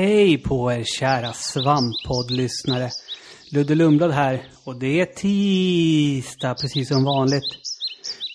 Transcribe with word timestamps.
hej 0.00 0.38
på 0.38 0.72
er 0.72 0.84
kära 0.84 1.32
svamppoddlyssnare. 1.32 2.90
Ludde 3.52 3.74
Lundblad 3.74 4.10
här 4.10 4.48
och 4.64 4.78
det 4.78 5.00
är 5.00 5.06
tisdag 5.06 6.54
precis 6.54 6.88
som 6.88 7.04
vanligt. 7.04 7.42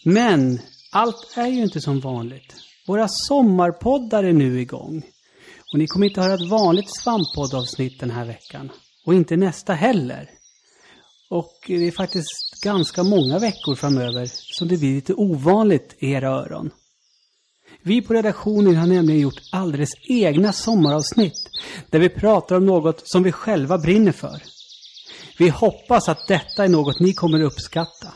Men 0.04 0.60
allt 0.92 1.38
är 1.38 1.48
ju 1.48 1.64
inte 1.64 1.82
som 1.82 2.00
vanligt. 2.00 2.56
Våra 2.88 3.08
sommarpoddar 3.08 4.24
är 4.24 4.34
nu 4.34 4.62
igång. 4.62 5.04
Och 5.74 5.80
ni 5.80 5.88
kommer 5.88 6.08
inte 6.08 6.22
höra 6.22 6.34
ett 6.34 6.50
vanligt 6.50 6.96
svamppoddavsnitt 7.02 8.00
den 8.00 8.12
här 8.12 8.26
veckan. 8.26 8.72
Och 9.06 9.14
inte 9.14 9.38
nästa 9.38 9.74
heller. 9.74 10.30
Och 11.30 11.56
det 11.68 11.88
är 11.88 11.92
faktiskt 11.92 12.64
ganska 12.64 13.04
många 13.04 13.40
veckor 13.40 13.76
framöver 13.76 14.26
som 14.32 14.68
det 14.68 14.78
blir 14.78 14.96
lite 14.96 15.14
ovanligt 15.14 15.96
i 16.00 16.12
era 16.12 16.30
öron. 16.30 16.72
Vi 17.88 18.02
på 18.02 18.14
redaktionen 18.14 18.76
har 18.76 18.88
nämligen 18.88 19.22
gjort 19.22 19.42
alldeles 19.50 19.90
egna 20.02 20.54
sommaravsnitt 20.54 21.50
där 21.90 22.00
vi 22.00 22.10
pratar 22.10 22.56
om 22.56 22.66
något 22.66 23.08
som 23.08 23.24
vi 23.24 23.32
själva 23.32 23.78
brinner 23.78 24.12
för. 24.12 24.44
Vi 25.38 25.50
hoppas 25.50 26.10
att 26.10 26.28
detta 26.28 26.64
är 26.64 26.68
något 26.68 27.00
ni 27.00 27.14
kommer 27.14 27.42
uppskatta. 27.42 28.08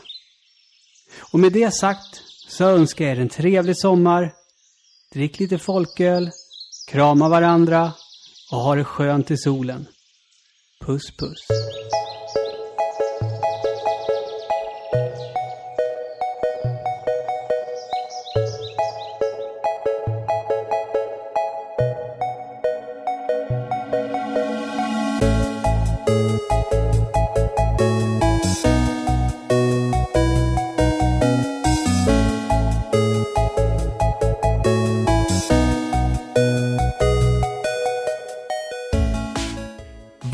Och 1.32 1.38
med 1.38 1.52
det 1.52 1.74
sagt 1.74 2.22
så 2.48 2.64
önskar 2.64 3.04
jag 3.04 3.16
er 3.16 3.20
en 3.20 3.28
trevlig 3.28 3.76
sommar. 3.76 4.34
Drick 5.12 5.40
lite 5.40 5.58
folköl, 5.58 6.30
krama 6.88 7.28
varandra 7.28 7.92
och 8.52 8.58
ha 8.58 8.74
det 8.74 8.84
skönt 8.84 9.30
i 9.30 9.36
solen. 9.36 9.86
Puss 10.80 11.10
puss. 11.16 11.59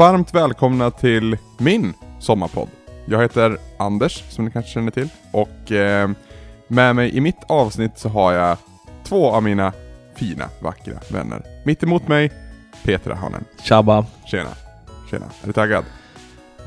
Varmt 0.06 0.34
välkomna 0.34 0.90
till 0.90 1.38
min 1.58 1.94
sommarpodd. 2.20 2.68
Jag 3.06 3.22
heter 3.22 3.58
Anders, 3.78 4.24
som 4.30 4.44
ni 4.44 4.50
kanske 4.50 4.70
känner 4.70 4.90
till. 4.90 5.08
Och 5.32 5.72
eh, 5.72 6.10
med 6.68 6.96
mig 6.96 7.16
i 7.16 7.20
mitt 7.20 7.36
avsnitt 7.48 7.98
så 7.98 8.08
har 8.08 8.32
jag 8.32 8.56
två 9.04 9.30
av 9.30 9.42
mina 9.42 9.72
fina, 10.14 10.48
vackra 10.60 10.94
vänner. 11.10 11.42
Mitt 11.64 11.82
emot 11.82 12.08
mig, 12.08 12.32
Peter 12.84 13.10
Ahonen. 13.10 13.44
Tjabba. 13.62 14.06
Tjena. 14.26 14.48
Tjena. 15.10 15.26
Är 15.42 15.46
du 15.46 15.52
taggad? 15.52 15.84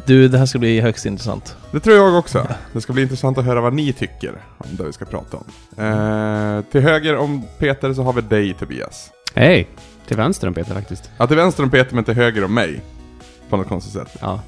Du, 0.05 0.27
det 0.27 0.37
här 0.37 0.45
ska 0.45 0.59
bli 0.59 0.81
högst 0.81 1.05
intressant. 1.05 1.57
Det 1.71 1.79
tror 1.79 1.95
jag 1.95 2.19
också. 2.19 2.47
Det 2.73 2.81
ska 2.81 2.93
bli 2.93 3.01
intressant 3.01 3.37
att 3.37 3.45
höra 3.45 3.61
vad 3.61 3.73
ni 3.73 3.93
tycker 3.93 4.41
om 4.57 4.75
det 4.75 4.83
vi 4.83 4.93
ska 4.93 5.05
prata 5.05 5.37
om. 5.37 5.45
Eh, 5.85 6.63
till 6.71 6.81
höger 6.81 7.17
om 7.17 7.43
Peter 7.59 7.93
så 7.93 8.03
har 8.03 8.13
vi 8.13 8.21
dig 8.21 8.53
Tobias. 8.53 9.11
Hej! 9.35 9.69
Till 10.07 10.17
vänster 10.17 10.47
om 10.47 10.53
Peter 10.53 10.73
faktiskt. 10.73 11.11
Ja, 11.17 11.27
till 11.27 11.37
vänster 11.37 11.63
om 11.63 11.69
Peter 11.69 11.95
men 11.95 12.03
till 12.03 12.13
höger 12.13 12.43
om 12.43 12.53
mig. 12.53 12.81
På 13.49 13.57
något 13.57 13.67
konstigt 13.67 13.93
sätt. 13.93 14.17
Ja. 14.21 14.39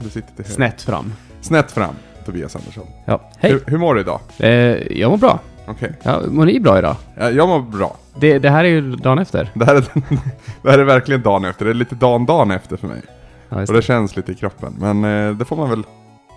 Du 0.00 0.08
sitter 0.10 0.28
till 0.28 0.44
höger. 0.44 0.54
Snett 0.54 0.82
fram. 0.82 1.12
Snett 1.40 1.72
fram, 1.72 1.94
Tobias 2.24 2.56
Andersson. 2.56 2.86
Ja. 3.04 3.30
Hej! 3.38 3.52
Hur, 3.52 3.62
hur 3.66 3.78
mår 3.78 3.94
du 3.94 4.00
idag? 4.00 4.20
Eh, 4.38 4.50
jag 4.98 5.10
mår 5.10 5.16
bra. 5.18 5.38
Okej. 5.66 5.92
Ja, 6.02 6.20
mår 6.30 6.44
ni 6.46 6.60
bra 6.60 6.78
idag? 6.78 6.96
Ja, 7.16 7.30
Jag 7.30 7.48
mår 7.48 7.60
bra. 7.60 7.96
Det, 8.20 8.38
det 8.38 8.50
här 8.50 8.64
är 8.64 8.68
ju 8.68 8.96
dagen 8.96 9.18
efter. 9.18 9.50
Det 9.54 9.64
här, 9.64 9.74
är, 9.74 9.82
det 10.62 10.70
här 10.70 10.78
är 10.78 10.84
verkligen 10.84 11.22
dagen 11.22 11.44
efter. 11.44 11.64
Det 11.64 11.70
är 11.70 11.74
lite 11.74 11.94
dagen 11.94 12.26
dagen 12.26 12.50
efter 12.50 12.76
för 12.76 12.86
mig. 12.88 13.00
Ja, 13.48 13.60
just 13.60 13.70
Och 13.70 13.76
det 13.76 13.82
känns 13.82 14.16
lite 14.16 14.32
i 14.32 14.34
kroppen. 14.34 14.74
Men 14.78 15.04
eh, 15.04 15.34
det 15.36 15.44
får 15.44 15.56
man 15.56 15.70
väl 15.70 15.82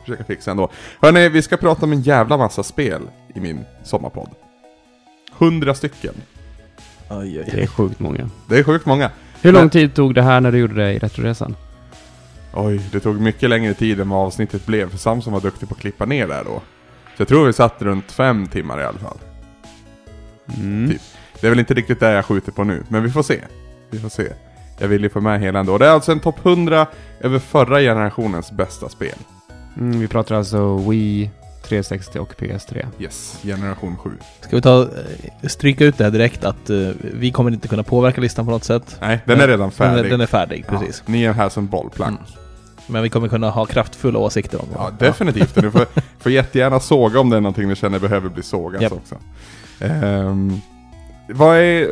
försöka 0.01 0.23
fixa 0.23 0.51
ändå. 0.51 0.69
Hörni, 1.01 1.29
vi 1.29 1.41
ska 1.41 1.57
prata 1.57 1.85
om 1.85 1.91
en 1.91 2.01
jävla 2.01 2.37
massa 2.37 2.63
spel 2.63 3.01
i 3.35 3.39
min 3.39 3.65
sommarpodd. 3.83 4.29
Hundra 5.37 5.73
stycken. 5.73 6.13
Oj, 7.09 7.39
oj, 7.39 7.49
det 7.51 7.61
är 7.63 7.67
sjukt 7.67 7.99
många. 7.99 8.29
Det 8.49 8.59
är 8.59 8.63
sjukt 8.63 8.85
många. 8.85 9.11
Hur 9.41 9.51
lång 9.51 9.61
Men- 9.61 9.69
tid 9.69 9.93
tog 9.93 10.15
det 10.15 10.21
här 10.21 10.41
när 10.41 10.51
du 10.51 10.57
gjorde 10.57 10.73
det 10.75 10.93
i 10.93 10.99
Retroresan? 10.99 11.55
Oj, 12.53 12.81
det 12.91 12.99
tog 12.99 13.21
mycket 13.21 13.49
längre 13.49 13.73
tid 13.73 13.99
än 13.99 14.09
vad 14.09 14.25
avsnittet 14.27 14.65
blev. 14.65 14.89
För 14.89 14.97
Samson 14.97 15.33
var 15.33 15.41
duktig 15.41 15.69
på 15.69 15.75
att 15.75 15.81
klippa 15.81 16.05
ner 16.05 16.27
där 16.27 16.43
då. 16.43 16.61
Så 17.17 17.21
jag 17.21 17.27
tror 17.27 17.45
vi 17.45 17.53
satt 17.53 17.81
runt 17.81 18.11
fem 18.11 18.47
timmar 18.47 18.81
i 18.81 18.83
alla 18.83 18.99
fall. 18.99 19.17
Mm. 20.57 20.89
Typ. 20.91 21.01
Det 21.41 21.47
är 21.47 21.51
väl 21.51 21.59
inte 21.59 21.73
riktigt 21.73 21.99
det 21.99 22.11
jag 22.11 22.25
skjuter 22.25 22.51
på 22.51 22.63
nu, 22.63 22.83
men 22.87 23.03
vi 23.03 23.09
får 23.11 23.23
se. 23.23 23.39
Vi 23.89 23.99
får 23.99 24.09
se. 24.09 24.27
Jag 24.79 24.87
vill 24.87 25.03
ju 25.03 25.09
få 25.09 25.21
med 25.21 25.39
hela 25.41 25.59
ändå. 25.59 25.77
Det 25.77 25.85
är 25.85 25.89
alltså 25.91 26.11
en 26.11 26.19
topp 26.19 26.45
100 26.45 26.87
över 27.19 27.39
förra 27.39 27.79
generationens 27.79 28.51
bästa 28.51 28.89
spel. 28.89 29.15
Mm, 29.77 29.99
vi 29.99 30.07
pratar 30.07 30.35
alltså 30.35 30.77
Wii, 30.77 31.31
360 31.63 32.19
och 32.19 32.33
PS3. 32.39 32.85
Yes, 32.99 33.39
generation 33.43 33.97
7. 33.97 34.09
Ska 34.41 34.55
vi 34.55 34.61
ta, 34.61 34.81
eh, 34.81 35.47
stryka 35.47 35.85
ut 35.85 35.97
det 35.97 36.03
här 36.03 36.11
direkt 36.11 36.43
att 36.43 36.69
eh, 36.69 36.89
vi 37.01 37.31
kommer 37.31 37.51
inte 37.51 37.67
kunna 37.67 37.83
påverka 37.83 38.21
listan 38.21 38.45
på 38.45 38.51
något 38.51 38.63
sätt. 38.63 38.97
Nej, 39.01 39.19
den 39.25 39.39
är 39.41 39.47
redan 39.47 39.59
Den 39.59 39.71
färdig. 39.71 40.05
är, 40.05 40.09
den 40.09 40.21
är 40.21 40.25
färdig, 40.25 40.65
precis. 40.67 41.03
Ja, 41.05 41.11
ni 41.11 41.23
är 41.23 41.33
här 41.33 41.49
som 41.49 41.67
bollplank. 41.67 42.19
Mm. 42.19 42.40
Men 42.91 43.03
vi 43.03 43.09
kommer 43.09 43.27
kunna 43.27 43.49
ha 43.49 43.65
kraftfulla 43.65 44.19
åsikter 44.19 44.61
om 44.61 44.67
det. 44.69 44.75
Ja, 44.77 44.91
definitivt. 44.99 45.55
Ni 45.55 45.71
får, 45.71 45.85
får 46.19 46.31
jättegärna 46.31 46.79
såga 46.79 47.19
om 47.19 47.29
det 47.29 47.37
är 47.37 47.41
någonting 47.41 47.67
ni 47.67 47.75
känner 47.75 47.99
behöver 47.99 48.29
bli 48.29 48.43
sågat 48.43 48.81
Japp. 48.81 48.93
också. 48.93 49.15
Ehm, 49.79 50.61
vad 51.29 51.57
är... 51.57 51.89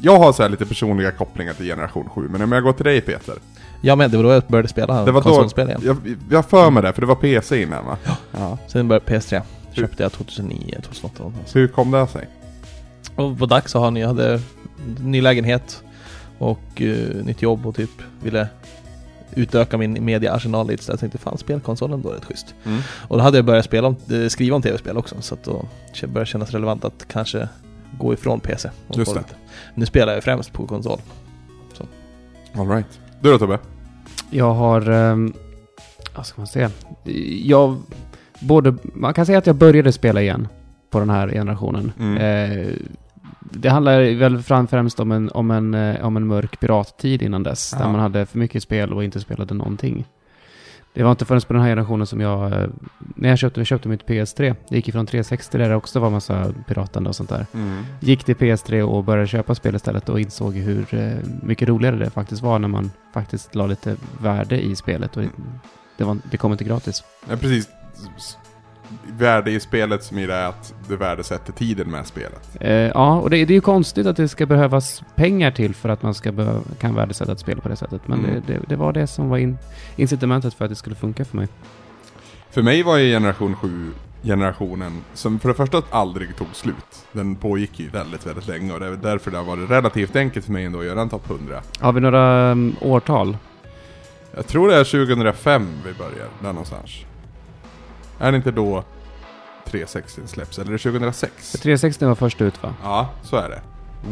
Jag 0.00 0.18
har 0.18 0.32
så 0.32 0.42
här 0.42 0.50
lite 0.50 0.66
personliga 0.66 1.10
kopplingar 1.10 1.52
till 1.52 1.66
generation 1.66 2.08
7, 2.08 2.28
men 2.30 2.42
om 2.42 2.52
jag 2.52 2.62
går 2.62 2.72
till 2.72 2.84
dig 2.84 3.00
Peter. 3.00 3.34
Ja 3.80 3.96
men 3.96 4.10
det 4.10 4.16
var 4.16 4.24
då 4.24 4.30
jag 4.30 4.42
började 4.48 4.68
spela 4.68 5.04
Det 5.04 5.12
var 5.12 5.20
konsolspel 5.20 5.68
igen. 5.68 5.80
jag, 5.84 5.96
jag 6.30 6.38
har 6.38 6.42
för 6.42 6.70
mig 6.70 6.82
det, 6.82 6.92
för 6.92 7.00
det 7.00 7.06
var 7.06 7.14
PC 7.14 7.62
innan 7.62 7.86
va? 7.86 7.96
Ja. 8.32 8.58
Sen 8.66 8.88
började 8.88 9.06
PS3. 9.06 9.42
Köpte 9.72 10.02
jag 10.02 10.12
2009, 10.12 10.78
2008 10.82 11.14
någonstans. 11.18 11.56
Hur 11.56 11.68
kom 11.68 11.90
det 11.90 12.06
sig? 12.06 12.28
Och 13.16 13.38
var 13.38 13.46
dags 13.46 13.76
att 13.76 13.82
ha 13.82 13.90
ny, 13.90 14.00
jag 14.00 14.08
hade 14.08 14.40
ny 15.00 15.20
lägenhet 15.20 15.82
och 16.38 16.82
eh, 16.82 17.24
nytt 17.24 17.42
jobb 17.42 17.66
och 17.66 17.74
typ 17.76 17.90
ville 18.22 18.48
utöka 19.36 19.78
min 19.78 20.04
mediaarsenal 20.04 20.66
lite 20.66 20.84
så 20.84 20.92
jag 20.92 21.00
tänkte 21.00 21.18
fan 21.18 21.38
spelkonsolen 21.38 22.02
då 22.02 22.10
är 22.10 22.14
rätt 22.14 22.24
schysst. 22.24 22.54
Mm. 22.64 22.80
Och 23.08 23.16
då 23.16 23.22
hade 23.22 23.38
jag 23.38 23.44
börjat 23.44 23.64
spela 23.64 23.88
om, 23.88 23.96
eh, 24.10 24.28
skriva 24.28 24.56
om 24.56 24.62
tv-spel 24.62 24.96
också 24.96 25.16
så 25.20 25.34
att 25.34 25.44
då 25.44 25.68
började 26.00 26.20
det 26.20 26.26
kännas 26.26 26.50
relevant 26.50 26.84
att 26.84 27.04
kanske 27.08 27.48
gå 27.98 28.14
ifrån 28.14 28.40
PC. 28.40 28.70
och 28.88 28.98
Just 28.98 29.14
det. 29.14 29.24
Nu 29.74 29.86
spelar 29.86 30.14
jag 30.14 30.24
främst 30.24 30.52
på 30.52 30.66
konsol. 30.66 30.98
All 32.54 32.68
right. 32.68 33.00
Du 33.20 33.30
då 33.30 33.38
Tobbe? 33.38 33.58
Jag 34.30 34.54
har... 34.54 34.88
Um, 34.90 35.32
vad 36.16 36.26
ska 36.26 36.40
man 36.40 36.46
säga? 36.46 36.70
Jag... 37.42 37.82
Både... 38.40 38.74
Man 38.82 39.14
kan 39.14 39.26
säga 39.26 39.38
att 39.38 39.46
jag 39.46 39.56
började 39.56 39.92
spela 39.92 40.22
igen 40.22 40.48
på 40.90 40.98
den 40.98 41.10
här 41.10 41.28
generationen. 41.28 41.92
Mm. 41.98 42.16
Eh, 42.16 42.74
det 43.50 43.68
handlar 43.68 44.14
väl 44.14 44.42
fram- 44.42 44.66
främst 44.68 45.00
om 45.00 45.12
en, 45.12 45.30
om, 45.30 45.50
en, 45.50 45.74
eh, 45.74 46.04
om 46.06 46.16
en 46.16 46.26
mörk 46.26 46.60
pirattid 46.60 47.22
innan 47.22 47.42
dess. 47.42 47.70
Där 47.70 47.80
Ja. 47.80 47.92
man 47.92 48.00
hade 48.00 48.26
för 48.26 48.38
mycket 48.38 48.62
spel 48.62 48.92
och 48.92 49.04
inte 49.04 49.20
spelade 49.20 49.54
någonting. 49.54 50.04
Det 50.94 51.02
var 51.02 51.10
inte 51.10 51.24
förrän 51.24 51.40
på 51.40 51.52
den 51.52 51.62
här 51.62 51.68
generationen 51.68 52.06
som 52.06 52.20
jag... 52.20 52.52
eh, 52.52 52.68
När 52.98 53.28
jag 53.28 53.38
köpte, 53.38 53.60
jag 53.60 53.66
köpte 53.66 53.88
mitt 53.88 54.06
PS3. 54.06 54.54
Det 54.68 54.76
gick 54.76 54.88
ifrån 54.88 55.06
360 55.06 55.58
där 55.58 55.68
det 55.68 55.74
också 55.76 56.00
var 56.00 56.10
massa 56.10 56.52
piratande 56.68 57.08
och 57.08 57.16
sånt 57.16 57.28
där. 57.30 57.46
Mm. 57.54 57.84
Gick 58.00 58.24
till 58.24 58.36
PS3 58.36 58.82
och 58.82 59.04
började 59.04 59.26
köpa 59.28 59.54
spel 59.54 59.74
istället 59.74 60.08
och 60.08 60.20
insåg 60.20 60.54
hur 60.54 60.94
eh, 60.94 61.12
mycket 61.42 61.68
roligare 61.68 61.96
det 61.96 62.10
faktiskt 62.10 62.42
var 62.42 62.58
när 62.58 62.68
man 62.68 62.90
faktiskt 63.14 63.54
la 63.54 63.66
lite 63.66 63.96
värde 64.20 64.60
i 64.64 64.76
spelet. 64.76 65.16
Och 65.16 65.22
det, 65.96 66.04
var, 66.04 66.18
det 66.30 66.36
kom 66.36 66.52
inte 66.52 66.64
gratis. 66.64 67.04
Ja, 67.30 67.36
precis. 67.36 67.68
Värde 69.18 69.50
i 69.50 69.60
spelet 69.60 70.04
som 70.04 70.18
i 70.18 70.26
det 70.26 70.34
är 70.34 70.46
att 70.48 70.74
du 70.88 70.96
värdesätter 70.96 71.52
tiden 71.52 71.90
med 71.90 72.06
spelet. 72.06 72.56
Eh, 72.60 72.70
ja, 72.72 73.20
och 73.20 73.30
det, 73.30 73.44
det 73.44 73.52
är 73.52 73.54
ju 73.54 73.60
konstigt 73.60 74.06
att 74.06 74.16
det 74.16 74.28
ska 74.28 74.46
behövas 74.46 75.02
pengar 75.14 75.50
till 75.50 75.74
för 75.74 75.88
att 75.88 76.02
man 76.02 76.14
ska 76.14 76.32
behöva, 76.32 76.60
kan 76.80 76.94
värdesätta 76.94 77.32
ett 77.32 77.38
spel 77.40 77.60
på 77.60 77.68
det 77.68 77.76
sättet. 77.76 78.08
Men 78.08 78.18
Mm. 78.24 78.42
det, 78.46 78.52
det, 78.52 78.60
det 78.68 78.76
var 78.76 78.92
det 78.92 79.06
som 79.06 79.28
var 79.28 79.38
in, 79.38 79.58
incitamentet 79.96 80.54
för 80.54 80.64
att 80.64 80.70
det 80.70 80.74
skulle 80.74 80.96
funka 80.96 81.24
för 81.24 81.36
mig. 81.36 81.48
För 82.50 82.62
mig 82.62 82.82
var 82.82 82.96
ju 82.96 83.10
generation 83.12 83.56
7 83.56 83.90
generationen 84.22 85.00
som 85.14 85.38
för 85.38 85.48
det 85.48 85.54
första 85.54 85.82
aldrig 85.90 86.36
tog 86.36 86.46
slut. 86.52 87.06
Den 87.12 87.36
pågick 87.36 87.80
ju 87.80 87.88
väldigt, 87.88 88.26
väldigt 88.26 88.48
länge 88.48 88.72
och 88.72 88.80
det 88.80 88.86
är 88.86 88.90
därför 88.90 89.30
det 89.30 89.36
har 89.36 89.44
varit 89.44 89.70
relativt 89.70 90.16
enkelt 90.16 90.44
för 90.44 90.52
mig 90.52 90.64
ändå 90.64 90.78
att 90.78 90.84
göra 90.84 91.00
en 91.00 91.08
topp 91.08 91.30
100. 91.30 91.62
Har 91.80 91.92
vi 91.92 92.00
några 92.00 92.50
um, 92.52 92.76
årtal? 92.80 93.36
Jag 94.34 94.46
tror 94.46 94.68
det 94.68 94.74
är 94.76 94.84
2005 94.84 95.66
vi 95.86 95.92
börjar, 95.92 96.28
där 96.40 96.48
någonstans. 96.48 96.90
Är 98.22 98.32
det 98.32 98.36
inte 98.36 98.50
då 98.50 98.84
360 99.64 100.20
släpps, 100.26 100.58
eller 100.58 100.68
är 100.68 100.72
det 100.72 100.78
2006? 100.78 101.52
360 101.52 102.06
var 102.06 102.14
först 102.14 102.40
ut 102.40 102.62
va? 102.62 102.74
Ja, 102.82 103.10
så 103.22 103.36
är 103.36 103.48
det. 103.48 103.60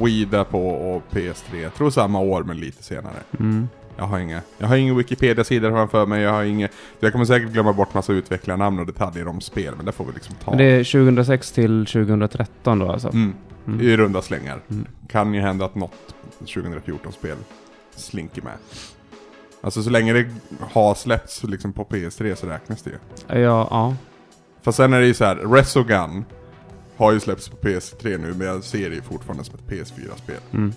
Wii 0.05 0.27
på 0.51 0.69
och 0.69 1.03
PS3, 1.11 1.63
jag 1.63 1.75
tror 1.75 1.91
samma 1.91 2.21
år 2.21 2.43
men 2.43 2.57
lite 2.57 2.83
senare. 2.83 3.15
Mm. 3.39 3.69
Jag 3.97 4.05
har 4.05 4.19
inga, 4.19 4.41
jag 4.59 4.67
har 4.67 4.77
ingen 4.77 4.97
Wikipedia-sida 4.97 5.71
framför 5.71 6.07
mig, 6.07 6.23
jag 6.23 6.33
har 6.33 6.45
inget, 6.45 6.71
jag 7.01 7.13
kommer 7.13 7.25
säkert 7.25 7.51
glömma 7.51 7.73
bort 7.73 7.95
massa 7.95 8.13
utvecklarnamn 8.13 8.79
och 8.79 8.87
detaljer 8.87 9.29
om 9.29 9.41
spel, 9.41 9.75
men 9.77 9.87
det 9.87 9.93
får 9.93 10.05
vi 10.05 10.13
liksom 10.13 10.35
ta. 10.45 10.51
Men 10.51 10.59
det 10.59 10.65
är 10.65 10.85
2006 10.85 11.53
till 11.53 11.87
2013 11.87 12.79
då 12.79 12.93
alltså? 12.93 13.09
Mm. 13.09 13.35
Mm. 13.67 13.81
I 13.81 13.97
runda 13.97 14.23
slängar. 14.23 14.61
Mm. 14.71 14.87
Kan 15.09 15.35
ju 15.35 15.41
hända 15.41 15.65
att 15.65 15.75
något 15.75 16.15
2014-spel 16.41 17.37
slinker 17.97 18.43
med. 18.43 18.55
Alltså 19.61 19.83
så 19.83 19.91
länge 19.91 20.13
det 20.13 20.27
har 20.61 20.95
släppts 20.95 21.45
liksom 21.45 21.73
på 21.73 21.85
PS3 21.85 22.35
så 22.35 22.47
räknas 22.47 22.83
det 22.83 22.91
ju. 22.91 22.97
Ja, 23.41 23.69
ja. 23.71 23.97
Fast 24.63 24.77
sen 24.77 24.93
är 24.93 25.01
det 25.01 25.07
ju 25.07 25.15
så 25.15 25.25
här, 25.25 25.37
Resogun 25.37 26.25
har 26.97 27.13
ju 27.13 27.21
släppts 27.21 27.49
på 27.49 27.57
PS3 27.57 28.19
nu 28.19 28.35
men 28.35 28.47
jag 28.47 28.65
ser 28.65 28.91
det 28.91 28.97
ju 28.97 29.03
fortfarande 29.03 29.45
som 29.45 29.55
ett 29.55 29.73
PS4-spel. 29.73 30.41
Mm. 30.53 30.73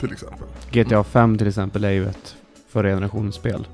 Till 0.00 0.12
exempel. 0.12 0.46
GTA 0.70 1.04
5 1.04 1.38
till 1.38 1.48
exempel 1.48 1.84
är 1.84 1.90
ju 1.90 2.08
ett 2.08 2.36
förra 2.68 2.88
generationens 2.88 3.34
spel. 3.34 3.66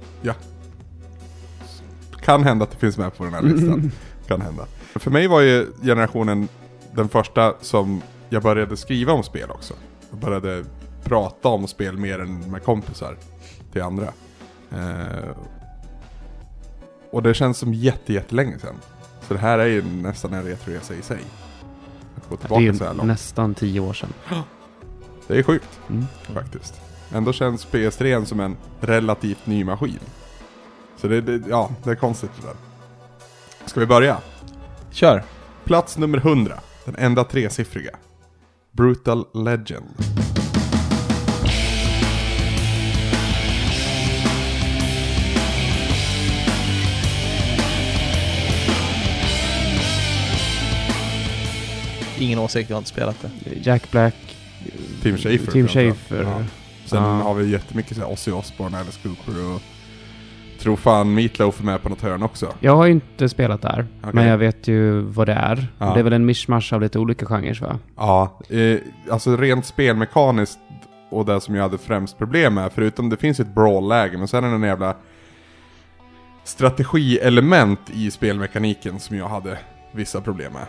Kan 2.22 2.44
hända 2.44 2.64
att 2.64 2.70
det 2.70 2.76
finns 2.76 2.98
med 2.98 3.16
på 3.16 3.24
den 3.24 3.34
här 3.34 3.42
listan. 3.42 3.92
kan 4.26 4.40
hända. 4.40 4.66
För 4.94 5.10
mig 5.10 5.26
var 5.26 5.40
ju 5.40 5.66
generationen 5.82 6.48
den 6.94 7.08
första 7.08 7.54
som 7.60 8.02
jag 8.28 8.42
började 8.42 8.76
skriva 8.76 9.12
om 9.12 9.22
spel 9.22 9.50
också. 9.50 9.74
Jag 10.10 10.18
började 10.18 10.64
prata 11.04 11.48
om 11.48 11.68
spel 11.68 11.96
mer 11.96 12.18
än 12.18 12.50
med 12.50 12.62
kompisar 12.62 13.16
till 13.72 13.82
andra. 13.82 14.12
Eh, 14.72 15.30
och 17.12 17.22
det 17.22 17.34
känns 17.34 17.58
som 17.58 17.74
jätte, 17.74 18.12
jättelänge 18.12 18.58
sedan. 18.58 18.74
Så 19.28 19.34
det 19.34 19.40
här 19.40 19.58
är 19.58 19.66
ju 19.66 19.82
nästan 19.84 20.32
en 20.34 20.44
retroresa 20.44 20.94
i 20.94 21.02
sig. 21.02 21.20
Att 22.16 22.28
gå 22.28 22.34
Det 22.34 22.34
är 22.34 22.40
tillbaka 22.40 22.62
ju 22.62 22.74
så 22.74 22.84
här 22.84 22.94
långt. 22.94 23.06
nästan 23.06 23.54
tio 23.54 23.80
år 23.80 23.92
sedan. 23.92 24.12
Det 25.26 25.38
är 25.38 25.42
sjukt 25.42 25.80
Mm. 25.88 26.06
faktiskt. 26.34 26.80
Ändå 27.14 27.32
känns 27.32 27.66
PS3 27.66 28.24
som 28.24 28.40
en 28.40 28.56
relativt 28.80 29.46
ny 29.46 29.64
maskin. 29.64 29.98
Så 30.96 31.08
det, 31.08 31.20
det, 31.20 31.48
ja, 31.48 31.70
det 31.84 31.90
är 31.90 31.94
konstigt 31.94 32.30
det 32.40 32.46
där. 32.46 32.56
Ska 33.66 33.80
vi 33.80 33.86
börja? 33.86 34.18
Kör! 34.90 35.24
Plats 35.64 35.98
nummer 35.98 36.18
100. 36.18 36.54
Den 36.84 36.96
enda 36.98 37.24
tresiffriga. 37.24 37.96
Brutal 38.72 39.26
Legend. 39.34 39.86
Ingen 52.20 52.38
åsikt, 52.38 52.70
jag 52.70 52.76
har 52.76 52.80
inte 52.80 52.90
spelat 52.90 53.16
det. 53.22 53.54
Jack 53.62 53.90
Black. 53.90 54.14
Tim 55.02 55.16
Schafer. 55.16 55.36
Tim 55.52 55.68
framförallt. 55.68 55.98
Schafer. 55.98 56.22
Ja. 56.22 56.44
Sen 56.86 57.02
Ja. 57.02 57.08
har 57.10 57.34
vi 57.34 57.50
jättemycket 57.50 57.96
så 57.96 58.02
här 58.02 58.10
Ozzy 58.12 58.30
Osbourne, 58.32 58.78
Alice 58.78 58.98
Cooper 59.02 59.54
och... 59.54 59.60
Tror 60.60 60.76
fan 60.76 61.14
Meatloaf 61.14 61.60
är 61.60 61.64
med 61.64 61.82
på 61.82 61.88
något 61.88 62.00
hörn 62.02 62.22
också. 62.22 62.52
Jag 62.60 62.76
har 62.76 62.86
ju 62.86 62.92
inte 62.92 63.28
spelat 63.28 63.62
där, 63.62 63.86
Okej. 64.00 64.10
men 64.14 64.26
jag 64.26 64.38
vet 64.38 64.68
ju 64.68 65.00
vad 65.00 65.28
det 65.28 65.32
är. 65.32 65.66
Ja. 65.78 65.92
Det 65.94 66.00
är 66.00 66.04
väl 66.04 66.12
en 66.12 66.26
mischmasch 66.26 66.72
av 66.72 66.80
lite 66.80 66.98
olika 66.98 67.26
genrer 67.26 67.60
va? 67.60 67.78
Ja, 67.96 68.38
eh, 68.56 68.78
alltså 69.10 69.36
rent 69.36 69.66
spelmekaniskt 69.66 70.58
och 71.10 71.24
det 71.26 71.40
som 71.40 71.54
jag 71.54 71.62
hade 71.62 71.78
främst 71.78 72.18
problem 72.18 72.54
med, 72.54 72.72
förutom 72.74 73.08
det 73.08 73.16
finns 73.16 73.40
ett 73.40 73.54
brawl-läge, 73.54 74.18
men 74.18 74.28
sen 74.28 74.44
är 74.44 74.48
det 74.48 74.54
en 74.54 74.62
jävla 74.62 74.94
strategielement 76.44 77.80
i 77.94 78.10
spelmekaniken 78.10 79.00
som 79.00 79.16
jag 79.16 79.28
hade 79.28 79.58
vissa 79.92 80.20
problem 80.20 80.52
med. 80.52 80.66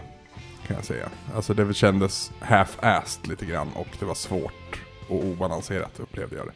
Kan 0.72 0.78
jag 0.78 0.86
säga. 0.86 1.10
Alltså 1.36 1.54
det 1.54 1.74
kändes 1.74 2.32
half-assed 2.40 3.30
lite 3.30 3.46
grann 3.46 3.68
och 3.76 3.88
det 4.00 4.06
var 4.06 4.16
svårt 4.16 4.82
och 5.08 5.26
obalanserat 5.26 6.00
upplevde 6.00 6.36
jag 6.36 6.46
det. 6.46 6.54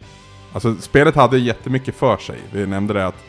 Alltså 0.54 0.76
spelet 0.76 1.16
hade 1.16 1.38
jättemycket 1.38 1.96
för 1.96 2.18
sig. 2.18 2.40
Vi 2.52 2.68
nämnde 2.68 2.94
det 2.94 3.08
att 3.08 3.24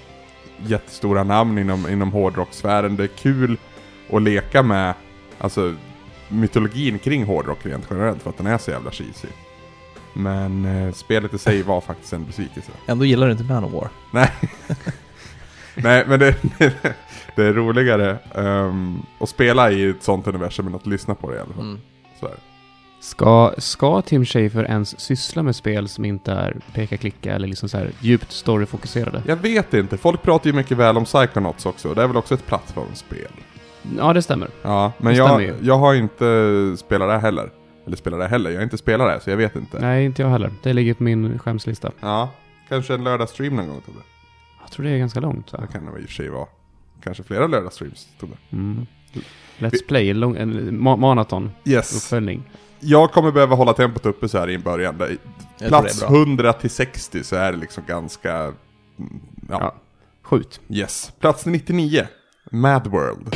jättestora 0.58 1.24
namn 1.24 1.58
inom, 1.58 1.88
inom 1.88 2.12
hårdrocksfären. 2.12 2.96
Det 2.96 3.04
är 3.04 3.08
kul 3.08 3.58
att 4.12 4.22
leka 4.22 4.62
med 4.62 4.94
alltså, 5.38 5.74
mytologin 6.28 6.98
kring 6.98 7.24
hårdrock 7.24 7.66
rent 7.66 7.86
generellt 7.90 8.22
för 8.22 8.30
att 8.30 8.36
den 8.36 8.46
är 8.46 8.58
så 8.58 8.70
jävla 8.70 8.90
cheesy. 8.90 9.28
Men 10.12 10.64
eh, 10.64 10.92
spelet 10.92 11.34
i 11.34 11.38
sig 11.38 11.62
var 11.62 11.80
faktiskt 11.80 12.12
en 12.12 12.24
besvikelse. 12.24 12.72
Ändå 12.86 13.04
gillar 13.04 13.26
du 13.26 13.32
inte 13.32 13.44
Manowar. 13.44 13.88
Nej. 14.10 14.30
Nej, 15.74 16.04
men 16.06 16.20
det, 16.20 16.36
det 17.36 17.44
är 17.44 17.52
roligare 17.52 18.18
ehm, 18.34 18.98
att 19.20 19.28
spela 19.28 19.70
i 19.70 19.90
ett 19.90 20.02
sånt 20.02 20.26
universum 20.26 20.66
än 20.66 20.74
att 20.74 20.86
lyssna 20.86 21.14
på 21.14 21.30
det 21.30 21.36
i 21.36 21.40
alla 21.40 21.54
fall. 21.54 21.64
Mm. 21.64 21.80
Så 22.20 22.26
här. 22.26 22.36
Ska, 23.00 23.54
ska 23.58 24.02
Tim 24.02 24.24
Schafer 24.24 24.64
ens 24.64 25.00
syssla 25.00 25.42
med 25.42 25.56
spel 25.56 25.88
som 25.88 26.04
inte 26.04 26.32
är 26.32 26.56
peka-klicka 26.72 27.34
eller 27.34 27.48
liksom 27.48 27.68
så 27.68 27.78
här 27.78 27.90
djupt 28.00 28.32
storyfokuserade? 28.32 29.22
Jag 29.26 29.36
vet 29.36 29.74
inte, 29.74 29.96
folk 29.96 30.22
pratar 30.22 30.50
ju 30.50 30.56
mycket 30.56 30.76
väl 30.76 30.96
om 30.96 31.04
Psychonauts 31.04 31.66
också. 31.66 31.94
Det 31.94 32.02
är 32.02 32.06
väl 32.06 32.16
också 32.16 32.34
ett 32.34 32.46
plattformsspel. 32.46 33.30
Ja, 33.98 34.12
det 34.12 34.22
stämmer. 34.22 34.48
Ja, 34.62 34.92
men 34.98 35.12
Det 35.12 35.18
jag, 35.18 35.52
jag 35.62 35.78
har 35.78 35.94
inte 35.94 36.76
spelat 36.78 37.08
det 37.08 37.18
heller. 37.18 37.50
Eller 37.86 37.96
spelat 37.96 38.20
det 38.20 38.28
heller, 38.28 38.50
jag 38.50 38.58
har 38.58 38.64
inte 38.64 38.78
spelat 38.78 39.14
det 39.14 39.20
så 39.20 39.30
jag 39.30 39.36
vet 39.36 39.56
inte. 39.56 39.80
Nej, 39.80 40.04
inte 40.04 40.22
jag 40.22 40.28
heller. 40.28 40.50
Det 40.62 40.72
ligger 40.72 40.94
på 40.94 41.02
min 41.02 41.38
skämslista. 41.38 41.92
Ja, 42.00 42.30
kanske 42.68 42.94
en 42.94 43.04
lördagsstream 43.04 43.56
någon 43.56 43.68
gång 43.68 43.80
Tobbe. 43.80 43.98
Jag 44.60 44.70
tror 44.70 44.86
det 44.86 44.90
är 44.90 44.98
ganska 44.98 45.20
långt. 45.20 45.50
Så. 45.50 45.56
Det 45.56 45.66
kan 45.66 45.84
det 45.84 46.00
i 46.00 46.04
och 46.04 46.08
för 46.08 46.14
sig 46.14 46.28
vara. 46.28 46.46
Kanske 47.06 47.22
flera 47.22 47.46
lördagsstreams. 47.46 48.08
Mm. 48.52 48.86
Let's 49.58 49.86
Play, 49.88 50.10
en, 50.10 50.20
lång, 50.20 50.36
en 50.36 50.80
ma- 50.80 50.96
maraton, 50.96 51.50
Yes. 51.64 51.96
uppföljning. 51.96 52.42
Jag 52.80 53.12
kommer 53.12 53.32
behöva 53.32 53.56
hålla 53.56 53.72
tempot 53.72 54.06
uppe 54.06 54.28
så 54.28 54.38
här 54.38 54.50
i 54.50 54.58
början. 54.58 54.96
Jag 55.58 55.68
Plats 55.68 55.98
tror 55.98 56.08
det 56.08 56.14
är 56.14 56.24
bra. 56.24 56.28
100 56.28 56.52
till 56.52 56.70
60 56.70 57.24
så 57.24 57.36
är 57.36 57.52
det 57.52 57.58
liksom 57.58 57.82
ganska... 57.86 58.34
mm, 58.36 58.52
Ja, 59.48 59.58
Ja. 59.60 59.74
Skjut. 60.22 60.60
yes. 60.68 61.12
Plats 61.20 61.46
99. 61.46 62.06
Mad 62.50 62.86
World. 62.86 63.34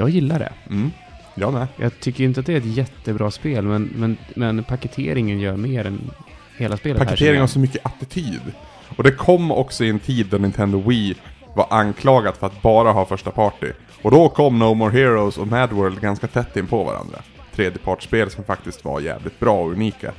Jag 0.00 0.10
gillar 0.10 0.38
det. 0.38 0.52
Mm. 0.70 0.90
Jag 1.34 1.52
med. 1.52 1.66
Jag 1.76 2.00
tycker 2.00 2.24
inte 2.24 2.40
att 2.40 2.46
det 2.46 2.52
är 2.52 2.56
ett 2.56 2.76
jättebra 2.76 3.30
spel, 3.30 3.64
men, 3.64 3.92
men, 3.96 4.16
men 4.34 4.64
paketeringen 4.64 5.40
gör 5.40 5.56
mer 5.56 5.86
än 5.86 6.10
hela 6.56 6.76
spelet. 6.76 6.98
här, 6.98 7.04
Paketering 7.04 7.28
känner 7.28 7.40
har 7.40 7.46
så 7.46 7.58
mycket 7.58 7.86
attityd. 7.86 8.40
Och 8.96 9.02
det 9.02 9.12
kom 9.12 9.50
också 9.50 9.84
i 9.84 9.90
en 9.90 9.98
tid 9.98 10.26
då 10.26 10.38
Nintendo 10.38 10.80
Wii 10.80 11.14
var 11.54 11.66
anklagat 11.70 12.36
för 12.36 12.46
att 12.46 12.62
bara 12.62 12.92
ha 12.92 13.06
första 13.06 13.30
party. 13.30 13.66
Och 14.02 14.10
då 14.10 14.28
kom 14.28 14.58
No 14.58 14.74
More 14.74 14.92
Heroes 14.92 15.38
och 15.38 15.46
Mad 15.46 15.72
World 15.72 16.00
ganska 16.00 16.26
tätt 16.26 16.56
in 16.56 16.66
på 16.66 16.84
varandra. 16.84 17.18
Tredjepartsspel 17.54 18.30
som 18.30 18.44
faktiskt 18.44 18.84
var 18.84 19.00
jävligt 19.00 19.40
bra 19.40 19.62
och 19.62 19.72
unika. 19.72 20.12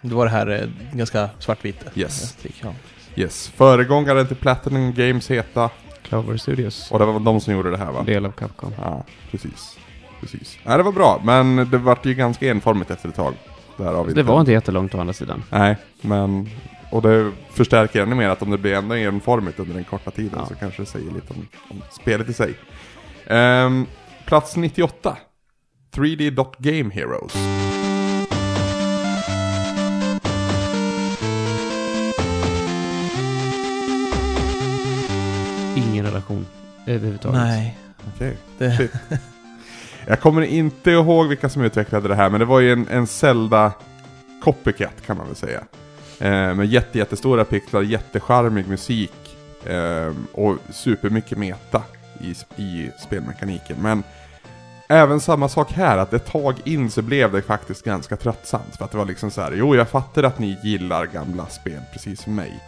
Det 0.00 0.14
var 0.14 0.24
det 0.24 0.30
här 0.30 0.46
eh, 0.46 0.96
ganska 0.96 1.30
svartvita. 1.38 1.90
Yes. 1.94 2.36
Ja. 2.62 2.72
Yes. 3.16 3.48
Föregångaren 3.48 4.26
till 4.26 4.36
Platinum 4.36 4.92
Games 4.92 5.30
heta. 5.30 5.70
Clover 6.02 6.36
Studios. 6.36 6.90
Och 6.90 6.98
det 6.98 7.04
var 7.04 7.20
de 7.20 7.40
som 7.40 7.52
gjorde 7.54 7.70
det 7.70 7.76
här 7.76 7.92
va? 7.92 8.02
Del 8.02 8.26
av 8.26 8.32
Capcom. 8.32 8.72
Ja, 8.82 9.04
precis. 9.30 9.78
Precis. 10.20 10.58
Nej, 10.64 10.76
det 10.76 10.82
var 10.82 10.92
bra, 10.92 11.20
men 11.24 11.56
det 11.70 11.78
vart 11.78 12.06
ju 12.06 12.14
ganska 12.14 12.50
enformigt 12.50 12.90
efter 12.90 13.08
ett 13.08 13.14
tag. 13.14 13.34
Därav 13.76 14.14
Det 14.14 14.22
var 14.22 14.40
inte 14.40 14.52
jättelångt 14.52 14.94
å 14.94 15.00
andra 15.00 15.12
sidan. 15.12 15.42
Nej, 15.50 15.76
men... 16.00 16.48
Och 16.90 17.02
det 17.02 17.32
förstärker 17.52 18.02
ännu 18.02 18.14
mer 18.14 18.28
att 18.28 18.42
om 18.42 18.50
det 18.50 18.58
blir 18.58 18.74
ändå 18.74 18.94
enformigt 18.94 19.58
under 19.58 19.74
den 19.74 19.84
korta 19.84 20.10
tiden 20.10 20.30
Ja. 20.38 20.46
så 20.46 20.54
kanske 20.54 20.82
det 20.82 20.86
säger 20.86 21.10
lite 21.10 21.32
om, 21.34 21.46
om 21.70 21.82
spelet 21.90 22.28
i 22.28 22.32
sig. 22.32 22.54
Ehm, 23.26 23.86
plats 24.26 24.56
98. 24.56 25.16
3D 25.94 26.30
Dot 26.30 26.56
Game 26.58 26.94
Heroes. 26.94 27.34
Överhuvudtaget. 36.86 37.40
Nej. 37.40 37.78
Okej. 38.14 38.36
Det, 38.58 38.76
Shit. 38.76 38.92
Jag 40.06 40.20
kommer 40.20 40.42
inte 40.42 40.90
ihåg 40.90 41.26
vilka 41.26 41.48
som 41.48 41.62
utvecklade 41.62 42.08
det 42.08 42.14
här, 42.14 42.30
men 42.30 42.40
det 42.40 42.46
var 42.46 42.60
ju 42.60 42.72
en, 42.72 42.88
en 42.88 43.06
Zelda 43.06 43.72
copycat 44.42 45.06
kan 45.06 45.16
man 45.16 45.26
väl 45.26 45.36
säga. 45.36 45.60
Eh, 46.18 46.54
med 46.54 46.66
jätte, 46.66 46.98
jättestora 46.98 47.44
pixlar, 47.44 47.82
jättecharmig 47.82 48.68
musik 48.68 49.36
eh, 49.66 50.12
och 50.32 50.56
supermycket 50.70 51.38
meta 51.38 51.82
i, 52.20 52.34
i 52.62 52.90
spelmekaniken. 52.98 53.76
Men 53.80 54.02
även 54.88 55.20
samma 55.20 55.48
sak 55.48 55.72
här, 55.72 55.98
att 55.98 56.12
ett 56.12 56.26
tag 56.26 56.54
in 56.64 56.90
så 56.90 57.02
blev 57.02 57.32
det 57.32 57.42
faktiskt 57.42 57.84
ganska 57.84 58.16
tröttsamt. 58.16 58.76
För 58.76 58.84
att 58.84 58.90
det 58.90 58.98
var 58.98 59.04
liksom 59.06 59.30
så 59.30 59.40
här, 59.40 59.52
jo 59.52 59.76
jag 59.76 59.88
fattar 59.88 60.22
att 60.22 60.38
ni 60.38 60.58
gillar 60.62 61.06
gamla 61.06 61.46
spel 61.46 61.80
precis 61.92 62.20
som 62.20 62.34
mig. 62.34 62.60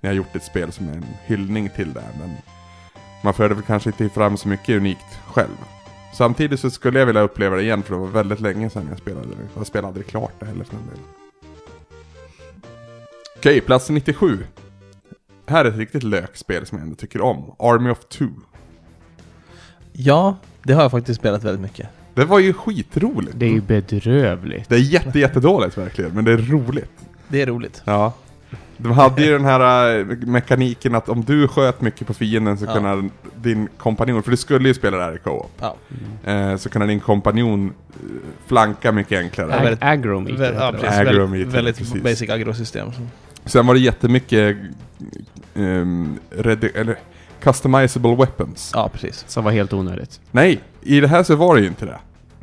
Ni 0.00 0.08
har 0.08 0.14
gjort 0.14 0.36
ett 0.36 0.44
spel 0.44 0.72
som 0.72 0.88
är 0.88 0.92
en 0.92 1.06
hyllning 1.26 1.68
till 1.68 1.92
det, 1.92 2.04
men 2.18 2.36
man 3.22 3.34
förde 3.34 3.54
väl 3.54 3.64
kanske 3.64 3.88
inte 3.90 4.08
fram 4.08 4.36
så 4.36 4.48
mycket 4.48 4.76
unikt 4.76 5.18
själv. 5.26 5.56
Samtidigt 6.14 6.60
så 6.60 6.70
skulle 6.70 6.98
jag 6.98 7.06
vilja 7.06 7.20
uppleva 7.22 7.56
det 7.56 7.62
igen 7.62 7.82
för 7.82 7.94
det 7.94 8.00
var 8.00 8.06
väldigt 8.06 8.40
länge 8.40 8.70
sedan 8.70 8.86
jag 8.88 8.98
spelade 8.98 9.26
det. 9.26 9.36
Jag 9.56 9.66
spelade 9.66 9.88
aldrig 9.88 10.06
klart 10.06 10.32
det 10.40 10.46
heller 10.46 10.64
för 10.64 10.76
den 10.76 10.86
delen. 10.86 11.04
Okej, 13.36 13.60
plats 13.60 13.90
97. 13.90 14.38
Här 15.46 15.64
är 15.64 15.68
ett 15.68 15.76
riktigt 15.76 16.02
lökspel 16.02 16.66
som 16.66 16.78
jag 16.78 16.82
ändå 16.84 16.96
tycker 16.96 17.20
om. 17.20 17.54
Army 17.58 17.90
of 17.90 18.04
Two. 18.04 18.28
ja, 19.92 20.36
det 20.62 20.72
har 20.72 20.82
jag 20.82 20.90
faktiskt 20.90 21.20
spelat 21.20 21.44
väldigt 21.44 21.62
mycket. 21.62 21.88
Det 22.14 22.24
var 22.24 22.38
ju 22.38 22.52
skitroligt. 22.52 23.32
Det 23.38 23.46
är 23.46 23.50
ju 23.50 23.60
bedrövligt. 23.60 24.68
Det 24.68 24.74
är 24.74 24.78
jätte, 24.78 25.18
jättedåligt 25.18 25.78
verkligen, 25.78 26.10
men 26.14 26.24
det 26.24 26.32
är 26.32 26.36
roligt. 26.36 26.90
Det 27.28 27.42
är 27.42 27.46
roligt. 27.46 27.82
Ja. 27.84 28.12
De 28.82 28.92
hade 28.92 29.22
ju 29.22 29.32
den 29.32 29.44
här 29.44 29.98
eh, 29.98 30.04
mekaniken 30.06 30.94
att 30.94 31.08
om 31.08 31.24
du 31.24 31.48
sköt 31.48 31.80
mycket 31.80 32.06
på 32.06 32.14
fienden 32.14 32.58
så 32.58 32.64
Ja. 32.64 32.72
kunde 32.74 33.08
din 33.42 33.68
kompanjon, 33.78 34.22
för 34.22 34.30
du 34.30 34.36
skulle 34.36 34.68
ju 34.68 34.74
spela 34.74 34.96
det 34.96 35.04
här 35.04 35.14
i 35.14 35.18
co-op, 35.18 35.50
Ja. 35.60 35.76
eh, 36.32 36.56
så 36.56 36.68
kunde 36.70 36.86
din 36.86 37.00
kompanjon 37.00 37.66
eh, 37.66 37.72
flanka 38.46 38.92
mycket 38.92 39.18
enklare. 39.18 39.50
Ja, 39.50 39.62
väldigt- 39.62 39.82
Ag- 39.82 39.92
Agrometer 39.92 40.36
Vä- 40.36 40.40
heter 40.46 40.60
ja, 40.60 40.70
det, 40.70 40.76
va? 40.76 40.82
precis. 40.82 40.98
Agrometer, 41.00 41.28
väldigt, 41.28 41.54
väldigt 41.54 41.78
precis. 41.78 42.02
basic 42.02 42.30
agrosystem. 42.30 42.92
så. 42.92 43.00
Sen 43.44 43.66
var 43.66 43.74
det 43.74 43.80
jättemycket 43.80 44.56
um, 45.54 46.18
eller 46.74 46.96
customizable 47.42 48.14
weapons. 48.16 48.70
Ja, 48.74 48.88
precis. 48.92 49.24
Som 49.28 49.44
var 49.44 49.52
helt 49.52 49.72
onödigt. 49.72 50.20
Nej, 50.30 50.60
i 50.82 51.00
det 51.00 51.08
här 51.08 51.22
så 51.22 51.36
var 51.36 51.54
det 51.54 51.60
ju 51.60 51.66
inte 51.66 51.86
det. 51.86 51.98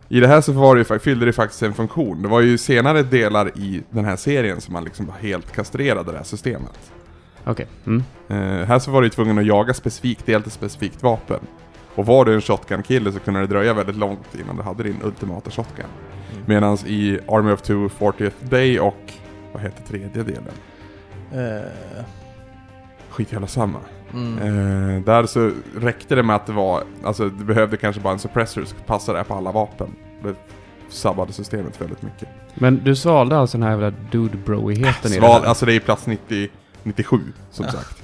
I 0.10 0.20
det 0.20 0.28
här 0.28 0.42
så 0.42 0.52
var 0.52 0.76
det, 0.76 0.90
ju 0.90 1.00
fyllde 1.00 1.26
det 1.26 1.34
faktiskt 1.34 1.64
en 1.64 1.74
funktion. 1.74 2.22
Det 2.22 2.28
var 2.28 2.42
ju 2.42 2.58
senare 2.58 3.04
delar 3.04 3.58
i 3.58 3.84
den 3.90 4.06
här 4.06 4.16
serien 4.16 4.62
som 4.62 4.74
man 4.74 4.84
liksom 4.84 5.12
helt 5.20 5.52
kastrerade 5.52 6.12
det 6.12 6.18
här 6.18 6.24
systemet. 6.24 6.92
Okej. 7.44 7.68
Mm. 7.86 8.04
Eh, 8.28 8.68
här 8.68 8.80
så 8.80 8.92
var 8.92 9.02
du 9.02 9.08
ju 9.08 9.12
tvungen 9.12 9.38
att 9.38 9.46
jaga 9.46 9.74
specifikt 9.74 10.26
del 10.26 10.44
till 10.44 10.52
specifikt 10.52 11.04
vapen. 11.04 11.40
Och 11.96 12.06
var 12.06 12.26
du 12.26 12.34
en 12.34 12.42
shotgun-kille 12.42 13.12
så 13.12 13.20
kunde 13.20 13.40
det 13.40 13.48
dröja 13.48 13.74
väldigt 13.74 13.96
långt 13.96 14.36
innan 14.44 14.58
du 14.58 14.64
hade 14.64 14.84
din 14.84 14.98
ultimata 15.04 15.52
shotgun. 15.52 15.86
Mm. 16.32 16.44
Medan 16.46 16.78
i 16.86 17.20
Army 17.28 17.52
of 17.52 17.62
Two 17.62 17.88
40th 18.00 18.50
Day 18.50 18.80
och, 18.80 19.14
vad 19.54 19.62
heter 19.62 19.84
tredje 19.84 20.24
delen? 20.24 20.54
Eh, 21.34 22.04
Skit 23.10 23.32
jävla 23.32 23.48
samma. 23.48 23.80
Mm. 24.14 24.38
Eh, 24.98 25.04
där 25.04 25.26
så 25.26 25.52
räckte 25.78 26.16
det 26.16 26.24
med 26.24 26.36
att 26.36 26.46
det 26.46 26.54
var, 26.54 26.84
alltså 27.04 27.30
du 27.30 27.44
behövde 27.46 27.78
kanske 27.78 28.02
bara 28.02 28.14
en 28.14 28.20
suppressor 28.20 28.66
som 28.66 28.78
passade 28.86 29.24
på 29.24 29.34
alla 29.34 29.52
vapen. 29.52 29.88
Det 30.24 30.36
sabbade 30.90 31.34
systemet 31.34 31.82
väldigt 31.82 32.02
mycket. 32.02 32.30
Men 32.56 32.84
du 32.84 32.96
svalde 32.96 33.38
alltså 33.38 33.58
den 33.58 33.64
här 33.64 33.72
jävla 33.72 33.94
dude-broigheten 34.12 35.12
i 35.12 35.16
det 35.16 35.20
Sval, 35.20 35.42
här? 35.42 35.48
alltså 35.50 35.66
det 35.66 35.74
är 35.74 35.80
plats 35.80 36.08
90, 36.08 36.50
97 36.84 37.20
som 37.52 37.66
Ja. 37.66 37.72
sagt. 37.72 38.04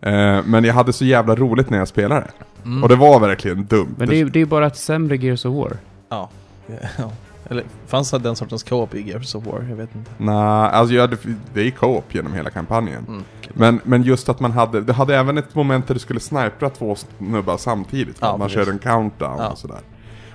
Eh, 0.00 0.40
men 0.44 0.64
jag 0.64 0.74
hade 0.74 0.92
så 0.92 1.04
jävla 1.04 1.34
roligt 1.34 1.70
när 1.70 1.78
jag 1.78 1.88
spelade. 1.88 2.26
Mm. 2.64 2.82
Och 2.82 2.88
det 2.88 2.96
var 2.96 3.20
verkligen 3.20 3.64
dumt. 3.66 3.94
Men 3.98 4.08
det 4.08 4.14
är 4.14 4.18
ju 4.18 4.28
det 4.28 4.38
är 4.38 4.40
ju 4.40 4.46
bara 4.46 4.66
ett 4.66 4.76
sämre 4.76 5.16
Gears 5.16 5.44
of 5.44 5.54
War. 5.54 5.76
Ja. 6.08 6.30
ja. 6.98 7.12
Eller 7.50 7.64
fanns 7.86 8.10
det 8.10 8.18
den 8.18 8.36
sortens 8.36 8.62
co-op 8.62 8.94
i 8.94 9.08
Gears 9.08 9.34
of 9.34 9.46
War? 9.46 9.66
Jag 9.68 9.76
vet 9.76 9.94
inte. 9.94 10.10
Nej, 10.18 10.34
alltså 10.36 10.94
jag 10.94 11.00
hade, 11.00 11.16
det 11.54 11.60
är 11.66 11.70
co-op 11.70 12.14
genom 12.14 12.32
hela 12.34 12.50
kampanjen. 12.50 13.04
Mm. 13.08 13.22
Men, 13.54 13.80
men 13.84 14.02
just 14.02 14.28
att 14.28 14.40
man 14.40 14.50
hade, 14.52 14.80
det 14.80 14.92
hade 14.92 15.16
även 15.16 15.38
ett 15.38 15.54
moment 15.54 15.86
där 15.86 15.94
du 15.94 16.00
skulle 16.00 16.20
snipra 16.20 16.70
två 16.70 16.96
snubbar 17.18 17.56
samtidigt. 17.56 18.16
Ja, 18.20 18.36
man 18.36 18.40
precis. 18.48 18.54
körde 18.54 18.70
en 18.70 18.78
countdown 18.78 19.38
Ja. 19.38 19.48
och 19.48 19.58
sådär. 19.58 19.80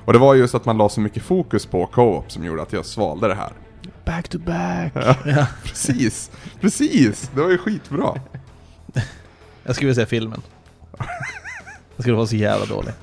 Och 0.05 0.13
det 0.13 0.19
var 0.19 0.35
just 0.35 0.55
att 0.55 0.65
man 0.65 0.77
la 0.77 0.89
så 0.89 1.01
mycket 1.01 1.23
fokus 1.23 1.65
på 1.65 1.85
co-op 1.85 2.31
som 2.31 2.45
gjorde 2.45 2.61
att 2.61 2.73
jag 2.73 2.85
svalde 2.85 3.27
det 3.27 3.35
här. 3.35 3.51
Back 4.05 4.27
to 4.27 4.39
back! 4.39 4.91
Ja, 5.25 5.45
precis, 5.63 6.31
precis. 6.61 7.31
Det 7.35 7.41
var 7.41 7.49
ju 7.49 7.57
skitbra. 7.57 8.13
Jag 9.63 9.75
skulle 9.75 9.87
vilja 9.87 9.95
säga 9.95 10.05
filmen. 10.05 10.41
Den 11.95 12.01
skulle 12.03 12.15
vara 12.15 12.27
så 12.27 12.35
jävla 12.35 12.65
dålig. 12.65 12.93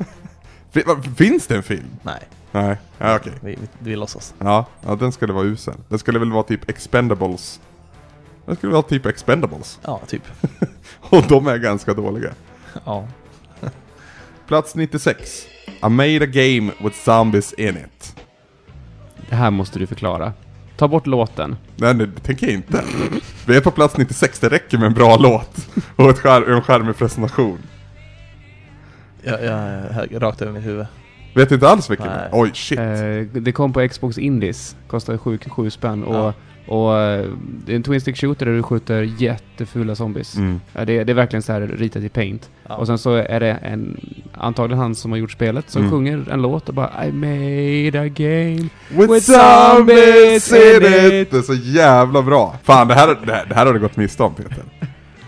Finns 1.16 1.46
det 1.46 1.56
en 1.56 1.62
film? 1.62 1.86
Nej, 2.02 2.20
Nej, 2.54 2.76
ja, 2.98 3.16
okej. 3.16 3.32
vi, 3.40 3.50
vi, 3.50 3.68
vi 3.78 3.96
låtsas. 3.96 4.34
Ja, 4.38 4.66
ja, 4.86 4.94
den 4.94 5.12
skulle 5.12 5.32
vara 5.32 5.44
usel. 5.44 5.74
Den 5.88 5.98
skulle 5.98 6.18
väl 6.18 6.32
vara 6.32 6.42
typ 6.42 6.70
Expendables. 6.70 7.60
Den 8.46 8.56
skulle 8.56 8.72
vara 8.72 8.82
typ 8.82 9.06
Expendables. 9.06 9.78
Ja, 9.82 10.00
typ. 10.06 10.22
Och 11.00 11.22
de 11.28 11.46
är 11.46 11.58
ganska 11.58 11.94
dåliga. 11.94 12.30
Ja. 12.84 13.08
Plats 14.46 14.74
96. 14.74 15.46
I 15.66 15.88
made 15.88 16.24
a 16.24 16.26
game 16.26 16.72
with 16.78 16.96
zombies 16.96 17.52
in 17.52 17.76
it. 17.76 18.16
Det 19.28 19.34
här 19.34 19.50
måste 19.50 19.78
du 19.78 19.86
förklara. 19.86 20.32
Ta 20.76 20.88
bort 20.88 21.06
låten. 21.06 21.56
Nej, 21.76 21.94
det 21.94 22.06
tänker 22.06 22.46
jag 22.46 22.54
inte. 22.54 22.84
Vi 23.46 23.56
är 23.56 23.60
på 23.60 23.70
plats 23.70 23.96
96, 23.96 24.40
det 24.40 24.48
räcker 24.48 24.78
med 24.78 24.86
en 24.86 24.94
bra 24.94 25.16
låt. 25.16 25.68
Och 25.96 26.10
ett 26.10 26.18
skär, 26.18 26.42
en 26.50 26.62
skärmig 26.62 26.96
presentation. 26.96 27.58
Jag, 29.22 29.44
jag, 29.44 30.22
rakt 30.22 30.42
över 30.42 30.52
mitt 30.52 30.66
huvud. 30.66 30.86
Vet 31.34 31.52
inte 31.52 31.68
alls 31.68 31.90
vilken 31.90 32.06
Nej. 32.06 32.28
Oj, 32.32 32.50
shit. 32.54 32.78
Eh, 32.78 33.40
det 33.42 33.52
kom 33.52 33.72
på 33.72 33.88
Xbox 33.88 34.18
Indies. 34.18 34.76
Kostade 34.86 35.18
7, 35.18 35.38
7 35.48 35.70
spänn. 35.70 36.04
Och, 36.04 36.14
Ja. 36.14 36.32
och 36.66 36.98
eh, 36.98 37.24
det 37.66 37.72
är 37.72 37.76
en 37.76 37.82
Twin 37.82 38.00
Stick 38.00 38.16
Shooter 38.16 38.46
där 38.46 38.52
du 38.52 38.62
skjuter 38.62 39.02
jättefula 39.18 39.94
zombies. 39.94 40.36
Mm. 40.36 40.60
Ja, 40.72 40.84
det, 40.84 41.04
det 41.04 41.12
är 41.12 41.14
verkligen 41.14 41.42
så 41.42 41.52
här 41.52 41.60
ritat 41.60 42.02
i 42.02 42.08
paint. 42.08 42.50
Ja. 42.68 42.74
Och 42.76 42.86
sen 42.86 42.98
så 42.98 43.14
är 43.14 43.40
det 43.40 43.50
en, 43.52 44.00
antagligen 44.34 44.78
han 44.78 44.94
som 44.94 45.10
har 45.10 45.18
gjort 45.18 45.32
spelet, 45.32 45.70
som 45.70 45.80
Mm. 45.82 45.92
sjunger 45.92 46.24
en 46.30 46.42
låt 46.42 46.68
och 46.68 46.74
bara 46.74 47.06
I 47.06 47.12
made 47.12 48.00
a 48.00 48.08
game. 48.08 48.68
With, 48.88 49.12
With 49.12 49.26
zombies 49.32 50.52
in 50.52 50.82
it! 50.82 51.30
Det 51.30 51.36
är 51.38 51.42
så 51.42 51.54
jävla 51.54 52.22
bra. 52.22 52.56
Fan, 52.62 52.88
det 52.88 52.94
här, 52.94 53.18
det 53.26 53.32
här, 53.32 53.46
det 53.48 53.54
här 53.54 53.66
har 53.66 53.74
du 53.74 53.80
gått 53.80 53.96
miste 53.96 54.22
om 54.22 54.34
Peter. 54.34 54.64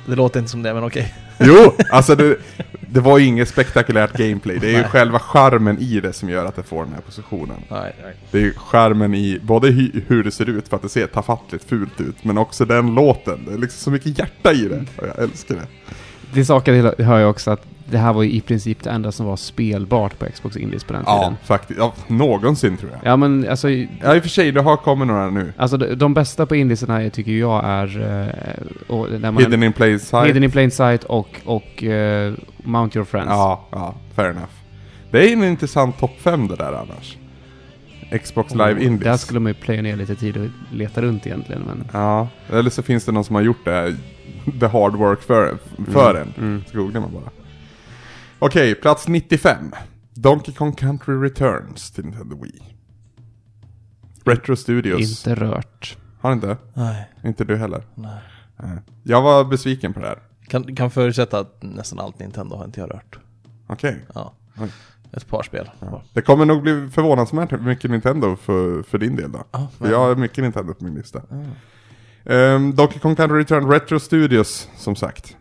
Det 0.06 0.14
låter 0.16 0.40
inte 0.40 0.50
som 0.50 0.62
det, 0.62 0.74
men 0.74 0.84
okej. 0.84 1.14
Jo, 1.38 1.72
alltså 1.90 2.14
det, 2.14 2.36
det 2.80 3.00
var 3.00 3.18
ju 3.18 3.26
inget 3.26 3.48
spektakulärt 3.48 4.12
gameplay. 4.12 4.58
Det 4.58 4.66
är 4.66 4.70
ju 4.70 4.76
Nej. 4.76 4.88
själva 4.88 5.18
charmen 5.18 5.78
i 5.78 6.00
det 6.00 6.12
som 6.12 6.28
gör 6.28 6.44
att 6.44 6.56
det 6.56 6.62
får 6.62 6.84
den 6.84 6.92
här 6.94 7.00
positionen. 7.00 7.56
Nej, 7.70 7.94
nej. 8.02 8.14
Det 8.30 8.38
är 8.38 8.42
ju 8.42 8.54
charmen 8.54 9.14
i 9.14 9.38
både 9.42 9.70
hur 10.06 10.24
det 10.24 10.30
ser 10.30 10.48
ut 10.48 10.68
för 10.68 10.76
att 10.76 10.82
det 10.82 10.88
ser 10.88 11.06
tafattligt 11.06 11.64
fult 11.68 12.00
ut, 12.00 12.24
men 12.24 12.38
också 12.38 12.64
den 12.64 12.94
låten. 12.94 13.44
Det 13.48 13.52
är 13.54 13.58
liksom 13.58 13.78
så 13.78 13.90
mycket 13.90 14.18
hjärta 14.18 14.52
i 14.52 14.68
det. 14.68 14.84
Och 14.96 15.06
jag 15.08 15.18
älskar 15.18 15.56
det. 16.32 16.44
Saken 16.44 16.92
till 16.94 17.04
hör 17.04 17.18
jag 17.18 17.30
också 17.30 17.50
att 17.50 17.62
det 17.90 17.98
här 17.98 18.12
var 18.12 18.22
ju 18.22 18.30
i 18.30 18.40
princip 18.40 18.82
det 18.82 18.90
enda 18.90 19.12
som 19.12 19.26
var 19.26 19.36
spelbart 19.36 20.18
på 20.18 20.26
Xbox 20.34 20.56
Indies 20.56 20.84
på 20.84 20.92
den 20.92 21.02
Ja, 21.06 21.18
tiden. 21.20 21.36
faktiskt. 21.44 21.78
Ja, 21.78 21.94
någonsin 22.06 22.76
tror 22.76 22.90
jag. 22.92 23.12
Ja 23.12 23.16
men 23.16 23.48
alltså, 23.48 23.70
Ja, 23.70 24.14
i 24.14 24.18
och 24.18 24.22
för 24.22 24.28
sig, 24.28 24.52
det 24.52 24.60
har 24.62 24.76
kommit 24.76 25.08
några 25.08 25.30
nu. 25.30 25.52
alltså 25.56 25.76
de, 25.76 25.94
de 25.94 26.14
bästa 26.14 26.46
på 26.46 26.56
indiesarna 26.56 27.10
tycker 27.10 27.32
jag 27.32 27.64
är... 27.64 28.00
eh, 28.28 28.94
och 28.96 29.20
man, 29.20 29.36
Hidden 29.36 29.62
in 29.62 29.72
plain 29.72 30.00
sight. 30.00 30.26
Hidden 30.26 30.44
in 30.44 30.50
Plain 30.50 30.70
Sight 30.70 31.04
och, 31.04 31.40
och 31.44 31.84
eh, 31.84 32.34
Mount 32.56 32.98
Your 32.98 33.04
Friends. 33.06 33.28
Ja, 33.30 33.64
ja, 33.70 33.94
fair 34.14 34.30
enough. 34.30 34.46
Det 35.10 35.28
är 35.28 35.32
en 35.32 35.44
intressant 35.44 35.98
topp 35.98 36.16
5 36.20 36.48
det 36.48 36.56
där 36.56 36.72
annars. 36.72 37.16
Xbox 38.22 38.52
Live 38.52 38.72
Och 38.74 38.80
Indies. 38.80 39.04
Där 39.04 39.16
skulle 39.16 39.40
man 39.40 39.50
ju 39.50 39.54
playa 39.54 39.82
ner 39.82 39.96
lite 39.96 40.14
tid 40.14 40.36
och 40.36 40.46
leta 40.76 41.02
runt 41.02 41.26
egentligen 41.26 41.62
men... 41.66 41.84
Ja, 41.92 42.28
eller 42.52 42.70
så 42.70 42.82
finns 42.82 43.04
det 43.04 43.12
någon 43.12 43.24
som 43.24 43.34
har 43.34 43.42
gjort 43.42 43.64
det, 43.64 43.96
the 44.60 44.66
hard 44.66 44.94
work 44.94 45.22
för, 45.22 45.58
för 45.92 46.14
en. 46.14 46.32
Mm. 46.38 46.64
Så 46.72 46.76
googlar 46.78 47.00
man 47.00 47.12
bara. 47.12 47.30
Okej, 48.38 48.74
plats 48.74 49.08
95. 49.08 49.72
Donkey 50.14 50.54
Kong 50.54 50.72
Country 50.72 51.14
Returns 51.14 51.90
till 51.90 52.04
Nintendo 52.04 52.42
Wii. 52.42 52.62
Retro 54.24 54.56
Studios. 54.56 55.00
Inte 55.26 55.34
rört. 55.40 55.96
Har 56.20 56.32
inte? 56.32 56.56
Nej, 56.74 57.10
Inte 57.24 57.44
du 57.44 57.56
heller? 57.56 57.82
nej. 57.94 58.20
Nej. 58.56 58.78
Jag 59.02 59.22
var 59.22 59.44
besviken 59.44 59.92
på 59.92 60.00
det 60.00 60.06
här. 60.06 60.18
Kan, 60.48 60.76
kan 60.76 60.90
förutsätta 60.90 61.38
att 61.38 61.62
nästan 61.62 62.00
allt 62.00 62.18
Nintendo 62.18 62.56
har 62.56 62.64
inte 62.64 62.80
jag 62.80 62.90
rört. 62.94 63.18
Okej. 63.66 64.04
Ja. 64.14 64.32
Oj. 64.58 64.68
Ett 65.12 65.28
par 65.28 65.42
spel. 65.42 65.70
Ja. 65.80 66.02
Det 66.12 66.22
kommer 66.22 66.44
nog 66.44 66.62
bli 66.62 66.88
förvånansvärt 66.92 67.60
mycket 67.60 67.90
Nintendo 67.90 68.36
för, 68.36 68.82
för 68.82 68.98
din 68.98 69.16
del 69.16 69.32
då. 69.32 69.44
Ja, 69.50 69.68
För 69.78 69.90
jag 69.90 69.98
har 69.98 70.16
mycket 70.16 70.44
Nintendo 70.44 70.74
på 70.74 70.84
min 70.84 70.94
lista. 70.94 71.22
Um, 72.24 72.74
Donkey 72.74 72.98
Kong 72.98 73.16
Country 73.16 73.38
Return 73.38 73.70
Retro 73.70 73.98
Studios, 74.00 74.68
som 74.76 74.96
sagt. 74.96 75.36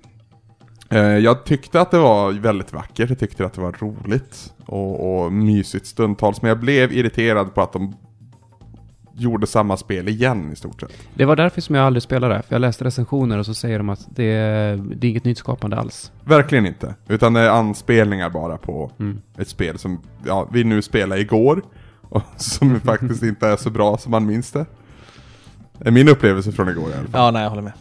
Eh, 0.96 1.18
jag 1.18 1.44
tyckte 1.44 1.82
att 1.82 1.92
det 1.92 2.00
var 2.00 2.32
väldigt 2.32 2.74
vackert, 2.74 3.10
jag 3.10 3.20
tyckte 3.20 3.46
att 3.46 3.54
det 3.54 3.62
var 3.62 3.72
roligt 3.72 4.54
och, 4.66 5.24
och 5.26 5.34
mysigt 5.34 5.86
stundtals. 5.88 6.42
Men 6.42 6.50
jag 6.50 6.60
blev 6.60 6.94
irriterad 6.94 7.54
på 7.56 7.62
att 7.62 7.74
de 7.74 7.96
gjorde 9.18 9.48
samma 9.48 9.78
spel 9.78 10.08
igen 10.08 10.52
i 10.52 10.56
stort 10.56 10.82
sett. 10.82 10.92
Det 11.14 11.26
var 11.26 11.36
därför 11.36 11.62
som 11.62 11.76
jag 11.76 11.86
aldrig 11.86 12.04
spelade 12.04 12.34
det. 12.34 12.42
För 12.42 12.56
jag 12.56 12.60
läste 12.60 12.84
recensioner 12.84 13.38
och 13.38 13.46
så 13.46 13.54
säger 13.54 13.78
de 13.78 13.90
att 13.90 14.08
det 14.10 14.24
är, 14.24 14.78
det 14.78 15.08
är 15.08 15.12
inget 15.12 15.26
nyskapande 15.26 15.78
alls. 15.78 16.12
Verkligen 16.24 16.66
inte. 16.66 16.96
Utan 17.08 17.34
det 17.34 17.40
är 17.40 17.50
anspelningar 17.50 18.30
bara 18.30 18.58
på 18.58 18.92
Mm. 19.00 19.22
ett 19.38 19.48
spel 19.48 19.78
som 19.78 20.02
ja, 20.26 20.48
vi 20.52 20.64
nu 20.64 20.82
spelade 20.82 21.22
igår. 21.22 21.62
Och 22.02 22.22
som 22.38 22.80
faktiskt 22.80 23.24
inte 23.32 23.48
är 23.48 23.56
så 23.56 23.70
bra 23.70 23.98
som 23.98 24.12
man 24.12 24.26
minns 24.26 24.52
det. 24.52 24.66
Det 25.78 25.88
är 25.88 25.92
min 25.92 26.10
upplevelse 26.10 26.52
från 26.52 26.70
igår 26.70 26.90
i 26.90 26.94
alla 26.94 27.02
fall. 27.08 27.10
Ja, 27.14 27.32
nej, 27.32 27.44
jag 27.44 27.50
håller 27.50 27.62
med. 27.64 27.74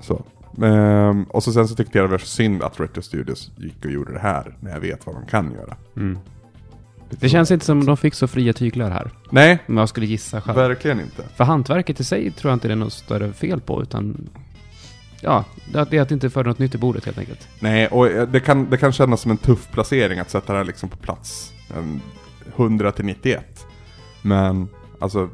Så. 0.00 0.24
Ehm, 0.62 1.24
och 1.24 1.42
så 1.42 1.52
sen 1.52 1.68
så 1.68 1.74
tyckte 1.74 1.98
jag 1.98 2.04
det 2.06 2.10
var 2.10 2.18
så 2.18 2.26
synd 2.26 2.62
att 2.62 2.80
Retro 2.80 3.02
Studios 3.02 3.50
gick 3.56 3.84
och 3.84 3.90
gjorde 3.90 4.12
det 4.12 4.18
här. 4.18 4.56
När 4.60 4.70
jag 4.70 4.80
vet 4.80 5.06
vad 5.06 5.14
de 5.14 5.26
kan 5.26 5.52
göra. 5.52 5.76
Mm. 5.96 6.18
Det 7.20 7.28
känns 7.28 7.50
inte 7.50 7.64
som 7.66 7.84
de 7.86 7.96
fick 7.96 8.14
så 8.14 8.28
fria 8.28 8.52
tyglar 8.52 8.90
här. 8.90 9.10
Nej, 9.30 9.58
Om 9.68 9.76
jag 9.76 9.88
skulle 9.88 10.06
gissa 10.06 10.40
själv. 10.40 10.56
verkligen 10.56 11.00
inte. 11.00 11.22
För 11.36 11.44
hantverket 11.44 12.00
i 12.00 12.04
sig 12.04 12.30
tror 12.30 12.50
jag 12.50 12.56
inte 12.56 12.68
det 12.68 12.74
är 12.74 12.76
något 12.76 12.92
större 12.92 13.32
fel 13.32 13.60
på, 13.60 13.82
utan... 13.82 14.28
Ja, 15.20 15.44
det 15.72 15.78
är 15.78 16.00
att 16.00 16.08
det 16.08 16.12
inte 16.14 16.30
föra 16.30 16.48
något 16.48 16.58
nytt 16.58 16.74
i 16.74 16.78
bordet 16.78 17.04
helt 17.04 17.18
enkelt. 17.18 17.48
Nej, 17.60 17.86
och 17.86 18.06
eh, 18.06 18.28
det 18.28 18.40
kan, 18.40 18.70
det 18.70 18.76
kan 18.76 18.92
kännas 18.92 19.20
som 19.20 19.30
en 19.30 19.36
tuff 19.36 19.68
placering 19.72 20.18
att 20.18 20.30
sätta 20.30 20.52
det 20.52 20.58
här 20.58 20.64
liksom 20.64 20.88
på 20.88 20.96
plats 20.96 21.52
en 21.76 22.00
100 22.56 22.92
till 22.92 23.04
91. 23.04 23.66
Men, 24.22 24.68
alltså, 25.00 25.30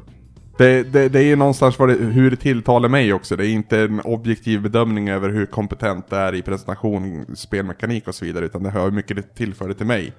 det, 0.59 0.83
det, 0.83 1.09
det 1.09 1.19
är 1.19 1.23
ju 1.23 1.35
någonstans 1.35 1.79
vad 1.79 1.89
det, 1.89 1.95
hur 1.95 2.31
det 2.31 2.37
tilltalar 2.37 2.89
mig 2.89 3.13
också. 3.13 3.35
Det 3.35 3.47
är 3.47 3.49
inte 3.49 3.79
en 3.79 4.01
objektiv 4.01 4.61
bedömning 4.61 5.09
över 5.09 5.29
hur 5.29 5.45
kompetent 5.45 6.09
det 6.09 6.17
är 6.17 6.35
i 6.35 6.41
presentation, 6.41 7.25
spelmekanik 7.35 8.07
och 8.07 8.15
så 8.15 8.25
vidare, 8.25 8.45
utan 8.45 8.63
det 8.63 8.69
hur 8.69 8.91
mycket 8.91 9.17
det 9.17 9.35
tillförde 9.35 9.73
till 9.73 9.85
mig. 9.85 10.13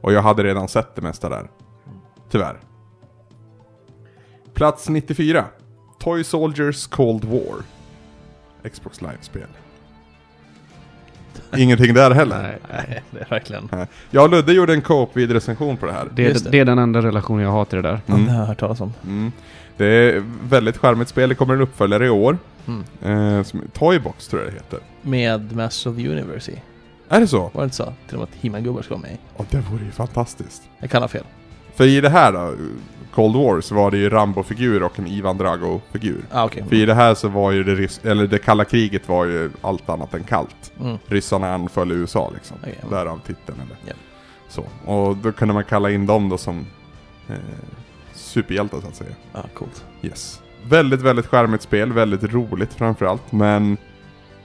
Och 0.00 0.12
jag 0.12 0.22
hade 0.22 0.44
redan 0.44 0.68
sett 0.68 0.94
det 0.94 1.02
mesta 1.02 1.28
där. 1.28 1.50
Tyvärr. 2.30 2.60
Plats 4.54 4.88
94. 4.88 5.44
Toy 5.98 6.24
Soldiers 6.24 6.86
Cold 6.86 7.24
War. 7.24 7.62
Xbox 8.70 9.02
Live-spel. 9.02 9.48
Ingenting 11.56 11.94
där 11.94 12.10
heller. 12.10 12.42
Nej, 12.42 12.58
Nej, 12.70 13.02
det 13.10 13.20
är 13.20 13.28
verkligen... 13.30 13.68
Jag 14.10 14.24
och 14.24 14.30
Ludde 14.30 14.52
gjorde 14.52 14.72
en 14.72 14.82
co-op 14.82 15.16
vid 15.16 15.30
recension 15.30 15.76
på 15.76 15.86
det 15.86 15.92
här. 15.92 16.08
det, 16.14 16.32
det. 16.32 16.50
det 16.50 16.58
är 16.58 16.64
den 16.64 16.78
enda 16.78 17.02
relationen 17.02 17.44
jag 17.44 17.50
har 17.50 17.64
till 17.64 17.82
det 17.82 17.88
där. 17.88 18.00
Mm. 18.06 18.24
det 18.24 18.32
har 18.32 18.38
jag 18.38 18.46
hört 18.46 18.60
talas 18.60 18.80
om. 18.80 18.92
Mm. 19.04 19.32
Det 19.76 19.86
är 19.86 20.24
väldigt 20.48 20.76
charmigt 20.76 21.08
spel, 21.08 21.28
det 21.28 21.34
kommer 21.34 21.54
en 21.54 21.60
uppföljare 21.60 22.06
i 22.06 22.10
år. 22.10 22.38
Mm. 22.66 22.84
Eh, 23.38 23.42
som, 23.44 23.62
Toybox 23.72 24.28
tror 24.28 24.42
jag 24.42 24.50
det 24.52 24.56
heter. 24.56 24.78
Med 25.02 25.56
Mass 25.56 25.86
of 25.86 25.96
the 25.96 26.08
Universe 26.08 26.52
i. 26.52 26.62
Är 27.08 27.20
det 27.20 27.26
så? 27.26 27.38
Var 27.54 27.62
det 27.62 27.64
inte 27.64 27.76
så? 27.76 27.92
Till 28.08 28.16
och 28.16 28.20
med 28.20 28.28
att 28.32 28.42
He-Man-gubbar 28.42 28.82
ska 28.82 28.94
vara 28.94 29.02
med 29.02 29.10
i. 29.12 29.18
Ja, 29.38 29.44
det 29.50 29.58
vore 29.70 29.84
ju 29.84 29.90
fantastiskt. 29.90 30.62
Jag 30.78 30.90
kan 30.90 31.02
ha 31.02 31.08
fel. 31.08 31.24
För 31.74 31.84
i 31.84 32.00
det 32.00 32.08
här 32.10 32.32
då, 32.32 32.54
Cold 33.14 33.36
War, 33.36 33.60
så 33.60 33.74
var 33.74 33.90
det 33.90 33.96
ju 33.98 34.10
Rambo-figur 34.10 34.82
och 34.82 34.98
en 34.98 35.06
Ivan 35.06 35.38
Drago-figur. 35.38 36.24
Ah, 36.30 36.44
okej. 36.44 36.64
För 36.68 36.76
i 36.76 36.86
det 36.86 36.94
här 36.94 37.14
så 37.14 37.28
var 37.28 37.50
ju 37.50 37.64
det, 37.64 38.04
eller 38.04 38.26
det 38.26 38.38
kalla 38.38 38.64
kriget 38.64 39.08
var 39.08 39.24
ju 39.24 39.50
allt 39.60 39.88
annat 39.88 40.14
än 40.14 40.24
kallt. 40.24 40.72
Mm. 40.80 40.98
Ryssarna 41.06 41.54
anföll 41.54 41.92
USA 41.92 42.30
liksom. 42.34 42.56
Ja. 42.64 42.88
Därav 42.96 43.20
titeln 43.26 43.60
eller 43.60 43.76
Ja. 43.86 43.92
så. 44.48 44.64
Och 44.92 45.16
då 45.16 45.32
kunde 45.32 45.54
man 45.54 45.64
kalla 45.64 45.90
in 45.90 46.06
dem 46.06 46.28
då 46.28 46.38
som 46.38 46.66
eh, 47.28 47.34
superhjältar 48.32 48.80
så 48.80 48.86
att 48.86 48.96
säga. 48.96 49.14
Ja, 49.32 49.44
coolt. 49.54 49.84
Yes. 50.02 50.42
Väldigt, 50.68 51.00
väldigt 51.00 51.26
charmigt 51.26 51.62
spel, 51.62 51.92
väldigt 51.92 52.24
roligt 52.24 52.74
framförallt. 52.74 53.32
Men 53.32 53.76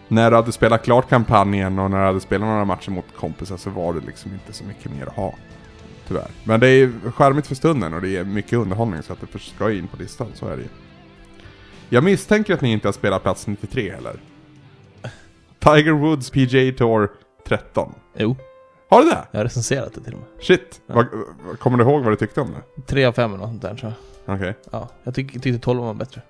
när 0.08 0.32
du 0.32 0.36
hade 0.36 0.52
spelat 0.52 0.84
klart 0.84 1.10
kampanjen 1.10 1.80
och 1.80 1.92
när 1.92 2.00
du 2.00 2.06
hade 2.06 2.20
spelat 2.20 2.48
några 2.48 2.66
matcher 2.66 2.92
mot 2.92 3.06
kompisar 3.16 3.58
så 3.58 3.70
var 3.70 3.94
det 3.94 4.00
liksom 4.06 4.32
inte 4.34 4.54
så 4.54 4.64
mycket 4.64 4.92
mer 4.92 5.06
att 5.08 5.16
ha. 5.16 5.34
Tyvärr. 6.08 6.32
Men 6.44 6.60
det 6.60 6.68
är 6.68 7.12
charmigt 7.12 7.48
för 7.48 7.56
stunden 7.56 7.94
och 7.94 8.02
det 8.02 8.18
är 8.18 8.24
mycket 8.24 8.54
underhållning 8.54 9.04
så 9.04 9.14
att 9.14 9.20
det 9.34 9.40
ska 9.40 9.72
in 9.72 9.88
på 9.88 9.98
listan, 9.98 10.28
så 10.34 10.48
är 10.48 10.58
det 10.58 10.62
ju. 10.62 10.70
Jag 11.90 12.04
misstänker 12.04 12.54
att 12.54 12.62
ni 12.62 12.72
inte 12.72 12.88
har 12.88 12.94
spelat 12.94 13.24
plats 13.24 13.48
93 13.48 13.92
heller. 13.92 14.20
Tiger 15.60 15.92
Woods 15.92 16.30
PGA 16.30 16.78
Tour 16.78 17.10
13. 17.48 17.94
Jo, 18.18 18.36
Har 18.90 19.04
du 19.04 19.10
det? 19.10 19.28
jag 19.32 19.40
har 19.40 19.44
recenserat 19.44 19.94
det 19.94 20.02
till 20.02 20.14
och 20.14 20.20
med. 20.20 20.28
Shit! 20.46 20.82
Ja. 20.88 20.94
Vad, 20.96 21.08
vad- 21.48 21.60
kommer 21.60 21.78
du 21.78 21.84
ihåg 21.84 22.04
vad 22.04 22.12
du 22.14 22.16
tyckte 22.18 22.42
om 22.42 22.52
det? 22.52 22.82
Tre 22.82 23.06
av 23.06 23.12
fem 23.14 23.30
eller 23.34 23.38
något 23.40 23.50
sånt 23.50 23.62
där 23.62 23.76
tror 23.76 23.94
jag. 24.26 24.36
Okej. 24.36 24.56
Ja, 24.72 24.90
jag 25.04 25.16
tyck, 25.16 25.32
tyckte 25.32 25.60
12 25.60 25.80
var 25.82 25.94
bättre. 25.94 26.22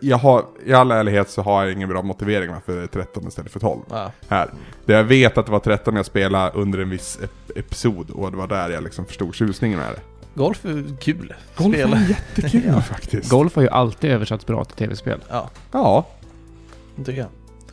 Jag 0.00 0.16
har, 0.16 0.44
i 0.64 0.72
all 0.72 0.90
ärlighet 0.90 1.30
så 1.30 1.42
har 1.42 1.64
jag 1.64 1.72
ingen 1.72 1.88
bra 1.88 2.02
motivering 2.02 2.50
varför 2.52 2.76
det 2.76 2.82
är 2.82 2.86
13 2.86 3.28
istället 3.28 3.52
för 3.52 3.60
12. 3.60 3.80
Ja, 3.90 4.12
Här. 4.28 4.50
Det 4.84 4.92
jag 4.92 5.04
vet 5.04 5.38
att 5.38 5.46
det 5.46 5.52
var 5.52 5.58
13 5.58 5.96
jag 5.96 6.06
spelade 6.06 6.50
under 6.58 6.78
en 6.78 6.90
viss 6.90 7.18
ep- 7.22 7.58
episod 7.58 8.10
och 8.10 8.30
det 8.30 8.36
var 8.36 8.46
där 8.46 8.70
jag 8.70 8.84
liksom 8.84 9.04
förstod 9.06 9.34
tjusningen 9.34 9.78
med 9.78 9.88
det. 9.92 10.00
golf 10.34 10.64
är 10.64 10.96
kul. 11.00 11.34
Golf 11.56 11.74
Spela. 11.74 11.96
är 11.96 12.08
jättekul 12.08 12.62
Ja. 12.74 12.80
faktiskt. 12.80 13.30
Golf 13.30 13.54
har 13.54 13.62
ju 13.62 13.68
alltid 13.68 14.10
översatts 14.10 14.46
bra 14.46 14.64
till 14.64 14.76
tv-spel. 14.76 15.20
Ja, 15.30 15.50
Ja, 15.72 16.06
det 16.96 17.04
tycker 17.04 17.20
jag. 17.20 17.28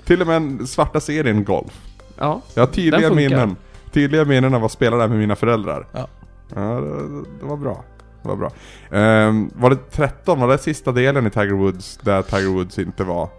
till 0.06 0.22
och 0.22 0.28
med 0.28 0.42
den 0.42 0.68
svarta 0.68 1.00
serien 1.00 1.44
Golf. 1.44 1.82
Ja, 2.24 2.42
Jag 2.54 2.62
har 2.62 2.68
Den 2.68 2.76
tydliga 2.76 3.00
funkar. 3.10 3.16
minnen. 3.16 3.56
Tydliga 3.92 4.26
minnen 4.26 4.54
av 4.54 4.66
att 4.66 4.72
spela 4.72 4.98
där 4.98 5.08
med 5.08 5.18
mina 5.18 5.36
föräldrar. 5.36 5.88
Ja. 5.92 6.08
Ja, 6.56 6.62
det, 6.62 7.24
det 7.40 7.46
var 7.46 7.58
bra. 7.58 7.84
Det 8.22 8.28
var 8.30 8.36
bra. 8.36 8.52
Ehm, 9.00 9.50
var 9.56 9.70
det 9.70 9.76
13? 9.92 10.40
Var 10.40 10.48
det 10.48 10.58
sista 10.58 10.92
delen 10.92 11.28
i 11.28 11.30
Tiger 11.30 11.54
Woods 11.54 11.98
där 11.98 12.22
Tiger 12.22 12.50
Woods 12.50 12.80
inte 12.80 13.04
var 13.04 13.30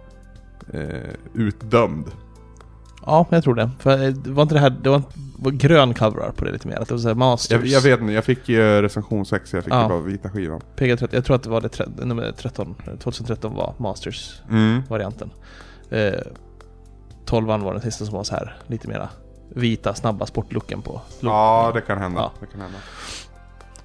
eh, 0.72 1.10
utdömd? 1.34 2.06
Ja, 3.06 3.26
jag 3.30 3.44
tror 3.44 3.54
det. 3.54 3.70
För 3.78 4.02
eh, 4.04 4.08
det 4.10 4.30
var 4.30 4.42
inte 4.42 4.54
det 4.54 4.60
här, 4.60 4.70
det 4.82 4.90
var, 4.90 5.02
var 5.38 5.50
grön 5.50 5.94
cover 5.94 6.30
på 6.36 6.44
det 6.44 6.52
lite 6.52 6.68
mer. 6.68 6.76
Att 6.82 6.88
det 6.88 6.94
var 6.94 6.98
såhär 6.98 7.14
Masters. 7.14 7.50
Jag, 7.60 7.66
jag 7.66 7.80
vet 7.80 8.00
inte, 8.00 8.12
jag 8.12 8.24
fick 8.24 8.48
ju 8.48 8.82
recension 8.82 9.26
6, 9.26 9.52
jag 9.52 9.64
fick 9.64 9.72
Ja. 9.72 9.82
ju 9.82 9.88
bara 9.88 10.00
vita 10.00 10.30
skivan. 10.30 10.60
PG-13, 10.76 11.08
jag 11.10 11.24
tror 11.24 11.36
att 11.36 11.42
det 11.42 11.50
var 11.50 11.60
det 11.60 11.68
tre, 11.68 11.86
nummer 12.02 12.32
13. 12.38 12.74
eh, 12.86 12.98
2013 12.98 13.54
var 13.54 13.74
Masters-varianten. 13.78 15.30
Mm. 15.90 16.14
Eh, 16.14 16.20
12 17.24 17.46
var 17.46 17.72
den 17.72 17.82
sista 17.82 18.04
som 18.04 18.14
var 18.16 18.24
så 18.24 18.34
här 18.34 18.56
lite 18.66 18.88
mera 18.88 19.08
vita, 19.48 19.94
snabba 19.94 20.26
sportlooken 20.26 20.82
på. 20.82 21.00
Ja, 21.20 21.70
det 21.74 21.80
kan 21.80 21.98
hända. 21.98 22.20
Ja. 22.20 22.32
Det 22.40 22.46
kan 22.46 22.60
hända. 22.60 22.78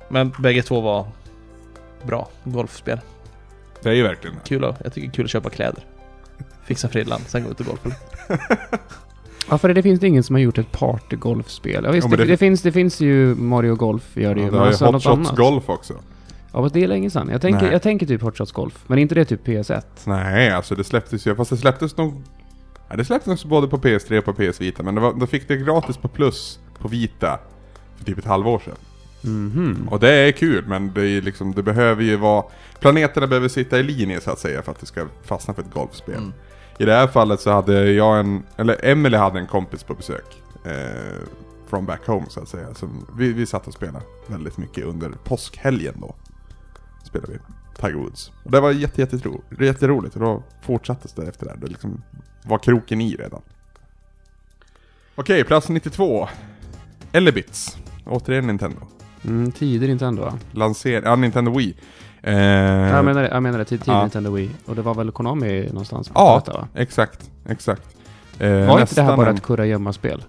Men 0.10 0.34
bägge 0.40 0.62
två 0.64 0.82
var 0.82 1.08
bra 2.04 2.30
golfspel. 2.44 3.00
Det 3.84 3.90
är 3.90 3.94
ju 3.94 4.04
verkligen 4.04 4.36
det. 4.36 4.50
Kul 4.50 4.66
att, 4.66 4.82
jag 4.84 4.94
tycker 4.94 5.08
det 5.08 5.12
är 5.12 5.16
kul 5.16 5.26
att 5.26 5.32
köpa 5.32 5.50
kläder. 5.50 5.84
Fixa 6.66 6.90
frillan, 6.90 7.20
sen 7.28 7.44
gå 7.44 7.50
ut 7.52 7.60
och 7.60 7.66
golfa. 7.66 7.90
Ja, 9.52 9.58
för 9.58 9.74
det 9.74 9.84
finns 9.84 10.00
det 10.00 10.08
ingen 10.08 10.24
som 10.24 10.36
har 10.36 10.42
gjort 10.42 10.58
ett 10.58 10.72
partygolfspel. 10.72 11.84
Ja, 11.84 11.92
visst, 11.92 12.08
Ja, 12.12 12.18
det, 12.18 12.24
det- 12.24 12.32
det, 12.32 12.38
finns, 12.38 12.62
det 12.62 12.72
finns 12.72 13.02
ju 13.02 13.36
Mario 13.36 13.76
Golf, 13.76 14.18
gör 14.18 14.36
det 14.36 14.42
Ja, 14.42 14.46
ju. 14.46 14.46
det 14.46 14.52
men 14.52 14.60
har 14.60 14.66
ju 14.66 14.72
alltså 14.72 14.86
Hot 14.86 15.04
Shots. 15.26 15.32
Golf 15.38 15.70
också. 15.70 15.94
Ja, 16.54 16.62
fast 16.64 16.74
det 16.74 16.84
är 16.84 16.88
länge 16.88 17.10
sedan. 17.10 17.30
Jag 17.32 17.42
tänker, 17.42 17.62
Nej. 17.62 17.72
jag 17.72 17.82
tänker 17.82 18.06
typ 18.06 18.22
Hot 18.22 18.38
Shots 18.38 18.52
Golf. 18.52 18.84
Men 18.88 19.00
inte 19.00 19.16
det 19.16 19.26
typ 19.26 19.48
PS1? 19.48 19.82
Nej, 20.04 20.50
alltså 20.52 20.76
det 20.76 20.84
släpptes 20.84 21.28
ju, 21.28 21.36
fast 21.36 21.50
det 21.52 21.58
släpptes 21.58 21.98
nog... 21.98 22.24
Ja, 22.90 22.96
det 22.96 23.06
släpptes 23.06 23.46
både 23.46 23.68
på 23.68 23.78
PS3 23.78 24.18
och 24.18 24.26
på 24.26 24.34
PS 24.34 24.62
Vita, 24.62 24.84
men 24.84 24.96
var, 24.96 25.14
då 25.14 25.28
fick 25.28 25.48
det 25.48 25.58
gratis 25.58 25.98
på 25.98 26.08
Plus 26.08 26.60
på 26.80 26.88
Vita 26.88 27.40
för 27.98 28.06
typ 28.06 28.18
ett 28.18 28.26
halvår 28.26 28.60
sedan. 28.60 28.76
Mhm. 29.22 29.88
Och 29.92 30.00
det 30.00 30.12
är 30.12 30.32
kul, 30.32 30.66
men 30.68 30.94
det 30.94 31.08
är 31.08 31.22
liksom, 31.22 31.54
det 31.54 31.64
behöver 31.64 32.04
ju 32.04 32.16
vara... 32.16 32.44
Planeterna 32.80 33.28
behöver 33.28 33.48
sitta 33.48 33.80
i 33.80 33.84
linje 33.84 34.22
så 34.22 34.32
att 34.32 34.40
säga 34.40 34.62
för 34.62 34.72
att 34.72 34.80
det 34.80 34.86
ska 34.86 35.06
fastna 35.24 35.54
för 35.54 35.62
ett 35.62 35.74
golfspel. 35.74 36.16
Mm. 36.16 36.34
I 36.78 36.86
det 36.86 36.94
här 36.94 37.08
fallet 37.08 37.40
så 37.40 37.52
hade 37.52 37.92
jag 37.92 38.20
en, 38.20 38.44
eller 38.58 38.86
Emily 38.86 39.18
hade 39.18 39.40
en 39.40 39.48
kompis 39.48 39.84
på 39.84 39.94
besök. 39.94 40.44
Eh, 40.66 41.28
from 41.68 41.86
back 41.86 42.08
home 42.08 42.26
så 42.30 42.40
att 42.40 42.50
säga. 42.50 42.74
Så 42.74 42.90
vi, 43.18 43.34
vi 43.34 43.46
satt 43.46 43.68
och 43.68 43.74
spelade 43.74 44.06
väldigt 44.28 44.58
mycket 44.58 44.86
under 44.86 45.10
påskhelgen 45.10 45.94
då. 46.02 46.16
Spelade 47.04 47.34
vi 47.34 47.40
Tiger 47.82 47.94
Woods. 47.94 48.32
Och 48.44 48.52
det 48.52 48.60
var 48.60 48.72
jätte, 48.72 49.02
jättero, 49.02 49.42
jätteroligt 49.60 50.16
och 50.16 50.22
då 50.22 50.44
fortsattes 50.62 51.14
det 51.14 51.28
efter 51.28 51.46
det. 51.46 51.56
Det 51.62 51.68
liksom 51.68 52.02
var 52.44 52.58
kroken 52.58 53.02
i 53.02 53.16
redan. 53.16 53.42
Okej, 55.16 55.44
plats 55.44 55.70
92. 55.70 56.28
Elebits. 57.12 57.78
Återigen 58.06 58.48
Nintendo. 58.48 58.78
Mm, 59.26 59.52
tidig 59.52 59.90
Nintendo 59.90 60.22
va? 60.22 60.40
Lanser... 60.52 61.02
Ja, 61.06 61.16
Nintendo 61.16 61.58
Wii. 61.58 61.76
Eh, 62.24 62.34
Jag 62.38 63.06
menar 63.06 63.22
det, 63.24 63.28
jag 63.30 63.44
menar 63.44 63.58
det 63.60 63.66
tid, 63.66 63.80
tidig 63.82 63.94
Ja. 63.94 64.02
Nintendo 64.02 64.32
Wii. 64.36 64.50
Och 64.66 64.76
det 64.76 64.82
var 64.82 64.94
väl 64.96 65.12
Konami 65.12 65.68
någonstans? 65.68 66.12
Ja, 66.16 66.42
detta, 66.46 66.58
va? 66.58 66.68
exakt. 66.76 67.30
Exakt. 67.50 67.96
Eh, 68.40 68.50
Var 68.68 68.82
inte 68.82 68.96
det 68.96 69.02
här 69.02 69.18
bara 69.18 69.30
en- 69.30 69.36
ett 69.36 69.44
kurragömma-spel? 69.44 70.24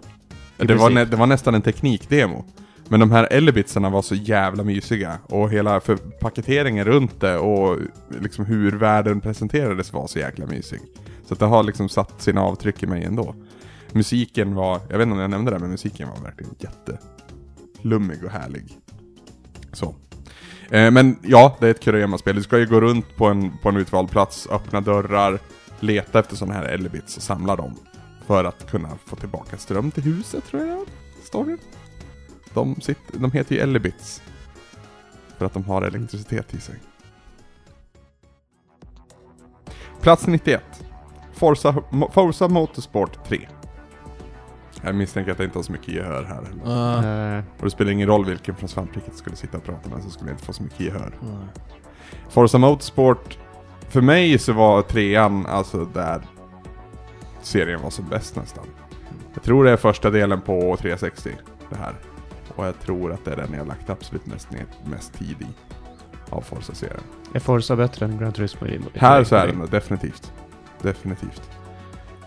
Det 0.57 0.75
var, 0.75 0.87
princip. 0.91 1.11
det 1.11 1.17
var 1.17 1.27
nästan 1.27 1.55
en 1.55 1.63
teknikdemo. 1.63 2.45
Men 2.89 3.01
de 3.01 3.11
här 3.11 3.29
Elebitsarna 3.31 3.91
var 3.91 4.03
så 4.03 4.15
jävla 4.15 4.65
mysiga. 4.65 5.19
Och 5.27 5.51
hela 5.51 5.81
paketeringen 6.21 6.85
runt 6.85 7.21
det 7.21 7.37
och 7.37 7.79
liksom 8.21 8.45
hur 8.45 8.73
världen 8.73 9.21
presenterades 9.21 9.93
var 9.93 10.07
så 10.07 10.19
jäkla 10.19 10.47
mysig. 10.47 10.81
Så 11.31 11.35
att 11.35 11.41
det 11.41 11.47
har 11.47 11.63
liksom 11.63 11.89
satt 11.89 12.23
sina 12.23 12.43
avtryck 12.43 12.83
i 12.83 12.87
mig 12.87 13.05
ändå. 13.05 13.35
Musiken 13.93 14.55
var, 14.55 14.81
jag 14.89 14.99
vet 14.99 15.07
inte 15.07 15.15
om 15.15 15.21
jag 15.21 15.31
nämnde 15.31 15.51
det, 15.51 15.59
men 15.59 15.71
musiken 15.71 16.09
var 16.09 16.25
verkligen 16.25 16.55
jättelummig 16.59 18.25
och 18.25 18.31
härlig. 18.31 18.79
Så. 19.73 19.95
Eh, 20.71 20.91
men 20.91 21.19
ja, 21.23 21.57
det 21.61 21.67
är 21.67 21.71
ett 21.71 21.81
Kurragömma-spel. 21.81 22.37
Du 22.37 22.43
ska 22.43 22.59
ju 22.59 22.67
gå 22.67 22.81
runt 22.81 23.17
på 23.17 23.27
en, 23.27 23.59
på 23.59 23.69
en 23.69 23.77
utvald 23.77 24.11
plats, 24.11 24.49
öppna 24.51 24.81
dörrar, 24.81 25.39
leta 25.81 26.19
efter 26.19 26.37
sådana 26.37 26.55
här 26.55 26.65
elbits 26.65 27.17
och 27.17 27.23
samla 27.23 27.57
dem. 27.57 27.75
För 28.27 28.45
att 28.45 28.71
kunna 28.71 28.89
få 29.07 29.17
tillbaka 29.17 29.59
ström 29.59 29.91
till 29.91 30.03
huset 30.03 30.45
tror 30.45 30.67
jag 30.67 30.87
storyn. 31.25 31.59
De, 32.55 32.81
sitter, 32.81 33.19
de 33.19 33.33
heter 33.33 33.55
ju 33.55 33.61
elbits. 33.61 34.23
För 35.39 35.47
att 35.47 35.53
de 35.53 35.65
har 35.65 35.83
elektricitet 35.83 36.55
i 36.55 36.61
sig. 36.61 36.77
Plats 40.01 40.27
91. 40.27 40.63
Forza, 41.41 41.75
Forza 42.13 42.49
Motorsport 42.49 43.25
3. 43.29 43.49
Jag 44.83 44.95
misstänker 44.95 45.33
att 45.33 45.39
jag 45.39 45.47
inte 45.47 45.59
har 45.59 45.63
så 45.63 45.73
mycket 45.73 45.89
gehör 45.95 46.25
här. 46.25 46.41
Uh, 47.39 47.45
Och 47.59 47.65
det 47.65 47.71
spelar 47.71 47.91
ingen 47.93 48.09
roll 48.09 48.25
vilken 48.25 48.55
från 48.57 48.69
svampriket 48.69 49.17
skulle 49.17 49.37
sitta 49.37 49.57
och 49.57 49.65
prata 49.65 49.89
med 49.89 50.03
så 50.03 50.11
skulle 50.11 50.31
jag 50.31 50.35
inte 50.35 50.45
få 50.45 50.53
så 50.53 50.63
mycket 50.63 50.81
gehör. 50.81 51.13
mm. 51.23 51.39
Forza 52.29 52.59
Motorsport, 52.59 53.39
för 53.89 54.01
mig 54.01 54.39
så 54.39 54.53
var 54.53 54.83
trean 54.83 55.47
alltså 55.47 55.85
där 55.85 56.23
serien 57.43 57.83
var 57.83 57.91
som 57.91 58.09
bäst 58.09 58.37
nästan. 58.37 58.65
Jag 59.35 59.43
tror 59.43 59.65
det 59.65 59.71
är 59.71 59.77
första 59.77 60.11
delen 60.11 60.41
på 60.41 60.77
360, 60.81 61.31
det 61.71 61.77
här. 61.77 61.95
Och 62.57 62.67
jag 62.67 62.81
tror 62.81 63.13
att 63.13 63.25
det 63.25 63.33
är 63.33 63.37
den 63.37 63.53
jag 63.53 63.59
har 63.61 63.67
lagt 63.67 63.91
absolut 63.91 64.27
mest, 64.27 64.51
ner, 64.51 64.65
mest 64.85 65.15
tid 65.15 65.37
i. 65.41 65.47
Av 66.31 66.41
Forza-serien. 66.41 67.01
är 67.35 67.41
Forza 67.41 67.77
bättre 67.77 68.07
än 68.07 68.19
Gran 68.19 68.33
Turismo? 68.33 68.67
i- 68.67 68.81
Här 68.95 69.25
så 69.25 69.37
är 69.37 69.47
den 69.47 69.67
definitivt. 69.71 70.33
Definitivt. 70.83 71.51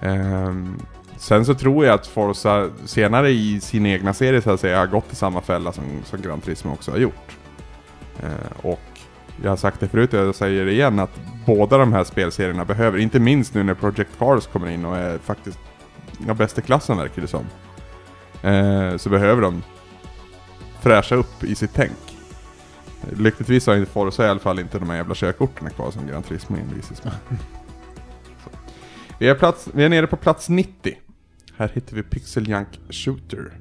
Um, 0.02 0.80
sen 1.18 1.46
så 1.46 1.54
tror 1.54 1.86
jag 1.86 1.94
att 1.94 2.08
Forza 2.08 2.70
senare 2.86 3.30
i 3.30 3.60
sin 3.60 3.86
egna 3.86 4.14
serie 4.14 4.42
så 4.42 4.52
att 4.52 4.60
säga 4.60 4.80
har 4.80 4.88
gått 4.88 5.14
i 5.14 5.16
samma 5.16 5.42
fälla 5.42 5.72
som, 5.72 5.84
som 6.06 6.22
Gran 6.22 6.42
Turismo 6.42 6.74
också 6.74 6.92
har 6.92 6.98
gjort. 6.98 7.38
Uh, 8.24 8.66
och 8.66 8.80
jag 9.44 9.50
har 9.50 9.58
sagt 9.58 9.80
det 9.80 9.88
förut 9.88 10.14
och 10.14 10.20
jag 10.20 10.36
säger 10.36 10.66
det 10.66 10.72
igen 10.72 11.00
att 11.00 11.20
båda 11.46 11.78
de 11.78 11.94
här 11.94 12.04
spelserierna 12.04 12.66
behöver, 12.66 12.98
inte 12.98 13.20
minst 13.20 13.54
nu 13.54 13.64
när 13.64 13.74
Project 13.74 14.20
Cars 14.20 14.48
kommer 14.48 14.70
in 14.70 14.86
och 14.86 14.98
är 14.98 15.18
faktiskt 15.18 15.60
ja, 16.28 16.34
bäst 16.34 16.60
i 16.60 16.62
klassen 16.62 16.98
verkar 16.98 17.22
det 17.22 17.28
som. 17.28 17.46
Uh, 18.46 18.98
så 18.98 19.10
behöver 19.10 19.42
de 19.42 19.64
fräscha 20.82 21.16
upp 21.16 21.44
i 21.44 21.56
sitt 21.56 21.74
tänk. 21.74 22.18
Lyckligtvis 23.18 23.68
har 23.68 23.76
inte 23.76 23.92
Forza 23.92 24.26
i 24.26 24.30
alla 24.30 24.40
fall 24.40 24.60
inte 24.60 24.80
de 24.80 24.90
här 24.90 24.98
jävla 24.98 25.16
körkorten 25.16 25.70
kvar 25.70 25.92
som 25.92 26.08
Gran 26.08 26.24
Turismo 26.24 26.58
envisas 26.58 27.04
med. 27.04 27.14
Vi 29.24 29.30
är, 29.30 29.36
plats, 29.36 29.70
vi 29.74 29.84
är 29.84 29.90
nere 29.90 30.08
på 30.08 30.18
plats 30.18 30.50
90. 30.50 30.98
Här 31.58 31.72
hittar 31.74 31.96
vi 31.96 32.04
Pixel 32.04 32.50
Junk 32.50 32.68
Shooter. 32.90 33.52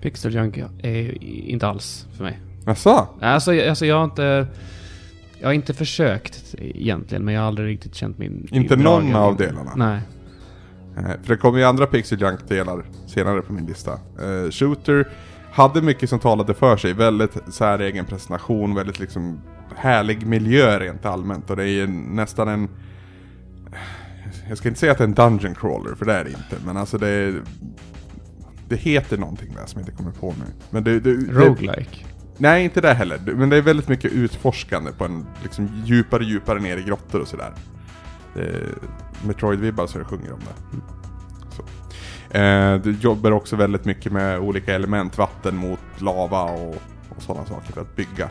Pixel 0.00 0.34
Junk 0.34 0.56
är 0.82 1.24
inte 1.24 1.66
alls 1.66 2.06
för 2.16 2.24
mig. 2.24 2.40
Jaså? 2.66 3.08
Alltså, 3.20 3.68
alltså 3.68 3.86
jag 3.86 3.96
har 3.96 4.04
inte... 4.04 4.46
Jag 5.40 5.48
har 5.48 5.52
inte 5.52 5.74
försökt 5.74 6.54
egentligen, 6.58 7.24
men 7.24 7.34
jag 7.34 7.40
har 7.40 7.48
aldrig 7.48 7.68
riktigt 7.68 7.94
känt 7.94 8.18
min... 8.18 8.48
Inte 8.50 8.76
min 8.76 8.84
någon 8.84 9.14
av 9.14 9.36
delarna? 9.36 9.72
Nej. 9.76 10.00
Eh, 10.96 11.22
För 11.22 11.34
det 11.34 11.36
kommer 11.36 11.58
ju 11.58 11.64
andra 11.64 11.86
Pixel 11.86 12.20
Junk-delar 12.20 12.84
senare 13.06 13.42
på 13.42 13.52
min 13.52 13.66
lista. 13.66 13.92
Eh, 13.92 14.50
Shooter 14.50 15.08
hade 15.52 15.82
mycket 15.82 16.10
som 16.10 16.18
talade 16.18 16.54
för 16.54 16.76
sig. 16.76 16.92
Väldigt 16.92 17.54
säregen 17.54 18.04
presentation, 18.04 18.74
väldigt 18.74 18.98
liksom 18.98 19.40
härlig 19.76 20.26
miljö 20.26 20.78
rent 20.78 21.06
allmänt. 21.06 21.50
Och 21.50 21.56
det 21.56 21.62
är 21.62 21.68
ju 21.72 21.86
nästan 21.86 22.48
en... 22.48 22.68
Jag 24.48 24.58
ska 24.58 24.68
inte 24.68 24.80
säga 24.80 24.92
att 24.92 24.98
det 24.98 25.04
är 25.04 25.08
en 25.08 25.14
Dungeon 25.14 25.54
Crawler, 25.54 25.94
för 25.94 26.04
det 26.04 26.12
är 26.12 26.24
det 26.24 26.30
inte. 26.30 26.56
Men 26.66 26.76
alltså 26.76 26.98
det 26.98 27.08
är... 27.08 27.42
Det 28.68 28.76
heter 28.76 29.18
någonting 29.18 29.54
där 29.54 29.66
som 29.66 29.80
jag 29.80 29.88
inte 29.88 29.96
kommer 29.96 30.12
på 30.12 30.34
nu. 30.38 30.52
Men 30.70 30.84
det, 30.84 31.00
det, 31.00 31.16
det, 31.16 31.32
Roguelike. 31.32 32.06
Nej, 32.38 32.64
inte 32.64 32.80
det 32.80 32.94
heller. 32.94 33.18
Men 33.24 33.50
det 33.50 33.56
är 33.56 33.62
väldigt 33.62 33.88
mycket 33.88 34.12
utforskande 34.12 34.92
på 34.92 35.04
en 35.04 35.26
liksom 35.42 35.82
djupare, 35.84 36.24
djupare 36.24 36.60
ner 36.60 36.76
i 36.76 36.82
grottor 36.82 37.20
och 37.20 37.28
sådär. 37.28 37.52
Eh, 38.36 38.44
Metroid-vibbar 39.22 39.86
så 39.86 39.98
det 39.98 40.04
sjunger 40.04 40.32
om 40.32 40.40
det. 40.40 40.76
Så. 41.56 41.62
Eh, 42.38 42.80
du 42.80 42.92
jobbar 43.00 43.30
också 43.30 43.56
väldigt 43.56 43.84
mycket 43.84 44.12
med 44.12 44.38
olika 44.38 44.74
element, 44.74 45.18
vatten 45.18 45.56
mot 45.56 45.80
lava 45.98 46.42
och, 46.42 46.76
och 47.16 47.22
sådana 47.22 47.46
saker 47.46 47.72
för 47.72 47.80
att 47.80 47.96
bygga 47.96 48.28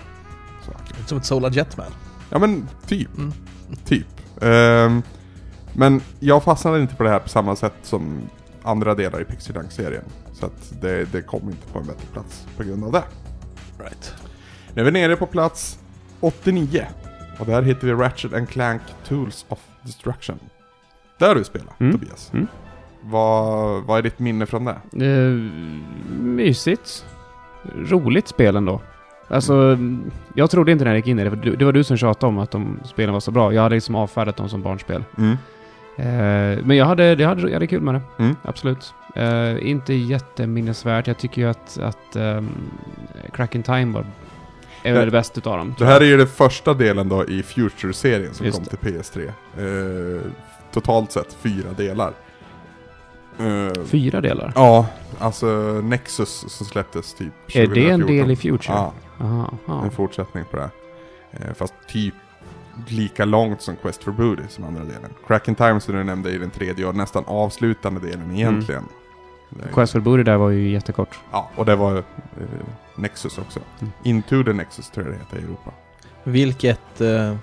saker. 0.65 0.95
Som 1.06 1.17
ett 1.17 1.25
Solar 1.25 1.51
Jetman. 1.51 1.91
Ja 2.29 2.39
men 2.39 2.67
typ. 2.88 3.17
Mm. 3.17 3.32
Typ. 3.86 4.08
Ehm, 4.41 5.01
men 5.75 6.01
jag 6.19 6.43
fastnade 6.43 6.81
inte 6.81 6.95
på 6.95 7.03
det 7.03 7.09
här 7.09 7.19
på 7.19 7.29
samma 7.29 7.55
sätt 7.55 7.73
som 7.81 8.21
andra 8.63 8.95
delar 8.95 9.21
i 9.21 9.25
Pixie 9.25 9.53
Dunk-serien. 9.53 10.03
Så 10.33 10.45
att 10.45 10.81
det, 10.81 11.12
det 11.12 11.21
kom 11.21 11.49
inte 11.49 11.67
på 11.73 11.79
en 11.79 11.86
bättre 11.86 12.07
plats 12.13 12.47
på 12.57 12.63
grund 12.63 12.83
av 12.83 12.91
det. 12.91 13.03
Right. 13.79 14.13
Nu 14.73 14.81
är 14.81 14.86
vi 14.86 14.91
nere 14.91 15.15
på 15.15 15.25
plats 15.25 15.79
89. 16.19 16.86
Och 17.39 17.45
där 17.45 17.62
hittar 17.62 17.88
vi 17.88 17.93
Ratchet 17.93 18.33
and 18.33 18.49
Clank 18.49 18.81
Tools 19.07 19.45
of 19.49 19.59
Destruction. 19.81 20.39
Där 21.19 21.27
har 21.27 21.36
du 21.36 21.43
spelat, 21.43 21.79
Mm. 21.79 21.91
Tobias. 21.99 22.31
Mm. 22.33 22.47
Vad, 23.01 23.83
vad 23.83 23.97
är 23.97 24.01
ditt 24.01 24.19
minne 24.19 24.45
från 24.45 24.65
det? 24.65 25.05
Eh, 25.05 25.29
mysigt. 26.21 27.05
Roligt 27.75 28.27
spel 28.27 28.55
ändå. 28.55 28.81
Alltså, 29.27 29.77
jag 30.36 30.49
trodde 30.49 30.71
inte 30.71 30.83
när 30.83 30.91
jag 30.91 30.97
gick 30.97 31.07
in 31.07 31.19
i 31.19 31.23
det, 31.23 31.29
för 31.29 31.38
det 31.57 31.65
var 31.65 31.71
du 31.71 31.83
som 31.83 31.97
tjatade 31.97 32.27
om 32.27 32.38
att 32.38 32.51
de 32.51 32.79
spelen 32.86 33.13
var 33.13 33.19
så 33.19 33.31
bra. 33.31 33.53
Jag 33.53 33.62
hade 33.62 33.75
liksom 33.75 33.95
avfärdat 33.95 34.38
dem 34.38 34.49
som 34.49 34.62
barnspel. 34.62 35.03
Mm. 35.17 35.38
Eh, 35.97 36.06
men 36.65 36.77
jag 36.77 36.86
hade, 36.86 37.13
jag, 37.13 37.27
hade, 37.29 37.41
jag 37.41 37.53
hade 37.53 37.67
kul 37.67 37.82
med 37.82 37.93
det. 37.95 38.01
Mm. 38.23 38.36
Absolut. 38.43 38.93
Eh, 39.15 39.69
inte 39.69 39.93
jätteminnesvärt. 39.93 41.08
Jag 41.08 41.17
tycker 41.17 41.41
ju 41.41 41.49
att, 41.49 41.77
att 41.77 42.15
um, 42.15 42.49
Crack 43.34 43.56
in 43.56 43.63
Time 43.63 43.93
var 43.93 44.06
är 44.84 44.91
väl 44.93 44.99
Det- 44.99 45.06
det 45.06 45.12
bästa 45.12 45.39
utav 45.39 45.58
dem. 45.58 45.75
Det 45.79 45.86
här 45.86 46.01
är 46.01 46.06
ju 46.06 46.17
den 46.17 46.27
första 46.27 46.73
delen 46.73 47.10
då 47.10 47.25
i 47.25 47.43
Future-serien 47.43 48.34
som 48.34 48.45
Just 48.45 48.58
kom 48.58 48.65
till 48.65 48.77
PS3. 48.93 49.27
Eh, 50.17 50.21
totalt 50.73 51.12
sett 51.12 51.34
fyra 51.34 51.69
delar. 51.77 52.13
Eh, 53.39 53.84
Fyra 53.86 54.21
delar. 54.21 54.51
Ja, 54.56 54.86
alltså 55.19 55.47
Nexus 55.84 56.45
som 56.47 56.65
släpptes 56.65 57.13
typ 57.13 57.34
Är 57.47 57.67
det 57.67 57.89
en 57.89 58.01
2014. 58.01 58.08
del 58.17 58.32
i 58.32 58.36
Future? 58.36 58.73
Ja, 58.77 58.93
aha. 59.21 59.84
en 59.84 59.91
fortsättning 59.91 60.43
på 60.51 60.58
det. 60.58 60.69
Fast 61.56 61.73
typ 61.88 62.13
lika 62.88 63.25
långt 63.25 63.62
som 63.62 63.75
Quest 63.75 64.03
for 64.03 64.12
Booty 64.12 64.43
som 64.49 64.63
andra 64.63 64.83
delen. 64.83 65.09
Crack 65.27 65.47
in 65.47 65.55
Time 65.55 65.79
som 65.79 65.95
du 65.95 66.03
nämnde 66.03 66.31
i 66.31 66.38
den 66.38 66.49
tredje 66.49 66.86
och 66.86 66.95
nästan 66.95 67.23
avslutande 67.27 67.99
delen 67.99 68.36
egentligen. 68.36 68.83
Det- 69.49 69.73
Quest 69.73 69.91
for 69.93 69.99
Booty 69.99 70.23
där 70.23 70.38
var 70.38 70.49
ju 70.49 70.69
jättekort. 70.69 71.19
Ja, 71.31 71.49
och 71.55 71.65
det 71.65 71.75
var 71.75 71.97
eh, 71.97 72.03
Nexus 72.95 73.38
också. 73.38 73.59
Mm. 73.79 73.93
Into 74.03 74.43
the 74.43 74.53
Nexus 74.53 74.89
tror 74.89 75.05
jag 75.05 75.15
det 75.15 75.19
heter 75.19 75.38
i 75.38 75.41
Europa. 75.43 75.71
Vilket... 76.23 77.01
Eh, 77.01 77.36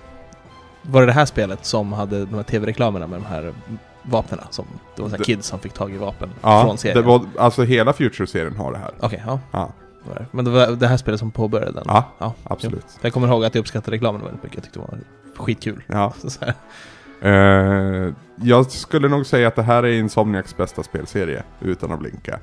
var 0.83 1.01
det 1.01 1.07
det 1.07 1.13
här 1.13 1.25
spelet 1.25 1.65
som 1.65 1.93
hade 1.93 2.25
de 2.25 2.33
här 2.35 2.43
tv-reklamerna 2.43 3.07
med 3.07 3.19
de 3.19 3.25
här 3.25 3.53
vapnen? 4.03 4.39
Som, 4.49 4.65
det 4.95 5.01
var 5.01 5.09
så 5.09 5.15
här 5.17 5.23
kids 5.23 5.47
som 5.47 5.59
fick 5.59 5.73
tag 5.73 5.91
i 5.93 5.97
vapen 5.97 6.29
Ja, 6.41 6.63
från 6.65 6.77
serien? 6.77 6.97
det 6.97 7.07
var, 7.07 7.21
alltså 7.39 7.63
hela 7.63 7.93
Future-serien 7.93 8.55
har 8.57 8.71
det 8.71 8.77
här. 8.77 8.91
Okej, 8.99 9.23
ja. 9.27 9.39
Ja, 9.51 9.71
det. 10.13 10.25
Men 10.31 10.45
det 10.45 10.51
var 10.51 10.67
det 10.67 10.87
här 10.87 10.97
spelet 10.97 11.19
som 11.19 11.31
påbörjade 11.31 11.71
den? 11.71 11.83
ja 11.87 12.03
Ja, 12.17 12.33
absolut. 12.43 12.85
För 12.99 12.99
Jag 13.07 13.13
kommer 13.13 13.27
ihåg 13.27 13.45
att 13.45 13.55
jag 13.55 13.59
uppskattade 13.61 13.95
reklamen 13.95 14.21
väldigt 14.21 14.43
mycket. 14.43 14.55
Jag 14.57 14.63
tyckte 14.63 14.79
det 14.79 14.85
var 14.91 14.99
skitkul. 15.35 15.83
Ja. 15.87 16.13
Eh, 17.23 18.13
jag 18.35 18.71
skulle 18.71 19.07
nog 19.07 19.25
säga 19.25 19.47
att 19.47 19.55
det 19.55 19.63
här 19.63 19.83
är 19.83 19.91
Insomniacs 19.91 20.57
bästa 20.57 20.83
spelserie, 20.83 21.43
utan 21.59 21.91
att 21.91 21.99
blinka. 21.99 22.39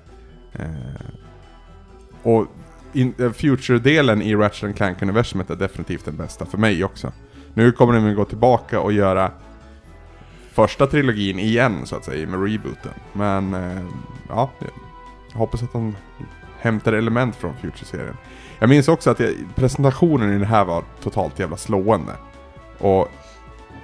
Eh, 0.53 0.67
och 2.23 2.47
eh, 2.95 3.33
Future-delen 3.33 4.23
i 4.23 4.35
Ratchet 4.35 4.77
Clank-universumet 4.77 5.51
är 5.51 5.57
definitivt 5.57 6.05
den 6.05 6.17
bästa 6.17 6.47
för 6.47 6.59
mig 6.59 6.85
också. 6.85 7.13
Nu 7.55 7.73
kommer 7.73 7.93
de 7.93 8.11
att 8.11 8.17
gå 8.17 8.25
tillbaka 8.25 8.81
och 8.81 8.93
göra 8.93 9.33
första 10.53 10.87
trilogin 10.87 11.39
igen, 11.39 11.87
så 11.87 11.97
att 11.97 12.05
säga, 12.05 12.27
med 12.27 12.43
rebooten. 12.43 12.93
Men, 13.13 13.57
ja, 14.29 14.51
jag 15.33 15.39
hoppas 15.39 15.63
att 15.63 15.73
de 15.73 15.97
hämtar 16.61 16.93
element 16.93 17.37
från 17.37 17.55
Future-serien. 17.57 18.17
Jag 18.59 18.69
minns 18.69 18.89
också 18.89 19.11
att 19.11 19.21
jag, 19.21 19.35
presentationen 19.55 20.33
i 20.33 20.39
det 20.39 20.47
här 20.47 20.65
var 20.65 20.85
totalt 21.03 21.39
jävla 21.39 21.57
slående. 21.57 22.13
Och 22.79 23.09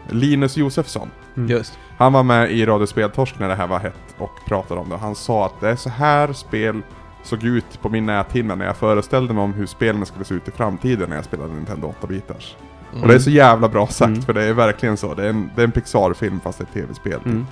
Linus 0.08 0.56
Josefsson, 0.56 1.10
Mm. 1.36 1.48
Just. 1.50 1.78
han 1.98 2.12
var 2.12 2.22
med 2.22 2.50
i 2.52 2.66
Radio 2.66 2.86
Speltorsk 2.86 3.38
när 3.38 3.48
det 3.48 3.54
här 3.54 3.66
var 3.66 3.78
hett 3.78 4.14
och 4.18 4.30
pratade 4.46 4.80
om 4.80 4.88
det. 4.88 4.96
Han 4.96 5.14
sa 5.14 5.46
att 5.46 5.60
det 5.60 5.68
är 5.70 5.76
så 5.76 5.88
här 5.90 6.32
spel 6.32 6.82
såg 7.22 7.44
ut 7.44 7.82
på 7.82 7.88
min 7.88 8.06
näthinna 8.06 8.54
när 8.54 8.66
jag 8.66 8.76
föreställde 8.76 9.34
mig 9.34 9.42
om 9.44 9.52
hur 9.52 9.66
spelen 9.66 10.06
skulle 10.06 10.24
se 10.24 10.34
ut 10.34 10.48
i 10.48 10.50
framtiden 10.50 11.08
när 11.08 11.16
jag 11.16 11.24
spelade 11.24 11.52
Nintendo 11.52 11.94
8-bitars. 12.00 12.56
Mm. 12.92 13.02
Och 13.02 13.08
det 13.08 13.14
är 13.14 13.18
så 13.18 13.30
jävla 13.30 13.68
bra 13.68 13.86
sagt, 13.86 14.08
Mm. 14.08 14.22
för 14.22 14.32
det 14.32 14.44
är 14.44 14.52
verkligen 14.52 14.96
så. 14.96 15.14
Det 15.14 15.24
är 15.24 15.28
en, 15.30 15.50
det 15.56 15.62
är 15.62 15.64
en 15.64 15.72
Pixar-film 15.72 16.40
fast 16.40 16.58
det 16.58 16.62
är 16.64 16.66
ett 16.66 16.72
tv-spel. 16.74 17.18
typ. 17.18 17.26
Mm. 17.26 17.46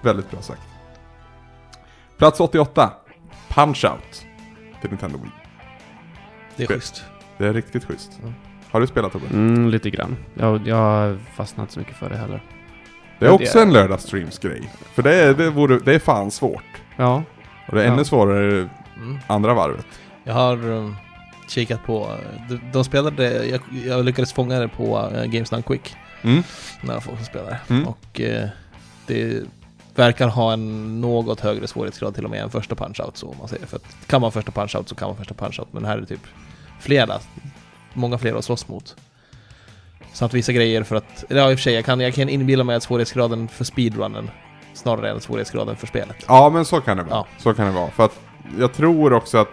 Väldigt 0.00 0.30
bra 0.30 0.40
sagt. 0.42 0.62
Plats 2.18 2.40
88. 2.40 2.92
Punch-Out. 3.48 4.24
Till 4.80 4.90
Nintendo 4.90 5.18
Wii. 5.18 5.30
Det 6.56 6.62
är 6.62 6.66
schysst. 6.66 7.04
Det 7.38 7.46
är 7.46 7.52
riktigt 7.52 7.84
schysst. 7.84 8.18
Mm. 8.22 8.34
Har 8.70 8.80
du 8.80 8.86
spelat 8.86 9.12
Tobbe? 9.12 9.26
Mm, 9.32 9.68
lite 9.68 9.90
grann. 9.90 10.16
Jag, 10.34 10.66
jag 10.68 10.76
har 10.76 11.18
fastnat 11.34 11.70
så 11.70 11.78
mycket 11.78 11.96
för 11.96 12.10
det 12.10 12.16
heller. 12.16 12.42
Det 13.18 13.26
är 13.26 13.30
också 13.30 13.58
det- 13.58 13.62
en 13.64 13.72
lördagsstreams-grej. 13.72 14.70
För 14.94 15.02
det 15.02 15.14
är, 15.14 15.34
det, 15.34 15.50
vore, 15.50 15.78
det 15.78 15.94
är 15.94 15.98
fan 15.98 16.30
svårt. 16.30 16.64
Ja. 16.96 17.22
Och 17.68 17.74
det 17.74 17.82
är 17.82 17.86
Ja. 17.86 17.92
ännu 17.92 18.04
svårare 18.04 18.68
Mm. 18.96 19.18
andra 19.26 19.54
varvet. 19.54 19.86
Jag 20.24 20.34
har 20.34 20.66
um, 20.68 20.96
kikat 21.48 21.84
på... 21.86 22.10
De, 22.48 22.60
de 22.72 22.84
spelade... 22.84 23.46
Jag, 23.46 23.60
jag 23.86 24.04
lyckades 24.04 24.32
fånga 24.32 24.58
det 24.58 24.68
på 24.68 24.98
uh, 25.14 25.24
Games 25.24 25.50
Done 25.50 25.62
Quick. 25.62 25.96
Mm. 26.22 26.42
Några 26.82 27.00
folk 27.00 27.16
som 27.16 27.26
spelade. 27.26 27.58
Mm. 27.70 27.86
Och 27.88 28.20
eh, 28.20 28.48
det 29.06 29.42
verkar 29.94 30.28
ha 30.28 30.52
en 30.52 31.00
något 31.00 31.40
högre 31.40 31.66
svårighetsgrad 31.66 32.14
till 32.14 32.24
och 32.24 32.30
med 32.30 32.42
än 32.42 32.50
första 32.50 32.74
punch-out 32.74 33.10
så 33.14 33.28
om 33.28 33.36
man 33.38 33.48
säger. 33.48 33.66
För 33.66 33.76
att 33.76 34.06
kan 34.06 34.20
man 34.20 34.32
första 34.32 34.50
punch-out 34.52 34.88
så 34.88 34.94
kan 34.94 35.08
man 35.08 35.16
första 35.16 35.34
punch-out. 35.34 35.66
Men 35.70 35.84
här 35.84 35.96
är 35.96 36.00
det 36.00 36.06
typ 36.06 36.26
flera, 36.80 37.18
många 37.94 38.18
fler 38.18 38.34
att 38.34 38.44
slåss 38.44 38.68
mot. 38.68 38.96
Samt 40.12 40.34
vissa 40.34 40.52
grejer 40.52 40.82
för 40.82 40.96
att, 40.96 41.24
ja 41.28 41.50
i 41.50 41.54
och 41.54 41.58
för 41.58 41.62
sig, 41.62 41.74
jag 41.74 41.84
kan, 41.84 42.00
jag 42.00 42.14
kan 42.14 42.28
inbilla 42.28 42.64
mig 42.64 42.76
att 42.76 42.82
svårighetsgraden 42.82 43.48
för 43.48 43.64
speedrunnen 43.64 44.30
snarare 44.74 45.10
än 45.10 45.20
svårighetsgraden 45.20 45.76
för 45.76 45.86
spelet. 45.86 46.16
Ja, 46.28 46.50
men 46.50 46.64
så 46.64 46.80
kan 46.80 46.96
det 46.96 47.02
vara. 47.02 47.14
Ja. 47.16 47.26
Så 47.38 47.54
kan 47.54 47.66
det 47.66 47.72
vara. 47.72 47.90
För 47.90 48.04
att 48.04 48.20
jag 48.58 48.72
tror 48.74 49.12
också 49.12 49.38
att 49.38 49.48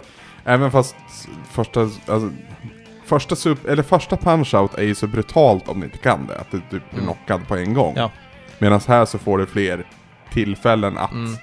även 0.45 0.71
fast 0.71 0.95
första, 1.51 1.81
alltså, 1.81 2.29
första, 3.05 3.35
sup, 3.35 3.65
eller 3.65 3.83
första 3.83 4.15
punch-out 4.15 4.75
är 4.79 4.83
ju 4.83 4.95
så 4.95 5.07
brutalt 5.07 5.67
om 5.67 5.79
du 5.79 5.85
inte 5.85 5.97
kan 5.97 6.27
det. 6.27 6.39
Att 6.39 6.51
du, 6.51 6.57
du 6.57 6.63
blir 6.69 6.81
Mm. 6.93 7.05
knockad 7.05 7.47
på 7.47 7.55
en 7.55 7.73
gång. 7.73 7.93
Ja. 7.97 8.11
Medan 8.59 8.81
här 8.87 9.05
så 9.05 9.17
får 9.17 9.37
du 9.37 9.45
fler 9.45 9.85
tillfällen 10.33 10.97
att... 10.97 11.11
Mm. 11.11 11.37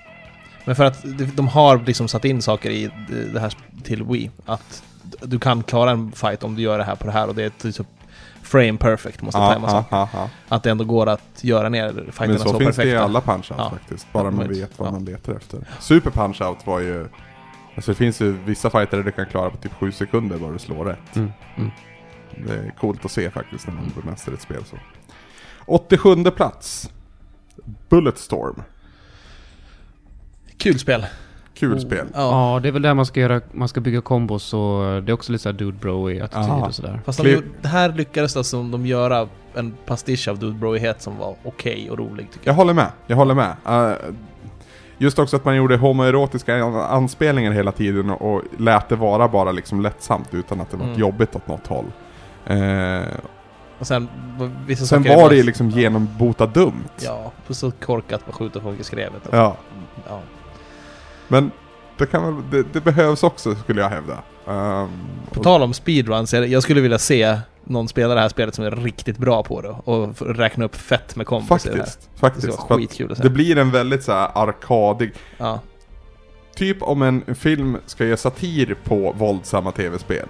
Men 0.64 0.76
för 0.76 0.84
att 0.84 1.04
de- 1.36 1.48
har 1.48 1.78
liksom 1.86 2.08
satt 2.08 2.24
in 2.24 2.42
saker 2.42 2.70
i 2.70 2.90
det 3.32 3.40
här 3.40 3.52
till 3.84 4.02
Wii. 4.02 4.30
Att 4.46 4.82
du 5.22 5.38
kan 5.38 5.62
klara 5.62 5.90
en 5.90 6.12
fight 6.12 6.44
om 6.44 6.54
du 6.54 6.62
gör 6.62 6.78
det 6.78 6.84
här 6.84 6.96
på 6.96 7.06
det 7.06 7.12
här 7.12 7.28
och 7.28 7.34
det 7.34 7.44
är 7.44 7.50
typ 7.72 7.86
frame 8.42 8.78
perfect 8.78 9.22
måste 9.22 9.38
Ja, 9.40 9.48
tajmas 9.52 9.72
ja, 9.72 9.78
upp. 9.80 9.86
ja, 9.90 10.08
ja. 10.12 10.28
Att 10.48 10.62
det 10.62 10.70
ändå 10.70 10.84
går 10.84 11.08
att 11.08 11.44
göra 11.44 11.68
ner 11.68 11.88
fighterna 11.92 12.26
Men 12.28 12.38
så, 12.38 12.48
så, 12.48 12.58
finns 12.58 12.76
perfekta. 12.76 12.82
det 12.84 12.90
i 12.90 12.96
alla 12.96 13.20
punch-outs 13.20 13.54
Ja. 13.58 13.70
faktiskt. 13.70 14.12
Bara 14.12 14.30
man 14.30 14.48
vet 14.48 14.78
vad 14.78 14.92
man 14.92 15.04
letar 15.04 15.34
efter. 15.34 15.60
Super 15.80 16.10
punch-out 16.10 16.56
var 16.64 16.80
ju... 16.80 17.08
Alltså 17.76 17.90
det 17.90 17.94
finns 17.94 18.20
ju 18.20 18.32
vissa 18.32 18.70
fighter 18.70 18.96
där 18.96 19.04
du 19.04 19.12
kan 19.12 19.26
klara 19.26 19.50
på 19.50 19.56
typ 19.56 19.72
7 19.74 19.92
sekunder 19.92 20.38
bara 20.38 20.52
du 20.52 20.58
slår 20.58 20.84
rätt. 20.84 21.16
Mm. 21.16 21.30
Mm. 21.56 21.70
Det 22.46 22.54
är 22.54 22.74
coolt 22.80 23.04
att 23.04 23.10
se 23.10 23.30
faktiskt 23.30 23.66
när 23.66 23.74
man 23.74 23.92
bemästrar 24.02 24.34
ett 24.34 24.40
spel 24.42 24.64
så. 24.64 24.76
87 25.66 26.24
plats. 26.24 26.90
Bulletstorm. 27.88 28.62
Kul 30.56 30.78
spel. 30.78 31.06
Kul 31.62 31.74
Oh. 31.74 31.78
spel. 31.78 32.06
Ja. 32.14 32.20
Ja, 32.54 32.60
det 32.60 32.68
är 32.68 32.72
väl 32.72 32.82
där 32.82 32.94
man 32.94 33.06
ska 33.06 33.20
göra, 33.20 33.40
man 33.52 33.68
ska 33.68 33.80
bygga 33.80 34.00
kombos 34.00 34.54
och 34.54 35.02
det 35.02 35.10
är 35.10 35.12
också 35.12 35.32
lite 35.32 35.42
såhär 35.42 35.54
dude 35.54 35.78
bro 35.78 36.10
i 36.10 36.20
attityd 36.20 36.50
och 36.66 36.74
sådär. 36.74 37.00
Fast 37.04 37.22
de, 37.22 37.42
det 37.62 37.68
här 37.68 37.92
lyckades 37.92 38.36
alltså 38.36 38.62
de 38.62 38.86
göra 38.86 39.28
en 39.54 39.74
pastisch 39.86 40.28
av 40.28 40.38
Dude 40.38 40.58
Broighet 40.58 41.02
som 41.02 41.18
var 41.18 41.34
okej 41.44 41.90
och 41.90 41.98
rolig 41.98 42.30
tycker 42.32 42.46
Jag 42.46 42.52
jag. 42.52 42.56
håller 42.56 42.72
med, 42.74 42.86
jag 43.06 43.16
håller 43.16 43.34
med. 43.34 43.52
Eh, 43.66 43.96
just 44.98 45.18
också 45.18 45.36
att 45.36 45.44
man 45.44 45.56
gjorde 45.56 45.76
homoerotiska 45.76 46.64
an- 46.64 46.74
anspelningar 46.76 47.52
hela 47.52 47.72
tiden 47.72 48.10
och, 48.10 48.34
och 48.34 48.42
lät 48.58 48.88
det 48.88 48.96
vara 48.96 49.28
bara 49.28 49.52
liksom 49.52 49.80
lättsamt 49.80 50.34
utan 50.34 50.60
att 50.60 50.70
det 50.70 50.76
var 50.76 50.84
Mm. 50.86 50.98
jobbigt 50.98 51.36
åt 51.36 51.48
något 51.48 51.66
håll. 51.66 51.84
Eh, 52.46 53.02
Och 53.78 53.86
sen 53.86 54.08
vissa 54.66 54.84
sen 54.86 55.02
var 55.02 55.28
det 55.28 55.36
ju 55.36 55.42
liksom 55.42 55.70
genombota 55.70 56.46
dumt. 56.46 56.88
Ja, 57.00 57.32
på 57.46 57.54
så 57.54 57.70
korkat 57.70 58.22
skjuta 58.30 58.60
folk 58.60 58.80
i 58.80 58.84
skrevet. 58.84 59.22
Ja. 59.32 59.56
ja. 60.08 60.20
Men 61.32 61.50
det, 61.98 62.06
kan 62.06 62.44
det, 62.50 62.62
det 62.72 62.80
behövs 62.80 63.22
också 63.22 63.54
skulle 63.54 63.80
jag 63.80 63.88
hävda. 63.88 64.18
Ehm, 64.48 64.88
På 65.32 65.42
tal 65.42 65.62
om 65.62 65.74
speedruns, 65.74 66.32
jag 66.32 66.62
skulle 66.62 66.80
vilja 66.80 66.98
se 66.98 67.38
någon 67.64 67.88
spela 67.88 68.14
det 68.14 68.20
här 68.20 68.28
spelet 68.28 68.54
som 68.54 68.64
är 68.64 68.70
riktigt 68.70 69.18
bra 69.18 69.42
på 69.42 69.60
det 69.60 69.68
och 69.68 70.22
räkna 70.36 70.64
upp 70.64 70.76
fett 70.76 71.16
med 71.16 71.26
kombos 71.26 71.66
i 71.66 71.68
det 71.68 71.74
här. 71.74 71.80
faktiskt, 71.84 72.08
Det 72.14 72.18
faktiskt. 72.20 72.58
vara 72.70 72.78
skitkul 72.80 73.10
att 73.12 73.16
se. 73.18 73.22
det 73.22 73.30
blir 73.30 73.58
en 73.58 73.70
väldigt 73.70 74.02
så 74.04 74.12
här 74.12 74.30
arkadig, 74.34 75.12
Ja. 75.38 75.60
typ 76.56 76.82
om 76.82 77.02
en 77.02 77.34
film 77.34 77.76
ska 77.86 78.04
göra 78.04 78.16
satir 78.16 78.76
på 78.84 79.12
våldsamma 79.18 79.72
tv-spel. 79.72 80.28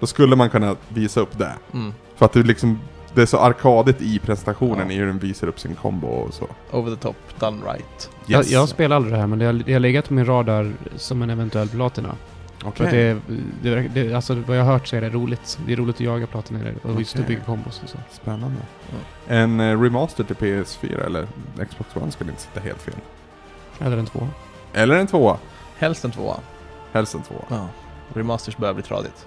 Då 0.00 0.06
skulle 0.06 0.36
man 0.36 0.50
kunna 0.50 0.76
visa 0.88 1.20
upp 1.20 1.38
det. 1.38 1.52
Mm. 1.74 1.92
För 2.16 2.26
att 2.26 2.32
det 2.32 2.42
liksom, 2.42 2.80
det 3.14 3.22
är 3.22 3.26
så 3.26 3.38
arkadigt 3.38 4.00
i 4.02 4.18
presentationen 4.18 4.86
Ja. 4.90 4.94
i 4.94 4.98
hur 4.98 5.06
den 5.06 5.18
visar 5.18 5.46
upp 5.46 5.60
sin 5.60 5.74
kombo 5.74 6.06
och 6.06 6.34
så. 6.34 6.48
Over 6.70 6.90
the 6.96 7.02
top, 7.02 7.16
done 7.38 7.62
right. 7.72 8.10
Jag, 8.26 8.44
jag 8.44 8.68
spelar 8.68 8.96
aldrig 8.96 9.14
det 9.14 9.18
här 9.20 9.26
men 9.26 9.38
det 9.38 9.44
har, 9.44 9.52
det 9.52 9.72
har 9.72 9.80
legat 9.80 10.08
på 10.08 10.14
min 10.14 10.26
radar 10.26 10.72
som 10.96 11.22
en 11.22 11.30
eventuell 11.30 11.68
platina. 11.68 12.14
För 12.58 12.68
Okej. 12.68 12.86
att 12.86 12.92
det, 12.92 12.98
är- 12.98 13.20
det, 13.62 13.88
det, 13.88 14.14
alltså 14.14 14.34
vad 14.34 14.56
jag 14.56 14.64
har 14.64 14.72
hört 14.72 14.86
så 14.86 14.96
är 14.96 15.00
det 15.00 15.08
roligt. 15.10 15.58
Det 15.66 15.72
är 15.72 15.76
roligt 15.76 15.96
att 15.96 16.00
jaga 16.00 16.26
det 16.32 16.74
och 16.88 16.98
just 16.98 17.14
att 17.14 17.20
Okej. 17.20 17.28
bygga 17.34 17.44
kombos 17.44 17.80
och 17.84 17.88
så. 17.88 17.98
Spännande. 18.10 18.56
En 19.28 19.60
eh, 19.60 19.80
remaster 19.80 20.24
till 20.24 20.36
PS4 20.36 21.06
eller 21.06 21.26
Xbox 21.70 21.96
One 21.96 22.10
skulle 22.12 22.30
inte 22.30 22.42
sitta 22.42 22.60
helt 22.60 22.82
fel. 22.82 22.94
Eller 23.80 23.96
en 23.96 24.06
två. 24.06 24.28
Eller 24.74 24.94
en 24.96 25.06
tvåa. 25.06 25.36
Helst 25.78 26.04
en 26.04 26.10
tvåa. 26.10 26.36
Helst 26.92 27.14
en 27.14 27.22
tvåa. 27.22 27.44
Ja. 27.48 27.68
Remasters 28.14 28.56
börjar 28.56 28.74
bli 28.74 28.82
tradigt. 28.82 29.26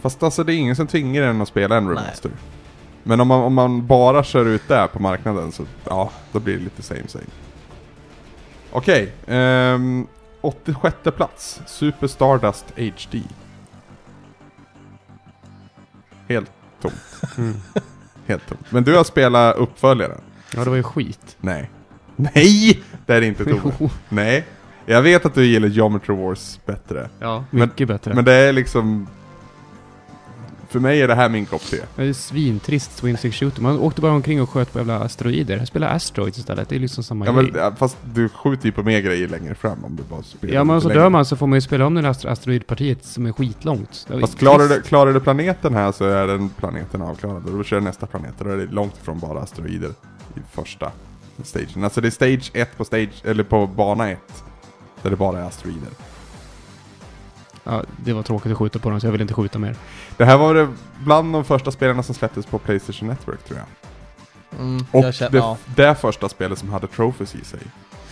Fast 0.00 0.22
alltså 0.22 0.44
det 0.44 0.54
är 0.54 0.56
ingen 0.56 0.76
som 0.76 0.86
tvingar 0.86 1.22
en 1.22 1.40
att 1.42 1.48
spela 1.48 1.76
en 1.76 1.88
remaster. 1.88 2.30
Men 3.08 3.20
om 3.20 3.28
man, 3.28 3.40
om 3.40 3.54
man 3.54 3.86
bara 3.86 4.24
kör 4.24 4.46
ut 4.46 4.68
det 4.68 4.88
på 4.92 5.02
marknaden 5.02 5.52
så 5.52 5.64
ja, 5.84 6.10
då 6.32 6.40
blir 6.40 6.54
det 6.54 6.60
lite 6.64 6.82
same 6.82 7.08
same. 7.08 7.24
Okej, 8.70 9.12
ehm, 9.26 10.06
86 10.40 10.96
plats. 11.16 11.60
Super 11.66 12.06
Stardust 12.06 12.64
HD. 12.76 13.22
Helt 16.28 16.50
tomt. 16.82 16.94
Mm. 17.38 17.54
Helt 18.26 18.48
tomt. 18.48 18.72
Men 18.72 18.84
du 18.84 18.96
har 18.96 19.04
spelat 19.04 19.56
uppföljaren? 19.56 20.20
Ja, 20.56 20.64
det 20.64 20.70
var 20.70 20.76
ju 20.76 20.82
skit. 20.82 21.36
Nej. 21.40 21.70
Nej! 22.16 22.82
Det 23.06 23.14
är 23.14 23.22
inte 23.22 23.44
Tove. 23.44 23.90
Nej. 24.08 24.44
Jag 24.86 25.02
vet 25.02 25.26
att 25.26 25.34
du 25.34 25.44
gillar 25.46 25.68
Geometry 25.68 26.14
Wars 26.16 26.60
bättre. 26.66 27.08
Ja, 27.18 27.44
Men- 27.50 27.60
mycket 27.60 27.88
bättre. 27.88 28.14
Men 28.14 28.24
det 28.24 28.34
är 28.34 28.52
liksom... 28.52 29.08
För 30.70 30.80
mig 30.80 31.02
är 31.02 31.08
det 31.08 31.14
här 31.14 31.28
min 31.28 31.46
kopp 31.46 31.62
te. 31.62 31.76
Det 31.96 32.02
är 32.04 32.12
svintrist 32.12 32.96
Twin 32.96 33.16
Stick 33.16 33.34
Shooter. 33.34 33.62
Man 33.62 33.78
åkte 33.78 34.00
bara 34.00 34.12
omkring 34.12 34.42
och 34.42 34.50
sköt 34.50 34.72
på 34.72 34.78
jävla 34.78 34.98
asteroider. 35.00 35.56
Jag 35.56 35.68
spelar 35.68 35.94
Asteroids 35.94 36.38
istället. 36.38 36.68
Det 36.68 36.76
är 36.76 36.80
liksom 36.80 37.04
samma 37.04 37.26
Ja, 37.26 37.32
grej. 37.32 37.50
men, 37.52 37.76
fast 37.76 37.96
du 38.14 38.28
skjuter 38.28 38.66
ju 38.66 38.72
på 38.72 38.82
mer 38.82 39.00
grejer 39.00 39.28
längre 39.28 39.54
fram 39.54 39.84
om 39.84 39.96
du 39.96 40.02
bara 40.10 40.22
spelar 40.22 40.54
Ja 40.54 40.64
men 40.64 40.80
så 40.80 40.88
längre. 40.88 41.00
dör 41.02 41.08
man 41.08 41.24
så 41.24 41.36
får 41.36 41.46
man 41.46 41.56
ju 41.56 41.60
spela 41.60 41.86
om 41.86 41.94
den 41.94 42.04
astro- 42.06 42.28
asteroidpartiet 42.30 43.04
som 43.04 43.26
är 43.26 43.32
skitlångt. 43.32 44.06
Det 44.08 44.20
Fast 44.20 44.38
klarar 44.38 44.68
du, 44.68 44.80
klarar 44.82 45.12
du 45.12 45.20
planeten 45.20 45.74
här 45.74 45.92
så 45.92 46.04
är 46.04 46.26
den 46.26 46.48
planeten 46.48 47.02
avklarad. 47.02 47.44
Och 47.46 47.52
då 47.56 47.64
kör 47.64 47.80
nästa 47.80 48.06
planet. 48.06 48.34
Då 48.38 48.48
är 48.50 48.56
det 48.56 48.66
långt 48.66 48.94
ifrån 49.02 49.18
bara 49.18 49.40
asteroider 49.40 49.90
i 50.36 50.40
första 50.52 50.92
stagen. 51.42 51.84
Alltså 51.84 52.00
det 52.00 52.08
är 52.08 52.10
stage 52.10 52.50
1 52.54 52.76
på 52.76 52.84
stage, 52.84 53.22
eller 53.24 53.44
på 53.44 53.66
bana 53.66 54.10
1. 54.10 54.18
Där 55.02 55.10
det 55.10 55.16
bara 55.16 55.38
är 55.38 55.44
asteroider. 55.44 55.88
Ja, 57.68 57.82
det 58.04 58.12
var 58.12 58.22
tråkigt 58.22 58.52
att 58.52 58.58
skjuta 58.58 58.78
på 58.78 58.90
dem 58.90 59.00
så 59.00 59.06
jag 59.06 59.12
vill 59.12 59.20
inte 59.20 59.34
skjuta 59.34 59.58
mer. 59.58 59.76
Det 60.16 60.24
här 60.24 60.36
var 60.36 60.54
det 60.54 60.68
bland 60.98 61.32
de 61.32 61.44
första 61.44 61.70
spelarna 61.70 62.02
som 62.02 62.14
släpptes 62.14 62.46
på 62.46 62.58
Playstation 62.58 63.08
Network 63.08 63.44
tror 63.44 63.58
jag. 63.58 63.66
Mm, 64.60 64.84
Och 64.92 65.04
jag 65.04 65.14
känner, 65.14 65.30
det, 65.32 65.38
ja. 65.38 65.56
det 65.76 65.94
första 65.94 66.28
spelet 66.28 66.58
som 66.58 66.68
hade 66.70 66.86
trophies 66.86 67.34
i 67.34 67.44
sig. 67.44 67.60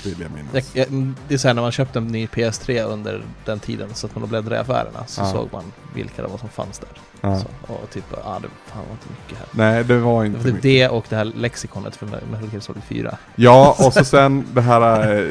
Vill 0.05 0.21
jag 0.21 0.31
minnas. 0.31 0.53
Jag, 0.53 0.63
jag, 0.73 0.89
mm, 0.89 1.15
det 1.29 1.35
är 1.35 1.39
såhär 1.39 1.55
när 1.55 1.63
man 1.63 1.73
köpte 1.73 1.99
en 1.99 2.07
ny 2.07 2.27
PS3 2.27 2.83
under 2.83 3.23
den 3.45 3.61
tiden 3.61 3.89
så 3.95 4.07
att 4.07 4.17
man 4.17 4.29
bläddrade 4.29 4.57
i 4.57 4.59
affärerna 4.59 5.07
så 5.07 5.21
Ja. 5.21 5.27
såg 5.33 5.49
man 5.53 5.65
vilka 5.95 6.23
det 6.23 6.29
var 6.29 6.39
som 6.39 6.49
fanns 6.49 6.79
där. 6.79 6.89
Ja. 7.21 7.39
Så, 7.39 7.47
och 7.73 7.91
typ, 7.91 8.05
ja 8.11 8.19
ah, 8.25 8.39
det 8.39 8.49
fan 8.67 8.83
var 8.85 8.93
inte 8.93 9.07
mycket 9.21 9.39
här. 9.39 9.47
Nej, 9.53 9.85
det 9.85 9.99
var 9.99 10.21
Det 10.21 10.27
inte 10.27 10.39
var 10.39 10.45
typ 10.45 10.55
mycket. 10.55 10.63
det 10.63 10.89
och 10.89 11.05
det 11.09 11.17
här 11.17 11.25
lexikonet 11.25 11.97
för 11.97 12.07
Metal 12.07 12.49
Gear 12.53 12.61
Solid 12.61 12.83
4. 12.83 13.17
Ja, 13.37 13.77
och 13.87 13.93
så 13.93 14.05
sen 14.05 14.47
det 14.53 14.61
här 14.61 15.15
eh, 15.25 15.31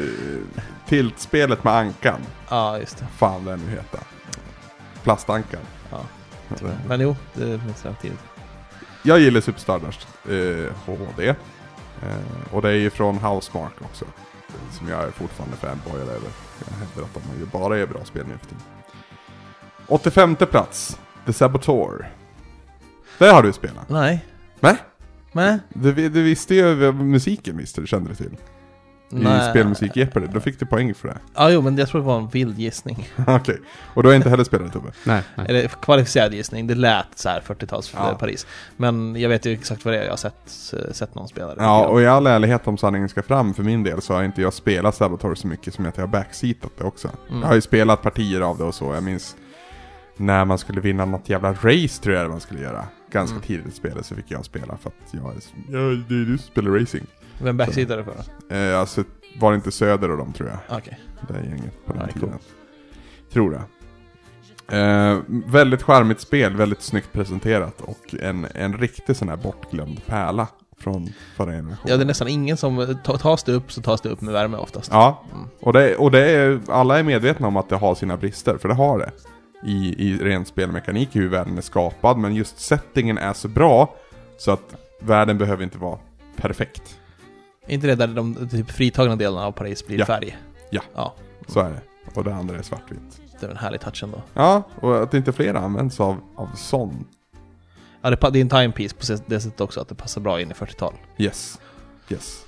tiltspelet 0.88 1.64
med 1.64 1.74
ankan. 1.74 2.20
Ja, 2.48 2.78
just 2.78 2.98
det. 2.98 3.06
Fan 3.16 3.44
vad 3.44 3.54
den 3.54 3.66
nu 3.66 3.70
heter. 3.72 4.00
Plastankan. 5.06 5.60
Ja. 5.90 6.00
Men 6.88 7.00
jo, 7.00 7.16
det 7.34 7.46
minns 7.46 7.84
jag 7.84 8.00
tidigt. 8.00 8.24
Jag 9.02 9.20
gillar 9.20 9.40
Super 9.40 9.60
Stardust 9.60 10.08
eh, 10.28 10.72
HD. 10.86 11.28
Eh, 11.28 11.34
och 12.54 12.62
det 12.62 12.68
är 12.68 12.74
ju 12.74 12.90
från 12.90 13.18
Housemark 13.18 13.72
också. 13.80 14.04
Som 14.70 14.88
jag 14.88 15.02
är 15.02 15.10
fortfarande 15.10 15.56
fanboy 15.56 16.00
över. 16.00 16.30
Jag 16.68 16.76
hävdar 16.76 17.02
att 17.02 17.14
de 17.14 17.40
ju 17.40 17.46
bara 17.46 17.78
är 17.78 17.86
bra 17.86 18.04
spel 18.04 18.24
nu 18.28 18.38
för 18.38 18.46
tiden. 18.46 18.62
85 19.86 20.36
plats. 20.36 20.98
The 21.26 21.32
Saboteur. 21.32 22.12
Det 23.18 23.28
har 23.28 23.42
du 23.42 23.52
spelat? 23.52 23.88
Nej. 23.88 24.24
Nej? 24.60 24.76
Nej. 25.32 25.58
Du, 25.68 25.92
du 25.92 26.22
visste 26.22 26.54
ju 26.54 26.92
musiken 26.92 27.56
visste 27.56 27.80
du, 27.80 27.86
kände 27.86 28.08
du 28.10 28.14
till. 28.14 28.36
I 29.10 29.50
spelmusik 29.50 29.96
Jeopardy. 29.96 30.26
Då 30.32 30.40
fick 30.40 30.58
du 30.60 30.66
poäng 30.66 30.94
för 30.94 31.08
det. 31.08 31.16
Ja, 31.34 31.50
jo, 31.50 31.62
men 31.62 31.78
jag 31.78 31.88
tror 31.88 32.00
det 32.00 32.06
var 32.06 32.18
en 32.18 32.28
vild 32.28 32.58
gissning. 32.58 33.08
Okej. 33.26 33.60
Och 33.94 34.02
du 34.02 34.08
har 34.08 34.16
inte 34.16 34.30
heller 34.30 34.44
spelat 34.44 34.72
Tobbe? 34.72 34.92
Nej, 35.04 35.22
nej. 35.34 35.46
Eller 35.48 35.68
kvalificerad 35.68 36.34
gissning. 36.34 36.66
Det 36.66 36.74
lät 36.74 37.06
så 37.14 37.28
här 37.28 37.40
40-tals 37.40 37.94
Ja. 37.96 38.14
Paris. 38.20 38.46
Men 38.76 39.16
jag 39.16 39.28
vet 39.28 39.46
ju 39.46 39.52
exakt 39.52 39.84
vad 39.84 39.94
det 39.94 40.00
är. 40.00 40.04
Jag 40.04 40.12
har 40.12 40.16
sett, 40.16 40.34
sett 40.96 41.14
någon 41.14 41.28
spela 41.28 41.54
det. 41.54 41.62
Ja, 41.62 41.86
och 41.86 42.00
i 42.02 42.06
all 42.06 42.26
ärlighet 42.26 42.66
om 42.66 42.78
sanningen 42.78 43.08
ska 43.08 43.22
fram 43.22 43.54
för 43.54 43.62
min 43.62 43.82
del 43.82 44.02
så 44.02 44.14
har 44.14 44.22
inte 44.22 44.42
jag 44.42 44.52
spelat 44.52 44.94
Saboteur 44.94 45.34
så 45.34 45.46
mycket 45.46 45.74
som 45.74 45.86
att 45.86 45.96
jag 45.96 46.02
har 46.02 46.08
backseatat 46.12 46.70
det 46.78 46.84
också. 46.84 47.08
Mm. 47.28 47.40
Jag 47.40 47.48
har 47.48 47.54
ju 47.54 47.60
spelat 47.60 48.02
partier 48.02 48.40
av 48.40 48.58
det 48.58 48.64
och 48.64 48.74
så. 48.74 48.94
Jag 48.94 49.02
minns 49.02 49.36
när 50.16 50.44
man 50.44 50.58
skulle 50.58 50.80
vinna 50.80 51.04
något 51.04 51.28
jävla 51.28 51.52
race 51.52 52.02
tror 52.02 52.14
jag 52.16 52.24
det 52.24 52.28
man 52.28 52.40
skulle 52.40 52.60
göra. 52.60 52.84
Ganska 53.12 53.34
Mm. 53.36 53.46
tidigt 53.46 53.66
i 53.66 53.70
spelet 53.70 54.06
så 54.06 54.14
fick 54.14 54.30
jag 54.30 54.44
spela 54.44 54.76
för 54.76 54.88
att 54.90 54.94
jag 55.10 55.36
är 55.36 55.40
så- 55.40 55.54
ja, 55.68 55.78
det 55.78 56.14
är 56.14 56.24
du 56.26 56.38
som 56.38 56.46
spelar 56.46 56.70
racing. 56.70 57.06
Vem 57.38 57.56
backseatade 57.56 58.04
för 58.04 58.14
då? 58.48 58.54
Eh, 58.54 58.80
alltså 58.80 59.04
var 59.40 59.50
det 59.52 59.56
inte 59.56 59.72
Söder 59.72 60.10
och 60.10 60.18
dem 60.18 60.32
tror 60.32 60.48
jag. 60.48 60.78
Okej. 60.78 61.00
Det 61.28 61.34
är 61.34 61.42
gänget 61.42 61.86
på 61.86 61.92
den 61.92 62.02
Ja, 62.06 62.12
tiden. 62.12 62.28
cool. 62.30 62.38
Tror 63.32 63.52
jag. 63.54 63.62
Eh, 64.68 65.18
väldigt 65.28 65.82
charmigt 65.82 66.20
spel, 66.20 66.56
väldigt 66.56 66.82
snyggt 66.82 67.12
presenterat 67.12 67.80
och 67.80 68.14
en, 68.22 68.46
en 68.54 68.78
riktig 68.78 69.16
sån 69.16 69.28
här 69.28 69.36
bortglömd 69.36 70.06
pärla 70.06 70.48
från 70.78 71.08
förra 71.36 71.50
generationen. 71.50 71.78
Ja, 71.86 71.96
det 71.96 72.02
är 72.02 72.06
nästan 72.06 72.28
ingen 72.28 72.56
som... 72.56 72.96
ta- 73.04 73.18
Tas 73.18 73.44
det 73.44 73.52
upp 73.52 73.72
så 73.72 73.82
tas 73.82 74.00
det 74.00 74.08
upp 74.08 74.20
med 74.20 74.32
värme 74.32 74.56
oftast. 74.56 74.90
Ja, 74.92 75.24
Mm. 75.34 75.48
och, 75.60 75.72
det, 75.72 75.96
och 75.96 76.10
det 76.10 76.30
är, 76.30 76.60
alla 76.68 76.98
är 76.98 77.02
medvetna 77.02 77.46
om 77.48 77.56
att 77.56 77.68
det 77.68 77.76
har 77.76 77.94
sina 77.94 78.16
brister, 78.16 78.58
för 78.58 78.68
det 78.68 78.74
har 78.74 78.98
det. 78.98 79.10
I, 79.64 79.94
i 80.08 80.18
ren 80.18 80.44
spelmekanik, 80.44 81.16
i 81.16 81.18
hur 81.18 81.28
världen 81.28 81.58
är 81.58 81.62
skapad, 81.62 82.18
men 82.18 82.34
just 82.34 82.58
settingen 82.60 83.18
är 83.18 83.32
så 83.32 83.48
bra 83.48 83.94
så 84.38 84.50
att 84.50 84.74
världen 85.00 85.38
behöver 85.38 85.64
inte 85.64 85.78
vara 85.78 85.98
perfekt. 86.36 86.98
Inte 87.66 87.86
det 87.86 87.94
där 87.94 88.06
de 88.06 88.48
typ 88.48 88.70
fritagna 88.70 89.16
delarna 89.16 89.46
av 89.46 89.52
Paris 89.52 89.86
blir 89.86 89.98
Ja. 89.98 90.06
färg? 90.06 90.38
Ja. 90.70 90.80
Ja, 90.94 91.14
Så 91.48 91.60
är 91.60 91.70
det. 91.70 91.80
Och 92.14 92.24
det 92.24 92.34
andra 92.34 92.58
är 92.58 92.62
svartvitt. 92.62 93.20
det 93.40 93.46
är 93.46 93.50
en 93.50 93.56
härlig 93.56 93.80
touch 93.80 94.02
ändå. 94.02 94.22
Ja, 94.34 94.62
och 94.80 95.02
att 95.02 95.14
inte 95.14 95.32
fler 95.32 95.54
används 95.54 96.00
av, 96.00 96.16
av 96.36 96.48
sån. 96.56 97.06
Ja, 98.02 98.10
det, 98.10 98.16
pa- 98.16 98.30
det 98.30 98.38
är 98.38 98.40
en 98.40 98.48
timepiece 98.48 98.92
på 98.92 99.18
det 99.26 99.40
sättet 99.40 99.60
också, 99.60 99.80
att 99.80 99.88
det 99.88 99.94
passar 99.94 100.20
bra 100.20 100.40
in 100.40 100.50
i 100.50 100.54
40-tal. 100.54 100.94
Yes. 101.18 101.60
Yes. 102.08 102.42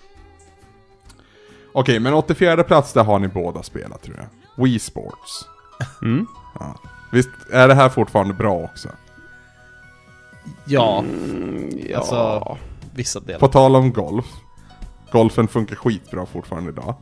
Okej, 1.72 2.00
men 2.00 2.14
84 2.14 2.64
plats 2.64 2.92
där 2.92 3.04
har 3.04 3.18
ni 3.18 3.28
båda 3.28 3.62
spelat 3.62 4.02
tror 4.02 4.16
jag. 4.16 4.64
Wii 4.64 4.78
Sports. 4.78 5.48
Mm. 6.02 6.26
Ja. 6.60 6.74
Visst 7.12 7.28
är 7.52 7.68
det 7.68 7.74
här 7.74 7.88
fortfarande 7.88 8.34
bra 8.34 8.54
också? 8.64 8.88
Ja, 10.64 10.98
Mm, 10.98 11.70
ja. 11.90 11.98
Alltså- 11.98 12.58
vissa 12.94 13.20
delar. 13.20 13.38
På 13.38 13.48
tal 13.48 13.76
om 13.76 13.92
golf. 13.92 14.26
Golfen 15.12 15.48
funkar 15.48 15.76
skitbra 15.76 16.26
fortfarande 16.26 16.70
idag. 16.70 16.94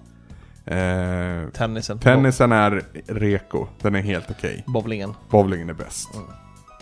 Eh, 0.64 1.48
Tennisen. 1.52 1.98
tennisen 1.98 2.52
är 2.52 2.82
reko, 3.06 3.66
den 3.82 3.94
är 3.94 4.00
helt 4.02 4.30
okej. 4.30 4.64
Bowlingen. 4.66 5.14
Bowlingen 5.30 5.70
är 5.70 5.74
bäst. 5.74 6.14
Mm. 6.14 6.26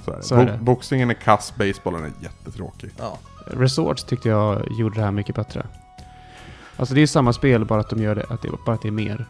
Så 0.04 0.10
är 0.12 0.16
det. 0.16 0.22
Så 0.22 0.34
är 0.34 0.38
Bo- 0.46 0.52
det. 0.52 0.58
Boxningen 0.58 1.10
är 1.10 1.14
kass, 1.14 1.52
basebollen 1.56 2.04
är 2.04 2.10
jättetråkig. 2.22 2.90
Ja. 2.98 3.18
Resorts 3.46 4.04
tyckte 4.04 4.28
jag 4.28 4.62
gjorde 4.78 4.98
det 4.98 5.04
här 5.04 5.10
mycket 5.10 5.34
bättre. 5.34 5.66
Alltså 6.76 6.94
det 6.94 6.98
är 6.98 7.02
ju 7.02 7.06
samma 7.06 7.32
spel, 7.32 7.64
bara 7.64 7.80
att 7.80 7.90
de 7.90 8.02
gör 8.02 8.14
det, 8.14 8.26
att 8.28 8.42
det, 8.42 8.48
bara 8.66 8.74
att 8.74 8.82
det 8.82 8.88
är 8.88 8.92
mer. 8.92 9.26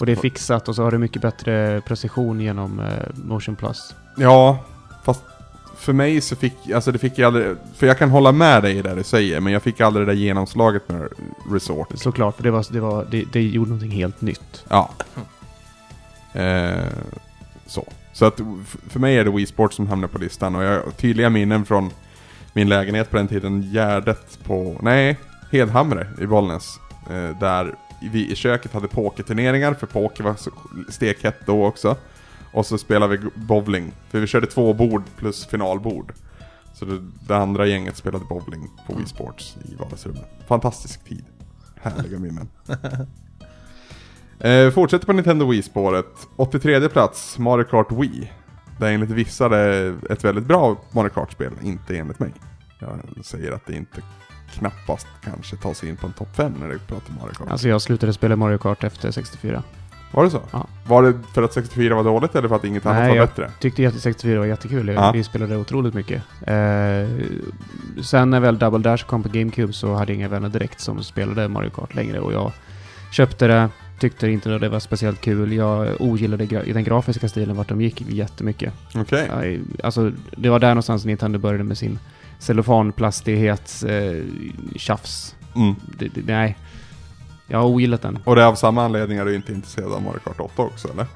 Och 0.00 0.06
det 0.06 0.12
är 0.12 0.16
fixat 0.16 0.68
och 0.68 0.74
så 0.76 0.82
har 0.82 0.90
du 0.90 0.98
mycket 0.98 1.22
bättre 1.22 1.80
precision 1.80 2.40
genom 2.40 2.80
eh, 2.80 2.86
Motion 3.14 3.56
Plus. 3.56 3.94
Ja, 4.16 4.58
fast 5.04 5.22
för 5.76 5.92
mig 5.92 6.20
så 6.20 6.36
fick, 6.36 6.70
alltså 6.70 6.92
det 6.92 6.98
fick 6.98 7.18
jag 7.18 7.26
aldrig, 7.26 7.56
för 7.76 7.86
jag 7.86 7.98
kan 7.98 8.10
hålla 8.10 8.32
med 8.32 8.62
dig 8.62 8.76
i 8.78 8.82
det 8.82 8.94
du 8.94 9.02
säger, 9.02 9.40
men 9.40 9.52
jag 9.52 9.62
fick 9.62 9.80
aldrig 9.80 10.06
det 10.06 10.12
där 10.12 10.18
genomslaget 10.18 10.88
med 10.88 11.08
Resort. 11.52 11.88
Såklart, 11.94 12.36
för 12.36 12.42
det, 12.42 12.50
var, 12.50 12.66
det, 12.70 12.80
var, 12.80 13.06
det, 13.10 13.24
det 13.32 13.42
gjorde 13.42 13.70
någonting 13.70 13.90
helt 13.90 14.20
nytt. 14.20 14.64
Ja. 14.68 14.90
Eh, 16.32 16.86
så. 17.66 17.84
Så 18.12 18.24
att 18.24 18.40
för 18.88 19.00
mig 19.00 19.16
är 19.16 19.24
det 19.24 19.30
Wii 19.30 19.46
Sports 19.46 19.76
som 19.76 19.88
hamnar 19.88 20.08
på 20.08 20.18
listan 20.18 20.56
och 20.56 20.64
jag 20.64 20.70
har 20.70 20.90
tydliga 20.90 21.30
minnen 21.30 21.64
från 21.64 21.90
min 22.52 22.68
lägenhet 22.68 23.10
på 23.10 23.16
den 23.16 23.28
tiden, 23.28 23.62
Gärdet 23.62 24.38
på, 24.44 24.78
nej, 24.82 25.18
Hedhamre 25.52 26.06
i 26.20 26.26
Bollnäs. 26.26 26.80
Eh, 27.10 27.38
där 27.38 27.74
vi 28.00 28.32
i 28.32 28.36
köket 28.36 28.72
hade 28.72 28.88
pokerturneringar, 28.88 29.74
för 29.74 29.86
poker 29.86 30.24
var 30.24 30.36
stekhett 30.90 31.46
då 31.46 31.66
också. 31.66 31.96
Och 32.56 32.66
så 32.66 32.78
spelade 32.78 33.16
vi 33.16 33.30
bowling, 33.34 33.92
för 34.08 34.20
vi 34.20 34.26
körde 34.26 34.46
två 34.46 34.74
bord 34.74 35.02
plus 35.16 35.46
finalbord. 35.46 36.12
Så 36.74 36.84
det, 36.84 37.02
det 37.28 37.36
andra 37.36 37.66
gänget 37.66 37.96
spelade 37.96 38.24
bowling 38.24 38.70
på 38.86 38.94
Wii 38.94 39.06
Sports 39.06 39.56
i 39.64 39.74
vardagsrummet. 39.74 40.24
Fantastisk 40.46 41.04
tid. 41.04 41.24
Härliga 41.80 42.18
minnen. 42.18 42.48
Eh, 44.40 44.70
fortsätter 44.70 45.06
på 45.06 45.12
Nintendo 45.12 45.46
Wii-spåret. 45.50 46.28
83 46.36 46.88
plats, 46.88 47.38
Mario 47.38 47.64
Kart 47.64 47.92
Wii. 47.92 48.32
Det 48.78 48.86
är 48.86 48.92
enligt 48.92 49.10
vissa 49.10 49.48
det 49.48 49.94
ett 50.10 50.24
väldigt 50.24 50.46
bra 50.46 50.76
Mario 50.92 51.10
Kart-spel, 51.10 51.52
inte 51.62 51.96
enligt 51.98 52.18
mig. 52.18 52.32
Jag 52.78 53.00
säger 53.24 53.52
att 53.52 53.66
det 53.66 53.76
inte 53.76 54.02
knappast 54.52 55.06
kanske 55.22 55.56
tar 55.56 55.74
sig 55.74 55.88
in 55.88 55.96
på 55.96 56.06
en 56.06 56.12
topp 56.12 56.36
5 56.36 56.52
när 56.60 56.68
det 56.68 56.78
pratar 56.78 57.14
Mario 57.20 57.34
Kart. 57.34 57.50
Alltså 57.50 57.68
jag 57.68 57.82
slutade 57.82 58.12
spela 58.12 58.36
Mario 58.36 58.58
Kart 58.58 58.84
efter 58.84 59.10
64. 59.10 59.62
Var 60.16 60.24
det 60.24 60.30
så? 60.30 60.40
Ja. 60.50 60.66
Var 60.86 61.02
det 61.02 61.12
för 61.34 61.42
att 61.42 61.52
64 61.52 61.94
var 61.94 62.04
dåligt 62.04 62.34
eller 62.34 62.48
för 62.48 62.56
att 62.56 62.64
inget 62.64 62.86
annat 62.86 63.08
var 63.08 63.16
jag 63.16 63.28
bättre? 63.28 63.50
tyckte 63.60 63.82
jätte- 63.82 64.00
64 64.00 64.38
var 64.38 64.46
jättekul. 64.46 64.88
Jag- 64.88 64.96
Ja. 64.96 65.12
Vi 65.12 65.24
spelade 65.24 65.56
otroligt 65.56 65.94
mycket. 65.94 66.22
Eh, 66.46 67.08
sen 68.02 68.30
när 68.30 68.40
väl 68.40 68.58
Double 68.58 68.78
Dash 68.90 69.04
kom 69.06 69.22
på 69.22 69.28
GameCube 69.28 69.72
så 69.72 69.94
hade 69.94 70.12
jag 70.12 70.16
inga 70.18 70.28
vänner 70.28 70.48
direkt 70.48 70.80
som 70.80 71.02
spelade 71.02 71.48
Mario 71.48 71.70
Kart 71.70 71.94
längre 71.94 72.20
och 72.20 72.32
jag 72.32 72.52
köpte 73.12 73.46
det, 73.46 73.68
tyckte 73.98 74.28
inte 74.30 74.54
att 74.54 74.60
det 74.60 74.68
var 74.68 74.80
speciellt 74.80 75.20
kul. 75.20 75.52
Jag 75.52 75.88
ogillade 76.00 76.44
gra- 76.44 76.72
den 76.72 76.84
grafiska 76.84 77.28
stilen 77.28 77.56
vart 77.56 77.68
de 77.68 77.80
gick 77.80 78.00
jättemycket. 78.08 78.72
Okej. 78.94 79.26
Jag, 79.30 79.60
alltså, 79.84 80.12
det 80.36 80.48
var 80.48 80.58
där 80.58 80.68
någonstans 80.68 81.04
Nintendo 81.04 81.38
började 81.38 81.64
med 81.64 81.78
sin 81.78 81.98
cellofanplastighet 82.38 83.84
eh, 83.88 84.22
tjafs. 84.76 85.34
Mm. 85.56 85.74
Det, 85.98 86.08
det, 86.14 86.20
nej. 86.26 86.56
Jag 87.46 87.58
har 87.58 87.66
ogillat 87.66 88.02
den. 88.02 88.18
Och 88.24 88.36
det 88.36 88.42
är 88.42 88.46
av 88.46 88.54
samma 88.54 88.84
anledning 88.84 89.18
är 89.18 89.24
du 89.24 89.34
inte 89.34 89.52
intresserad 89.52 89.92
av 89.92 90.02
Mario 90.02 90.18
Kart 90.18 90.40
8 90.40 90.62
också 90.62 90.88
eller? 90.88 91.06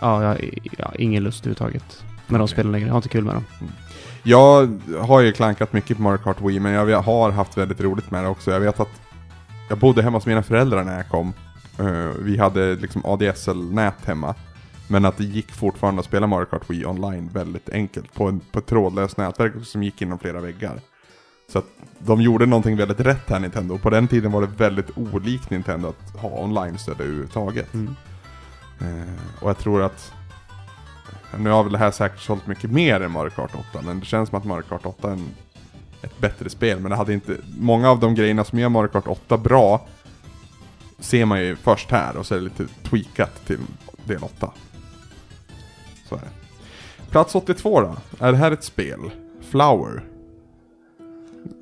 Ja, 0.00 0.22
jag, 0.22 0.86
har 0.86 1.00
ingen 1.00 1.22
lust 1.22 1.46
överhuvudtaget 1.46 2.04
med 2.26 2.40
de 2.40 2.44
Okej. 2.44 2.52
spelen 2.52 2.72
längre. 2.72 2.86
Jag 2.86 2.92
har 2.92 2.98
inte 2.98 3.08
kul 3.08 3.24
med 3.24 3.34
dem. 3.34 3.44
Jag 4.22 4.80
har 5.00 5.20
ju 5.20 5.32
klankat 5.32 5.72
mycket 5.72 5.96
på 5.96 6.02
Mario 6.02 6.18
Kart 6.18 6.40
Wii, 6.40 6.60
men 6.60 6.72
jag 6.72 7.02
har 7.02 7.30
haft 7.30 7.58
väldigt 7.58 7.80
roligt 7.80 8.10
med 8.10 8.24
det 8.24 8.28
också. 8.28 8.50
Jag 8.50 8.60
vet 8.60 8.80
att 8.80 9.00
jag 9.68 9.78
bodde 9.78 10.02
hemma 10.02 10.16
hos 10.16 10.26
mina 10.26 10.42
föräldrar 10.42 10.84
när 10.84 10.96
jag 10.96 11.08
kom. 11.08 11.32
Eh, 11.78 12.10
vi 12.20 12.38
hade 12.38 12.74
liksom 12.74 13.02
ADSL-nät 13.04 14.04
hemma. 14.04 14.34
Men 14.88 15.04
att 15.04 15.16
det 15.16 15.24
gick 15.24 15.52
fortfarande 15.52 16.00
att 16.00 16.06
spela 16.06 16.26
Mario 16.26 16.44
Kart 16.44 16.70
Wii 16.70 16.86
online 16.86 17.30
väldigt 17.32 17.68
enkelt 17.68 18.14
på, 18.14 18.28
en, 18.28 18.40
på 18.40 18.58
ett 18.58 18.66
trådlöst 18.66 19.16
nätverk 19.16 19.52
som 19.64 19.82
gick 19.82 20.02
inom 20.02 20.18
flera 20.18 20.40
väggar. 20.40 20.80
Så 21.48 21.58
att 21.58 21.66
de 21.98 22.20
gjorde 22.20 22.46
någonting 22.46 22.76
väldigt 22.76 23.00
rätt 23.00 23.30
här 23.30 23.40
Nintendo. 23.40 23.78
På 23.78 23.90
den 23.90 24.08
tiden 24.08 24.32
var 24.32 24.40
det 24.40 24.46
väldigt 24.46 24.98
olikt 24.98 25.50
Nintendo 25.50 25.88
att 25.88 26.20
ha 26.20 26.42
online-stöd 26.42 27.00
överhuvudtaget. 27.00 27.74
Mm. 27.74 27.94
Eh, 28.80 29.42
och 29.42 29.50
jag 29.50 29.58
tror 29.58 29.82
att 29.82 30.12
nu 31.38 31.50
har 31.50 31.62
väl 31.62 31.72
det 31.72 31.78
här 31.78 31.90
säkert 31.90 32.20
sålt 32.20 32.46
mycket 32.46 32.70
mer 32.70 33.00
än 33.00 33.10
Mario 33.10 33.30
Kart 33.30 33.50
8, 33.72 33.82
men 33.82 34.00
det 34.00 34.06
känns 34.06 34.28
som 34.28 34.38
att 34.38 34.44
Mario 34.44 34.62
Kart 34.62 34.86
8 34.86 35.08
är 35.08 35.12
en, 35.12 35.28
ett 36.02 36.18
bättre 36.18 36.50
spel. 36.50 36.80
Men 36.80 36.90
det 36.90 36.96
hade 36.96 37.14
inte, 37.14 37.36
många 37.58 37.90
av 37.90 38.00
de 38.00 38.14
grejerna 38.14 38.44
som 38.44 38.58
gör 38.58 38.68
Mario 38.68 38.88
Kart 38.88 39.06
8 39.06 39.36
bra 39.36 39.86
ser 40.98 41.24
man 41.24 41.40
ju 41.40 41.56
först 41.56 41.90
här 41.90 42.16
och 42.16 42.26
så 42.26 42.34
är 42.34 42.38
det 42.38 42.44
lite 42.44 42.66
tweakat 42.66 43.46
till 43.46 43.58
del 44.04 44.22
8. 44.22 44.52
Så 46.08 46.14
är 46.14 46.20
det. 46.20 46.30
Plats 47.10 47.34
82 47.34 47.80
då? 47.80 47.96
Är 48.18 48.32
det 48.32 48.38
här 48.38 48.52
ett 48.52 48.64
spel? 48.64 49.10
Flower? 49.50 50.02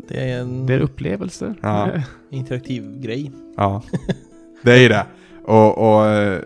Det 0.09 0.31
är 0.31 0.40
en 0.40 0.66
Det 0.66 0.75
är 0.75 0.81
upplevelser. 0.81 1.55
Ja. 1.61 1.90
interaktiv 2.31 3.01
grej. 3.01 3.33
Ja. 3.57 3.83
Det 4.62 4.72
är 4.72 4.81
ju 4.81 4.88
det. 4.88 5.07
Och, 5.44 5.79
och 5.79 6.07
eh, 6.07 6.40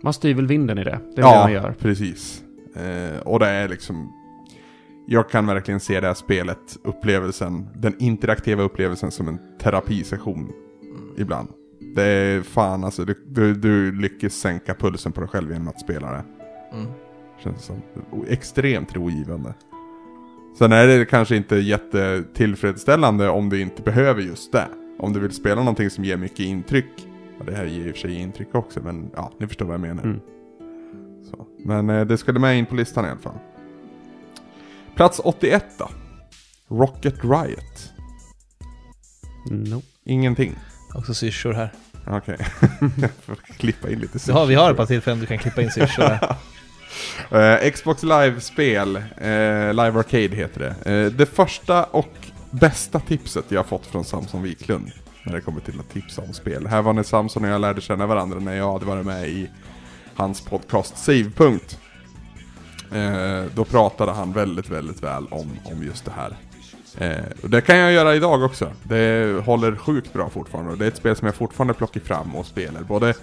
Man 0.00 0.12
styr 0.12 0.34
väl 0.34 0.46
vinden 0.46 0.78
i 0.78 0.84
det. 0.84 0.98
Det 1.14 1.20
är 1.20 1.26
ja, 1.26 1.34
det 1.34 1.40
man 1.40 1.52
gör. 1.52 1.74
precis. 1.78 2.42
Eh, 2.76 3.20
och 3.20 3.38
det 3.38 3.46
är 3.48 3.68
liksom... 3.68 4.12
Jag 5.06 5.30
kan 5.30 5.46
verkligen 5.46 5.80
se 5.80 6.00
det 6.00 6.06
här 6.06 6.14
spelet, 6.14 6.76
upplevelsen, 6.84 7.68
den 7.74 7.94
interaktiva 7.98 8.62
upplevelsen 8.62 9.10
som 9.10 9.28
en 9.28 9.38
terapisession 9.58 10.52
ibland. 11.18 11.48
Det 11.94 12.02
är 12.02 12.42
fan 12.42 12.84
alltså, 12.84 13.04
du, 13.04 13.14
du, 13.26 13.54
du 13.54 13.92
lyckas 13.92 14.32
sänka 14.32 14.74
pulsen 14.74 15.12
på 15.12 15.20
dig 15.20 15.28
själv 15.28 15.52
genom 15.52 15.68
att 15.68 15.80
spela 15.80 16.10
det. 16.10 16.24
Mm. 16.72 16.86
Känns 17.44 17.64
som 17.64 17.82
extremt 18.28 18.94
rogivande. 18.96 19.54
Sen 20.58 20.72
är 20.72 20.86
det 20.86 21.04
kanske 21.04 21.36
inte 21.36 21.56
jättetillfredsställande 21.56 23.28
om 23.28 23.48
du 23.48 23.60
inte 23.60 23.82
behöver 23.82 24.22
just 24.22 24.52
det. 24.52 24.68
Om 24.98 25.12
du 25.12 25.20
vill 25.20 25.32
spela 25.32 25.60
någonting 25.60 25.90
som 25.90 26.04
ger 26.04 26.16
mycket 26.16 26.40
intryck. 26.40 27.08
Ja, 27.38 27.44
det 27.44 27.54
här 27.54 27.64
ger 27.64 27.86
i 27.86 27.90
och 27.90 27.94
för 27.94 28.00
sig 28.00 28.14
intryck 28.14 28.54
också, 28.54 28.80
men 28.80 29.10
ja, 29.14 29.32
ni 29.38 29.46
förstår 29.46 29.66
vad 29.66 29.74
jag 29.74 29.80
menar. 29.80 30.02
Mm. 30.02 30.20
Så. 31.30 31.46
Men 31.64 31.90
eh, 31.90 32.06
det 32.06 32.18
skulle 32.18 32.38
med 32.38 32.58
in 32.58 32.66
på 32.66 32.74
listan 32.74 33.04
i 33.04 33.08
alla 33.08 33.20
fall. 33.20 33.38
Plats 34.96 35.20
81 35.24 35.64
då. 35.78 35.88
Rocket 36.68 37.24
Riot. 37.24 37.92
Nope. 39.50 39.86
Ingenting. 40.04 40.54
Också 40.94 41.14
syrsor 41.14 41.52
här. 41.52 41.72
Okej. 42.06 42.36
Jag 43.00 43.10
får 43.10 43.34
klippa 43.34 43.90
in 43.90 43.98
lite 43.98 44.18
Så 44.18 44.32
har, 44.32 44.46
vi 44.46 44.54
har 44.54 44.70
ett 44.70 44.76
par 44.76 44.86
tillfällen 44.86 45.20
du 45.20 45.26
kan 45.26 45.38
klippa 45.38 45.62
in 45.62 45.70
syrsor 45.70 46.02
här. 46.02 46.36
Uh, 47.32 47.70
Xbox 47.70 48.02
Live-spel, 48.02 48.96
uh, 48.96 49.74
Live 49.74 49.98
Arcade 49.98 50.36
heter 50.36 50.60
det. 50.84 50.90
Uh, 50.92 51.12
det 51.12 51.26
första 51.26 51.84
och 51.84 52.12
bästa 52.50 53.00
tipset 53.00 53.44
jag 53.48 53.66
fått 53.66 53.86
från 53.86 54.04
Samson 54.04 54.42
Wiklund 54.42 54.92
när 55.24 55.32
det 55.32 55.40
kommer 55.40 55.60
till 55.60 55.80
att 55.80 55.90
tipsa 55.92 56.22
om 56.22 56.32
spel. 56.32 56.66
Här 56.66 56.82
var 56.82 56.92
när 56.92 57.02
Samson 57.02 57.44
och 57.44 57.50
jag 57.50 57.60
lärde 57.60 57.80
känna 57.80 58.06
varandra 58.06 58.38
när 58.38 58.56
jag 58.56 58.72
hade 58.72 58.84
varit 58.84 59.06
med 59.06 59.28
i 59.28 59.50
hans 60.14 60.40
podcast 60.40 60.98
Savepunkt. 60.98 61.78
Då 63.54 63.64
pratade 63.64 64.12
han 64.12 64.32
väldigt, 64.32 64.68
väldigt 64.68 65.02
väl 65.02 65.26
om, 65.30 65.58
om 65.64 65.82
just 65.82 66.04
det 66.04 66.12
här. 66.16 66.36
Eh, 66.98 67.24
och 67.42 67.50
det 67.50 67.60
kan 67.60 67.76
jag 67.76 67.92
göra 67.92 68.14
idag 68.14 68.42
också. 68.42 68.72
Det 68.82 69.42
håller 69.44 69.76
sjukt 69.76 70.12
bra 70.12 70.30
fortfarande 70.30 70.72
och 70.72 70.78
det 70.78 70.84
är 70.84 70.88
ett 70.88 70.96
spel 70.96 71.16
som 71.16 71.26
jag 71.26 71.34
fortfarande 71.34 71.74
plockar 71.74 72.00
fram 72.00 72.36
och 72.36 72.46
spelar. 72.46 72.82
Både, 72.82 73.14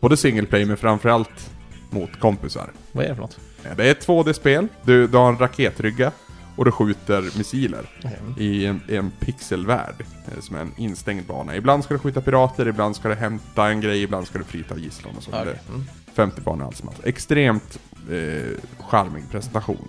både 0.00 0.16
single 0.16 0.46
play 0.46 0.64
men 0.64 0.76
framförallt 0.76 1.50
mot 1.94 2.20
kompisar. 2.20 2.70
Vad 2.92 3.04
är 3.04 3.08
det 3.08 3.14
för 3.14 3.22
något? 3.22 3.38
Det 3.76 3.86
är 3.86 3.90
ett 3.90 4.06
2D-spel, 4.06 4.68
du, 4.82 5.06
du 5.06 5.16
har 5.16 5.28
en 5.28 5.38
raketrygga 5.38 6.12
och 6.56 6.64
du 6.64 6.70
skjuter 6.72 7.38
missiler 7.38 7.90
i 8.38 8.66
en, 8.66 8.80
en 8.88 9.10
pixelvärld 9.20 9.94
eh, 10.00 10.40
som 10.40 10.56
är 10.56 10.60
en 10.60 10.72
instängd 10.76 11.26
bana. 11.26 11.56
Ibland 11.56 11.84
ska 11.84 11.94
du 11.94 11.98
skjuta 12.00 12.20
pirater, 12.20 12.68
ibland 12.68 12.96
ska 12.96 13.08
du 13.08 13.14
hämta 13.14 13.68
en 13.68 13.80
grej, 13.80 14.02
ibland 14.02 14.26
ska 14.26 14.38
du 14.38 14.44
frita 14.44 14.76
gisslan 14.78 15.14
och 15.16 15.22
så. 15.22 15.30
Är 15.32 15.58
Mm. 15.68 15.84
50 16.14 16.40
banor 16.40 16.64
allt 16.66 16.76
som 16.76 16.88
allt. 16.88 17.04
Extremt 17.06 17.78
eh, 18.10 18.58
charmig 18.78 19.30
presentation. 19.30 19.88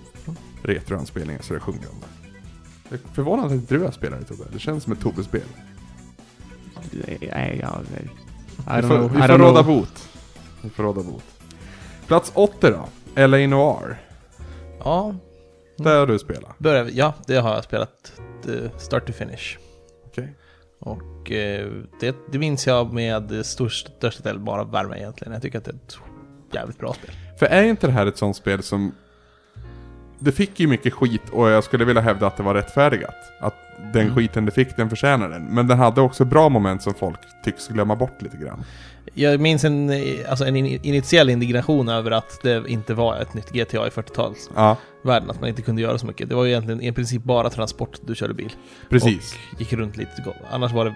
Retroanspelningar 0.63 1.41
så 1.41 1.54
det 1.54 1.60
sjunger 1.60 1.89
om 1.89 1.96
det. 2.00 2.28
Jag 2.89 3.00
är 3.00 3.13
förvånad 3.13 3.46
att 3.46 3.52
inte 3.52 3.74
du 3.78 3.84
har 3.84 3.91
spelat 3.91 4.20
det 4.20 4.26
Tobbe. 4.26 4.44
Det 4.54 4.60
känns 4.60 4.84
som 4.84 4.94
ett 4.94 5.00
Tobbe-spel. 5.00 5.41
Nej, 6.91 7.60
ja, 7.62 7.80
nej. 7.91 8.04
I 8.06 8.12
Vi 8.58 8.72
don't 8.72 8.82
får, 8.88 8.98
know. 8.98 9.12
vi 9.12 9.17
I 9.17 9.21
får 9.21 9.27
don't 9.27 9.38
råda 9.38 9.63
bot. 9.63 10.10
Vi 10.62 10.69
får 10.69 10.84
råda 10.84 11.04
bot. 11.04 11.23
Plats 12.08 12.31
80 12.35 12.58
då. 12.71 12.87
LA 13.27 13.37
Noir. 13.37 13.97
Ja, 14.83 15.15
Där 15.77 15.99
har 15.99 16.08
du 16.08 16.19
spelat. 16.19 16.60
börjar, 16.60 16.89
ja, 16.93 17.13
det 17.27 17.35
har 17.35 17.56
jag 17.56 17.63
spelat 17.63 18.13
eh, 18.47 18.77
start 18.77 19.06
to 19.08 19.13
finish. 19.13 19.58
Okej. 20.06 20.35
Och 20.79 21.31
eh, 21.31 21.67
det, 21.99 22.15
det 22.31 22.39
minns 22.39 22.67
jag 22.67 22.93
med 22.93 23.45
störst, 23.45 23.89
största 23.97 24.23
del 24.23 24.39
bara 24.39 24.63
värme 24.63 24.97
egentligen. 24.97 25.33
Jag 25.33 25.41
tycker 25.41 25.58
att 25.58 25.65
det 25.65 25.71
är 25.71 25.75
ett 25.75 25.97
jävligt 26.53 26.79
bra 26.79 26.93
spel. 26.93 27.12
För 27.39 27.45
är 27.45 27.63
inte 27.63 27.87
det 27.87 27.93
här 27.93 28.06
ett 28.06 28.17
sånt 28.17 28.35
spel 28.35 28.63
som... 28.63 28.91
Det 30.19 30.31
fick 30.31 30.60
ju 30.60 30.67
mycket 30.67 30.93
skit 30.93 31.21
och 31.31 31.49
jag 31.49 31.63
skulle 31.63 31.85
vilja 31.85 32.01
hävda 32.01 32.27
att 32.27 32.37
det 32.37 32.43
var 32.43 32.53
rättfärdigat. 32.53 33.15
Att 33.41 33.56
den 33.94 34.02
Mm. 34.02 34.15
skiten 34.15 34.46
det 34.46 34.52
fick, 34.52 34.78
den 34.78 34.90
förtjänar 34.90 35.30
den. 35.30 35.44
Men 35.46 35.67
den 35.67 35.80
hade 35.80 36.02
också 36.02 36.26
bra 36.26 36.50
moment 36.50 36.82
som 36.82 36.94
folk 36.94 37.19
tycks 37.44 37.67
glömma 37.67 37.96
bort 37.96 38.21
lite 38.21 38.38
grann. 38.38 38.63
Jag 39.13 39.40
minns 39.40 39.63
en, 39.63 39.90
eh, 39.90 40.00
alltså 40.30 40.46
en 40.46 40.56
in- 40.56 40.80
initiell 40.84 41.30
indignation 41.30 41.90
över 41.90 42.12
att 42.12 42.40
det 42.44 42.63
inte 42.67 42.94
var 42.94 43.17
ett 43.17 43.34
nytt 43.34 43.52
GTA 43.52 43.88
i 43.88 43.90
40-talsvärlden, 43.90 44.78
Ja, 45.04 45.32
att 45.32 45.40
man 45.40 45.50
inte 45.50 45.62
kunde 45.62 45.82
göra 45.82 45.98
så 45.98 46.06
mycket. 46.06 46.30
Det 46.30 46.36
var 46.36 46.44
ju 46.46 46.52
egentligen 46.52 46.82
i 46.82 46.92
princip 46.92 47.23
bara 47.23 47.50
transport 47.50 48.00
du 48.06 48.15
körde 48.15 48.34
bil. 48.34 48.54
precis. 48.90 49.36
Och 49.54 49.60
gick 49.62 49.73
runt 49.73 49.98
lite. 49.98 50.12
Annars 50.52 50.71
var 50.71 50.86
det 50.86 50.94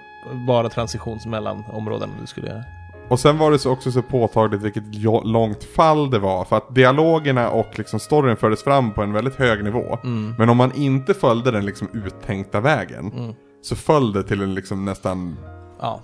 bara 0.48 0.70
transitions 0.70 1.26
mellan 1.26 1.64
områden 1.72 2.10
du 2.22 2.28
skulle 2.28 2.48
göra. 2.48 2.64
Och 3.10 3.20
sen 3.20 3.38
var 3.38 3.52
det 3.52 3.60
så 3.60 3.72
också 3.72 3.92
så 3.92 4.02
påtagligt 4.02 4.62
vilket 4.62 4.84
långt 5.24 5.64
fall 5.64 6.10
det 6.12 6.20
var. 6.20 6.46
För 6.46 6.58
att 6.58 6.76
dialogerna 6.76 7.50
och 7.50 7.80
liksom 7.80 8.00
storyn 8.00 8.38
fördes 8.38 8.64
fram 8.64 8.92
på 8.94 9.02
en 9.02 9.14
väldigt 9.14 9.36
hög 9.36 9.64
nivå. 9.64 9.98
Mm. 10.04 10.36
Men 10.38 10.50
om 10.50 10.58
man 10.58 10.72
inte 10.76 11.14
följde 11.14 11.52
den 11.52 11.66
liksom 11.66 11.88
uttänkta 11.94 12.60
vägen. 12.60 13.12
Mm. 13.18 13.34
Så 13.62 13.76
föll 13.76 14.14
det 14.14 14.24
till 14.24 14.42
en 14.42 14.54
liksom 14.56 14.86
nästan 14.86 15.38
Ja. 15.80 16.02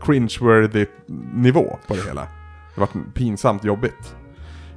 cringe-worthy 0.00 0.86
nivå 1.34 1.78
på 1.86 1.94
det 1.94 2.02
hela. 2.08 2.26
Det 2.74 2.80
var 2.80 2.88
pinsamt 3.14 3.64
jobbigt. 3.64 4.14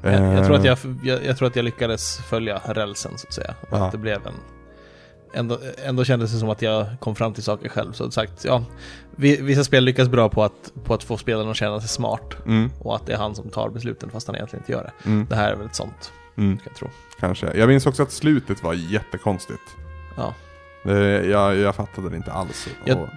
Jag, 0.02 0.14
jag, 0.38 0.46
tror 0.46 0.56
att 0.56 0.66
Eh, 0.66 0.68
jag, 0.68 0.78
jag, 1.04 1.26
jag 1.26 1.38
tror 1.38 1.48
att 1.48 1.56
jag 1.56 1.66
lyckades 1.66 2.18
följa 2.18 2.62
rälsen 2.66 3.12
så 3.18 3.28
att 3.28 3.34
säga. 3.34 3.54
Och 3.62 3.78
Ja. 3.78 3.86
att 3.86 3.92
det 3.92 3.98
blev 3.98 4.28
en... 4.28 4.34
Ändå, 5.36 5.58
ändå 5.86 6.04
kändes 6.04 6.32
det 6.32 6.38
som 6.40 6.50
att 6.50 6.62
jag 6.62 6.86
kom 7.00 7.16
fram 7.16 7.34
till 7.34 7.44
saker 7.44 7.70
själv. 7.70 7.92
Så 7.94 8.12
sagt, 8.12 8.46
ja. 8.46 8.64
vi- 9.16 9.42
Vissa 9.42 9.64
spel 9.64 9.84
lyckas 9.84 10.10
bra 10.10 10.30
på 10.30 10.44
att, 10.44 10.72
på 10.84 10.94
att 10.94 11.04
få 11.04 11.18
spelaren 11.18 11.50
att 11.50 11.58
känna 11.58 11.80
sig 11.80 11.90
smart. 11.90 12.36
Mm, 12.46 12.72
Och 12.80 12.96
att 12.96 13.06
det 13.06 13.14
är 13.14 13.18
han 13.18 13.36
som 13.36 13.50
tar 13.50 13.70
besluten 13.70 14.10
fast 14.10 14.28
han 14.28 14.36
egentligen 14.36 14.62
inte 14.64 14.72
gör 14.72 14.84
det. 14.84 15.10
mm, 15.10 15.26
Det 15.30 15.36
här 15.36 15.52
är 15.52 15.56
väl 15.56 15.66
ett 15.66 15.76
sånt, 15.76 16.12
mm, 16.38 16.60
jag 16.66 16.76
tro. 16.76 16.88
kanske. 17.20 17.58
Jag 17.58 17.68
minns 17.70 17.86
också 17.86 18.04
att 18.04 18.12
slutet 18.12 18.64
var 18.64 18.74
jättekonstigt. 18.74 19.62
Ja. 20.18 20.34
Det, 20.84 21.26
jag, 21.26 21.56
jag 21.58 21.76
fattade 21.76 22.10
det 22.10 22.16
inte 22.18 22.32
alls. 22.32 22.68
Jag- 22.86 22.98
Och, 23.02 23.08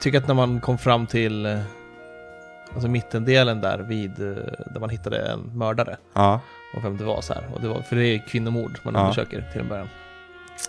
Tycker 0.00 0.18
att 0.18 0.28
när 0.28 0.34
man 0.34 0.60
kom 0.60 0.78
fram 0.78 1.06
till 1.06 1.46
eh, 1.46 1.58
alltså 2.74 2.88
mittendelen 2.88 3.60
där 3.60 3.78
vid 3.78 4.10
eh, 4.10 4.34
där 4.74 4.80
man 4.80 4.88
hittade 4.90 5.18
en 5.18 5.40
mördare 5.58 5.96
ja, 6.14 6.40
och 6.76 6.84
vem 6.84 6.96
det 6.96 7.04
var 7.04 7.20
så 7.20 7.34
här. 7.34 7.48
Och 7.54 7.60
det 7.60 7.68
var, 7.68 7.82
för 7.82 7.96
det 7.96 8.06
är 8.06 8.26
kvinnomord 8.28 8.78
man 8.84 8.94
Ja. 8.94 9.00
undersöker 9.00 9.44
till 9.52 9.60
en 9.60 9.68
början. 9.68 9.88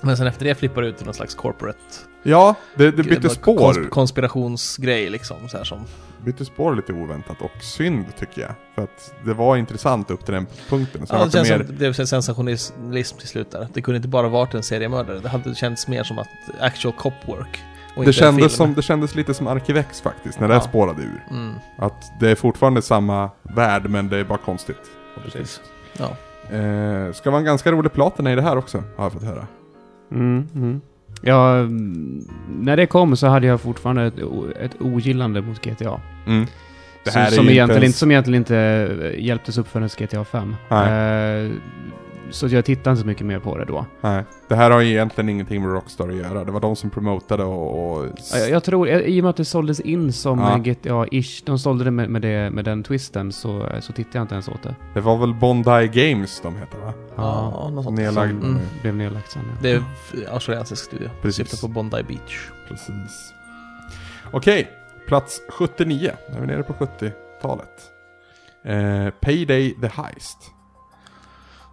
Men 0.01 0.17
sen 0.17 0.27
efter 0.27 0.45
det 0.45 0.55
flippar 0.55 0.81
det 0.81 0.87
ut 0.87 0.97
till 0.97 1.05
någon 1.05 1.13
slags 1.15 1.35
corporate 1.35 1.79
ja 2.23 2.55
det, 2.75 2.91
det 2.91 3.03
bytte 3.03 3.29
spår. 3.29 3.73
Kons 3.73 3.89
konspirationsgrej 3.89 5.09
liksom. 5.09 5.49
Så 5.49 5.57
här 5.57 5.63
som, 5.63 5.85
bytte 6.25 6.45
spår 6.45 6.75
lite 6.75 6.93
oväntat 6.93 7.41
och 7.41 7.63
synd 7.63 8.05
tycker 8.19 8.41
jag. 8.41 8.51
För 8.75 8.81
att 8.81 9.13
det 9.25 9.33
var 9.33 9.57
intressant 9.57 10.11
upp 10.11 10.25
till 10.25 10.33
den 10.33 10.47
punkten. 10.69 11.07
Sen 11.07 11.17
ja, 11.19 11.25
det 11.25 11.29
det 11.29 11.31
känns 11.31 11.49
mer... 11.49 11.57
som 11.57 11.67
det 11.67 11.73
blev 11.73 11.93
sensationalism 11.93 13.17
till 13.17 13.27
slut 13.27 13.51
där. 13.51 13.67
Det 13.73 13.81
kunde 13.81 13.95
inte 13.95 14.07
bara 14.07 14.29
varit 14.29 14.53
en 14.53 14.63
seriemördare. 14.63 15.19
Det 15.19 15.29
hade 15.29 15.55
känts 15.55 15.87
mer 15.87 16.03
som 16.03 16.19
att 16.19 16.27
actual 16.59 16.93
cop 16.93 17.13
work. 17.25 17.59
Och 17.95 18.05
Det 18.05 18.13
kändes, 18.13 18.55
som, 18.55 18.73
det 18.73 18.81
kändes 18.81 19.15
lite 19.15 19.33
som 19.33 19.47
Arkivex 19.47 20.01
faktiskt, 20.01 20.39
när 20.39 20.47
det 20.47 20.53
Ja. 20.53 20.61
spårade 20.61 21.01
ur. 21.01 21.23
Mm, 21.31 21.53
Att 21.77 22.19
det 22.19 22.29
är 22.31 22.35
fortfarande 22.35 22.81
samma 22.81 23.29
värld, 23.43 23.89
men 23.89 24.09
det 24.09 24.17
är 24.17 24.23
bara 24.23 24.37
konstigt. 24.37 24.81
precis. 25.23 25.61
Ja. 25.97 26.05
Eh, 26.55 27.13
ska 27.13 27.31
vara 27.31 27.39
en 27.39 27.45
ganska 27.45 27.71
rolig 27.71 27.93
platina 27.93 28.31
i 28.31 28.35
det 28.35 28.41
här 28.41 28.57
också, 28.57 28.83
har 28.97 29.05
jag 29.05 29.13
fått 29.13 29.23
höra. 29.23 29.47
Mm, 30.11 30.47
mm. 30.55 30.81
Ja, 31.21 31.55
mm, 31.57 32.27
när 32.59 32.77
det 32.77 32.85
kom 32.85 33.15
så 33.15 33.27
hade 33.27 33.47
jag 33.47 33.61
fortfarande 33.61 34.05
ett, 34.05 34.13
ett 34.61 34.81
ogillande 34.81 35.41
mot 35.41 35.61
GTA. 35.65 36.01
Mm. 36.27 36.45
Det 37.03 37.11
som, 37.11 37.25
som, 37.25 37.49
egentligen 37.49 37.83
ens- 37.83 37.97
som 37.97 38.11
egentligen 38.11 38.37
inte 38.41 38.57
eh, 38.57 39.25
hjälptes 39.25 39.57
upp 39.57 39.67
förrän 39.67 39.89
GTA 39.99 40.23
5. 40.23 40.55
Nej. 40.69 41.51
Så 42.31 42.47
jag 42.47 42.65
tittade 42.65 42.89
inte 42.89 43.01
så 43.01 43.07
mycket 43.07 43.25
mer 43.25 43.39
på 43.39 43.57
det 43.57 43.65
då. 43.65 43.85
Nej, 44.01 44.23
det 44.47 44.55
här 44.55 44.71
har 44.71 44.79
ju 44.81 44.89
egentligen 44.91 45.29
ingenting 45.29 45.61
med 45.61 45.71
Rockstar 45.71 46.09
att 46.09 46.15
göra. 46.15 46.43
Det 46.43 46.51
var 46.51 46.59
de 46.59 46.75
som 46.75 46.89
promotade 46.89 47.43
och... 47.43 47.91
och 47.97 48.05
Ja, 48.33 48.37
Jag, 48.37 48.49
jag 48.49 48.63
tror, 48.63 48.87
eh, 48.89 48.97
i 48.99 49.19
och 49.19 49.23
med 49.23 49.29
att 49.29 49.35
det 49.37 49.45
såldes 49.45 49.79
in 49.79 50.13
som 50.13 50.39
Ja. 50.39 50.57
GTA-ish, 50.57 51.43
de 51.45 51.59
sålde 51.59 51.83
det 51.83 51.91
med, 51.91 52.09
med, 52.09 52.21
det 52.21 52.49
med 52.51 52.65
den 52.65 52.83
twisten, 52.83 53.31
så, 53.31 53.67
eh, 53.67 53.79
så 53.79 53.93
tittade 53.93 54.17
jag 54.17 54.23
inte 54.23 54.35
ens 54.35 54.47
åt 54.49 54.63
det. 54.63 54.75
Det 54.93 55.01
var 55.01 55.17
väl 55.17 55.33
Bondi 55.33 55.87
Games 55.93 56.39
de 56.41 56.55
heter 56.55 56.77
va? 56.77 56.93
Ja, 57.15 57.69
något 57.73 57.83
sånt. 57.83 57.97
Nedlagd. 57.97 58.29
Som 58.41 58.49
Mm. 58.49 58.61
blev 58.81 58.95
nedlagt 58.95 59.31
sen. 59.31 59.41
Ja. 59.47 59.57
Det 59.61 59.71
är 59.71 59.77
f- 59.77 60.13
australiensisk 60.31 60.83
studio. 60.85 61.09
Precis. 61.21 61.49
Syftar 61.49 61.67
på 61.67 61.73
Bondi 61.73 62.03
Beach. 62.03 62.49
Precis. 62.67 63.33
Okej, 64.31 64.69
plats 65.07 65.41
79. 65.49 66.11
Nu 66.29 66.35
är 66.37 66.41
vi 66.41 66.47
nere 66.47 66.63
på 66.63 66.73
70-talet. 66.73 67.91
Eh, 68.65 69.09
Payday 69.21 69.75
the 69.81 69.87
Heist. 69.87 70.37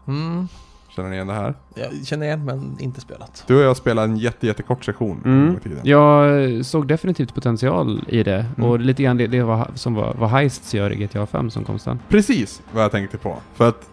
Mm. 0.08 0.48
Känner 0.96 1.08
ni 1.08 1.14
igen 1.14 1.26
det 1.26 1.32
här? 1.34 1.54
Jag 1.74 2.06
känner 2.06 2.26
igen 2.26 2.44
men 2.44 2.76
inte 2.80 3.00
spelat. 3.00 3.44
Du 3.46 3.56
och 3.56 3.62
jag 3.62 3.76
spelade 3.76 4.08
en 4.12 4.16
jätte, 4.16 4.46
jättekort 4.46 4.84
session 4.84 5.22
Mm. 5.24 5.60
tiden. 5.60 5.78
Jag 5.82 6.64
såg 6.66 6.88
definitivt 6.88 7.34
potential 7.34 8.04
i 8.08 8.22
det. 8.22 8.46
Mm. 8.56 8.70
Och 8.70 8.80
lite 8.80 9.02
grann 9.02 9.16
det, 9.16 9.26
det 9.26 9.42
var, 9.42 9.70
som 9.74 9.94
var, 9.94 10.14
vad 10.18 10.30
Heists 10.30 10.74
gör 10.74 10.92
i 10.92 10.96
GTA 11.04 11.26
5 11.26 11.50
som 11.50 11.64
kom 11.64 11.78
sen. 11.78 11.98
Precis 12.08 12.62
vad 12.72 12.84
jag 12.84 12.90
tänkte 12.90 13.18
på. 13.18 13.36
För 13.54 13.68
att 13.68 13.88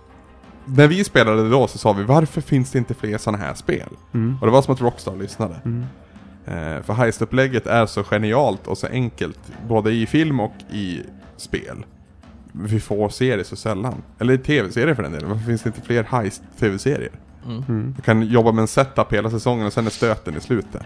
när 0.66 0.88
vi 0.88 1.04
spelade 1.04 1.50
då 1.50 1.68
så 1.68 1.78
sa 1.78 1.94
vi 1.94 2.04
varför 2.04 2.42
finns 2.42 2.72
det 2.72 2.78
inte 2.78 2.94
fler 2.94 3.18
sådana 3.18 3.44
här 3.44 3.54
spel? 3.54 3.90
Mm. 4.14 4.38
Och 4.42 4.48
det 4.48 4.52
var 4.54 4.62
som 4.62 4.74
att 4.74 4.82
Rockstar 4.82 5.16
lyssnade. 5.16 5.56
Mm. 5.66 5.86
Eh, 6.46 6.84
för 6.84 6.94
heistupplägget 6.94 7.68
är 7.68 7.86
så 7.86 8.04
genialt 8.04 8.68
och 8.68 8.78
så 8.78 8.88
enkelt, 8.88 9.40
både 9.68 9.92
i 9.92 10.06
film 10.06 10.40
och 10.40 10.54
i 10.72 11.02
spel. 11.38 11.86
Vi 12.64 12.80
får 12.80 13.10
se 13.10 13.36
det 13.36 13.44
så 13.44 13.56
sällan. 13.56 14.02
Eller 14.20 14.34
i 14.34 14.38
tv-serier 14.38 14.96
för 14.96 15.04
den 15.04 15.12
delen. 15.12 15.30
Varför 15.30 15.46
finns 15.46 15.62
det 15.64 15.68
inte 15.70 15.82
fler 15.82 16.04
heist-tv-serier? 16.04 17.12
Mm. 17.46 17.64
Mm. 17.70 17.94
Du 17.98 18.02
kan 18.02 18.22
jobba 18.24 18.52
med 18.52 18.62
en 18.62 18.68
setup 18.68 19.14
hela 19.14 19.30
säsongen 19.30 19.66
och 19.66 19.74
sen 19.74 19.86
är 19.86 19.90
stöten 19.90 20.38
i 20.38 20.42
slutet. 20.42 20.82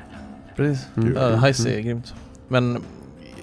Precis. 0.55 0.87
Kul. 0.95 1.13
Ja, 1.21 1.35
Heist 1.35 1.67
är 1.67 1.79
grymt. 1.79 2.13
Men 2.47 2.81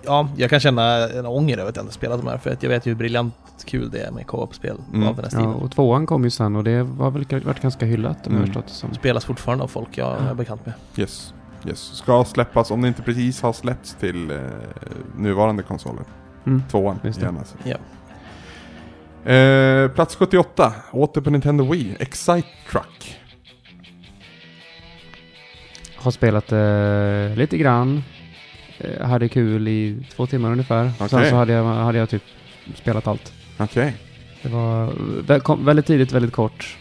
ja, 0.04 0.28
jag 0.36 0.50
kan 0.50 0.60
känna 0.60 1.08
en 1.08 1.26
ånger 1.26 1.58
över 1.58 1.70
att 1.70 1.76
jag 1.76 1.82
inte 1.82 1.94
spelat 1.94 2.20
de 2.20 2.26
här. 2.28 2.38
För 2.38 2.50
att 2.50 2.62
jag 2.62 2.70
vet 2.70 2.86
ju 2.86 2.90
hur 2.90 2.96
briljant 2.96 3.34
kul 3.66 3.90
det 3.90 3.98
är 4.00 4.10
med 4.10 4.26
co-op-spel 4.26 4.76
Mm. 4.94 5.08
av 5.08 5.14
den 5.16 5.24
här 5.24 5.30
stilen. 5.30 5.48
Ja, 5.48 5.54
och 5.54 5.70
tvåan 5.72 6.06
kom 6.06 6.24
ju 6.24 6.30
sen 6.30 6.56
och 6.56 6.64
det 6.64 6.82
var 6.82 7.10
väl 7.10 7.24
varit 7.44 7.62
ganska 7.62 7.86
hyllat 7.86 8.26
om 8.26 8.32
jag 8.32 8.38
Mm. 8.42 8.46
förstått 8.46 8.66
det 8.66 8.72
som. 8.74 8.94
Spelas 8.94 9.24
fortfarande 9.24 9.64
av 9.64 9.68
folk 9.68 9.98
jag 9.98 10.16
är 10.30 10.34
bekant 10.34 10.66
med. 10.66 10.74
Yes. 10.96 11.34
Yes. 11.66 11.78
Ska 11.80 12.24
släppas, 12.24 12.70
om 12.70 12.82
det 12.82 12.88
inte 12.88 13.02
precis 13.02 13.42
har 13.42 13.52
släppts 13.52 13.94
till 13.94 14.30
eh, 14.30 14.36
nuvarande 15.16 15.62
konsoler. 15.62 16.04
Mm. 16.46 16.62
Tvåan, 16.70 16.98
Just 17.04 17.20
det. 17.20 17.24
gärna. 17.26 17.38
alltså. 17.38 17.56
Ja. 17.64 17.76
Eh, 19.26 19.88
plats 19.88 20.16
78, 20.16 20.72
åter 20.92 21.20
på 21.20 21.30
Nintendo 21.30 21.64
Wii, 21.72 21.96
Excite 22.00 22.48
Truck. 22.70 23.16
Har 25.96 26.10
spelat 26.10 26.52
eh, 26.52 27.36
lite 27.38 27.58
grann. 27.58 28.02
Eh, 28.78 29.06
hade 29.06 29.28
kul 29.28 29.68
i 29.68 30.06
två 30.16 30.26
timmar 30.26 30.52
ungefär. 30.52 30.90
Sen 30.98 31.06
Okej. 31.06 31.30
så 31.30 31.36
hade 31.36 31.52
jag, 31.52 31.64
hade 31.64 31.98
jag 31.98 32.08
typ 32.08 32.22
spelat 32.74 33.06
allt. 33.06 33.32
Okej. 33.58 33.94
Det 34.42 34.48
var 34.48 35.38
kom 35.38 35.64
väldigt 35.64 35.86
tidigt, 35.86 36.12
väldigt 36.12 36.32
kort. 36.32 36.76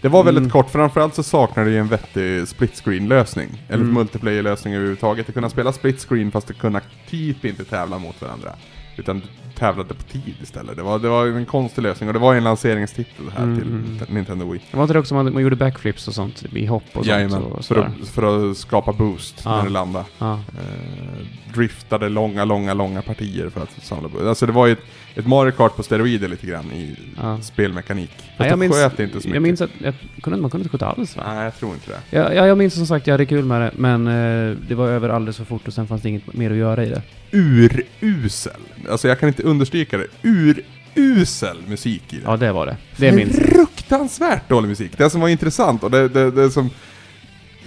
Det 0.00 0.08
var 0.08 0.24
väldigt 0.24 0.40
Mm. 0.42 0.50
kort, 0.50 0.70
framförallt 0.70 1.14
så 1.14 1.22
saknade 1.22 1.68
det 1.68 1.72
ju 1.74 1.80
en 1.80 1.88
vettig 1.88 2.48
split 2.48 2.74
screen 2.84 3.08
lösning. 3.08 3.62
Eller 3.68 3.82
Mm. 3.82 3.94
multiplayer-lösning 3.94 4.74
överhuvudtaget. 4.74 5.28
Att 5.28 5.34
kunna 5.34 5.50
spela 5.50 5.72
split 5.72 6.00
screen 6.08 6.30
fast 6.30 6.50
att 6.50 6.58
kunna 6.58 6.80
typ 7.10 7.44
inte 7.44 7.64
tävla 7.64 7.98
mot 7.98 8.22
varandra. 8.22 8.50
Utan 8.96 9.20
du 9.20 9.26
tävlade 9.54 9.94
på 9.94 10.02
tid 10.02 10.34
istället. 10.42 10.76
Det 10.76 10.82
var, 10.82 10.98
det 10.98 11.08
var 11.08 11.26
en 11.26 11.46
konstig 11.46 11.82
lösning 11.82 12.08
och 12.08 12.12
det 12.12 12.18
var 12.18 12.34
en 12.34 12.44
lanseringstitel 12.44 13.30
här 13.36 13.42
Mm, 13.44 13.98
till. 13.98 14.14
Nintendo 14.14 14.50
Wii. 14.52 14.60
Det 14.70 14.76
var 14.76 14.84
inte 14.84 14.92
det 14.92 14.98
också 14.98 15.14
man, 15.14 15.32
man 15.32 15.42
gjorde 15.42 15.56
backflips 15.56 16.08
och 16.08 16.14
sånt 16.14 16.44
i 16.52 16.66
hopp 16.66 16.82
och 16.86 16.92
sånt? 16.92 17.06
Jajamän, 17.06 17.42
Och 17.42 17.64
för 17.64 17.76
att, 17.76 18.08
för 18.08 18.50
att 18.50 18.56
skapa 18.56 18.92
boost 18.92 19.42
Ja. 19.44 19.56
när 19.56 19.64
det 19.64 19.70
landade. 19.70 20.04
Ja. 20.18 20.32
Eh, 20.32 21.26
driftade 21.54 22.08
långa, 22.08 22.44
långa, 22.44 22.74
långa 22.74 23.02
partier 23.02 23.48
för 23.50 23.60
att 23.62 23.70
samla 23.82 24.08
boost. 24.08 24.24
Alltså 24.26 24.46
det 24.46 24.52
var 24.52 24.66
ju 24.66 24.72
ett, 24.72 24.82
ett 25.16 25.26
Mario 25.26 25.50
Kart 25.52 25.76
på 25.76 25.82
steroider 25.82 26.28
lite 26.28 26.46
grann 26.46 26.72
i 26.72 26.96
Ja. 27.16 27.40
spelmekanik. 27.42 28.10
Fast 28.16 28.38
det 28.38 28.46
jag, 28.46 28.58
minns, 28.58 28.74
sköt 28.74 29.00
inte 29.00 29.12
så 29.12 29.16
mycket. 29.28 29.34
jag 29.34 29.42
minns 29.42 29.60
att 29.60 29.70
jag 29.78 29.94
kunde, 30.22 30.38
man 30.38 30.50
kunde 30.50 30.62
inte 30.62 30.72
skjuta 30.72 30.86
alls 30.86 31.16
va? 31.16 31.22
Nej, 31.34 31.44
jag 31.44 31.56
tror 31.58 31.74
inte 31.74 31.90
det. 31.90 32.16
Ja, 32.18 32.32
ja, 32.32 32.46
jag 32.46 32.58
minns 32.58 32.74
som 32.74 32.86
sagt, 32.86 33.06
jag 33.06 33.14
hade 33.14 33.26
kul 33.26 33.44
med 33.44 33.60
det, 33.60 33.70
men 33.76 34.06
eh, 34.06 34.56
det 34.68 34.74
var 34.74 34.88
över 34.88 35.08
alldeles 35.08 35.36
för 35.36 35.44
fort 35.44 35.66
och 35.68 35.74
sen 35.74 35.86
fanns 35.86 36.02
det 36.02 36.08
inget 36.08 36.34
mer 36.34 36.50
att 36.50 36.56
göra 36.56 36.84
i 36.84 36.88
det. 36.88 37.02
urusel. 38.00 38.52
Alltså 38.90 39.08
jag 39.08 39.20
kan 39.20 39.28
inte 39.28 39.42
understryka 39.42 39.98
det. 39.98 40.06
Urusel 40.22 41.56
musik 41.68 42.12
i 42.12 42.16
det. 42.16 42.22
Ja, 42.24 42.36
det 42.36 42.52
var 42.52 42.66
det. 42.66 42.76
Det 42.96 43.12
minns. 43.12 43.36
Fruktansvärt 43.36 44.48
dålig 44.48 44.68
musik. 44.68 44.92
Det 44.98 45.10
som 45.10 45.20
var 45.20 45.28
intressant 45.28 45.82
och 45.82 45.90
det, 45.90 46.08
det, 46.08 46.30
det 46.30 46.50
som 46.50 46.70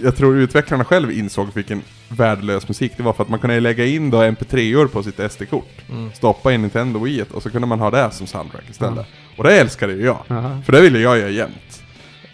jag 0.02 0.16
tror 0.16 0.36
utvecklarna 0.36 0.84
själv 0.84 1.10
insåg 1.12 1.48
vilken 1.54 1.82
värdelös 2.16 2.68
musik 2.68 2.92
det 2.96 3.02
var 3.02 3.12
för 3.12 3.22
att 3.22 3.28
man 3.28 3.38
kunde 3.38 3.60
lägga 3.60 3.86
in 3.86 4.10
då 4.10 4.18
mp3-or 4.22 4.86
på 4.86 5.02
sitt 5.02 5.32
SD-kort. 5.32 5.68
Mm. 5.90 6.12
Stoppa 6.12 6.52
in 6.52 6.60
Nintendo 6.62 6.98
Wii 7.00 7.24
och 7.32 7.42
så 7.42 7.50
kunde 7.50 7.66
man 7.66 7.80
ha 7.80 7.90
det 7.90 8.10
som 8.10 8.26
soundtrack 8.26 8.70
istället. 8.70 9.06
Och 9.36 9.44
det 9.44 9.60
älskade 9.60 9.92
ju 9.92 10.04
jag. 10.04 10.18
Jaha. 10.28 10.62
För 10.66 10.72
det 10.72 10.80
ville 10.80 10.98
jag 10.98 11.18
göra 11.18 11.30
jämt. 11.30 11.82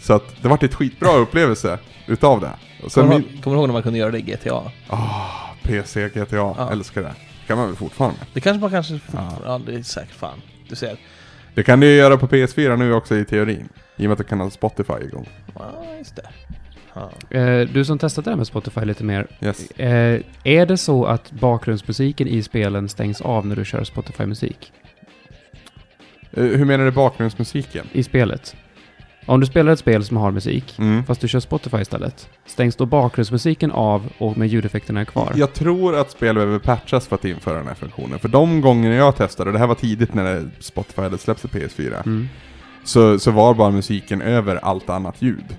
Så 0.01 0.13
att 0.15 0.43
det 0.43 0.49
vart 0.49 0.63
ett 0.63 0.75
skitbra 0.75 1.17
upplevelse 1.17 1.79
utav 2.07 2.41
det. 2.41 2.51
Och 2.85 2.93
sen 2.93 3.03
Kommer 3.09 3.19
min... 3.19 3.43
kommer 3.43 3.57
du 3.57 3.61
ihåg 3.61 3.69
när 3.69 3.73
man 3.73 3.83
kunde 3.83 3.99
göra 3.99 4.11
det 4.11 4.19
i 4.19 4.23
GTA? 4.23 4.63
Ah, 4.89 5.51
PC, 5.63 6.09
GTA, 6.09 6.37
Ja. 6.37 6.69
älskar 6.73 7.03
det. 7.03 7.15
kan 7.47 7.59
man 7.59 7.67
väl 7.67 7.77
fortfarande. 7.77 8.19
Det 8.33 8.41
kanske 8.41 8.61
man 8.61 8.71
kanske... 8.71 9.01
Ja. 9.13 9.33
Ja, 9.45 9.61
det 9.67 9.75
är 9.75 9.83
säkert 9.83 10.15
fan. 10.15 10.43
Du 10.69 10.77
ser. 10.77 10.97
Det 11.55 11.63
kan 11.63 11.81
du 11.81 11.87
ju 11.87 11.97
göra 11.97 12.17
på 12.17 12.27
PS4 12.27 12.77
nu 12.77 12.93
också 12.93 13.17
i 13.17 13.25
teorin. 13.25 13.69
I 13.97 14.05
och 14.07 14.09
med 14.09 14.13
att 14.13 14.19
du 14.19 14.25
kan 14.25 14.41
ha 14.41 14.51
Spotify 14.51 14.93
igång. 15.05 15.29
Ja, 15.55 15.85
just 15.99 16.17
det. 16.17 16.23
Eh, 17.31 17.61
du 17.61 17.85
som 17.85 17.99
testat 17.99 18.25
det 18.25 18.31
här 18.31 18.37
med 18.37 18.47
Spotify 18.47 18.81
lite 18.85 19.05
mer. 19.05 19.27
Yes. 19.41 19.71
Eh, 19.71 20.21
är 20.45 20.67
det 20.67 20.77
så 20.77 21.05
att 21.05 21.31
bakgrundsmusiken 21.33 22.29
i 22.29 22.43
spelen 22.43 22.89
stängs 22.89 23.21
av 23.21 23.47
när 23.47 23.57
du 23.57 23.65
kör 23.65 23.85
Spotify-musik? 23.85 24.73
Eh, 26.33 26.45
hur 26.45 26.65
menar 26.65 26.85
du 26.85 26.91
bakgrundsmusiken? 26.91 27.87
I 27.93 28.03
spelet? 28.03 28.57
Om 29.27 29.41
du 29.41 29.47
spelar 29.47 29.73
ett 29.73 29.79
spel 29.79 30.05
som 30.05 30.17
har 30.17 30.31
musik, 30.31 30.75
Mm. 30.79 31.05
fast 31.05 31.21
du 31.21 31.29
kör 31.29 31.41
Spotify 31.41 31.77
istället, 31.81 32.29
stängs 32.47 32.77
då 32.77 32.87
bakgrundsmusiken 32.87 33.71
av 33.71 34.13
och 34.19 34.39
med 34.39 34.49
ljudeffekterna 34.49 35.01
är 35.01 35.05
kvar? 35.05 35.33
Jag 35.37 35.53
tror 35.53 35.97
att 35.97 36.11
spel 36.11 36.35
behöver 36.35 36.59
patchas 36.59 37.07
för 37.07 37.15
att 37.17 37.25
införa 37.25 37.59
den 37.59 37.67
här 37.67 37.75
funktionen. 37.75 38.19
För 38.19 38.29
de 38.29 38.61
gånger 38.61 38.91
jag 38.93 39.17
testade, 39.17 39.49
och 39.51 39.53
det 39.53 39.59
här 39.59 39.67
var 39.67 39.75
tidigt 39.75 40.15
när 40.15 40.51
Spotify 40.61 41.03
hade 41.03 41.19
släppt 41.19 41.41
till 41.41 41.51
PS4, 41.51 42.03
Mm. 42.07 42.29
så, 42.85 43.19
så 43.19 43.31
var 43.31 43.55
bara 43.55 43.71
musiken 43.71 44.23
över 44.23 44.57
allt 44.57 44.91
annat 44.91 45.23
ljud. 45.23 45.57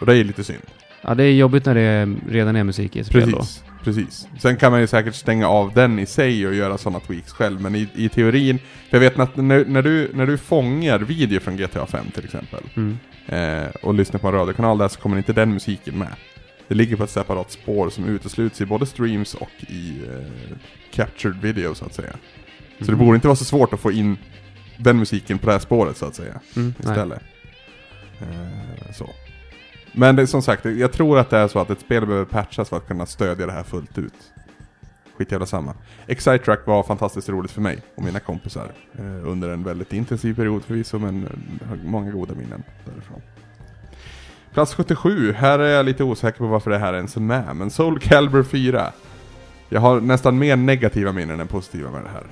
Och 0.00 0.06
det 0.06 0.16
är 0.16 0.24
lite 0.24 0.44
synd. 0.44 0.62
Ja, 1.02 1.14
det 1.14 1.24
är 1.24 1.32
jobbigt 1.32 1.64
när 1.66 1.74
det 1.74 2.06
redan 2.28 2.56
är 2.56 2.64
musik 2.64 2.96
i 2.96 3.00
ett 3.00 3.06
spel 3.06 3.30
då. 3.30 3.44
Precis. 3.84 4.28
Sen 4.38 4.56
kan 4.56 4.72
man 4.72 4.80
ju 4.80 4.86
säkert 4.86 5.14
stänga 5.14 5.48
av 5.48 5.72
den 5.74 5.98
i 5.98 6.06
sig 6.06 6.46
och 6.46 6.54
göra 6.54 6.78
sådana 6.78 7.00
tweaks 7.00 7.32
själv, 7.32 7.60
men 7.60 7.74
i, 7.74 7.88
i 7.94 8.08
teorin, 8.08 8.58
för 8.58 8.96
jag 8.96 9.00
vet 9.00 9.18
att 9.18 9.36
när, 9.36 9.64
när, 9.64 9.82
du, 9.82 10.10
när 10.14 10.26
du 10.26 10.38
fångar 10.38 10.98
video 10.98 11.40
från 11.40 11.56
GTA 11.56 11.86
5 11.86 12.10
till 12.14 12.24
exempel, 12.24 12.60
Mm. 12.76 12.98
eh, 13.26 13.68
och 13.82 13.94
lyssnar 13.94 14.20
på 14.20 14.26
en 14.28 14.34
radiokanal 14.34 14.78
där 14.78 14.88
så 14.88 15.00
kommer 15.00 15.16
inte 15.16 15.32
den 15.32 15.52
musiken 15.52 15.98
med. 15.98 16.08
Det 16.68 16.74
ligger 16.74 16.96
på 16.96 17.04
ett 17.04 17.10
separat 17.10 17.50
spår 17.52 17.90
som 17.90 18.04
utesluts 18.08 18.60
i 18.60 18.66
både 18.66 18.86
streams 18.86 19.34
och 19.34 19.50
i 19.68 19.92
eh, 20.08 20.56
captured 20.92 21.40
video 21.40 21.74
så 21.74 21.84
att 21.84 21.94
säga. 21.94 22.12
Så 22.78 22.84
det 22.84 22.92
Mhm. 22.92 22.98
borde 22.98 23.14
inte 23.14 23.28
vara 23.28 23.36
så 23.36 23.44
svårt 23.44 23.72
att 23.72 23.80
få 23.80 23.92
in 23.92 24.16
den 24.76 24.96
musiken 24.98 25.38
på 25.38 25.46
det 25.46 25.52
här 25.52 25.58
spåret 25.58 25.96
så 25.96 26.06
att 26.06 26.14
säga. 26.14 26.40
Mm. 26.56 26.74
Istället. 26.80 27.20
Eh, 28.20 28.92
så. 28.94 29.10
Men 29.94 30.16
det, 30.16 30.26
som 30.26 30.42
sagt, 30.42 30.64
jag 30.64 30.92
tror 30.92 31.18
att 31.18 31.30
det 31.30 31.36
är 31.36 31.48
så 31.48 31.58
att 31.58 31.70
ett 31.70 31.80
spel 31.80 32.06
behöver 32.06 32.24
patchas 32.24 32.68
för 32.68 32.76
att 32.76 32.88
kunna 32.88 33.06
stödja 33.06 33.46
det 33.46 33.52
här 33.52 33.62
fullt 33.62 33.98
ut. 33.98 34.32
Skit 35.16 35.32
jävla 35.32 35.46
samma. 35.46 35.74
Excite 36.06 36.38
Track 36.38 36.66
var 36.66 36.82
fantastiskt 36.82 37.28
roligt 37.28 37.50
för 37.50 37.60
mig 37.60 37.78
och 37.94 38.02
mina 38.02 38.20
kompisar. 38.20 38.72
Eh, 38.98 39.28
under 39.28 39.48
en 39.48 39.64
väldigt 39.64 39.92
intensiv 39.92 40.34
period 40.34 40.64
förvisso, 40.64 40.98
men 40.98 41.28
har 41.68 41.76
många 41.84 42.10
goda 42.10 42.34
minnen 42.34 42.62
därifrån. 42.84 43.22
Plats 44.52 44.74
77, 44.74 45.32
här 45.32 45.58
är 45.58 45.68
jag 45.68 45.86
lite 45.86 46.04
osäker 46.04 46.38
på 46.38 46.46
varför 46.46 46.70
det 46.70 46.78
här 46.78 46.94
ens 46.94 47.16
är 47.16 47.20
med, 47.20 47.56
men 47.56 47.70
Soul 47.70 47.98
Calibur 47.98 48.42
4. 48.42 48.92
Jag 49.68 49.80
har 49.80 50.00
nästan 50.00 50.38
mer 50.38 50.56
negativa 50.56 51.12
minnen 51.12 51.40
än 51.40 51.48
positiva 51.48 51.90
med 51.90 52.02
det 52.02 52.08
här. 52.08 52.24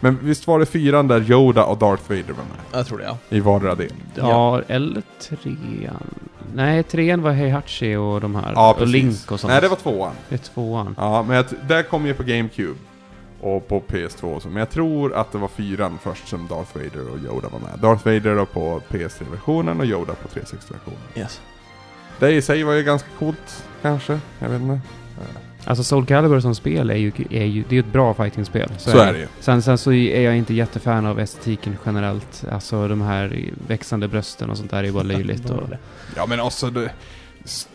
Men 0.00 0.18
visst 0.22 0.46
var 0.46 0.58
det 0.58 0.66
fyran 0.66 1.08
där 1.08 1.30
Yoda 1.30 1.64
och 1.64 1.78
Darth 1.78 2.02
Vader 2.08 2.22
var 2.22 2.44
med? 2.44 2.56
Jag 2.72 2.86
tror 2.86 2.98
det 2.98 3.04
ja. 3.04 3.18
I 3.28 3.40
vardera 3.40 3.74
del. 3.74 3.92
Ja, 4.14 4.62
eller 4.68 5.02
trean. 5.20 6.14
Nej, 6.54 6.82
trean 6.82 7.22
var 7.22 7.32
Heihachi 7.32 7.96
och 7.96 8.20
de 8.20 8.34
här. 8.34 8.52
Ja, 8.54 8.76
och. 8.80 8.86
Link 8.86 9.32
och 9.32 9.40
sånt. 9.40 9.52
Nej, 9.52 9.60
det 9.60 9.68
var 9.68 9.76
tvåan. 9.76 10.12
Det 10.28 10.34
är 10.34 10.38
tvåan. 10.38 10.94
Ja, 10.98 11.22
men 11.22 11.36
jag, 11.36 11.44
där 11.68 11.82
kom 11.82 12.06
ju 12.06 12.14
på 12.14 12.22
GameCube. 12.22 12.78
Och 13.40 13.68
på 13.68 13.80
PS2 13.80 14.34
och 14.34 14.42
så. 14.42 14.48
Men 14.48 14.56
jag 14.56 14.70
tror 14.70 15.14
att 15.14 15.32
det 15.32 15.38
var 15.38 15.48
fyran 15.48 15.98
först 16.02 16.28
som 16.28 16.46
Darth 16.46 16.76
Vader 16.76 17.10
och 17.12 17.18
Yoda 17.18 17.48
var 17.48 17.58
med. 17.58 17.78
Darth 17.80 18.04
Vader 18.04 18.36
då 18.36 18.46
på 18.46 18.80
PS3-versionen 18.88 19.80
och 19.80 19.86
Yoda 19.86 20.14
på 20.14 20.28
360-versionen. 20.28 20.98
Yes. 21.16 21.40
Det 22.18 22.30
i 22.30 22.42
sig 22.42 22.62
var 22.62 22.72
ju 22.72 22.82
ganska 22.82 23.08
coolt, 23.18 23.66
kanske. 23.82 24.20
Jag 24.38 24.48
vet 24.48 24.60
inte. 24.60 24.80
Alltså 25.64 25.84
Soul 25.84 26.06
Calibur 26.06 26.40
som 26.40 26.54
spel 26.54 26.90
är 26.90 26.94
ju, 26.96 27.12
är 27.30 27.44
ju, 27.44 27.62
det 27.68 27.72
är 27.72 27.74
ju 27.74 27.80
ett 27.80 27.92
bra 27.92 28.14
fightingspel. 28.14 28.70
Så, 28.78 28.98
är 28.98 29.12
det 29.12 29.18
ju. 29.18 29.26
Sen, 29.40 29.62
sen 29.62 29.78
så 29.78 29.92
är 29.92 30.20
jag 30.20 30.36
inte 30.36 30.54
jättefan 30.54 31.06
av 31.06 31.20
estetiken 31.20 31.76
generellt. 31.86 32.44
Alltså 32.52 32.88
de 32.88 33.00
här 33.02 33.50
växande 33.68 34.08
brösten 34.08 34.50
och 34.50 34.56
sånt 34.58 34.70
där 34.70 34.84
är 34.84 34.92
bara 34.92 35.02
löjligt. 35.02 35.50
Och, 35.50 35.62
Ja 36.16 36.26
men 36.26 36.40
också 36.40 36.70
det, 36.70 36.90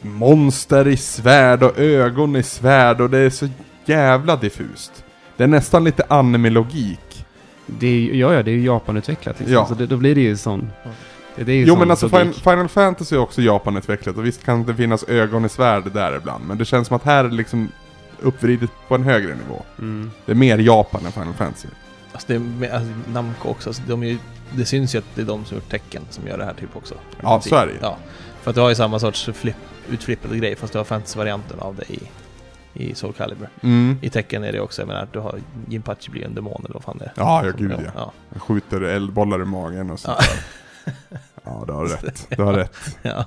monster 0.01 0.87
i 0.87 0.97
svärd 0.97 1.63
och 1.63 1.79
ögon 1.79 2.35
i 2.35 2.43
svärd 2.43 3.01
och 3.01 3.09
det 3.09 3.17
är 3.17 3.29
så 3.29 3.47
jävla 3.85 4.35
diffust. 4.35 5.03
Det 5.37 5.43
är 5.43 5.47
nästan 5.47 5.83
lite 5.83 6.03
anime-logik. 6.09 7.25
det 7.65 7.87
är, 7.87 7.91
ju- 7.99 8.15
ja, 8.19 8.33
ja, 8.33 8.43
det 8.43 8.51
är 8.51 8.55
ju 8.55 8.65
Japan-utvecklat 8.65 9.39
liksom. 9.39 9.53
Ja. 9.53 9.65
Så 9.65 9.73
det, 9.73 9.85
då 9.85 9.97
blir 9.97 10.15
det 10.15 10.21
ju 10.21 10.37
sån... 10.37 10.71
Det, 10.83 10.89
det 11.45 11.51
är 11.51 11.55
ju 11.55 11.65
Jo 11.65 11.75
men 11.75 11.91
alltså 11.91 12.07
logik. 12.07 12.33
fin 12.33 12.43
Final 12.43 12.67
Fantasy 12.67 13.15
är 13.15 13.19
också 13.19 13.41
Japan-utvecklat 13.41 14.17
och 14.17 14.25
visst 14.25 14.43
kan 14.43 14.65
det 14.65 14.75
finnas 14.75 15.03
ögon 15.03 15.45
i 15.45 15.49
svärd 15.49 15.91
där 15.93 16.15
ibland. 16.17 16.47
Men 16.47 16.57
det 16.57 16.65
känns 16.65 16.87
som 16.87 16.95
att 16.95 17.03
här 17.03 17.23
är 17.23 17.29
det 17.29 17.35
liksom 17.35 17.71
uppvridet 18.21 18.69
på 18.87 18.95
en 18.95 19.03
högre 19.03 19.35
nivå. 19.35 19.61
Mm. 19.79 20.11
Det 20.25 20.31
är 20.31 20.35
mer 20.35 20.57
Japan 20.57 21.05
än 21.05 21.11
Final 21.11 21.33
Fantasy. 21.33 21.67
Alltså 22.11 22.27
det 22.27 22.35
är 22.35 22.39
med, 22.39 22.71
alltså, 22.71 22.93
Namco 23.07 23.49
också, 23.49 23.69
alltså, 23.69 23.83
de 23.87 24.03
är 24.03 24.07
ju, 24.07 24.17
det 24.51 24.65
syns 24.65 24.95
ju 24.95 24.99
att 24.99 25.05
det 25.15 25.21
är 25.21 25.25
de 25.25 25.45
som 25.45 25.57
gjort 25.57 25.69
tecken 25.69 26.01
som 26.09 26.27
gör 26.27 26.37
det 26.37 26.45
här 26.45 26.53
typ 26.53 26.75
också. 26.75 26.95
Ja, 27.21 27.41
så 27.41 27.55
är 27.55 27.65
det 27.65 27.71
ju. 27.71 27.77
Ja, 27.81 27.97
för 28.41 28.51
att 28.51 28.55
du 28.55 28.61
har 28.61 28.69
ju 28.69 28.75
samma 28.75 28.99
sorts 28.99 29.29
flip, 29.33 29.55
utflippade 29.89 30.37
grej 30.37 30.55
fast 30.55 30.73
du 30.73 30.79
har 30.79 30.85
fantasy-varianten 30.85 31.59
av 31.59 31.75
det 31.75 31.93
i, 31.93 31.99
i 32.73 32.95
Soul 32.95 33.13
Calibur. 33.13 33.49
Mm. 33.61 33.97
I 34.01 34.09
tecken 34.09 34.43
är 34.43 34.51
det 34.51 34.59
också, 34.59 34.81
jag 34.81 34.87
menar, 34.87 35.07
du 35.11 35.19
har 35.19 35.39
Jinpachi 35.67 36.09
blir 36.11 36.25
en 36.25 36.35
demon 36.35 36.61
eller 36.65 36.73
vad 36.73 36.83
fan 36.83 36.97
det 36.97 37.05
är. 37.05 37.11
Ja, 37.15 37.45
ja 37.45 37.51
gud 37.57 37.71
ja. 37.71 37.91
ja. 37.95 38.11
Jag 38.33 38.41
skjuter 38.41 38.81
eldbollar 38.81 39.41
i 39.41 39.45
magen 39.45 39.89
och 39.91 39.99
sånt 39.99 40.17
Ja. 40.19 40.91
Ja, 41.43 41.63
du 41.67 41.73
har 41.73 41.85
rätt. 41.85 42.27
Du 42.37 42.43
har 42.43 42.53
rätt. 42.53 42.75
ja. 43.01 43.25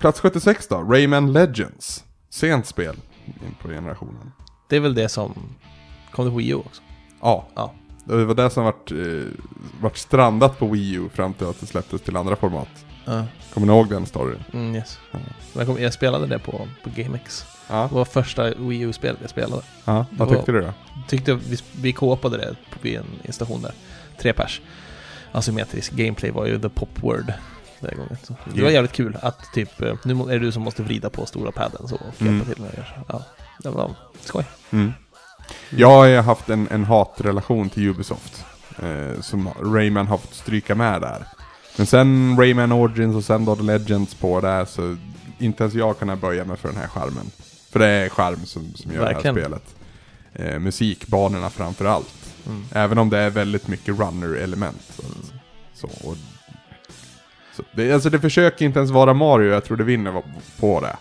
Plats 0.00 0.20
76 0.20 0.68
då, 0.68 0.76
Rayman 0.82 1.32
Legends. 1.32 2.04
Sent 2.30 2.66
spel 2.66 2.96
in 3.26 3.54
på 3.62 3.68
generationen. 3.68 4.32
Det 4.68 4.76
är 4.76 4.80
väl 4.80 4.94
det 4.94 5.08
som 5.08 5.34
kom 6.12 6.24
till 6.26 6.36
Wii 6.36 6.48
U 6.50 6.54
också. 6.54 6.82
Ja. 7.20 7.48
Ja. 7.54 7.74
Det 8.04 8.24
var 8.24 8.34
det 8.34 8.50
som 8.50 8.64
vart, 8.64 8.92
eh, 8.92 8.98
vart 9.80 9.96
strandat 9.96 10.58
på 10.58 10.66
Wii 10.66 10.92
U 10.94 11.08
fram 11.14 11.34
till 11.34 11.46
att 11.46 11.60
det 11.60 11.66
släpptes 11.66 12.00
till 12.02 12.16
andra 12.16 12.36
format. 12.36 12.68
Ja. 13.04 13.24
Kommer 13.54 13.66
ni 13.66 13.72
ihåg 13.72 13.88
den 13.88 14.06
storyn? 14.06 14.44
Mm, 14.52 14.74
yes. 14.74 14.98
Ja. 15.10 15.18
Jag, 15.52 15.66
kom, 15.66 15.82
jag 15.82 15.92
spelade 15.92 16.26
det 16.26 16.38
på, 16.38 16.68
på 16.84 16.90
GameX. 16.94 17.44
Ja. 17.68 17.86
Det 17.88 17.94
var 17.94 18.04
första 18.04 18.54
Wii 18.54 18.80
U-spelet 18.80 19.18
jag 19.20 19.30
spelade. 19.30 19.62
ja. 19.84 20.06
Vad 20.10 20.28
var- 20.28 20.36
tyckte 20.36 20.52
du 20.52 20.60
då? 20.60 20.72
Tyckte 21.08 21.34
vi, 21.34 21.58
vi 21.80 21.92
det 22.28 22.56
på 22.70 22.78
vid 22.82 22.96
en, 22.96 23.06
en 23.22 23.32
station 23.32 23.62
där. 23.62 23.72
Tre 24.18 24.32
pers. 24.32 24.60
Asymmetrisk 25.32 25.92
gameplay 25.92 26.30
var 26.30 26.46
ju 26.46 26.58
the 26.60 26.68
pop 26.68 27.02
word. 27.02 27.32
Den 27.80 27.96
gången. 27.96 28.16
Så 28.22 28.34
det 28.54 28.62
var 28.62 28.70
jävligt 28.70 28.92
kul 28.92 29.16
att 29.22 29.38
typ, 29.54 29.82
eh, 29.82 29.94
nu 30.04 30.14
är 30.14 30.26
det 30.26 30.38
du 30.38 30.52
som 30.52 30.62
måste 30.62 30.82
vrida 30.82 31.10
på 31.10 31.26
stora 31.26 31.52
padden 31.52 31.88
så 31.88 31.94
och 31.94 32.00
hjälpa 32.18 32.24
Mm. 32.34 32.44
till 32.46 32.62
med 32.62 32.70
det. 32.72 32.84
Ja, 33.08 33.22
det 33.62 33.68
var 33.70 33.94
skoj. 34.20 34.44
Mm. 34.70 34.92
Jag 35.70 35.88
har 35.88 36.22
haft 36.22 36.48
en, 36.50 36.68
en 36.70 36.84
hatrelation 36.84 37.68
till 37.70 37.88
Ubisoft. 37.88 38.44
Eh, 38.82 39.20
som 39.20 39.48
Rayman 39.74 40.06
har 40.06 40.18
fått 40.18 40.34
stryka 40.34 40.74
med 40.74 41.00
där. 41.00 41.24
Men 41.76 41.86
sen 41.86 42.36
Rayman 42.40 42.72
Origins 42.72 43.16
och 43.16 43.24
sen 43.24 43.44
då 43.44 43.56
The 43.56 43.62
Legends 43.62 44.14
på 44.14 44.40
där 44.40 44.64
så 44.64 44.96
inte 45.38 45.62
ens 45.64 45.74
jag 45.74 45.98
kan 45.98 46.20
böja 46.20 46.44
mig 46.44 46.56
för 46.56 46.68
den 46.68 46.76
här 46.78 46.86
charmen. 46.88 47.30
För 47.70 47.78
det 47.78 47.86
är 47.86 48.08
charm 48.08 48.46
som, 48.46 48.74
som 48.74 48.92
gör 48.92 49.00
Verkligen. 49.00 49.34
det 49.34 49.40
här 49.40 49.46
spelet. 49.48 49.74
Eh, 50.54 50.58
musikbanorna 50.58 51.50
framför 51.50 51.84
allt. 51.84 52.19
Mm. 52.46 52.64
Även 52.72 52.98
om 52.98 53.10
det 53.10 53.18
är 53.18 53.30
väldigt 53.30 53.68
mycket 53.68 53.98
runner-element. 53.98 54.82
Så, 54.88 55.02
så, 55.74 56.08
och, 56.08 56.16
så 57.56 57.62
det, 57.72 57.92
alltså 57.92 58.10
det 58.10 58.20
försöker 58.20 58.64
inte 58.64 58.78
ens 58.78 58.90
vara 58.90 59.14
Mario, 59.14 59.52
jag 59.52 59.64
tror 59.64 59.76
det 59.76 59.84
vinner 59.84 60.22
på 60.60 60.80
det. 60.80 60.96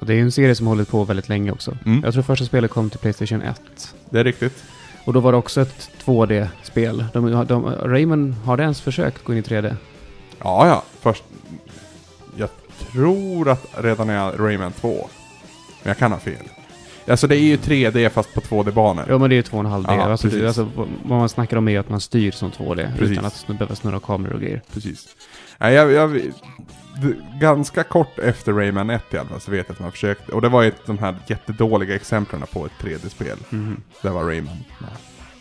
Och 0.00 0.06
det 0.06 0.12
är 0.12 0.16
ju 0.16 0.22
en 0.22 0.32
serie 0.32 0.54
som 0.54 0.66
hållit 0.66 0.88
på 0.88 1.04
väldigt 1.04 1.28
länge 1.28 1.52
också. 1.52 1.76
Mm. 1.86 2.00
Jag 2.04 2.12
tror 2.12 2.22
första 2.22 2.44
spelet 2.44 2.70
kom 2.70 2.90
till 2.90 2.98
Playstation 2.98 3.42
1. 3.42 3.94
Det 4.10 4.20
är 4.20 4.24
riktigt. 4.24 4.64
Och 5.04 5.12
då 5.12 5.20
var 5.20 5.32
det 5.32 5.38
också 5.38 5.60
ett 5.60 5.90
2D-spel. 6.04 7.04
De, 7.12 7.46
de, 7.46 7.66
Rayman, 7.66 8.32
har 8.32 8.56
det 8.56 8.62
ens 8.62 8.80
försökt 8.80 9.24
gå 9.24 9.32
in 9.32 9.38
i 9.38 9.42
3D? 9.42 9.76
Ja, 10.38 10.66
ja. 10.66 10.82
Först... 11.00 11.24
Jag 12.36 12.48
tror 12.78 13.48
att 13.48 13.66
redan 13.78 14.10
är 14.10 14.32
Rayman 14.32 14.72
2. 14.72 15.08
Men 15.82 15.90
jag 15.90 15.98
kan 15.98 16.12
ha 16.12 16.18
fel. 16.18 16.48
Alltså 17.06 17.26
det 17.26 17.36
är 17.36 17.40
ju 17.40 17.56
3D 17.56 18.08
fast 18.08 18.34
på 18.34 18.40
2D-banor. 18.40 19.04
Ja, 19.08 19.18
men 19.18 19.30
det 19.30 19.34
är 19.34 19.36
ju 19.36 19.42
2,5D. 19.42 19.84
Ja, 19.88 20.02
alltså, 20.02 20.26
precis. 20.26 20.40
det, 20.40 20.46
alltså, 20.46 20.68
vad 21.02 21.18
man 21.18 21.28
snackar 21.28 21.56
om 21.56 21.68
är 21.68 21.72
ju 21.72 21.78
att 21.78 21.88
man 21.88 22.00
styr 22.00 22.30
som 22.30 22.50
2D. 22.50 22.96
Precis. 22.98 23.12
Utan 23.12 23.24
att 23.24 23.46
behöva 23.46 23.74
snurra 23.74 24.00
kameror 24.00 24.34
och 24.34 24.40
grejer. 24.40 24.62
Precis. 24.72 25.08
Nej, 25.58 25.74
jag, 25.74 25.92
jag, 25.92 26.20
ganska 27.40 27.82
kort 27.82 28.18
efter 28.18 28.52
Rayman 28.52 28.90
1 28.90 29.02
i 29.14 29.18
alla 29.18 29.28
fall 29.28 29.40
så 29.40 29.50
vet 29.50 29.66
jag 29.68 29.74
att 29.74 29.80
man 29.80 29.92
försökte. 29.92 30.32
Och 30.32 30.42
det 30.42 30.48
var 30.48 30.62
ju 30.62 30.72
de 30.86 30.98
här 30.98 31.14
jättedåliga 31.26 31.94
exemplen 31.94 32.42
på 32.52 32.66
ett 32.66 32.72
3D-spel. 32.80 33.38
Mhm. 33.50 33.82
Där 34.02 34.10
var 34.10 34.24
Rayman 34.24 34.56
med. 34.78 34.90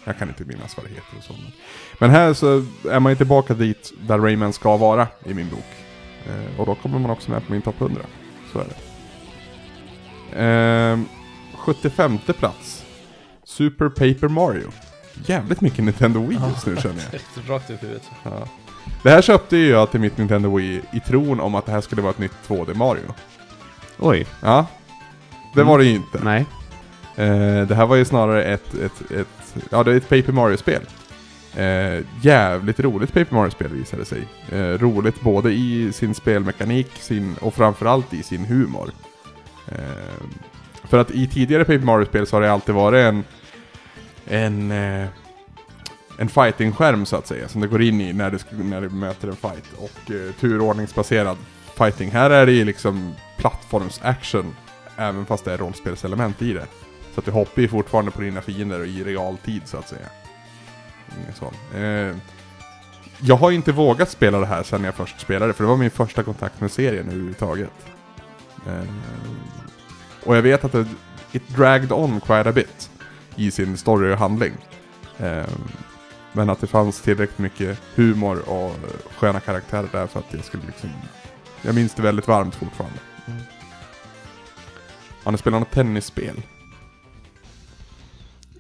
Jag 0.03 0.17
kan 0.17 0.27
inte 0.27 0.43
minnas 0.43 0.77
vad 0.77 0.85
det 0.85 0.89
heter 0.89 1.17
och 1.17 1.23
så. 1.23 1.33
men- 1.99 2.09
här 2.09 2.33
så 2.33 2.63
är 2.91 2.99
man 2.99 3.11
ju 3.11 3.15
tillbaka 3.15 3.53
dit 3.53 3.93
där 4.07 4.17
Rayman 4.17 4.53
ska 4.53 4.77
vara 4.77 5.07
i 5.25 5.33
min 5.33 5.49
bok. 5.49 5.65
Eh, 6.27 6.59
och 6.59 6.65
då 6.65 6.75
kommer 6.75 6.99
man 6.99 7.11
också 7.11 7.31
med 7.31 7.47
på 7.47 7.51
min 7.51 7.61
topp 7.61 7.81
100. 7.81 8.01
Så 8.53 8.59
är 8.59 8.65
det. 8.65 8.75
Ehm, 10.35 11.05
75 11.73 12.19
plats. 12.39 12.85
Super 13.43 13.89
Paper 13.89 14.27
Mario. 14.27 14.71
Jävligt 15.25 15.61
mycket 15.61 15.85
Nintendo 15.85 16.19
Wii 16.25 16.39
just 16.53 16.65
nu 16.65 16.75
känner 16.75 17.03
jag. 17.11 17.21
Rakt 17.53 17.69
ut 17.69 17.83
i 17.83 17.85
huvudet. 17.85 18.09
Ja. 18.23 18.47
Det 19.03 19.09
här 19.09 19.21
köpte 19.21 19.57
ju 19.57 19.69
jag 19.69 19.91
till 19.91 19.99
mitt 19.99 20.17
Nintendo 20.17 20.55
Wii 20.55 20.81
i 20.93 20.99
tron 20.99 21.39
om 21.39 21.55
att 21.55 21.65
det 21.65 21.71
här 21.71 21.81
skulle 21.81 22.01
vara 22.01 22.11
ett 22.11 22.19
nytt 22.19 22.47
2D 22.47 22.75
Mario. 22.75 23.13
Oj. 23.99 24.25
Ja. 24.41 24.65
Det 25.55 25.63
var 25.63 25.77
det 25.77 25.85
ju 25.85 25.95
inte. 25.95 26.19
Nej. 26.23 26.45
Eh, 27.15 27.67
det 27.67 27.75
här 27.75 27.85
var 27.85 27.95
ju 27.95 28.05
snarare 28.05 28.43
ett, 28.43 28.73
ett, 28.73 29.11
ett, 29.11 29.55
ja 29.69 29.83
det 29.83 29.91
är 29.91 29.97
ett 29.97 30.09
Paper 30.09 30.31
Mario-spel. 30.31 30.81
Eh, 31.55 32.05
jävligt 32.21 32.79
roligt 32.79 33.13
Paper 33.13 33.35
Mario-spel 33.35 33.73
visade 33.73 34.05
sig. 34.05 34.27
Eh, 34.51 34.57
roligt 34.59 35.21
både 35.21 35.51
i 35.51 35.91
sin 35.93 36.15
spelmekanik 36.15 36.91
sin, 36.99 37.35
och 37.41 37.53
framförallt 37.53 38.13
i 38.13 38.23
sin 38.23 38.45
humor. 38.45 38.91
För 40.83 40.97
att 40.97 41.11
i 41.11 41.27
tidigare 41.27 41.65
Paper 41.65 41.85
Mario-spel 41.85 42.27
så 42.27 42.35
har 42.35 42.41
det 42.41 42.51
alltid 42.51 42.75
varit 42.75 42.99
en, 42.99 43.23
en, 44.27 44.71
eh, 44.71 45.07
en 46.17 46.29
fighting-skärm 46.29 47.05
så 47.05 47.15
att 47.15 47.27
säga, 47.27 47.47
som 47.47 47.61
det 47.61 47.67
går 47.67 47.81
in 47.81 48.01
i 48.01 48.13
när 48.13 48.31
du, 48.31 48.63
när 48.63 48.81
du 48.81 48.89
möter 48.89 49.27
en 49.27 49.35
fight. 49.35 49.73
Och 49.77 50.11
eh, 50.11 50.33
turordningsbaserad 50.39 51.37
fighting. 51.77 52.11
Här 52.11 52.29
är 52.29 52.45
det 52.45 52.51
ju 52.51 52.65
liksom 52.65 53.15
plattforms-action, 53.37 54.55
även 54.97 55.25
fast 55.25 55.45
det 55.45 55.53
är 55.53 55.57
rollspelselement 55.57 56.41
i 56.41 56.53
det. 56.53 56.65
Så 57.13 57.19
att 57.19 57.25
du 57.25 57.31
hoppar 57.31 57.61
ju 57.61 57.67
fortfarande 57.67 58.11
på 58.11 58.21
dina 58.21 58.41
fiender 58.41 58.85
i 58.85 59.03
realtid 59.03 59.61
så 59.65 59.77
att 59.77 59.89
säga. 59.89 60.07
Så. 61.35 61.77
Eh, 61.77 62.15
jag 63.21 63.35
har 63.35 63.49
ju 63.49 63.55
inte 63.55 63.71
vågat 63.71 64.09
spela 64.09 64.39
det 64.39 64.45
här 64.45 64.63
sen 64.63 64.83
jag 64.83 64.95
först 64.95 65.19
spelade, 65.19 65.53
för 65.53 65.63
det 65.63 65.67
var 65.69 65.77
min 65.77 65.91
första 65.91 66.23
kontakt 66.23 66.61
med 66.61 66.71
serien 66.71 67.05
överhuvudtaget. 67.05 67.71
Eh, 68.67 68.83
och 70.23 70.37
jag 70.37 70.41
vet 70.41 70.65
att 70.65 70.71
det, 70.71 70.85
it 71.31 71.47
dragged 71.47 71.91
on 71.91 72.19
quite 72.21 72.49
a 72.49 72.51
bit 72.51 72.89
i 73.35 73.51
sin 73.51 73.77
story 73.77 74.13
och 74.13 74.17
handling. 74.17 74.53
Eh, 75.19 75.45
men 76.33 76.49
att 76.49 76.61
det 76.61 76.67
fanns 76.67 77.01
tillräckligt 77.01 77.39
mycket 77.39 77.77
humor 77.95 78.49
och 78.49 78.75
sköna 79.17 79.39
karaktärer 79.39 79.87
där 79.91 80.07
för 80.07 80.19
att 80.19 80.25
jag 80.33 80.43
skulle 80.43 80.63
liksom... 80.65 80.89
Jag 81.61 81.75
minns 81.75 81.93
det 81.93 82.01
väldigt 82.01 82.27
varmt 82.27 82.55
fortfarande. 82.55 82.99
Mm. 83.27 83.39
Har 85.23 85.31
ni 85.31 85.37
spelat 85.37 85.59
något 85.59 85.71
tennisspel? 85.71 86.41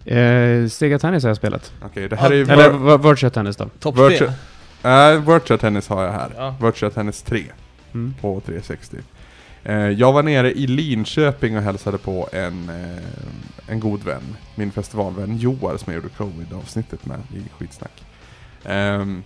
Eh, 0.05 0.67
Sega 0.69 0.99
Tennis 0.99 1.23
har 1.23 1.29
jag 1.29 1.37
spelat. 1.37 1.73
Okej, 1.85 2.09
det 2.09 2.15
här 2.15 2.31
är 2.31 2.35
ju... 2.35 2.41
Eller 2.43 2.69
Vir- 2.71 3.09
Virtua 3.09 3.29
Tennis 3.29 3.57
då. 3.57 3.69
Toppspel. 3.79 4.11
Virtua- 4.11 4.33
Nej, 4.81 5.19
Virtua 5.19 5.57
Tennis 5.57 5.87
har 5.87 6.03
jag 6.03 6.11
här. 6.11 6.31
Ja. 6.37 6.55
Virtua 6.61 6.89
Tennis 6.89 7.21
3 7.21 7.43
Mm. 7.93 8.13
på 8.21 8.41
360. 8.45 8.97
Eh, 9.63 9.75
jag 9.75 10.13
var 10.13 10.23
nere 10.23 10.51
i 10.51 10.67
Linköping 10.67 11.57
och 11.57 11.63
hälsade 11.63 11.97
på 11.97 12.29
en, 12.31 12.69
eh, 12.69 13.03
en 13.73 13.79
god 13.79 14.03
vän. 14.03 14.35
Min 14.55 14.71
festivalvän 14.71 15.37
Joar 15.37 15.77
som 15.77 15.93
jag 15.93 16.03
gjorde 16.03 16.15
covid-avsnittet 16.15 17.05
med 17.05 17.19
i 17.35 17.43
skitsnack. 17.57 18.03
Ehm, 18.65 19.23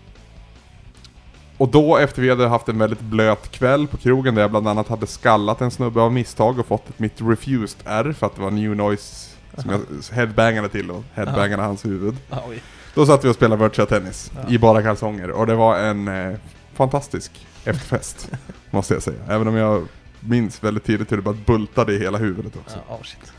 och 1.57 1.69
då 1.69 1.97
efter 1.97 2.21
vi 2.21 2.29
hade 2.29 2.47
haft 2.47 2.69
en 2.69 2.77
väldigt 2.77 2.99
blöt 3.01 3.51
kväll 3.51 3.87
på 3.87 3.97
krogen 3.97 4.35
där 4.35 4.41
jag 4.41 4.51
bland 4.51 4.67
annat 4.67 4.87
hade 4.87 5.07
skallat 5.07 5.61
en 5.61 5.71
snubbe 5.71 6.01
av 6.01 6.13
misstag 6.13 6.59
och 6.59 6.65
fått 6.65 6.99
mitt 6.99 7.21
refused 7.21 7.79
R 7.85 8.15
för 8.19 8.27
att 8.27 8.35
det 8.35 8.41
var 8.41 8.51
new 8.51 8.75
noise 8.75 9.29
som 9.57 9.69
jag 9.71 9.81
headbangade 10.15 10.69
till 10.69 10.91
och 10.91 11.03
headbangade 11.13 11.63
hans 11.63 11.85
huvud. 11.85 12.15
Oj. 12.49 12.61
Då 12.95 13.05
satt 13.05 13.25
vi 13.25 13.29
och 13.29 13.35
spelade 13.35 13.63
Virtua 13.63 13.85
Tennis 13.85 14.31
Ja. 14.35 14.49
i 14.53 14.57
bara 14.57 14.81
kalsonger 14.83 15.31
och 15.31 15.47
det 15.47 15.55
var 15.55 15.77
en 15.79 16.07
eh, 16.07 16.37
fantastisk 16.73 17.47
efterfest, 17.65 18.31
måste 18.71 18.93
jag 18.93 19.03
säga. 19.03 19.19
Även 19.29 19.47
om 19.47 19.55
jag 19.55 19.87
minns 20.27 20.63
väldigt 20.63 20.83
tydligt 20.83 21.11
hur 21.11 21.17
det 21.17 21.23
bara 21.23 21.37
bultade 21.45 21.93
i 21.93 21.99
hela 21.99 22.17
huvudet 22.17 22.55
också. 22.57 22.77
Ja, 22.89 22.95
oh, 22.95 23.03
shit. 23.03 23.33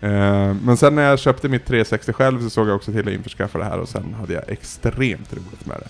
Eh, 0.00 0.54
men 0.54 0.76
sen 0.76 0.94
när 0.94 1.02
jag 1.02 1.18
köpte 1.18 1.48
mitt 1.48 1.66
360 1.66 2.12
själv 2.12 2.42
så 2.42 2.50
såg 2.50 2.68
jag 2.68 2.76
också 2.76 2.92
till 2.92 3.08
att 3.08 3.14
införskaffa 3.14 3.58
det 3.58 3.64
här 3.64 3.78
och 3.78 3.88
sen 3.88 4.14
hade 4.14 4.32
jag 4.32 4.48
extremt 4.48 5.32
roligt 5.32 5.66
med 5.66 5.76
det. 5.80 5.88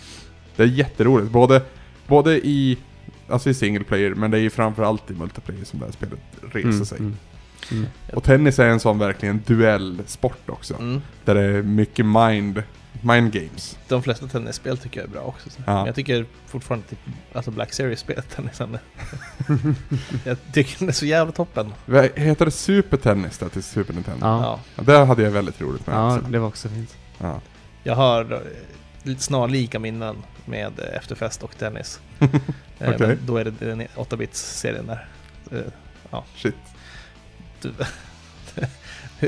Det 0.57 0.62
är 0.62 0.66
jätteroligt, 0.66 1.30
både, 1.32 1.62
både 2.07 2.47
i, 2.47 2.78
alltså 3.28 3.51
i 3.51 3.55
single 3.55 3.84
player, 3.84 4.14
men 4.14 4.30
det 4.30 4.38
är 4.38 4.43
ju 4.43 4.51
framförallt 4.51 5.11
i 5.11 5.14
multiplayer 5.14 5.64
som 5.64 5.78
det 5.78 5.84
här 5.84 5.93
spelet 5.93 6.18
reser 6.53 6.68
Mm, 6.68 6.84
sig. 6.84 6.99
mm. 6.99 7.16
Mm. 7.70 7.86
Och 8.12 8.24
tennis 8.24 8.59
är 8.59 8.68
en 8.68 8.80
sån 8.80 8.99
verkligen 8.99 9.43
duellsport 9.47 10.51
också. 10.51 10.74
Mm. 10.74 11.01
Där 11.24 11.34
det 11.34 11.40
är 11.43 11.62
mycket 11.62 12.07
mind, 12.07 12.62
mind 13.01 13.32
games. 13.32 13.78
De 13.88 14.03
flesta 14.03 14.26
tennisspel 14.28 14.78
tycker 14.78 15.01
jag 15.01 15.09
är 15.09 15.12
bra 15.12 15.20
också. 15.22 15.51
Så. 15.51 15.57
Ja. 15.66 15.74
Men 15.74 15.86
Jag 15.86 15.95
tycker 15.95 16.26
fortfarande 16.47 16.86
typ, 16.86 16.99
alltså 17.32 17.51
Black 17.51 17.72
Series-spelet 17.72 18.30
tennisen. 18.36 18.78
jag 20.24 20.36
tycker 20.53 20.78
den 20.78 20.88
är 20.88 20.93
så 20.93 21.07
jävla 21.07 21.32
toppen. 21.32 21.72
Heter 22.14 22.45
det 22.45 22.51
Super 22.51 22.97
Tennis 22.97 23.38
då 23.38 23.49
till 23.49 23.62
Super 23.62 23.95
Nintendo? 23.95 24.26
Ja. 24.26 24.40
Ja. 24.43 24.61
Ja. 24.76 24.82
Det 24.82 25.05
hade 25.05 25.22
jag 25.22 25.30
väldigt 25.30 25.61
roligt 25.61 25.86
med 25.86 25.97
Ja, 25.97 26.16
också. 26.16 26.30
det 26.30 26.38
var 26.38 26.49
också 26.49 26.68
fint. 26.68 26.97
Ja. 27.18 27.40
Jag 27.82 27.95
har 27.95 28.32
eh, 29.05 29.16
snarlika 29.16 29.78
minnen 29.78 30.16
med 30.45 30.72
eh, 30.80 30.97
efterfest 30.97 31.43
och 31.43 31.59
tennis. 31.59 32.01
Eh, 32.78 32.95
men 32.99 33.18
Då 33.26 33.36
är 33.36 33.45
det 33.45 33.51
den 33.51 33.82
8-bits-serien 33.82 34.86
där. 34.86 35.09
Eh, 36.12 36.22
Shit. 36.36 36.55
Du, 37.61 37.72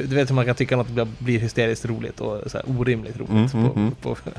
du 0.02 0.14
vet 0.14 0.30
hur 0.30 0.34
man 0.34 0.44
kan 0.46 0.54
tycka 0.54 0.76
något 0.76 0.88
blir- 0.88 1.08
blir 1.18 1.38
hysteriskt 1.38 1.84
roligt 1.84 2.20
och 2.20 2.50
så 2.50 2.58
här 2.58 2.64
orimligt 2.80 3.16
roligt 3.16 3.30
Mm, 3.54 3.70
på, 3.70 3.78
mm, 3.80 3.94
på, 3.94 4.08
när 4.24 4.32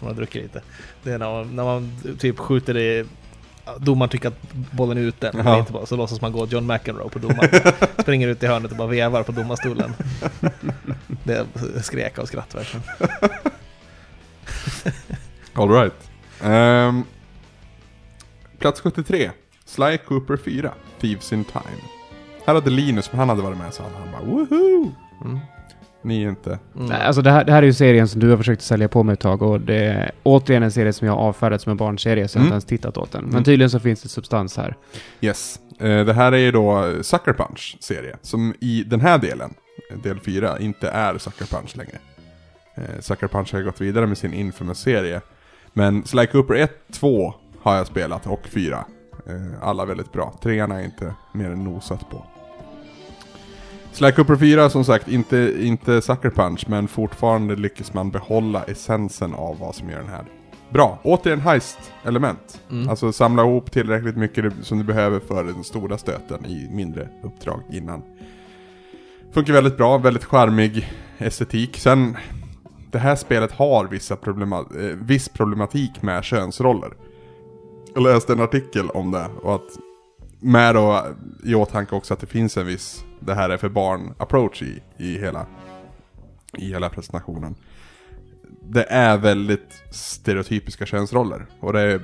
man 0.00 0.08
har 0.10 0.14
druckit 0.14 0.42
lite. 0.42 0.62
Det 1.02 1.12
är 1.12 1.18
när 1.18 1.30
man, 1.30 1.56
när 1.56 1.64
man 1.64 1.92
typ 2.18 2.38
skjuter 2.38 2.76
i 2.76 3.04
Domaren 3.78 4.08
tycker 4.10 4.28
att 4.28 4.52
bollen 4.52 4.98
är 4.98 5.02
ute, 5.02 5.30
men 5.34 5.46
Ja. 5.46 5.52
det 5.52 5.58
inte 5.60 5.72
bara, 5.72 5.86
så 5.86 5.96
låtsas 5.96 6.20
man 6.20 6.32
gå 6.32 6.46
John 6.46 6.66
McEnroe 6.66 7.08
på 7.08 7.18
domaren. 7.18 7.50
Springer 7.98 8.28
ut 8.28 8.42
i 8.42 8.46
hörnet 8.46 8.70
och 8.70 8.76
bara 8.76 8.88
vevar 8.88 9.22
på 9.22 9.32
domarstolen. 9.32 9.92
Det 11.24 11.46
skrek 11.82 12.18
av 12.18 12.24
skratt 12.26 12.54
verkligen. 12.54 12.82
Alright. 15.52 16.10
Um, 16.42 17.04
plats 18.58 18.80
73. 18.80 19.30
Sly 19.64 19.98
Cooper 19.98 20.36
4. 20.36 20.72
Thieves 21.00 21.32
in 21.32 21.44
Time. 21.44 21.82
Här 22.50 22.54
hade 22.54 22.70
Linus, 22.70 23.10
om 23.12 23.18
han 23.18 23.28
hade 23.28 23.42
varit 23.42 23.58
med 23.58 23.74
så 23.74 23.82
hade 23.82 23.94
han 23.94 24.08
bara 24.12 24.22
woho! 24.34 24.92
Mm. 25.24 25.38
Ni 26.02 26.22
är 26.22 26.28
inte. 26.28 26.58
Mm. 26.74 26.86
Nej, 26.86 27.02
Alltså 27.02 27.22
det 27.22 27.30
här, 27.30 27.44
det 27.44 27.52
här 27.52 27.62
är 27.62 27.66
ju 27.66 27.72
serien 27.72 28.08
som 28.08 28.20
du 28.20 28.30
har 28.30 28.36
försökt 28.36 28.62
sälja 28.62 28.88
på 28.88 29.02
mig 29.02 29.12
ett 29.12 29.20
tag 29.20 29.42
och 29.42 29.60
det 29.60 29.84
är 29.84 30.10
återigen 30.22 30.62
en 30.62 30.72
serie 30.72 30.92
som 30.92 31.06
jag 31.06 31.14
har 31.14 31.20
avfärdat 31.22 31.60
som 31.62 31.70
en 31.70 31.76
barnserie 31.76 32.28
så 32.28 32.38
jag 32.38 32.40
har 32.40 32.46
Mm. 32.46 32.46
inte 32.48 32.54
ens 32.54 32.64
tittat 32.82 32.96
åt 32.96 33.12
den. 33.12 33.22
Men 33.22 33.30
Mm. 33.32 33.44
tydligen 33.44 33.70
så 33.70 33.80
finns 33.80 34.02
det 34.02 34.08
substans 34.08 34.56
här. 34.56 34.76
Yes. 35.20 35.58
Eh, 35.80 36.04
det 36.04 36.12
här 36.12 36.32
är 36.32 36.36
ju 36.36 36.50
då 36.52 36.92
Sucker 37.02 37.32
Punch 37.32 37.76
serie. 37.80 38.16
Som 38.22 38.54
i 38.60 38.84
den 38.86 39.00
här 39.00 39.18
delen, 39.18 39.54
del 40.02 40.20
4, 40.20 40.58
inte 40.58 40.88
är 40.90 41.18
Sucker 41.18 41.44
Punch 41.56 41.76
längre. 41.76 41.98
Eh, 42.74 43.00
Sucker 43.00 43.28
Punch 43.28 43.52
har 43.54 43.60
gått 43.62 43.80
vidare 43.80 44.06
med 44.06 44.18
sin 44.18 44.34
Infamous-serie. 44.34 45.20
Men 45.72 46.04
Sly 46.04 46.26
Cooper 46.26 46.54
1, 46.54 46.70
2 46.92 47.34
har 47.62 47.76
jag 47.76 47.86
spelat 47.86 48.26
och 48.26 48.46
4. 48.46 48.84
Eh, 49.26 49.34
alla 49.68 49.84
väldigt 49.84 50.12
bra. 50.12 50.34
Trean 50.42 50.72
är 50.72 50.84
inte 50.84 51.14
mer 51.34 51.50
än 51.50 51.64
nosat 51.64 52.10
på. 52.10 52.24
Sly 53.92 54.12
Cooper 54.12 54.36
4 54.36 54.70
som 54.70 54.84
sagt 54.84 55.08
inte, 55.08 55.54
inte 55.60 56.02
Sucker 56.02 56.30
Punch 56.30 56.64
men 56.68 56.88
fortfarande 56.88 57.56
lyckas 57.56 57.94
man 57.94 58.10
behålla 58.10 58.62
essensen 58.62 59.34
av 59.34 59.58
vad 59.58 59.74
som 59.74 59.90
gör 59.90 59.98
den 59.98 60.08
här 60.08 60.24
bra. 60.70 60.98
Återigen 61.02 61.40
heist-element. 61.40 62.60
Mm. 62.70 62.88
Alltså 62.88 63.12
samla 63.12 63.42
ihop 63.42 63.72
tillräckligt 63.72 64.16
mycket 64.16 64.52
som 64.62 64.78
du 64.78 64.84
behöver 64.84 65.20
för 65.20 65.44
den 65.44 65.64
stora 65.64 65.98
stöten 65.98 66.46
i 66.46 66.68
mindre 66.70 67.08
uppdrag 67.22 67.62
innan. 67.72 68.02
Funkar 69.32 69.52
väldigt 69.52 69.76
bra, 69.76 69.98
väldigt 69.98 70.24
charmig 70.24 70.92
estetik. 71.18 71.76
Sen, 71.76 72.16
det 72.90 72.98
här 72.98 73.16
spelet 73.16 73.52
har 73.52 73.86
vissa 73.86 74.16
problema 74.16 74.58
eh, 74.58 74.96
viss 75.02 75.28
problematik 75.28 76.02
med 76.02 76.24
könsroller. 76.24 76.90
Jag 77.94 78.02
läste 78.02 78.32
en 78.32 78.40
artikel 78.40 78.90
om 78.90 79.10
det 79.10 79.26
och 79.42 79.54
att 79.54 79.68
med 80.40 80.74
då 80.74 81.06
i 81.44 81.54
åtanke 81.54 81.94
också 81.94 82.14
att 82.14 82.20
det 82.20 82.26
finns 82.26 82.56
en 82.56 82.66
viss, 82.66 83.04
det 83.20 83.34
här 83.34 83.50
är 83.50 83.56
för 83.56 83.68
barn 83.68 84.14
approach 84.18 84.62
i, 84.62 84.82
i 84.98 85.18
hela, 85.18 85.46
i 86.58 86.68
hela 86.68 86.88
presentationen. 86.90 87.54
Det 88.68 88.82
är 88.84 89.16
väldigt 89.18 89.82
stereotypiska 89.90 90.86
könsroller 90.86 91.46
och 91.60 91.72
det 91.72 91.80
är 91.80 92.00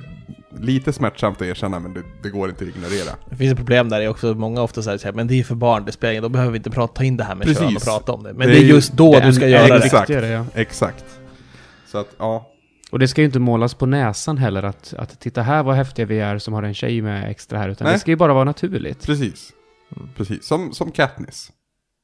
lite 0.59 0.93
smärtsamt 0.93 1.41
att 1.41 1.47
erkänna 1.47 1.79
men 1.79 1.93
det, 1.93 2.01
det 2.23 2.29
går 2.29 2.49
inte 2.49 2.63
att 2.63 2.69
ignorera. 2.69 3.11
Det 3.29 3.35
finns 3.35 3.51
ett 3.51 3.57
problem 3.57 3.89
där, 3.89 3.99
det 3.99 4.05
är 4.05 4.09
också 4.09 4.33
många 4.33 4.61
ofta 4.61 4.81
säger 4.81 4.97
så 4.97 5.07
här, 5.07 5.13
men 5.13 5.27
det 5.27 5.39
är 5.39 5.43
för 5.43 5.55
barn, 5.55 5.85
det 5.85 5.91
spelar 5.91 6.11
ingen 6.11 6.23
då 6.23 6.29
behöver 6.29 6.51
vi 6.51 6.57
inte 6.57 6.69
prata, 6.69 6.93
ta 6.93 7.03
in 7.03 7.17
det 7.17 7.23
här 7.23 7.35
med 7.35 7.47
Precis. 7.47 7.63
kön 7.63 7.75
och 7.75 7.81
prata 7.83 8.11
om 8.11 8.23
det. 8.23 8.33
Men 8.33 8.47
Det 8.47 8.53
det 8.53 8.59
är 8.59 8.61
är 8.61 8.65
ju- 8.65 8.73
just 8.73 8.93
då 8.93 9.13
är 9.15 9.21
du 9.25 9.33
ska 9.33 9.47
göra 9.47 9.67
det. 9.79 9.85
Exakt. 9.85 10.09
ja. 10.09 10.45
Exakt. 10.53 11.05
Så 11.87 11.97
att 11.97 12.07
ja, 12.19 12.51
Och 12.91 12.99
det 12.99 13.07
ska 13.07 13.21
ju 13.21 13.25
inte 13.25 13.39
målas 13.39 13.73
på 13.73 13.85
näsan 13.85 14.37
heller 14.37 14.63
att, 14.63 14.93
att 14.97 15.19
titta 15.19 15.41
här 15.41 15.63
vad 15.63 15.75
häftiga 15.75 16.05
vi 16.05 16.19
är 16.19 16.37
som 16.37 16.53
har 16.53 16.63
en 16.63 16.73
tjej 16.73 17.01
med 17.01 17.31
extra 17.31 17.57
här. 17.59 17.69
Utan 17.69 17.85
Nej. 17.85 17.93
det 17.93 17.99
ska 17.99 18.11
ju 18.11 18.17
bara 18.17 18.33
vara 18.33 18.43
naturligt. 18.43 19.05
precis. 19.05 19.53
Precis, 20.15 20.45
som, 20.45 20.73
som 20.73 20.91
Katniss. 20.91 21.51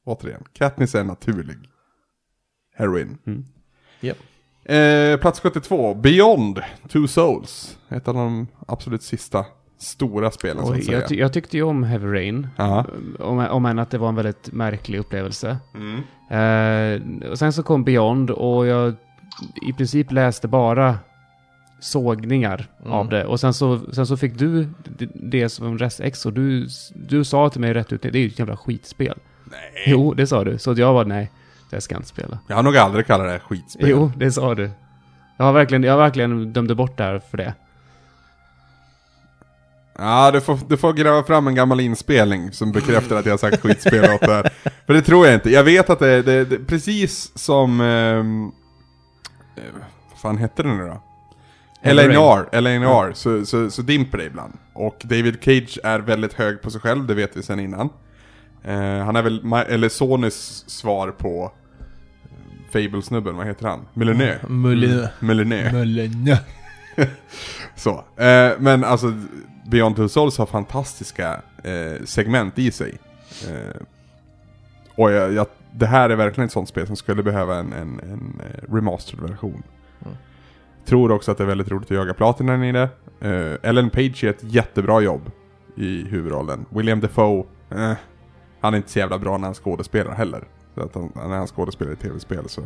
Återigen, 0.06 0.44
Katniss 0.54 0.96
är 0.96 1.04
naturlig 1.04 1.58
heroin. 2.76 3.18
Mm. 3.26 3.46
Japp. 4.00 4.18
Eh, 4.66 5.18
plats 5.20 5.40
72, 5.40 5.94
Beyond 5.94 6.60
Two 6.90 7.08
Souls. 7.08 7.78
Ett 7.90 8.08
av 8.08 8.14
de 8.14 8.48
absolut 8.68 9.04
sista 9.04 9.46
stora 9.78 10.32
spelen 10.32 10.66
säga. 10.66 11.00
jag, 11.00 11.10
ty- 11.10 11.20
jag 11.20 11.34
tyckte 11.34 11.58
ju 11.58 11.64
om 11.64 11.84
Heavy 11.84 12.08
Rain. 12.14 12.48
Ja. 12.58 12.86
Om, 13.20 13.40
om 13.40 13.66
än 13.66 13.80
att 13.80 13.90
det 13.92 13.98
var 13.98 14.10
en 14.10 14.16
väldigt 14.16 14.52
märklig 14.52 15.00
upplevelse. 15.00 15.58
Mm. 15.74 16.02
Eh, 16.30 17.30
och 17.30 17.40
sen 17.40 17.54
så 17.54 17.64
kom 17.64 17.84
Beyond 17.84 18.32
och 18.32 18.66
jag 18.68 18.94
i 19.70 19.74
princip 19.74 20.12
läste 20.12 20.48
bara 20.48 20.98
sågningar 21.84 22.68
Mm. 22.82 22.92
av 22.94 23.10
det. 23.10 23.26
Och 23.26 23.40
sen 23.40 23.54
så, 23.54 23.80
sen 23.94 24.08
så 24.08 24.18
fick 24.18 24.34
du 24.40 24.68
det 25.14 25.50
som 25.50 25.78
restex 25.78 26.26
och 26.26 26.34
du, 26.34 26.68
du 26.96 27.24
sa 27.24 27.50
till 27.50 27.62
mig 27.62 27.74
rätt 27.74 27.94
ut, 27.94 28.02
det 28.02 28.08
är 28.16 28.18
ju 28.18 28.28
ett 28.28 28.40
jävla 28.40 28.58
skitspel. 28.58 29.18
Nej. 29.52 29.84
Jo, 29.88 30.14
det 30.14 30.28
sa 30.28 30.44
du. 30.44 30.58
Så 30.58 30.74
jag 30.78 30.94
var 30.94 31.06
nej, 31.06 31.32
det 31.70 31.82
ska 31.82 31.94
jag 31.96 32.00
inte 32.00 32.10
spela. 32.10 32.40
Jag 32.48 32.56
har 32.56 32.64
nog 32.64 32.78
aldrig 32.78 33.08
kallat 33.08 33.28
det 33.28 33.40
skitspel. 33.40 33.90
Jo, 33.90 34.12
det 34.18 34.32
sa 34.32 34.56
du. 34.56 34.72
Jag 35.38 35.46
har 35.46 35.54
verkligen, 35.54 35.84
jag 35.84 35.92
har 35.94 35.98
verkligen 36.00 36.54
dömde 36.54 36.76
bort 36.76 36.98
det 36.98 37.04
här 37.04 37.20
för 37.32 37.38
det. 37.38 37.54
Ja, 39.98 40.32
du 40.32 40.42
får, 40.42 40.60
du 40.68 40.78
får 40.78 40.94
gräva 40.94 41.24
fram 41.24 41.48
en 41.48 41.56
gammal 41.56 41.80
inspelning 41.80 42.52
som 42.52 42.72
bekräftar 42.72 43.16
att 43.16 43.26
jag 43.26 43.34
har 43.34 43.38
sagt 43.38 43.62
skitspel 43.62 44.04
åt 44.14 44.22
det 44.22 44.34
här. 44.34 44.50
För 44.86 44.94
det 44.94 45.02
tror 45.02 45.26
jag 45.26 45.36
inte. 45.36 45.50
Jag 45.50 45.64
vet 45.64 45.90
att 45.90 46.00
det 46.00 46.08
är 46.10 46.24
det, 46.24 46.46
det, 46.46 46.58
precis 46.60 47.32
som... 47.38 47.82
ehm, 47.82 48.52
eh, 49.58 49.64
vad 50.12 50.20
fan 50.20 50.38
hette 50.38 50.64
den 50.64 50.78
nu 50.78 50.84
då? 50.88 51.04
LNR, 51.84 52.62
LNR, 52.62 53.14
så, 53.14 53.46
så, 53.46 53.70
så 53.70 53.82
dimper 53.82 54.18
det 54.18 54.24
ibland. 54.24 54.54
Och 54.74 55.02
David 55.04 55.38
Cage 55.42 55.80
är 55.84 56.00
väldigt 56.00 56.34
hög 56.34 56.62
på 56.62 56.72
sig 56.72 56.82
själv, 56.82 57.08
det 57.08 57.14
vet 57.14 57.38
vi 57.38 57.44
sedan 57.44 57.60
innan. 57.60 57.90
Eh, 58.64 58.98
han 58.98 59.16
är 59.16 59.22
väl, 59.22 59.54
eller 59.68 59.90
Sonys 59.90 60.64
svar 60.68 61.12
på 61.12 61.52
eh, 62.24 62.72
Fable-snubben, 62.72 63.36
vad 63.36 63.46
heter 63.46 63.68
han? 63.68 63.80
Mullinö. 63.94 64.38
Millenö. 65.20 65.72
Mullinö. 65.72 66.38
Så. 67.76 68.04
Eh, 68.18 68.52
men 68.60 68.84
alltså, 68.84 69.14
Beyond 69.66 69.96
Two 69.96 70.08
Souls 70.08 70.38
har 70.38 70.46
fantastiska 70.46 71.42
eh, 71.64 72.06
segment 72.06 72.60
i 72.60 72.72
sig. 72.72 72.98
Eh, 73.50 73.82
och 74.96 75.12
jag, 75.12 75.34
jag, 75.34 75.48
det 75.72 75.86
här 75.86 76.10
är 76.10 76.16
verkligen 76.16 76.46
ett 76.46 76.52
sånt 76.52 76.70
spel 76.70 76.88
som 76.88 76.96
skulle 76.96 77.24
behöva 77.24 77.56
en, 77.56 77.74
en, 77.74 78.00
en 78.00 78.42
eh, 78.46 78.74
remastered 78.74 79.30
version. 79.30 79.64
Tror 80.86 81.12
också 81.12 81.32
att 81.32 81.38
det 81.38 81.44
är 81.44 81.48
väldigt 81.48 81.72
roligt 81.72 81.92
att 81.92 81.98
jaga 81.98 82.14
platinan 82.14 82.64
i 82.64 82.72
det. 82.72 82.90
Eh, 83.20 83.70
Ellen 83.70 83.90
Page 83.90 84.24
gör 84.24 84.30
ett 84.30 84.44
jättebra 84.44 85.02
jobb 85.02 85.32
i 85.76 86.04
huvudrollen. 86.04 86.66
William 86.70 87.00
Defoe, 87.00 87.44
eh, 87.70 87.92
han 88.62 88.74
är 88.74 88.78
inte 88.78 88.90
så 88.92 89.00
jävla 89.00 89.20
bra 89.20 89.38
när 89.38 89.48
han 89.48 89.54
skådespelar 89.54 90.12
heller. 90.12 90.44
Så 90.76 90.82
att 90.82 90.96
han, 90.96 91.12
när 91.16 91.38
han 91.38 91.48
skådespelar 91.48 91.92
i 91.92 91.96
tv-spel 91.96 92.50
så. 92.50 92.62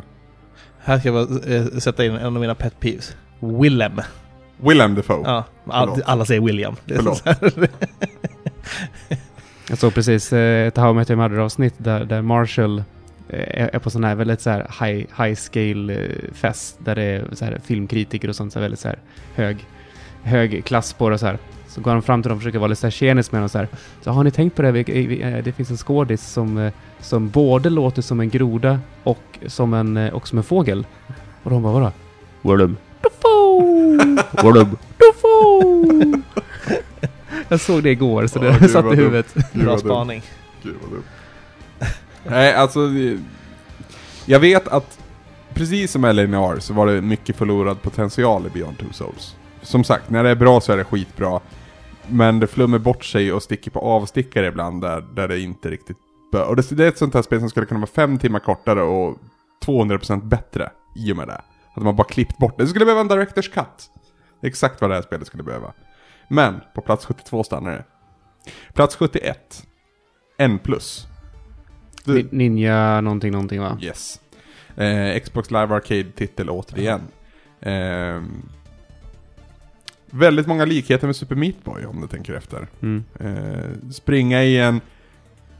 Här 0.78 0.98
ska 0.98 1.08
jag 1.08 1.28
bara 1.28 1.54
eh, 1.54 1.66
sätta 1.66 2.04
in 2.04 2.12
en 2.12 2.26
av 2.26 2.40
mina 2.40 2.54
pet 2.54 2.80
peeves. 2.80 3.16
Willem. 3.40 4.00
Willem 4.56 4.94
Defoe. 4.94 5.22
Ja, 5.24 5.44
all, 5.66 6.02
alla 6.04 6.24
säger 6.24 6.40
William. 6.40 6.76
Det 6.84 6.94
är 6.94 6.98
Förlåt. 6.98 7.22
Jag 9.68 9.78
såg 9.78 9.94
precis 9.94 10.32
eh, 10.32 10.66
ett 10.66 10.76
How 10.76 10.90
I 10.90 10.94
Met 10.94 11.10
Your 11.10 11.22
Mother 11.22 11.38
avsnitt 11.38 11.74
där, 11.78 12.04
där 12.04 12.22
Marshall 12.22 12.82
är 13.28 13.70
är 13.72 13.78
på 13.78 13.90
sån 13.90 14.04
här 14.04 14.14
väldigt 14.14 14.40
så 14.40 14.50
här 14.50 14.70
high, 14.80 15.06
high 15.22 15.34
scale 15.34 15.94
eh, 15.94 16.32
fest 16.32 16.78
där 16.78 16.94
det 16.94 17.02
är 17.02 17.24
så 17.32 17.44
här 17.44 17.60
filmkritiker 17.64 18.28
och 18.28 18.36
sånt 18.36 18.52
så 18.52 18.58
här 18.58 18.64
väldigt 18.64 18.80
så 18.80 18.88
här 18.88 18.98
hög, 19.34 19.56
hög 20.22 20.64
klass 20.64 20.92
på 20.92 21.08
det 21.08 21.14
och 21.14 21.20
så 21.20 21.26
här. 21.26 21.38
Så 21.68 21.80
går 21.80 21.90
han 21.90 22.02
fram 22.02 22.22
till 22.22 22.28
dem 22.28 22.36
och 22.36 22.42
försöker 22.42 22.58
vara 22.58 22.68
lite 22.68 22.80
så 22.80 22.86
här 22.86 22.90
tjenis 22.92 23.32
med 23.32 23.42
dem 23.42 23.48
så 23.48 23.58
här. 23.58 23.68
Så 24.00 24.10
har 24.10 24.24
ni 24.24 24.30
tänkt 24.30 24.56
på 24.56 24.62
det? 24.62 24.72
Vi, 24.72 24.82
vi, 24.82 25.22
eh, 25.22 25.44
det 25.44 25.52
finns 25.52 25.70
en 25.70 25.76
skådis 25.76 26.26
som, 26.26 26.58
eh, 26.58 26.72
som 27.00 27.28
både 27.28 27.70
låter 27.70 28.02
som 28.02 28.20
en 28.20 28.28
groda 28.30 28.80
och 29.02 29.38
som 29.46 29.74
en, 29.74 29.96
eh, 29.96 30.14
och 30.14 30.28
som 30.28 30.38
en 30.38 30.44
fågel. 30.44 30.86
Och 31.42 31.50
de 31.50 31.62
bara 31.62 31.72
vadå? 31.72 31.92
Willem 32.42 32.76
Dafoe! 33.02 34.16
Willem 34.42 34.76
Dafoe! 34.98 36.22
Jag 37.48 37.60
såg 37.60 37.82
det 37.82 37.90
igår 37.90 38.26
så 38.26 38.38
Ja, 38.38 38.50
det 38.50 38.58
gud, 38.58 38.70
satt 38.70 38.92
i 38.92 38.96
huvudet. 38.96 39.34
Bra 39.52 39.78
spaning. 39.78 40.22
Gud 40.62 40.74
vad 40.82 40.90
dumt. 40.90 41.04
Nej, 42.28 42.54
alltså... 42.54 42.80
Jag 44.26 44.40
vet 44.40 44.68
att 44.68 44.98
precis 45.54 45.92
som 45.92 46.04
LNR 46.04 46.58
så 46.58 46.74
var 46.74 46.86
det 46.86 47.02
mycket 47.02 47.36
förlorad 47.36 47.82
potential 47.82 48.46
i 48.46 48.50
Beyond 48.50 48.78
Two 48.78 48.92
Souls. 48.92 49.36
Som 49.62 49.84
sagt, 49.84 50.10
när 50.10 50.24
det 50.24 50.30
är 50.30 50.34
bra 50.34 50.60
så 50.60 50.72
är 50.72 50.76
det 50.76 50.84
skitbra. 50.84 51.40
Men 52.08 52.40
det 52.40 52.46
flummer 52.46 52.78
bort 52.78 53.04
sig 53.04 53.32
och 53.32 53.42
sticker 53.42 53.70
på 53.70 53.80
avstickare 53.80 54.46
ibland 54.46 54.82
där, 54.82 55.00
där 55.14 55.28
det 55.28 55.40
inte 55.40 55.70
riktigt 55.70 55.96
bör. 56.32 56.48
Och 56.48 56.56
det, 56.56 56.70
det 56.70 56.84
är 56.84 56.88
ett 56.88 56.98
sånt 56.98 57.14
här 57.14 57.22
spel 57.22 57.40
som 57.40 57.50
skulle 57.50 57.66
kunna 57.66 57.80
vara 57.80 57.90
fem 57.90 58.18
timmar 58.18 58.38
kortare 58.38 58.82
och 58.82 59.18
200% 59.66 60.28
bättre 60.28 60.70
i 60.96 61.12
och 61.12 61.16
med 61.16 61.28
det. 61.28 61.40
Hade 61.74 61.84
man 61.84 61.96
bara 61.96 62.08
klippt 62.08 62.38
bort 62.38 62.58
det. 62.58 62.64
Det 62.64 62.68
skulle 62.68 62.84
behöva 62.84 63.00
en 63.00 63.08
Directors 63.08 63.48
Cut. 63.48 63.90
Det 64.40 64.46
är 64.46 64.48
exakt 64.48 64.80
vad 64.80 64.90
det 64.90 64.94
här 64.94 65.02
spelet 65.02 65.26
skulle 65.26 65.42
behöva. 65.42 65.72
Men 66.28 66.60
på 66.74 66.80
plats 66.80 67.06
72 67.06 67.44
stannar 67.44 67.70
det. 67.70 67.84
Plats 68.72 68.96
71. 68.96 69.66
N 70.38 70.58
plus. 70.58 71.07
Ni- 72.04 72.26
Ninja 72.30 73.00
någonting 73.00 73.32
någonting 73.32 73.60
va? 73.60 73.78
Yes. 73.82 74.20
Eh, 74.76 75.20
Xbox 75.20 75.50
Live 75.50 75.74
Arcade-titel 75.74 76.50
återigen. 76.50 77.00
Ehm, 77.60 78.42
väldigt 80.10 80.46
många 80.46 80.64
likheter 80.64 81.06
med 81.06 81.16
Super 81.16 81.34
Meat 81.36 81.64
Boy 81.64 81.84
om 81.84 82.00
du 82.00 82.06
tänker 82.08 82.32
efter. 82.34 82.66
Mm. 82.82 83.04
Eh, 83.20 83.90
springa 83.90 84.42
i 84.44 84.58
en 84.58 84.80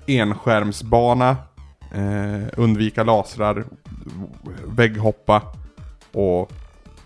enskärmsbana, 0.07 1.37
eh, 1.95 2.49
undvika 2.57 3.05
lasrar, 3.05 3.65
vägghoppa 4.67 5.43
och 6.13 6.53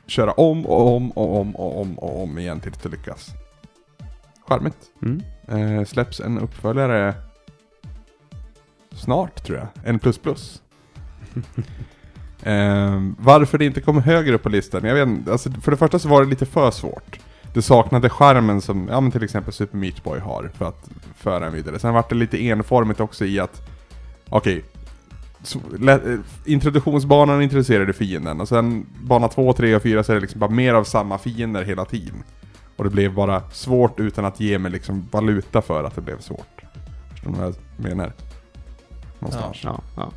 köra 0.07 0.33
om 0.33 0.67
och 0.67 0.97
om 0.97 1.11
och 1.11 1.41
om 1.41 1.57
och 1.57 1.81
om 1.81 1.99
och 1.99 2.23
om 2.23 2.39
igen 2.39 2.61
tills 2.61 2.79
du 2.83 2.89
lyckas. 2.89 3.31
Charmigt. 4.49 4.77
Mm. 5.03 5.23
Eh, 5.49 5.85
släpps 5.85 6.21
en 6.21 6.39
uppföljare 6.39 7.15
snart 8.97 9.45
tror 9.45 9.59
jag. 9.59 9.69
En 9.85 9.99
plus 9.99 10.19
plus. 10.19 10.63
eh, 12.43 13.01
varför 13.19 13.59
det 13.59 13.65
inte 13.65 13.81
kom 13.81 14.03
högre 14.03 14.35
upp 14.35 14.43
på 14.43 14.49
listan? 14.49 14.85
Jag 14.85 14.95
vet 14.95 15.09
inte. 15.09 15.33
Alltså, 15.33 15.51
för 15.51 15.71
det 15.71 15.77
första 15.77 15.99
så 15.99 16.09
var 16.09 16.23
det 16.25 16.31
lite 16.31 16.47
för 16.47 16.71
svårt. 16.71 17.19
Det 17.55 17.63
saknade 17.63 18.09
skärmen 18.09 18.61
som 18.61 18.89
ja, 18.89 19.01
men 19.01 19.13
till 19.13 19.23
exempel 19.23 19.53
Super 19.53 19.79
Meat 19.79 20.05
Boy 20.05 20.21
har 20.21 20.51
för 20.55 20.65
att 20.65 20.91
föra 21.17 21.47
en 21.47 21.53
vidare. 21.53 21.79
Sen 21.79 21.95
var 21.95 22.05
det 22.09 22.15
lite 22.15 22.45
enformigt 22.45 23.01
också 23.01 23.25
i 23.25 23.41
att 23.41 23.63
Okej 24.29 24.65
så, 25.43 25.59
eh, 25.89 25.99
Introduktionsbanan 26.45 27.43
introducerade 27.43 27.93
fienden 27.93 28.41
och 28.41 28.49
sen 28.49 28.87
bana 29.03 29.29
2, 29.29 29.53
3 29.53 29.77
och 29.77 29.83
4 29.83 30.05
så 30.05 30.13
är 30.13 30.15
det 30.15 30.21
liksom 30.21 30.41
bara 30.41 30.51
mer 30.51 30.75
av 30.75 30.85
samma 30.85 31.19
fiender 31.19 31.63
hela 31.63 31.85
tiden. 31.85 32.23
Och 32.77 32.85
det 32.85 32.91
blev 32.91 33.15
bara 33.15 33.51
svårt 33.51 34.01
utan 34.01 34.25
att 34.25 34.41
ge 34.41 34.59
mig 34.59 34.73
liksom 34.73 35.09
valuta 35.11 35.63
för 35.63 35.85
att 35.85 35.95
det 35.95 36.01
blev 36.01 36.21
svårt. 36.21 36.63
Förstår 37.11 37.31
ni 37.31 37.39
vad 37.39 37.55
jag 37.77 37.97
menar? 37.97 38.13
Någonstans. 39.23 39.61
Ja, 39.65 39.81
ja. 39.97 40.13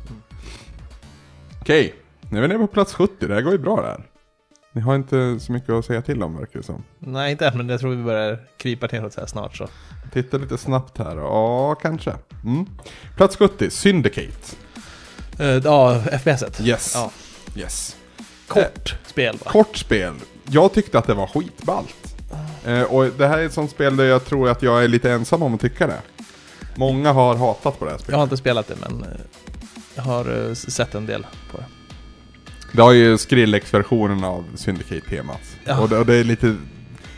Okej, 1.60 1.94
nu 2.30 2.38
är 2.38 2.42
vi 2.42 2.48
nere 2.48 2.58
på 2.58 2.66
plats 2.66 2.94
70. 2.94 3.26
Det 3.26 3.34
här 3.34 3.40
går 3.40 3.52
ju 3.52 3.58
bra 3.58 3.82
där. 3.82 4.06
Ni 4.72 4.80
har 4.80 4.94
inte 4.94 5.40
så 5.40 5.52
mycket 5.52 5.70
att 5.70 5.84
säga 5.84 6.02
till 6.02 6.22
om 6.22 6.36
verkar 6.36 6.58
det 6.58 6.66
som. 6.66 6.82
Nej, 6.98 7.32
inte 7.32 7.46
än, 7.46 7.56
men 7.56 7.68
jag 7.68 7.80
tror 7.80 7.90
vi 7.90 8.02
börjar 8.02 8.38
krypa 8.56 8.88
neråt 8.92 9.12
så 9.12 9.20
här 9.20 9.26
snart 9.26 9.56
så. 9.56 9.68
Titta 10.12 10.36
lite 10.36 10.58
snabbt 10.58 10.98
här. 10.98 11.16
Ja, 11.16 11.74
kanske. 11.74 12.14
Mm. 12.44 12.66
Plats 13.16 13.36
70, 13.36 13.70
Syndicate. 13.70 14.56
Uh, 15.40 15.46
ja, 15.46 16.00
FPS-et. 16.00 16.60
Yes. 16.60 16.92
Ja. 16.94 17.10
Yes. 17.56 17.96
Kort 18.46 18.96
spel 19.06 19.38
va? 19.44 19.50
Kort 19.50 19.76
spel. 19.76 20.14
Jag 20.44 20.72
tyckte 20.72 20.98
att 20.98 21.06
det 21.06 21.14
var 21.14 21.26
skitballt. 21.26 22.16
Eh, 22.64 22.82
och 22.82 23.06
det 23.06 23.26
här 23.26 23.38
är 23.38 23.46
ett 23.46 23.52
sånt 23.52 23.70
spel 23.70 23.96
där 23.96 24.04
jag 24.04 24.24
tror 24.24 24.48
att 24.48 24.62
jag 24.62 24.84
är 24.84 24.88
lite 24.88 25.10
ensam 25.10 25.42
om 25.42 25.54
att 25.54 25.60
tycka 25.60 25.86
det. 25.86 26.00
Många 26.76 27.12
har 27.12 27.36
hatat 27.36 27.78
på 27.78 27.84
det 27.84 27.90
här 27.90 27.96
Jag 27.96 28.00
spelet. 28.02 28.16
har 28.16 28.22
inte 28.22 28.36
spelat 28.36 28.68
det, 28.68 28.74
men 28.88 29.02
eh, 29.02 29.08
jag 29.94 30.02
har 30.02 30.48
eh, 30.48 30.54
sett 30.54 30.94
en 30.94 31.06
del 31.06 31.26
på 31.50 31.56
det. 31.56 31.64
Det 32.72 32.82
har 32.82 32.92
ju 32.92 33.18
Skrillex-versionen 33.18 34.24
av 34.24 34.44
Syndicate-temat. 34.54 35.40
Ja. 35.64 35.78
Och, 35.80 35.88
det, 35.88 35.98
och 35.98 36.06
det 36.06 36.14
är 36.14 36.24
lite 36.24 36.56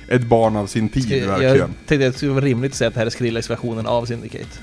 ett 0.09 0.23
barn 0.25 0.57
av 0.57 0.67
sin 0.67 0.89
tid 0.89 1.11
Jag 1.11 1.27
verkligen. 1.29 1.75
tänkte 1.87 1.95
att 2.07 2.13
det 2.13 2.19
skulle 2.19 2.33
vara 2.33 2.45
rimligt 2.45 2.73
att 2.73 2.77
säga 2.79 2.89
att 2.89 2.95
det 2.95 3.01
här 3.01 3.07
är 3.07 3.11
Skrillex-versionen 3.11 3.87
av 3.87 4.05
Syndicate. 4.07 4.47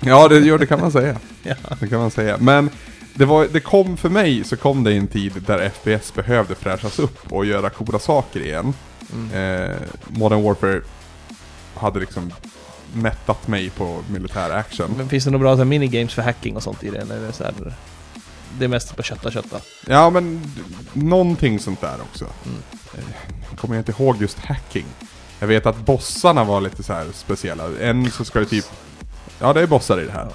Ja, 0.00 0.28
det, 0.28 0.38
ja, 0.38 0.58
det 0.58 0.66
kan 0.66 0.80
man 0.80 0.92
säga. 0.92 1.16
Ja. 1.42 1.54
Det 1.80 1.88
kan 1.88 1.98
man 1.98 2.10
säga. 2.10 2.36
Men 2.40 2.70
det, 3.14 3.24
var, 3.24 3.48
det 3.52 3.60
kom 3.60 3.96
för 3.96 4.08
mig 4.08 4.44
så 4.44 4.56
kom 4.56 4.84
det 4.84 4.92
i 4.92 4.96
en 4.96 5.06
tid 5.06 5.32
där 5.46 5.68
FPS 5.68 6.14
behövde 6.14 6.54
fräschas 6.54 6.98
upp 6.98 7.32
och 7.32 7.46
göra 7.46 7.70
coola 7.70 7.98
saker 7.98 8.40
igen. 8.40 8.74
Mm. 9.12 9.62
Eh, 9.70 9.76
Modern 10.08 10.42
Warfare 10.42 10.80
hade 11.74 12.00
liksom 12.00 12.32
mättat 12.94 13.48
mig 13.48 13.70
på 13.70 14.02
militär 14.10 14.50
action. 14.50 14.94
Men 14.96 15.08
finns 15.08 15.24
det 15.24 15.30
några 15.30 15.42
bra 15.42 15.52
så 15.52 15.58
här, 15.58 15.64
minigames 15.64 16.14
för 16.14 16.22
hacking 16.22 16.56
och 16.56 16.62
sånt 16.62 16.84
i 16.84 16.90
det? 16.90 16.98
Eller 16.98 17.16
är 17.16 17.20
det, 17.26 17.32
så 17.32 17.44
här, 17.44 17.54
det 18.58 18.64
är 18.64 18.68
mest 18.68 18.96
på 18.96 19.02
kötta, 19.02 19.30
kötta. 19.30 19.56
Ja, 19.86 20.10
men 20.10 20.42
någonting 20.92 21.58
sånt 21.58 21.80
där 21.80 21.96
också. 22.10 22.24
Mm. 22.24 22.58
Eh, 22.94 23.14
Jag 23.50 23.58
kommer 23.58 23.78
inte 23.78 23.92
ihåg 23.92 24.16
just 24.20 24.38
hacking. 24.38 24.84
Jag 25.40 25.46
vet 25.46 25.66
att 25.66 25.76
bossarna 25.86 26.44
var 26.44 26.60
lite 26.60 26.82
så 26.82 26.92
här 26.92 27.06
speciella. 27.14 27.64
En 27.80 28.10
så 28.10 28.24
ska 28.24 28.38
du 28.38 28.44
typ... 28.44 28.64
Ja, 29.40 29.52
det 29.52 29.60
är 29.60 29.66
bossar 29.66 30.00
i 30.00 30.04
det 30.06 30.12
här. 30.12 30.28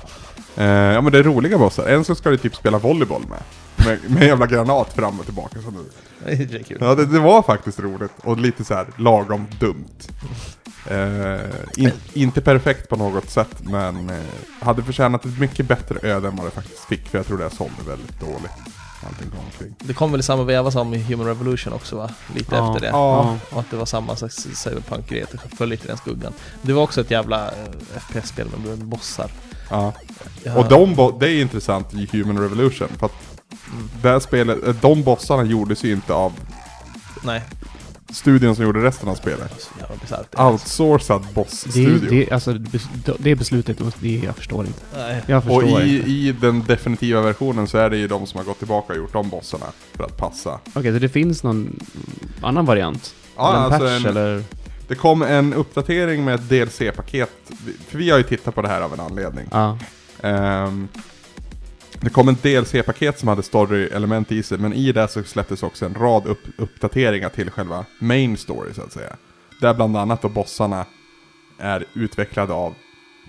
Eh, 0.58 0.94
ja, 0.94 1.02
men 1.02 1.12
det 1.12 1.20
är 1.20 1.24
roliga 1.24 1.58
bossar. 1.58 1.86
En 1.88 2.04
så 2.06 2.16
ska 2.16 2.30
du 2.30 2.38
typ 2.38 2.56
spela 2.56 2.78
volleyboll 2.78 3.24
med. 3.30 3.40
Med, 3.86 4.12
med 4.12 4.24
jävla 4.28 4.46
granat 4.48 4.94
fram 4.94 5.20
och 5.20 5.26
tillbaka. 5.26 5.62
Så 5.62 5.72
nu. 5.72 5.86
Det 6.26 6.60
är 6.60 6.64
kul. 6.64 6.78
Ja, 6.82 6.96
det, 6.96 7.06
det 7.06 7.20
var 7.20 7.42
faktiskt 7.42 7.80
roligt. 7.80 8.12
Och 8.24 8.38
lite 8.38 8.66
så 8.66 8.74
här 8.74 8.88
lagom 8.98 9.48
dumt. 9.60 9.86
Eh, 10.88 11.40
in, 11.78 11.92
inte 12.14 12.42
perfekt 12.42 12.90
på 12.90 12.96
något 12.96 13.30
sätt, 13.30 13.56
men 13.60 14.10
eh, 14.10 14.16
hade 14.62 14.84
förtjänat 14.84 15.26
ett 15.26 15.40
mycket 15.40 15.68
bättre 15.68 16.10
öde 16.10 16.28
än 16.28 16.36
vad 16.36 16.48
det 16.48 16.52
faktiskt 16.52 16.86
fick. 16.86 17.08
För 17.10 17.18
jag 17.18 17.28
tror 17.28 17.38
det 17.38 17.50
sålde 17.50 17.84
väldigt 17.88 18.20
dåligt. 18.20 18.52
Det 19.80 19.94
kom 19.94 20.12
väl 20.12 20.20
i 20.20 20.24
samma 20.24 20.44
veva 20.44 20.72
som 20.72 20.94
i 20.94 20.98
Human 21.04 21.28
Revolution 21.28 21.74
också 21.74 21.96
va? 21.98 22.10
Lite 22.36 22.56
Ja. 22.56 22.68
efter 22.76 22.82
det. 22.86 22.92
Ja. 22.92 23.38
Och 23.52 23.60
att 23.60 23.72
det 23.72 23.78
var 23.78 23.86
samma 23.86 24.16
slags 24.16 24.48
cyberpunk-grej, 24.54 25.24
att 25.24 25.32
det 25.32 25.56
föll 25.58 25.70
lite 25.70 25.84
i 25.86 25.88
den 25.88 25.98
skuggan. 25.98 26.34
Det 26.62 26.74
var 26.74 26.84
också 26.84 27.02
ett 27.02 27.12
jävla 27.12 27.48
eh, 27.48 28.00
FPS-spel 28.10 28.48
med 28.66 28.78
bossar. 28.86 29.32
Ja. 29.70 29.94
Ja. 30.44 30.56
Och 30.58 30.68
de, 30.70 30.96
bo- 30.96 31.20
det 31.20 31.30
är 31.30 31.42
intressant 31.42 31.94
i 31.94 32.10
Human 32.12 32.40
Revolution. 32.40 32.88
För 33.00 33.06
att 33.06 33.14
Mm. 33.72 33.90
det 34.02 34.10
här 34.10 34.20
spelet, 34.20 34.82
de 34.82 35.04
bossarna 35.04 35.44
gjordes 35.44 35.84
ju 35.84 35.92
inte 35.92 36.14
av 36.14 36.34
Nej, 37.24 37.42
studion 38.12 38.56
som 38.56 38.66
gjorde 38.66 38.84
resten 38.84 39.10
av 39.10 39.16
spelet. 39.16 39.70
Bisarrt. 40.02 40.40
Outsourcad 40.40 41.26
boss-studio. 41.34 42.10
det, 42.10 42.32
alltså, 42.32 42.54
det 43.20 43.36
beslutet, 43.36 43.78
det, 44.00 44.16
jag 44.26 44.36
förstår 44.36 44.66
inte. 44.66 44.80
Nej. 44.96 45.24
Jag 45.28 45.44
förstår 45.44 45.64
Och 45.74 45.82
i, 45.82 45.98
inte. 45.98 46.10
i 46.10 46.32
den 46.42 46.64
definitiva 46.68 47.22
versionen 47.22 47.68
så 47.68 47.78
är 47.78 47.90
det 47.90 47.98
ju 47.98 48.08
de 48.08 48.28
som 48.28 48.38
har 48.38 48.46
gått 48.46 48.58
tillbaka 48.60 48.94
och 48.94 49.00
gjort 49.00 49.14
de 49.14 49.30
bossarna 49.30 49.66
för 49.94 50.04
att 50.04 50.18
passa. 50.18 50.60
Okej, 50.74 50.94
så 50.94 51.00
det 51.00 51.10
finns 51.10 51.44
någon 51.44 51.80
annan 52.42 52.66
variant? 52.66 53.16
Ja, 53.36 53.50
en 53.56 53.62
alltså 53.64 53.80
patch 53.80 54.06
en- 54.06 54.06
eller? 54.06 54.44
Det 54.88 54.96
kom 54.96 55.22
en 55.22 55.54
uppdatering 55.54 56.26
med 56.26 56.36
ett 56.36 56.50
DLC-paket, 56.50 57.30
för 57.88 57.98
vi 57.98 58.10
har 58.10 58.18
ju 58.18 58.24
tittat 58.24 58.56
på 58.56 58.62
det 58.62 58.68
här 58.68 58.82
av 58.82 58.94
en 58.94 59.00
anledning. 59.00 59.46
Ja. 59.52 59.78
Ehm, 60.22 60.88
det 62.02 62.10
kom 62.10 62.30
ett 62.30 62.44
DLC-paket 62.44 63.20
som 63.20 63.28
hade 63.28 63.44
story-element 63.44 64.32
i 64.32 64.44
sig, 64.44 64.58
men 64.58 64.74
i 64.74 64.92
det 64.92 65.08
så 65.08 65.24
släpptes 65.24 65.64
också 65.64 65.86
en 65.86 65.94
rad 65.94 66.26
upp 66.28 66.40
uppdateringar 66.58 67.30
till 67.30 67.50
själva 67.52 67.86
main 68.00 68.38
story 68.38 68.74
så 68.74 68.82
att 68.82 68.92
säga. 68.92 69.16
Där 69.62 69.74
bland 69.74 69.98
annat 69.98 70.22
då 70.22 70.30
bossarna 70.30 70.86
är 71.60 71.86
utvecklade 71.94 72.54
av 72.54 72.74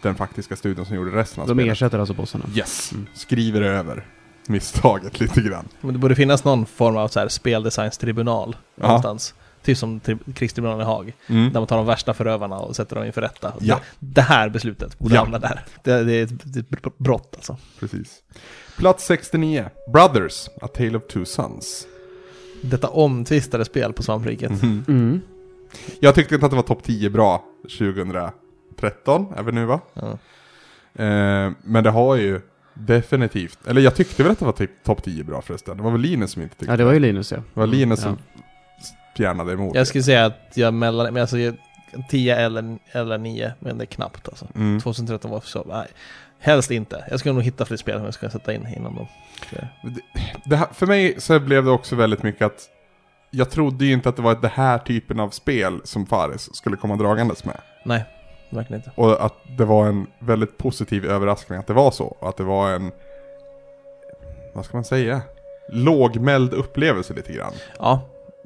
den 0.02 0.14
faktiska 0.14 0.56
studion 0.56 0.86
som 0.86 0.96
gjorde 0.96 1.10
resten 1.10 1.40
av 1.42 1.48
De 1.48 1.54
spelet. 1.54 1.72
ersätter 1.72 1.98
alltså 1.98 2.14
bossarna? 2.14 2.44
Yes, 2.54 2.92
skriver 3.14 3.60
över 3.62 4.06
misstaget 4.46 5.20
lite 5.20 5.40
grann. 5.40 5.68
Men 5.80 5.92
det 5.92 5.98
borde 5.98 6.14
finnas 6.14 6.44
någon 6.44 6.66
form 6.66 6.96
av 6.96 7.08
så 7.08 7.20
här 7.20 7.28
speldesignstribunal 7.28 8.56
Ja. 8.74 8.86
någonstans. 8.86 9.34
Typ 9.62 9.78
som 9.78 10.00
tri- 10.00 10.32
krigstribunalen 10.32 10.80
i 10.80 10.84
Haag. 10.84 11.12
Mm. 11.26 11.52
Där 11.52 11.60
man 11.60 11.66
tar 11.66 11.76
de 11.76 11.86
värsta 11.86 12.14
förövarna 12.14 12.56
och 12.58 12.76
sätter 12.76 12.96
dem 12.96 13.04
inför 13.04 13.20
rätta. 13.20 13.52
Ja. 13.60 13.80
Det, 13.98 14.06
det 14.14 14.22
här 14.22 14.48
beslutet 14.48 14.98
borde 14.98 15.14
Ja. 15.14 15.20
hamna 15.20 15.38
där. 15.38 15.64
Det, 15.84 16.04
det 16.04 16.12
är 16.12 16.24
ett, 16.24 16.30
det 16.44 16.58
är 16.58 16.62
ett 16.62 16.70
br- 16.70 16.92
brott 16.98 17.32
alltså. 17.36 17.56
Precis. 17.80 18.18
Plats 18.80 19.04
69, 19.06 19.64
Brothers, 19.92 20.48
A 20.62 20.68
Tale 20.68 20.96
of 20.96 21.02
Two 21.06 21.24
Sons. 21.24 21.86
Detta 22.62 22.88
omtvistade 22.88 23.64
spel 23.64 23.92
på 23.92 24.02
svampriket. 24.02 24.50
Mhm. 24.50 24.84
Mm. 24.88 25.20
Jag 26.00 26.14
tyckte 26.14 26.34
inte 26.34 26.46
att 26.46 26.52
det 26.52 26.56
var 26.56 26.62
topp 26.62 26.82
10 26.82 27.10
bra 27.10 27.44
2013, 27.62 29.26
är 29.36 29.42
vi 29.42 29.52
nu 29.52 29.64
va? 29.66 29.80
Ja. 29.94 30.08
Eh, 31.04 31.52
men 31.62 31.84
det 31.84 31.90
har 31.90 32.16
ju 32.16 32.40
definitivt, 32.74 33.66
eller 33.66 33.80
jag 33.80 33.94
tyckte 33.94 34.22
väl 34.22 34.32
att 34.32 34.38
det 34.38 34.44
var 34.44 34.52
typ 34.52 34.84
topp 34.84 35.02
10 35.02 35.24
bra 35.24 35.42
förresten. 35.42 35.76
Det 35.76 35.82
var 35.82 35.90
väl 35.90 36.00
Linus 36.00 36.30
som 36.32 36.42
inte 36.42 36.54
tyckte 36.56 36.72
Ja, 36.72 36.76
det 36.76 36.84
var 36.84 36.92
ju 36.92 36.98
Linus 36.98 37.32
ja. 37.32 37.36
Det 37.54 37.60
var 37.60 37.66
Linus 37.66 38.00
som 38.00 38.18
spjärnade 39.14 39.52
emot. 39.52 39.74
Jag 39.74 39.86
skulle 39.86 40.04
säga 40.04 40.26
att 40.26 40.52
jag 40.54 40.74
mellan, 40.74 41.12
men 41.14 41.20
alltså 41.20 41.38
jag- 41.38 41.56
10 42.10 42.36
eller, 42.36 42.78
eller 42.92 43.18
9, 43.18 43.52
men 43.58 43.78
det 43.78 43.84
är 43.84 43.86
knappt 43.86 44.28
alltså. 44.28 44.46
Mm. 44.54 44.80
2013 44.80 45.30
var 45.30 45.40
så, 45.40 45.64
nej. 45.68 45.86
Helst 46.40 46.70
inte. 46.70 47.04
Jag 47.10 47.20
skulle 47.20 47.32
nog 47.34 47.42
hitta 47.42 47.64
fler 47.64 47.76
spel 47.76 47.96
som 47.96 48.04
jag 48.04 48.14
ska 48.14 48.30
sätta 48.30 48.52
in 48.54 48.66
innan 48.76 48.94
de... 48.94 49.06
Det 50.44 50.56
här, 50.56 50.66
för 50.72 50.86
mig 50.86 51.20
så 51.20 51.40
blev 51.40 51.64
det 51.64 51.70
också 51.70 51.96
väldigt 51.96 52.22
mycket 52.22 52.42
att 52.46 52.68
jag 53.30 53.50
trodde 53.50 53.84
ju 53.84 53.92
inte 53.92 54.08
att 54.08 54.16
det 54.16 54.22
var 54.22 54.34
det 54.34 54.48
här 54.48 54.78
typen 54.78 55.20
av 55.20 55.30
spel 55.30 55.80
som 55.84 56.06
Fares 56.06 56.56
skulle 56.56 56.76
komma 56.76 56.96
dragandes 56.96 57.44
med. 57.44 57.60
Nej, 57.84 58.04
verkligen 58.50 58.80
inte. 58.80 58.92
Och 59.00 59.24
att 59.24 59.34
det 59.58 59.64
var 59.64 59.86
en 59.86 60.06
väldigt 60.18 60.58
positiv 60.58 61.04
överraskning 61.04 61.58
att 61.58 61.66
det 61.66 61.72
var 61.72 61.90
så. 61.90 62.04
Och 62.04 62.28
att 62.28 62.36
det 62.36 62.42
var 62.44 62.70
en, 62.70 62.90
vad 64.54 64.64
ska 64.64 64.76
man 64.76 64.84
säga? 64.84 65.20
Lågmäld 65.72 66.54
upplevelse 66.54 67.14
lite 67.14 67.32
grann. 67.32 67.52
Ja, 67.78 68.00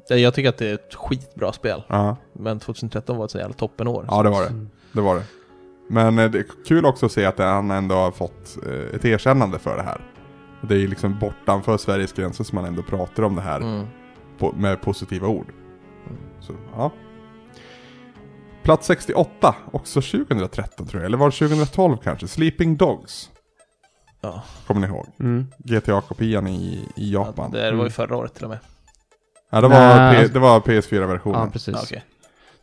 det- 0.07 0.17
jag 0.17 0.33
tycker 0.33 0.49
att 0.49 0.57
det 0.57 0.69
är 0.69 0.73
ett 0.73 0.93
skitbra 0.95 1.53
spel. 1.53 1.83
Ja, 1.87 2.17
Men 2.33 2.59
2013 2.59 3.17
var 3.17 3.25
ett 3.25 3.31
så 3.31 3.37
jävla 3.37 3.53
toppenår. 3.53 4.05
ja 4.09 4.23
det 4.23 4.29
var 4.29 4.41
det. 4.41 4.47
Mm. 4.47 4.69
Det 4.91 5.01
var 5.01 5.15
det. 5.15 5.23
Men 5.87 6.19
eh, 6.19 6.29
det 6.31 6.39
är 6.39 6.45
kul 6.67 6.85
också 6.85 7.05
att 7.05 7.11
se 7.11 7.25
att 7.25 7.37
han 7.39 7.71
ändå 7.71 7.95
har 7.95 8.11
fått 8.11 8.57
eh, 8.65 8.95
ett 8.95 9.05
erkännande 9.05 9.59
för 9.59 9.77
det 9.77 9.83
här. 9.83 10.01
Det 10.61 10.75
är 10.75 10.79
ju 10.79 10.87
liksom 10.87 11.19
bortanför 11.19 11.77
Sveriges 11.77 12.13
gränser 12.13 12.43
som 12.43 12.55
man 12.55 12.65
ändå 12.65 12.83
pratar 12.83 13.23
om 13.23 13.35
det 13.35 13.41
här 13.41 13.61
Mm. 13.61 13.85
på, 14.39 14.51
med 14.57 14.81
positiva 14.81 15.27
ord. 15.27 15.47
Så, 16.39 16.53
ja. 16.75 16.91
Plats 18.63 18.87
68, 18.87 19.55
också 19.71 20.01
2013 20.01 20.87
tror 20.87 21.01
jag, 21.01 21.05
eller 21.07 21.17
var 21.17 21.29
det 21.29 21.35
2012 21.37 21.97
kanske? 22.03 22.27
Sleeping 22.27 22.77
Dogs, 22.77 23.29
Ja, 24.21 24.43
kommer 24.67 24.81
ni 24.81 24.87
ihåg? 24.87 25.07
Mm. 25.19 25.45
GTA-kopian 25.57 26.47
i, 26.47 26.89
i 26.95 27.13
Japan. 27.13 27.51
det 27.51 27.71
var 27.71 27.83
ju 27.83 27.89
förra 27.89 28.15
året 28.17 28.33
till 28.33 28.43
och 28.43 28.49
med. 28.49 28.59
Ja, 29.51 29.61
det 29.61 29.67
var, 29.67 29.77
P- 30.11 30.17
alltså- 30.17 30.33
det 30.33 30.39
var 30.39 30.59
PS4-versionen. 30.59 31.39
Ja, 31.41 31.49
precis. 31.51 31.73
Ja, 31.75 31.79
okej. 31.83 32.03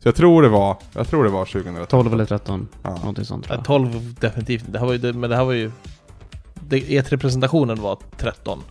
Så 0.02 0.08
jag 0.08 0.14
tror 0.14 0.42
det 0.42 0.48
var, 0.48 0.76
jag 0.92 1.08
tror 1.08 1.24
det 1.24 1.30
var 1.30 1.44
2012. 1.44 1.86
12 1.86 2.12
eller 2.12 2.24
13, 2.26 2.68
Ja. 2.82 2.90
någonting 2.90 3.24
sånt 3.24 3.44
tror 3.44 3.54
Ja, 3.54 3.58
jag. 3.58 3.64
12 3.66 4.14
definitivt. 4.20 4.64
Det 4.68 4.78
här 4.78 4.86
var 4.86 4.92
ju, 4.92 4.98
det, 4.98 5.12
men 5.12 5.30
det 5.30 5.36
här 5.36 5.44
var 5.44 5.52
ju... 5.52 5.70
Det, 6.54 6.76
E3-presentationen 6.78 7.80
var 7.80 7.98
13. 8.16 8.62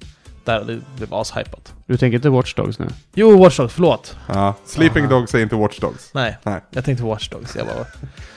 Där 0.44 0.60
det 0.66 0.80
blev 0.98 1.14
ashypat. 1.14 1.74
Du 1.86 1.98
tänker 1.98 2.16
inte 2.16 2.30
Watch 2.30 2.54
Dogs 2.56 2.80
nu? 2.80 2.88
Jo, 3.14 3.38
Watch 3.44 3.58
Dogs, 3.58 3.74
förlåt. 3.74 4.18
Ja, 4.28 4.54
Sleeping 4.66 5.04
Aha. 5.06 5.14
Dogs 5.14 5.34
är 5.36 5.40
inte 5.40 5.56
Watch 5.56 5.80
Dogs. 5.80 6.12
Nej, 6.14 6.38
Nej. 6.44 6.62
jag 6.70 6.86
tänkte 6.86 7.04
Watch 7.06 7.30
Dogs. 7.30 7.56
Jag 7.56 7.68
bara, 7.68 7.86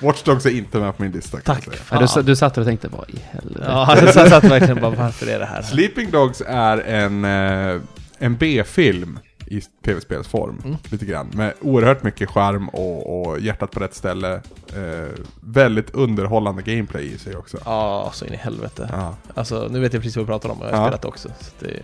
Watch 0.08 0.22
Dogs 0.22 0.46
är 0.46 0.50
inte 0.50 0.78
med 0.78 0.96
på 0.96 1.02
min 1.02 1.12
lista. 1.12 1.38
tack. 1.44 1.68
Ja, 1.90 2.06
du, 2.16 2.22
du 2.22 2.36
satt 2.36 2.54
där 2.54 2.62
och 2.62 2.66
tänkte, 2.68 2.88
vad 2.88 3.10
i 3.10 3.18
helvete? 3.30 3.64
Ja, 3.68 3.96
jag 4.14 4.14
satt 4.30 4.44
verkligen 4.44 4.80
bara, 4.80 4.90
varför 4.90 5.26
är 5.26 5.38
det 5.38 5.46
här? 5.46 5.62
Sleeping 5.62 6.10
Dogs 6.10 6.42
är 6.46 6.78
en, 6.78 7.24
eh, 7.24 7.80
en 8.18 8.36
B-film 8.36 9.18
i 9.46 9.60
tv-spelsform. 9.60 10.60
Mm. 10.64 10.76
Lite 10.90 11.04
grann. 11.06 11.30
Med 11.34 11.52
oerhört 11.60 12.02
mycket 12.02 12.30
charm 12.30 12.68
och, 12.68 13.26
och 13.28 13.40
hjärtat 13.40 13.70
på 13.70 13.80
rätt 13.80 13.94
ställe. 13.94 14.34
Eh, 14.76 15.08
väldigt 15.40 15.90
underhållande 15.90 16.62
gameplay 16.62 17.14
i 17.14 17.18
sig 17.18 17.36
också. 17.36 17.58
Ja, 17.64 18.10
så 18.14 18.24
in 18.26 18.32
i 18.32 18.36
helvete. 18.36 18.88
Ja. 18.92 19.14
Alltså, 19.34 19.68
nu 19.70 19.80
vet 19.80 19.92
jag 19.92 20.02
precis 20.02 20.16
vad 20.16 20.26
vi 20.26 20.30
pratar 20.30 20.48
om 20.48 20.60
och 20.60 20.66
jag 20.66 20.72
har 20.72 20.78
Ja. 20.78 20.84
spelat 20.86 21.02
det 21.02 21.08
också. 21.08 21.28
Så 21.40 21.50
det, 21.64 21.80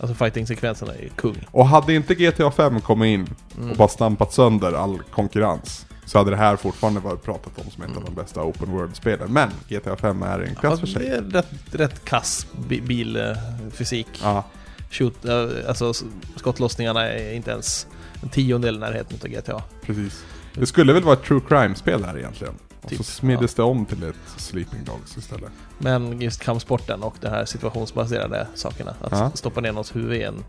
alltså 0.00 0.14
fighting-sekvenserna 0.14 0.92
är 0.94 1.08
kung. 1.08 1.46
Och 1.50 1.66
hade 1.66 1.94
inte 1.94 2.14
GTA 2.14 2.50
5 2.50 2.80
kommit 2.80 3.06
in 3.08 3.28
Mm. 3.58 3.70
och 3.70 3.76
bara 3.76 3.88
stampat 3.88 4.32
sönder 4.32 4.72
all 4.72 4.98
konkurrens 5.10 5.86
så 6.04 6.18
hade 6.18 6.30
det 6.30 6.36
här 6.36 6.56
fortfarande 6.56 7.00
varit 7.00 7.22
pratat 7.22 7.52
om 7.64 7.70
som 7.70 7.82
ett 7.82 7.90
av 7.90 7.96
Mm. 7.96 8.04
de 8.14 8.20
bästa 8.22 8.42
open 8.42 8.70
world-spelen. 8.72 9.32
Men 9.32 9.48
GTA 9.68 9.96
5 9.96 10.22
är 10.22 10.38
en 10.38 10.54
klass 10.54 10.80
för 10.80 10.86
det 10.86 10.92
sig. 10.92 11.08
är 11.08 11.22
rätt, 11.22 11.50
rätt 11.72 12.04
kass 12.04 12.46
bi- 12.68 12.80
bilfysik. 12.80 14.08
Ja, 14.22 14.44
Shoot, 14.90 15.24
eh, 15.24 15.46
alltså 15.68 15.92
skottlossningarna 16.36 17.08
är 17.08 17.32
inte 17.34 17.50
ens 17.50 17.86
en 18.22 18.28
tiondel 18.28 18.74
i 18.76 18.78
närheten 18.78 19.18
av 19.22 19.28
GTA. 19.28 19.62
precis. 19.82 20.24
Det 20.54 20.66
skulle 20.66 20.92
väl 20.92 21.02
vara 21.02 21.14
ett 21.16 21.22
true 21.24 21.40
crime-spel 21.48 22.04
här 22.04 22.18
egentligen. 22.18 22.54
Och 22.82 22.88
Typ, 22.88 22.98
så 22.98 23.04
smiddes 23.04 23.54
det 23.54 23.62
om 23.62 23.86
till 23.86 24.02
ett 24.02 24.14
Sleeping 24.36 24.84
Dogs 24.84 25.16
istället. 25.16 25.50
Men 25.78 26.20
just 26.20 26.40
kampsporten 26.40 27.02
och 27.02 27.14
de 27.20 27.28
här 27.28 27.44
situationsbaserade 27.44 28.46
sakerna. 28.54 28.94
Att 29.00 29.12
Ja. 29.12 29.30
stoppa 29.34 29.60
ner 29.60 29.72
någons 29.72 29.96
huvud 29.96 30.16
i 30.20 30.22
en, 30.22 30.44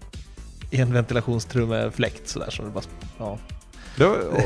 i 0.71 0.77
en 0.81 0.93
ventilationstrummefläkt 0.93 2.29
sådär 2.29 2.49
så 2.49 2.63
det 2.63 2.69
bara... 2.69 2.83
Ja, 3.17 3.37
Det, 3.95 4.05
och, 4.07 4.41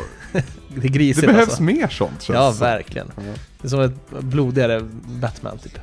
det 0.68 0.88
är 0.88 0.92
grisigt 0.92 1.22
det 1.28 1.34
behövs 1.34 1.48
alltså. 1.48 1.64
mer 1.64 1.88
sånt 1.88 2.22
känns 2.22 2.36
Ja, 2.36 2.52
som. 2.52 2.60
verkligen. 2.60 3.12
Ja, 3.16 3.22
Det 3.62 3.68
är 3.68 3.70
som 3.70 3.80
ett 3.82 4.10
blodigare 4.20 4.82
Batman 5.06 5.58
typ. 5.58 5.80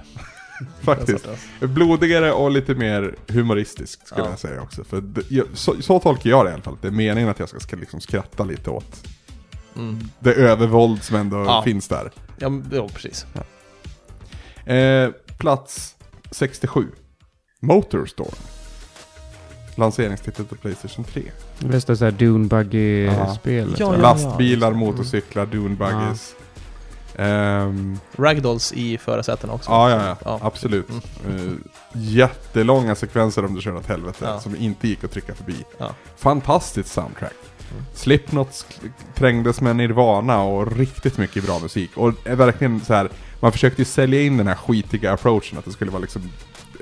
Faktiskt. 0.80 1.26
Blodigare 1.60 2.32
och 2.32 2.50
lite 2.50 2.74
mer 2.74 3.14
humoristisk 3.28 4.06
skulle 4.06 4.24
Ja. 4.24 4.30
jag 4.30 4.38
säga 4.38 4.62
också. 4.62 4.84
För 4.84 5.00
det, 5.00 5.44
så, 5.54 5.82
så 5.82 5.98
tolkar 6.00 6.30
jag 6.30 6.46
det 6.46 6.50
i 6.50 6.54
alla 6.54 6.62
fall. 6.62 6.76
Det 6.80 6.88
är 6.88 6.92
meningen 6.92 7.28
att 7.30 7.38
jag 7.38 7.48
ska, 7.48 7.60
ska 7.60 7.76
liksom 7.76 8.00
skratta 8.00 8.44
lite 8.44 8.70
åt 8.70 9.06
Mm. 9.76 9.98
det 10.18 10.32
övervåld 10.34 11.02
som 11.02 11.16
ändå 11.16 11.36
Ja. 11.36 11.62
finns 11.62 11.88
där. 11.88 12.10
Ja, 12.38 12.50
ja, 12.72 12.88
precis. 12.94 13.26
Eh, 14.64 15.10
plats 15.38 15.96
67. 16.30 16.86
Motorstorm. 17.60 18.34
Lanseringstitel 19.74 20.44
till 20.46 20.56
Playstation 20.56 21.04
3. 21.04 21.22
Det 21.58 21.88
är 21.88 21.94
så 21.94 22.04
här 22.04 22.12
Dune 22.12 22.48
Ja. 22.50 22.56
Buggy-spel. 22.56 23.74
Ja, 23.78 23.94
ja. 23.94 24.00
Lastbilar, 24.02 24.72
motorcyklar, 24.72 25.46
dunebuggies. 25.46 26.34
Ehm, 27.16 27.98
Ragdolls 28.16 28.72
i 28.72 28.98
förarsätena 28.98 29.52
också. 29.52 29.70
ja, 29.70 29.90
ja, 29.90 30.06
ja, 30.06 30.16
Ja. 30.24 30.38
absolut. 30.42 30.88
Mm. 31.26 31.36
Eh, 31.48 31.52
jättelånga 31.92 32.94
sekvenser 32.94 33.44
om 33.44 33.54
du 33.54 33.60
kör 33.60 33.76
åt 33.76 33.86
helvete 33.86 34.18
Ja. 34.24 34.40
som 34.40 34.56
inte 34.56 34.88
gick 34.88 35.04
att 35.04 35.10
trycka 35.12 35.34
förbi. 35.34 35.64
Ja. 35.78 35.94
Fantastiskt 36.16 36.92
soundtrack. 36.92 37.32
Mm. 37.72 37.84
Slipknot 37.94 38.66
trängdes 39.14 39.60
med 39.60 39.76
Nirvana 39.76 40.42
och 40.42 40.76
riktigt 40.76 41.18
mycket 41.18 41.44
bra 41.46 41.58
musik. 41.58 41.90
Och 41.96 42.12
är 42.24 42.36
verkligen 42.36 42.80
så 42.80 42.94
här, 42.94 43.08
man 43.40 43.52
försökte 43.52 43.80
ju 43.80 43.86
sälja 43.86 44.20
in 44.22 44.36
den 44.36 44.46
här 44.46 44.54
skitiga 44.54 45.12
approachen 45.12 45.58
att 45.58 45.64
det 45.64 45.70
skulle 45.72 45.90
vara 45.90 46.00
liksom 46.02 46.22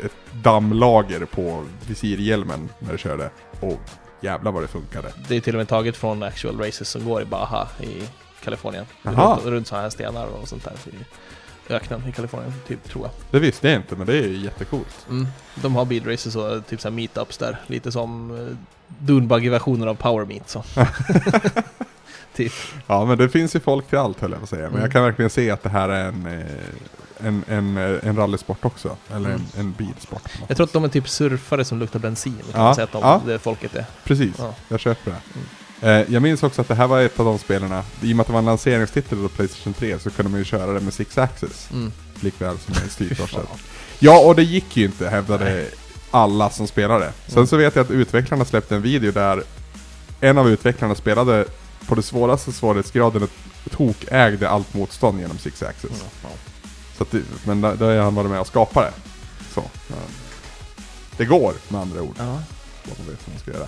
ett 0.04 0.42
dammlager 0.42 1.24
på 1.24 1.62
visirhjälmen 1.86 2.68
när 2.78 2.92
du 2.92 2.98
körde. 2.98 3.30
Och 3.60 3.80
jävlar 4.20 4.52
vad 4.52 4.62
det 4.62 4.68
funkade. 4.68 5.12
Det 5.28 5.36
är 5.36 5.40
till 5.40 5.54
och 5.54 5.58
med 5.58 5.68
taget 5.68 5.96
från 5.96 6.22
actual 6.22 6.58
races 6.60 6.88
som 6.88 7.04
går 7.04 7.22
i 7.22 7.24
Baja 7.24 7.68
i 7.80 8.02
Kalifornien. 8.44 8.84
Jaha. 9.02 9.34
Runt, 9.34 9.44
runt 9.46 9.66
sådana 9.66 9.82
här 9.82 9.90
stenar 9.90 10.26
och 10.26 10.48
sånt 10.48 10.64
där 10.64 10.72
i 10.86 10.94
öknen 11.72 12.02
i 12.08 12.12
Kalifornien, 12.12 12.52
typ, 12.66 12.84
tror 12.90 13.04
jag. 13.04 13.10
Det 13.30 13.38
visste 13.38 13.68
jag 13.68 13.76
inte, 13.76 13.96
men 13.96 14.06
det 14.06 14.12
är 14.18 14.26
ju 14.28 14.36
jättecoolt. 14.36 15.06
Mm. 15.10 15.26
De 15.54 15.76
har 15.76 15.84
bilraces 15.84 16.36
och 16.36 16.66
typ 16.66 16.80
så 16.80 16.88
här 16.88 16.94
meetups 16.94 17.38
där, 17.38 17.60
lite 17.66 17.92
som 17.92 18.30
uh, 18.30 18.48
Dunebuggy-versioner 18.98 19.86
av 19.86 19.94
Power 19.94 20.24
Meet 20.26 20.48
så. 20.48 20.64
typ. 22.34 22.52
Ja, 22.86 23.04
men 23.04 23.18
det 23.18 23.28
finns 23.28 23.56
ju 23.56 23.60
folk 23.60 23.88
till 23.88 23.98
allt 23.98 24.20
höll 24.20 24.30
jag 24.30 24.40
på 24.40 24.44
att 24.44 24.50
säga. 24.50 24.62
Men 24.62 24.70
Mm. 24.70 24.82
jag 24.82 24.92
kan 24.92 25.02
verkligen 25.02 25.30
se 25.30 25.50
att 25.50 25.62
det 25.62 25.68
här 25.68 25.88
är 25.88 26.04
en, 26.08 26.26
eh, 26.26 27.26
en, 27.26 27.44
en, 27.48 27.76
eh, 27.76 28.08
en 28.08 28.16
rallysport 28.16 28.64
också. 28.64 28.96
Eller 29.14 29.30
Mm. 29.30 29.42
en, 29.54 29.60
en 29.60 29.72
bilsport. 29.72 30.22
Jag 30.48 30.56
tror 30.56 30.66
att 30.66 30.72
de 30.72 30.84
är 30.84 30.88
typ 30.88 31.08
surfare 31.08 31.64
som 31.64 31.78
luktar 31.78 31.98
bensin, 31.98 32.36
kan 32.38 32.50
Ja, 32.52 32.58
man 32.58 32.74
säga 32.74 32.84
att 32.84 32.92
de, 32.92 33.02
ja. 33.02 33.22
det 33.26 33.38
folket 33.38 33.74
är. 33.74 33.84
Precis, 34.04 34.34
Ja. 34.38 34.54
jag 34.68 34.80
köper 34.80 35.10
det. 35.10 35.16
Eh, 35.16 35.42
jag 36.08 36.22
minns 36.22 36.42
också 36.42 36.60
att 36.60 36.68
det 36.68 36.74
här 36.74 36.86
var 36.86 37.00
ett 37.00 37.20
av 37.20 37.26
de 37.26 37.38
spelarna, 37.38 37.84
i 38.02 38.12
och 38.12 38.16
med 38.16 38.20
att 38.20 38.26
det 38.26 38.32
var 38.32 38.38
en 38.40 38.44
lanseringstitel 38.44 39.18
på 39.18 39.28
Playstation 39.28 39.74
3 39.74 39.98
så 39.98 40.10
kunde 40.10 40.30
man 40.30 40.38
ju 40.38 40.44
köra 40.44 40.72
det 40.72 40.80
med 40.80 40.94
Six 40.94 41.18
Axis. 41.18 41.68
Mm. 41.72 41.92
Likväl 42.20 42.58
som 42.58 42.74
med 42.82 42.90
styrkorset. 42.90 43.46
Ja, 43.98 44.18
och 44.20 44.36
det 44.36 44.42
gick 44.42 44.76
ju 44.76 44.84
inte 44.84 45.08
hävdade 45.08 45.66
alla 46.10 46.50
som 46.50 46.66
spelade. 46.66 47.12
Sen 47.26 47.36
Mm. 47.36 47.46
så 47.46 47.56
vet 47.56 47.76
jag 47.76 47.84
att 47.84 47.90
utvecklarna 47.90 48.44
släppte 48.44 48.74
en 48.76 48.82
video 48.82 49.12
där 49.12 49.42
en 50.20 50.38
av 50.38 50.48
utvecklarna 50.50 50.94
spelade 50.94 51.44
på 51.86 51.94
det 51.94 52.02
svåraste 52.02 52.52
svårighetsgraden 52.52 53.22
och 53.22 53.30
tokägde 53.70 54.48
allt 54.48 54.74
motstånd 54.74 55.20
genom 55.20 55.38
Six 55.38 55.62
Axis. 55.62 55.90
Mm, 55.90 56.02
ja. 56.22 56.28
Så 56.96 57.02
att 57.02 57.14
men 57.44 57.60
där, 57.60 57.76
där 57.76 57.96
har 57.96 58.04
han 58.04 58.14
varit 58.14 58.30
med 58.30 58.40
och 58.40 58.46
skapat 58.46 58.84
det. 58.84 58.92
Så. 59.54 59.62
Det 61.16 61.24
går 61.24 61.54
med 61.68 61.80
andra 61.80 62.02
ord. 62.02 62.14
Ja. 62.18 62.24
Vad 62.24 62.98
man 62.98 63.06
vet 63.06 63.18
vad 63.26 63.34
man 63.34 63.38
ska 63.42 63.50
göra. 63.50 63.66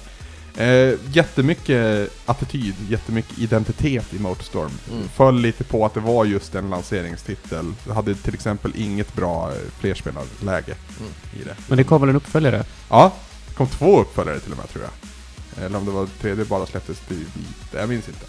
Eh, 0.56 0.94
jättemycket 1.12 2.10
attityd, 2.26 2.74
jättemycket 2.88 3.38
identitet 3.38 4.14
i 4.14 4.18
Motorstorm. 4.18 4.70
Mm. 4.92 5.08
Föll 5.08 5.40
lite 5.40 5.64
på 5.64 5.86
att 5.86 5.94
det 5.94 6.00
var 6.00 6.24
just 6.24 6.54
en 6.54 6.70
lanseringstitel. 6.70 7.74
Det 7.86 7.92
hade 7.92 8.14
till 8.14 8.34
exempel 8.34 8.72
inget 8.76 9.14
bra 9.14 9.50
eh, 9.50 9.56
flerspelarläge 9.78 10.74
Mm. 11.00 11.12
i 11.40 11.44
det. 11.44 11.56
Men 11.68 11.78
det 11.78 11.84
kom 11.84 12.00
väl 12.00 12.10
en 12.10 12.16
uppföljare? 12.16 12.64
Ja, 12.90 13.12
det 13.48 13.54
kom 13.54 13.66
två 13.66 14.00
uppföljare 14.00 14.40
till 14.40 14.52
och 14.52 14.58
med 14.58 14.68
tror 14.70 14.84
jag. 14.84 15.64
Eller 15.64 15.78
om 15.78 15.84
det 15.84 15.90
var 15.90 16.06
tredje 16.20 16.44
bara 16.44 16.66
släpptes 16.66 16.98
till 17.00 17.16
vit, 17.16 17.72
jag 17.72 17.88
minns 17.88 18.04
inte. 18.08 18.26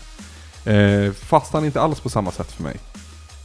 Eh, 0.72 1.12
fastnade 1.14 1.66
inte 1.66 1.82
alls 1.82 2.00
på 2.00 2.10
samma 2.10 2.32
sätt 2.32 2.52
för 2.52 2.64
mig. 2.64 2.78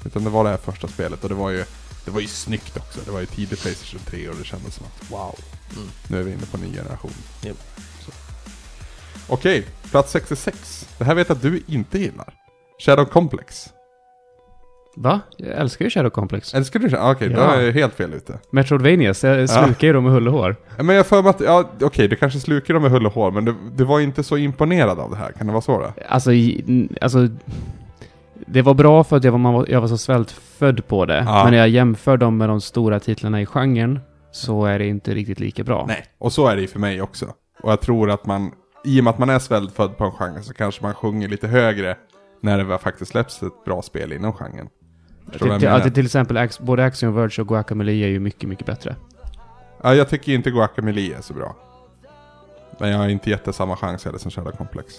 Utan 0.05 0.25
det 0.25 0.31
var 0.31 0.45
det 0.45 0.51
här 0.51 0.57
första 0.57 0.89
spelet 0.89 1.23
och 1.23 1.29
det 1.29 1.35
var 1.35 1.51
ju, 1.51 1.65
det 2.05 2.11
var 2.11 2.21
ju 2.21 2.27
snyggt 2.27 2.77
också. 2.77 3.01
Det 3.05 3.11
var 3.11 3.21
ju 3.21 3.27
tidigt 3.27 3.63
Playstation 3.63 4.01
3 4.07 4.29
och 4.29 4.37
det 4.37 4.45
kändes 4.45 4.75
som 4.75 4.87
att 4.87 5.11
wow, 5.11 5.39
Mm. 5.77 5.89
nu 6.09 6.19
är 6.19 6.23
vi 6.23 6.33
inne 6.33 6.47
på 6.51 6.57
en 6.57 6.63
ny 6.63 6.77
generation. 6.77 7.13
Japp. 7.43 7.57
Okej, 9.29 9.67
plats 9.91 10.11
66. 10.13 10.89
Det 10.99 11.05
här 11.05 11.15
vet 11.15 11.29
jag 11.29 11.37
att 11.37 11.43
du 11.43 11.63
inte 11.67 11.99
gillar. 11.99 12.35
Shadow 12.79 13.05
Complex. 13.05 13.67
Va? 14.97 15.21
Jag 15.37 15.59
älskar 15.59 15.85
ju 15.85 15.91
Shadow 15.91 16.11
Complex. 16.11 16.55
Älskar 16.55 16.81
du 16.81 16.91
Shadow? 16.91 17.11
Okej, 17.11 17.29
då 17.29 17.41
Ja. 17.41 17.55
är 17.55 17.63
jag 17.63 17.73
helt 17.73 17.95
fel 17.95 18.15
ute. 18.15 18.39
Metroidvanias, 18.51 19.25
jag 19.25 19.51
slukar 19.51 19.87
ju 19.87 19.93
dem 19.93 20.05
med 20.05 20.13
hull 20.13 20.29
och 20.29 20.35
hår. 20.35 20.57
Men 20.77 20.89
jag 20.89 20.97
har 20.97 21.05
för 21.05 21.23
mig 21.23 21.31
att, 21.31 21.41
ja 21.41 21.65
okej, 21.83 22.09
du 22.09 22.17
kanske 22.17 22.41
slukar 22.41 22.75
dem 22.75 22.83
med 22.83 22.93
hull 22.93 23.07
och 23.07 23.13
hår, 23.13 23.31
men 23.31 23.45
du, 23.45 23.55
du 23.77 23.85
var 23.85 24.01
inte 24.01 24.23
så 24.23 24.37
imponerad 24.37 24.99
av 25.01 25.11
det 25.11 25.17
här. 25.17 25.33
Kan 25.33 25.47
det 25.47 25.53
vara 25.53 25.63
så 25.63 25.79
då? 25.79 25.93
Alltså, 26.09 26.33
i- 26.33 26.65
n- 26.69 26.97
alltså... 27.01 27.29
Det 28.47 28.63
var 28.63 28.75
bra 28.75 29.05
för 29.05 29.17
att 29.17 29.25
jag 29.25 29.33
var, 29.33 29.39
man 29.39 29.55
var, 29.55 29.67
jag 29.69 29.81
var 29.81 29.89
så 29.89 29.99
svältfödd 29.99 30.87
på 30.89 31.05
det. 31.07 31.23
Ja. 31.27 31.43
Men 31.45 31.53
när 31.53 31.59
jag 31.59 31.69
jämför 31.69 32.17
dem 32.17 32.37
med 32.39 32.49
de 32.49 32.61
stora 32.61 33.01
titlarna 33.01 33.41
i 33.43 33.47
genren 33.47 34.01
så 34.33 34.65
är 34.65 34.79
det 34.79 34.87
inte 34.87 35.15
riktigt 35.15 35.41
lika 35.41 35.65
bra. 35.65 35.85
Nej. 35.89 36.05
Och 36.19 36.33
så 36.33 36.47
är 36.49 36.57
det 36.57 36.63
ju 36.63 36.69
för 36.69 36.79
mig 36.79 37.03
också. 37.03 37.27
Och 37.63 37.71
jag 37.73 37.81
tror 37.81 38.11
att 38.11 38.27
man, 38.27 38.51
i 38.87 39.01
och 39.01 39.05
med 39.05 39.11
att 39.11 39.19
man 39.19 39.31
är 39.31 39.39
svältfödd 39.39 39.97
på 39.97 40.05
en 40.05 40.13
genre 40.13 40.43
så 40.43 40.55
kanske 40.55 40.83
man 40.83 40.95
sjunger 40.95 41.29
lite 41.29 41.49
högre 41.49 41.97
när 42.41 42.59
det 42.59 42.65
väl 42.65 42.79
faktiskt 42.79 43.11
släpps 43.11 43.43
ett 43.43 43.65
bra 43.65 43.83
spel 43.83 44.13
inom 44.13 44.33
genren. 44.33 44.69
Till, 45.31 45.39
till, 45.39 45.49
menar? 45.49 45.91
till 45.91 46.05
exempel 46.07 46.49
både 46.61 46.85
Axiom 46.85 47.15
Verge 47.15 47.43
och 47.43 47.49
Guacamelee 47.49 48.05
är 48.05 48.09
ju 48.09 48.21
mycket, 48.21 48.49
mycket 48.49 48.67
bättre. 48.67 48.97
Ja, 49.83 49.95
jag 49.95 50.09
tycker 50.09 50.33
inte 50.33 50.51
Guacamelee 50.51 51.17
är 51.17 51.21
så 51.21 51.35
bra. 51.35 51.57
Men 52.79 52.91
jag 52.91 52.99
har 52.99 53.09
inte 53.09 53.31
gett 53.31 53.45
det 53.45 53.53
samma 53.53 53.77
chans 53.77 54.05
heller 54.05 54.19
som 54.19 54.31
Shadow 54.31 54.53
Complex. 54.53 54.95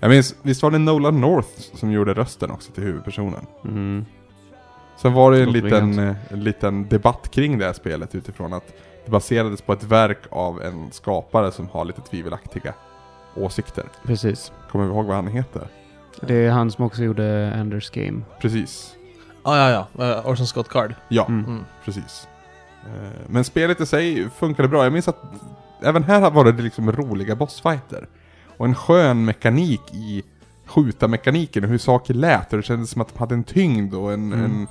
Jag 0.00 0.08
minns, 0.08 0.34
visst 0.42 0.62
var 0.62 0.70
det 0.70 0.78
Nolan 0.78 1.20
North 1.20 1.60
som 1.74 1.92
gjorde 1.92 2.14
rösten 2.14 2.50
också 2.50 2.72
till 2.72 2.84
huvudpersonen? 2.84 3.46
Mm. 3.64 4.04
Sen 5.02 5.12
var 5.12 5.32
det 5.32 5.42
en 5.42 5.52
liten, 5.52 5.96
bekant. 5.96 5.98
eh, 5.98 6.32
en 6.32 6.44
liten 6.44 6.88
debatt 6.88 7.30
kring 7.30 7.58
det 7.58 7.64
här 7.64 7.72
spelet 7.72 8.14
utifrån 8.14 8.52
att 8.52 8.74
det 9.04 9.10
baserades 9.10 9.62
på 9.62 9.72
ett 9.72 9.84
verk 9.84 10.18
av 10.30 10.62
en 10.62 10.92
skapare 10.92 11.52
som 11.52 11.68
har 11.68 11.84
lite 11.84 12.00
tvivelaktiga 12.00 12.74
åsikter. 13.36 13.84
Precis. 14.04 14.52
Kommer 14.70 14.84
vi 14.84 14.90
ihåg 14.90 15.06
vad 15.06 15.16
han 15.16 15.26
heter? 15.26 15.68
Det 16.20 16.34
är 16.34 16.50
han 16.50 16.70
som 16.70 16.84
också 16.84 17.02
gjorde 17.02 17.24
Enders 17.56 17.90
Game. 17.90 18.20
Precis. 18.40 18.94
Ja, 19.44 19.70
ja, 19.70 19.86
ja. 19.98 20.04
Uh, 20.18 20.26
Orson 20.30 20.46
Scott 20.46 20.68
Card. 20.68 20.94
Ja, 21.08 21.26
Mm. 21.28 21.44
Mm. 21.44 21.64
precis. 21.84 22.28
Eh, 22.86 23.10
Men 23.26 23.44
spelet 23.44 23.80
i 23.80 23.86
sig 23.86 24.30
funkade 24.30 24.68
bra. 24.68 24.84
Jag 24.84 24.92
minns 24.92 25.08
att 25.08 25.22
även 25.82 26.04
här 26.04 26.30
var 26.30 26.44
det 26.52 26.62
liksom 26.62 26.92
roliga 26.92 27.36
bossfighter. 27.36 28.08
Och 28.56 28.66
en 28.66 28.74
skön 28.74 29.24
mekanik 29.24 29.80
i 29.92 30.22
skjuta-mekaniken 30.66 31.64
och 31.64 31.70
hur 31.70 31.78
saker 31.78 32.14
lät. 32.14 32.52
Och 32.52 32.56
det 32.58 32.62
kändes 32.62 32.90
som 32.90 33.02
att 33.02 33.08
de 33.14 33.18
hade 33.18 33.34
en 33.34 33.44
tyngd 33.44 33.94
och 33.94 34.12
en... 34.12 34.32
Mm. 34.32 34.44
en 34.44 34.66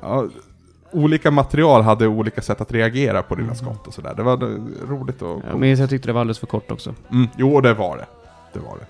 ja, 0.00 0.26
olika 0.92 1.30
material 1.30 1.82
hade 1.82 2.06
olika 2.06 2.42
sätt 2.42 2.60
att 2.60 2.72
reagera 2.72 3.22
på 3.22 3.34
dina 3.34 3.54
skott 3.54 3.86
och 3.86 3.94
sådär. 3.94 4.14
Det 4.16 4.22
var 4.22 4.36
roligt 4.88 5.22
och 5.22 5.42
Jag 5.50 5.58
minns 5.60 5.80
jag 5.80 5.90
tyckte 5.90 6.08
det 6.08 6.12
var 6.12 6.20
alldeles 6.20 6.38
för 6.38 6.46
kort 6.46 6.70
också. 6.70 6.94
Mm, 7.10 7.28
jo, 7.36 7.60
det 7.60 7.74
var 7.74 7.96
det. 7.96 8.06
Det 8.52 8.58
var 8.58 8.76
det. 8.78 8.86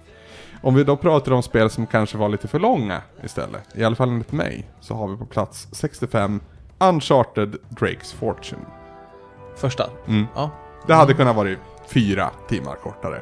Om 0.63 0.75
vi 0.75 0.85
då 0.85 0.97
pratar 0.97 1.33
om 1.33 1.43
spel 1.43 1.71
som 1.71 1.87
kanske 1.87 2.19
var 2.19 2.29
lite 2.29 2.49
för 2.49 2.59
långa 2.59 3.03
istället, 3.25 3.63
i 3.75 3.85
alla 3.85 3.97
fall 3.97 4.09
enligt 4.09 4.33
mig, 4.33 4.67
så 4.81 4.95
har 4.95 5.09
vi 5.09 5.17
på 5.17 5.25
plats 5.27 5.69
65 5.73 6.41
Uncharted 6.79 7.57
Drake's 7.69 8.15
Fortune. 8.17 8.63
Första. 9.57 9.85
Mm. 10.07 10.27
Ja. 10.35 10.51
Det 10.87 10.95
hade 10.95 11.15
kunnat 11.15 11.37
vara 11.37 11.49
fyra 11.87 12.31
timmar 12.49 12.75
kortare. 12.75 13.21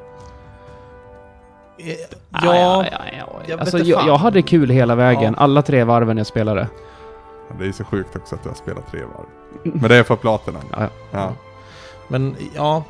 Ah, 2.31 2.45
Ja, 2.45 2.57
ja, 2.57 2.85
ja. 3.19 3.41
jag 3.47 3.61
Alltså, 3.61 3.79
jag, 3.79 4.07
jag 4.07 4.17
hade 4.17 4.43
kul 4.43 4.71
hela 4.71 4.95
vägen. 4.95 5.35
Ja. 5.37 5.43
alla 5.45 5.63
tre 5.63 5.85
varven 5.85 6.17
jag 6.17 6.27
spelade. 6.27 6.69
Det 7.59 7.67
är 7.67 7.73
så 7.73 7.85
sjukt 7.85 8.17
också 8.17 8.35
att 8.35 8.43
du 8.43 8.49
har 8.49 8.57
spelat 8.57 8.91
tre 8.91 9.01
varv. 9.01 9.27
Men 9.63 9.89
det 9.89 9.97
är 9.97 10.03
för 10.03 10.17
platinan. 10.17 10.63
Ja, 10.73 10.81
ja. 10.81 10.89
Ja. 11.11 11.33
Men 12.09 12.37
ja, 12.55 12.85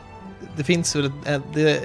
det 0.57 0.65
finns 0.65 0.97
väl... 0.97 1.11
Det, 1.55 1.81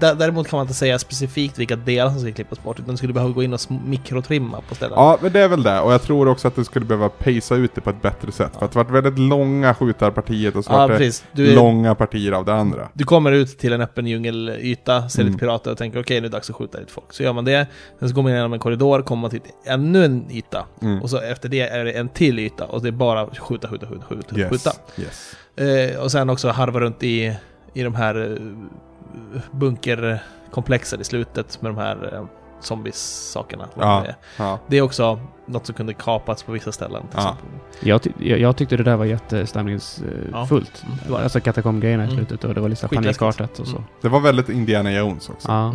dä- 0.00 0.14
däremot 0.14 0.48
kan 0.48 0.56
man 0.56 0.64
inte 0.64 0.74
säga 0.74 0.98
specifikt 0.98 1.58
vilka 1.58 1.76
delar 1.76 2.10
som 2.10 2.20
ska 2.20 2.32
klippas 2.32 2.62
bort, 2.62 2.78
utan 2.78 2.90
du 2.90 2.96
skulle 2.96 3.12
behöva 3.12 3.32
gå 3.32 3.42
in 3.42 3.52
och 3.52 3.60
mikrotrimma 3.86 4.60
på 4.68 4.74
ställen. 4.74 4.94
ja, 4.96 5.18
men 5.22 5.32
det 5.32 5.40
är 5.40 5.48
väl 5.48 5.62
det. 5.62 5.80
Och 5.80 5.92
jag 5.92 6.02
tror 6.02 6.28
också 6.28 6.48
att 6.48 6.56
du 6.56 6.64
skulle 6.64 6.86
behöva 6.86 7.08
pacea 7.08 7.56
ut 7.56 7.74
det 7.74 7.80
på 7.80 7.90
ett 7.90 8.02
bättre 8.02 8.32
sätt. 8.32 8.52
För 8.58 8.64
att 8.64 8.72
det 8.72 8.78
varit 8.78 8.90
väldigt 8.90 9.18
långa 9.18 9.74
skjutarpartiet 9.74 10.56
och 10.56 10.64
så 10.64 10.72
Ja, 10.72 10.86
vart 10.86 10.98
det. 10.98 11.24
Du, 11.32 11.54
långa 11.54 11.94
partier 11.94 12.32
av 12.32 12.44
det 12.44 12.54
andra. 12.54 12.88
du 12.92 13.04
kommer 13.04 13.32
ut 13.32 13.58
till 13.58 13.72
en 13.72 13.80
öppen 13.80 14.06
djungelyta, 14.06 15.08
ser 15.08 15.20
Mm. 15.20 15.32
lite 15.32 15.40
pirater 15.44 15.70
och 15.70 15.78
tänker 15.78 16.00
okej, 16.00 16.20
nu 16.20 16.26
är 16.26 16.30
det 16.30 16.36
dags 16.36 16.50
att 16.50 16.56
skjuta 16.56 16.78
lite 16.78 16.92
folk. 16.92 17.12
Så 17.12 17.22
gör 17.22 17.32
man 17.32 17.44
det, 17.44 17.66
sen 17.98 18.08
så 18.08 18.14
går 18.14 18.22
man 18.22 18.32
igenom 18.32 18.52
en 18.52 18.58
korridor, 18.58 19.02
kommer 19.02 19.20
man 19.20 19.30
till 19.30 19.40
ännu 19.64 20.04
en 20.04 20.26
yta. 20.30 20.66
Mm. 20.82 21.02
Och 21.02 21.10
så 21.10 21.20
efter 21.20 21.48
det 21.48 21.60
är 21.60 21.84
det 21.84 21.92
en 21.92 22.08
till 22.08 22.38
yta 22.38 22.64
och 22.64 22.82
det 22.82 22.88
är 22.88 22.92
bara 22.92 23.26
skjuta, 23.26 23.68
skjuta, 23.68 23.86
skjuta, 23.86 24.04
skjuta. 24.08 24.36
Yes. 24.38 24.50
skjuta. 24.50 24.72
yes. 24.96 25.34
Eh, 25.56 26.00
och 26.00 26.12
sen 26.12 26.30
också 26.30 26.48
harva 26.48 26.80
runt 26.80 27.02
i, 27.02 27.36
i 27.78 27.82
de 27.82 27.94
här 27.94 28.32
eh, 28.32 29.38
bunkerkomplexen 29.50 31.00
i 31.00 31.04
slutet 31.04 31.62
med 31.62 31.70
de 31.74 31.78
här 31.78 32.10
eh, 32.14 32.24
zombies-sakerna. 32.60 33.68
Ja. 33.78 34.02
Det, 34.06 34.14
Ja. 34.38 34.58
det 34.66 34.76
är 34.78 34.82
också 34.82 35.20
något 35.46 35.66
som 35.66 35.74
kunde 35.74 35.94
kapats 35.94 36.42
på 36.42 36.52
vissa 36.52 36.72
ställen. 36.72 37.02
Ja. 37.14 37.36
Jag, 37.80 38.02
ty 38.02 38.10
jag, 38.18 38.38
jag 38.38 38.56
tyckte 38.56 38.76
det 38.76 38.82
där 38.82 38.96
var 38.96 39.04
jättestämningsfullt. 39.04 40.84
Det 41.06 41.12
det. 41.12 41.18
Alltså 41.18 41.40
katakombgrejerna 41.40 42.02
i 42.04 42.06
Mm. 42.06 42.16
slutet 42.16 42.44
och 42.44 42.54
det 42.54 42.60
var 42.60 42.68
lite 42.68 42.88
panikartat 42.88 43.58
och 43.58 43.66
så. 43.66 43.76
Mm. 43.76 43.88
Det 44.00 44.08
var 44.08 44.20
väldigt 44.20 44.48
Indiana 44.48 44.92
Jones 44.92 45.28
också. 45.30 45.48
Ja. 45.48 45.74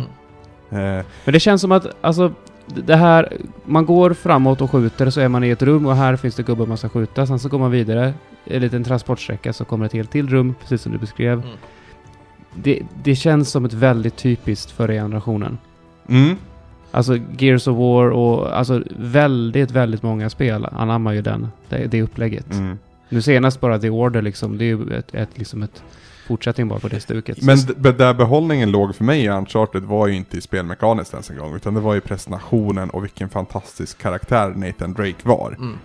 Mm. 0.70 0.98
Eh, 0.98 1.04
Men 1.24 1.32
det 1.32 1.40
känns 1.40 1.60
som 1.60 1.72
att, 1.72 1.86
alltså, 2.00 2.32
det 2.66 2.96
här, 2.96 3.32
man 3.64 3.86
går 3.86 4.12
framåt 4.14 4.60
och 4.60 4.70
skjuter 4.70 5.10
så 5.10 5.20
är 5.20 5.28
man 5.28 5.44
i 5.44 5.50
ett 5.50 5.62
rum 5.62 5.86
och 5.86 5.96
här 5.96 6.16
finns 6.16 6.34
det 6.34 6.42
gubbar 6.42 6.66
man 6.66 6.76
ska 6.76 6.88
skjuta. 6.88 7.26
Sen 7.26 7.38
så 7.38 7.48
går 7.48 7.58
man 7.58 7.70
vidare, 7.70 8.14
en 8.44 8.60
liten 8.62 8.84
transportsträcka 8.84 9.52
så 9.52 9.64
kommer 9.64 9.86
ett 9.86 9.92
helt 9.92 10.10
till 10.10 10.28
rum, 10.28 10.54
precis 10.60 10.82
som 10.82 10.92
du 10.92 10.98
beskrev. 10.98 11.32
Mm. 11.32 11.48
Det, 12.62 12.82
det 13.04 13.14
känns 13.14 13.50
som 13.50 13.64
ett 13.64 13.72
väldigt 13.72 14.16
typiskt 14.16 14.70
förra 14.70 14.92
generationen. 14.92 15.58
mm. 16.08 16.36
Alltså 16.90 17.18
Gears 17.38 17.68
of 17.68 17.78
War 17.78 18.10
och 18.10 18.58
alltså 18.58 18.82
väldigt, 18.96 19.70
väldigt 19.70 20.02
många 20.02 20.30
spel 20.30 20.66
anammar 20.72 21.12
ju 21.12 21.22
den, 21.22 21.48
det, 21.68 21.86
det 21.86 22.02
upplägget. 22.02 22.52
Mm. 22.52 22.78
Nu 23.08 23.22
senast 23.22 23.60
bara 23.60 23.78
The 23.78 23.90
Order 23.90 24.22
liksom, 24.22 24.58
det 24.58 24.64
är 24.64 24.66
ju 24.66 24.94
ett, 24.94 25.14
ett, 25.14 25.28
liksom 25.34 25.62
ett 25.62 25.82
fortsättning 26.26 26.68
bara 26.68 26.78
på 26.78 26.88
det 26.88 27.00
stuket. 27.00 27.42
Men 27.42 27.58
där 27.96 28.14
behållningen 28.14 28.70
låg 28.70 28.94
för 28.94 29.04
mig 29.04 29.24
i 29.24 29.28
Uncharted 29.28 29.82
var 29.82 30.06
ju 30.06 30.14
inte 30.14 30.36
i 30.36 30.40
spelmekaniskt 30.40 31.12
ens 31.12 31.30
en 31.30 31.36
gång, 31.36 31.56
utan 31.56 31.74
det 31.74 31.80
var 31.80 31.96
i 31.96 32.00
presentationen 32.00 32.90
och 32.90 33.04
vilken 33.04 33.28
fantastisk 33.28 33.98
karaktär 33.98 34.52
Nathan 34.56 34.92
Drake 34.92 35.28
var. 35.28 35.56
Mm. 35.58 35.78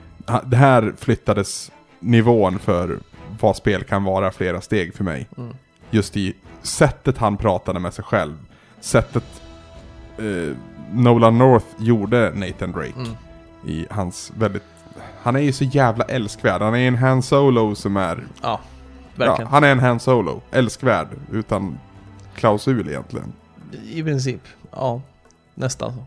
Det 0.45 0.57
här 0.57 0.93
flyttades 0.97 1.72
nivån 1.99 2.59
för 2.59 2.99
vad 3.39 3.55
spel 3.55 3.84
kan 3.84 4.03
vara 4.03 4.32
flera 4.32 4.61
steg 4.61 4.93
för 4.93 5.03
mig. 5.03 5.28
Mm. 5.38 5.53
Just 5.91 6.17
i 6.17 6.34
sättet 6.62 7.18
han 7.18 7.38
pratade 7.38 7.80
med 7.80 7.93
sig 7.93 8.03
själv, 8.05 8.34
sättet 8.80 9.41
eh, 10.18 10.55
Nolan 10.91 11.38
North 11.38 11.66
gjorde 11.80 12.32
Nathan 12.36 12.72
Drake 12.72 12.93
Mm. 12.95 13.12
i 13.66 13.86
hans 13.89 14.32
väldigt... 14.38 14.64
Han 15.22 15.36
är 15.36 15.39
ju 15.39 15.51
så 15.53 15.64
jävla 15.64 16.03
älskvärd, 16.05 16.62
han 16.62 16.76
är 16.76 16.88
en 16.88 16.95
Han 16.95 17.22
Solo 17.22 17.76
som 17.76 17.97
är 17.97 18.16
Ja, 18.41 18.60
Ja, 19.16 19.26
verkligen. 19.26 19.51
han 19.51 19.64
är 19.64 19.72
en 19.72 19.80
Han 19.80 19.99
Solo. 19.99 20.41
Älskvärd. 20.51 21.07
Utan 21.32 21.80
klausul 22.36 22.89
egentligen. 22.89 23.34
I 23.84 24.03
princip, 24.03 24.41
ja. 24.72 25.01
Nästan 25.55 25.93
så. 25.93 26.05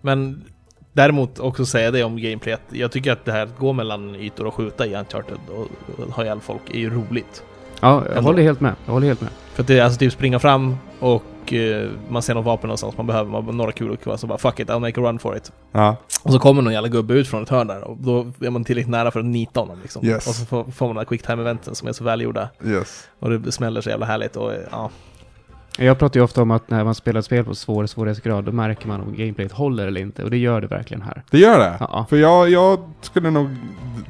Men 0.00 0.44
däremot 0.92 1.38
också 1.38 1.66
säga 1.66 1.90
det 1.90 2.04
om 2.04 2.16
gameplay 2.16 2.54
att 2.54 2.62
jag 2.68 2.92
tycker 2.92 3.12
att 3.12 3.24
det 3.24 3.32
här 3.32 3.48
går 3.58 3.72
mellan 3.72 4.14
ytor 4.14 4.46
och 4.46 4.54
skjuta 4.54 4.86
i 4.86 4.94
Uncharted 4.94 5.38
och, 5.48 5.60
och 6.06 6.12
ha 6.14 6.22
ihjäl 6.24 6.40
folk 6.40 6.70
är 6.70 6.78
ju 6.78 6.90
roligt. 6.90 7.42
Ja, 7.80 8.02
jag 8.06 8.16
Ändå. 8.16 8.20
håller 8.30 8.42
helt 8.42 8.60
med. 8.60 8.74
Jag 8.86 8.92
håller 8.92 9.06
helt 9.06 9.20
med. 9.20 9.30
För 9.54 9.62
att 9.62 9.66
det 9.66 9.78
är 9.78 9.84
alltså 9.84 9.98
typ 9.98 10.12
springa 10.12 10.38
fram 10.38 10.76
och 11.00 11.22
och 11.42 11.52
eh, 11.52 11.90
man 12.08 12.22
ser 12.22 12.34
något 12.34 12.44
vapen 12.44 12.68
någonstans 12.68 12.96
man 12.96 13.06
behöver, 13.06 13.42
man, 13.42 13.56
några 13.56 13.72
kulor 13.72 13.96
kvar, 13.96 14.16
så 14.16 14.26
bara 14.26 14.38
fuck 14.38 14.60
it, 14.60 14.68
I'll 14.68 14.80
make 14.80 15.00
a 15.00 15.04
run 15.04 15.18
for 15.18 15.36
it. 15.36 15.52
Ja, 15.72 15.96
Och 16.22 16.32
så 16.32 16.38
kommer 16.38 16.62
någon 16.62 16.72
jävla 16.72 16.88
gubbe 16.88 17.14
ut 17.14 17.28
från 17.28 17.42
ett 17.42 17.48
hörn 17.48 17.66
där 17.66 17.84
och 17.84 17.96
då 17.96 18.32
är 18.40 18.50
man 18.50 18.64
tillräckligt 18.64 18.90
nära 18.90 19.10
för 19.10 19.20
att 19.20 19.26
nita 19.26 19.60
honom 19.60 19.78
liksom. 19.82 20.04
Yes. 20.04 20.26
Och 20.28 20.34
så 20.34 20.46
får, 20.46 20.64
får 20.64 20.86
man 20.86 20.94
de 20.94 21.00
här 21.00 21.04
quick 21.04 21.22
time 21.22 21.42
eventen 21.42 21.74
som 21.74 21.88
är 21.88 21.92
så 21.92 22.04
välgjorda. 22.04 22.48
yes. 22.66 23.08
Och 23.18 23.30
det 23.40 23.52
smäller 23.52 23.80
så 23.80 23.90
jävla 23.90 24.06
härligt 24.06 24.36
och 24.36 24.52
ja. 24.70 24.90
Jag 25.78 25.98
pratar 25.98 26.20
ju 26.20 26.24
ofta 26.24 26.42
om 26.42 26.50
att 26.50 26.70
när 26.70 26.84
man 26.84 26.94
spelar 26.94 27.18
ett 27.18 27.26
spel 27.26 27.44
på 27.44 27.54
svår 27.54 27.86
svårighetsgrad, 27.86 28.44
då 28.44 28.52
märker 28.52 28.88
man 28.88 29.00
om 29.00 29.16
gameplayet 29.16 29.52
håller 29.52 29.86
eller 29.86 30.00
inte. 30.00 30.24
Och 30.24 30.30
det 30.30 30.36
gör 30.36 30.60
det 30.60 30.66
verkligen 30.66 31.02
här. 31.02 31.22
Det 31.30 31.38
gör 31.38 31.58
det? 31.58 31.76
Ja. 31.80 32.06
För 32.08 32.16
jag, 32.16 32.50
jag 32.50 32.78
skulle 33.00 33.30
nog 33.30 33.48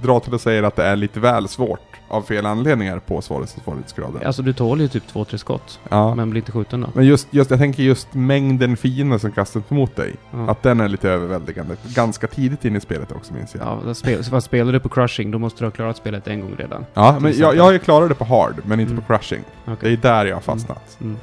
dra 0.02 0.20
till 0.20 0.34
att 0.34 0.40
säga 0.40 0.66
att 0.66 0.76
det 0.76 0.84
är 0.84 0.96
lite 0.96 1.20
väl 1.20 1.48
svårt 1.48 1.80
av 2.12 2.22
fel 2.22 2.46
anledningar 2.46 2.98
på 2.98 3.22
svårighetsgraden. 3.22 4.26
Alltså 4.26 4.42
du 4.42 4.52
tål 4.52 4.80
ju 4.80 4.88
typ 4.88 5.06
två, 5.06 5.24
tre 5.24 5.38
skott. 5.38 5.80
Ja. 5.88 6.14
Men 6.14 6.30
blir 6.30 6.40
inte 6.40 6.52
skjuten 6.52 6.80
då. 6.80 6.88
Men 6.94 7.04
just, 7.06 7.28
just, 7.30 7.50
jag 7.50 7.58
tänker 7.58 7.82
just 7.82 8.14
mängden 8.14 8.76
fiender 8.76 9.18
som 9.18 9.32
kastas 9.32 9.62
mot 9.70 9.96
dig. 9.96 10.14
Ja. 10.30 10.50
Att 10.50 10.62
den 10.62 10.80
är 10.80 10.88
lite 10.88 11.10
överväldigande. 11.10 11.76
Ganska 11.94 12.26
tidigt 12.26 12.64
in 12.64 12.76
i 12.76 12.80
spelet 12.80 13.12
också 13.12 13.34
minns 13.34 13.54
jag. 13.54 13.82
Ja, 13.86 13.94
spel, 13.94 14.42
spelar 14.42 14.72
du 14.72 14.80
på 14.80 14.88
crushing, 14.88 15.30
då 15.30 15.38
måste 15.38 15.60
du 15.60 15.66
ha 15.66 15.70
klarat 15.70 15.96
spelet 15.96 16.28
en 16.28 16.40
gång 16.40 16.54
redan. 16.58 16.86
Ja, 16.94 17.18
men 17.20 17.38
jag, 17.38 17.56
jag 17.56 17.64
har 17.64 17.72
ju 17.72 17.78
klarat 17.78 18.08
det 18.08 18.14
på 18.14 18.24
hard, 18.24 18.54
men 18.64 18.80
inte 18.80 18.92
Mm. 18.92 19.04
på 19.04 19.12
crushing. 19.16 19.44
Det 19.64 19.72
Okej. 19.72 19.92
är 19.92 19.96
där 19.96 20.24
jag 20.26 20.36
har 20.36 20.40
fastnat. 20.40 20.96
Mm. 21.00 21.16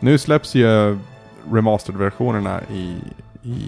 Nu 0.00 0.18
släpps 0.18 0.54
ju 0.54 0.98
remastered-versionerna 1.52 2.60
i, 2.72 2.96
i 3.42 3.58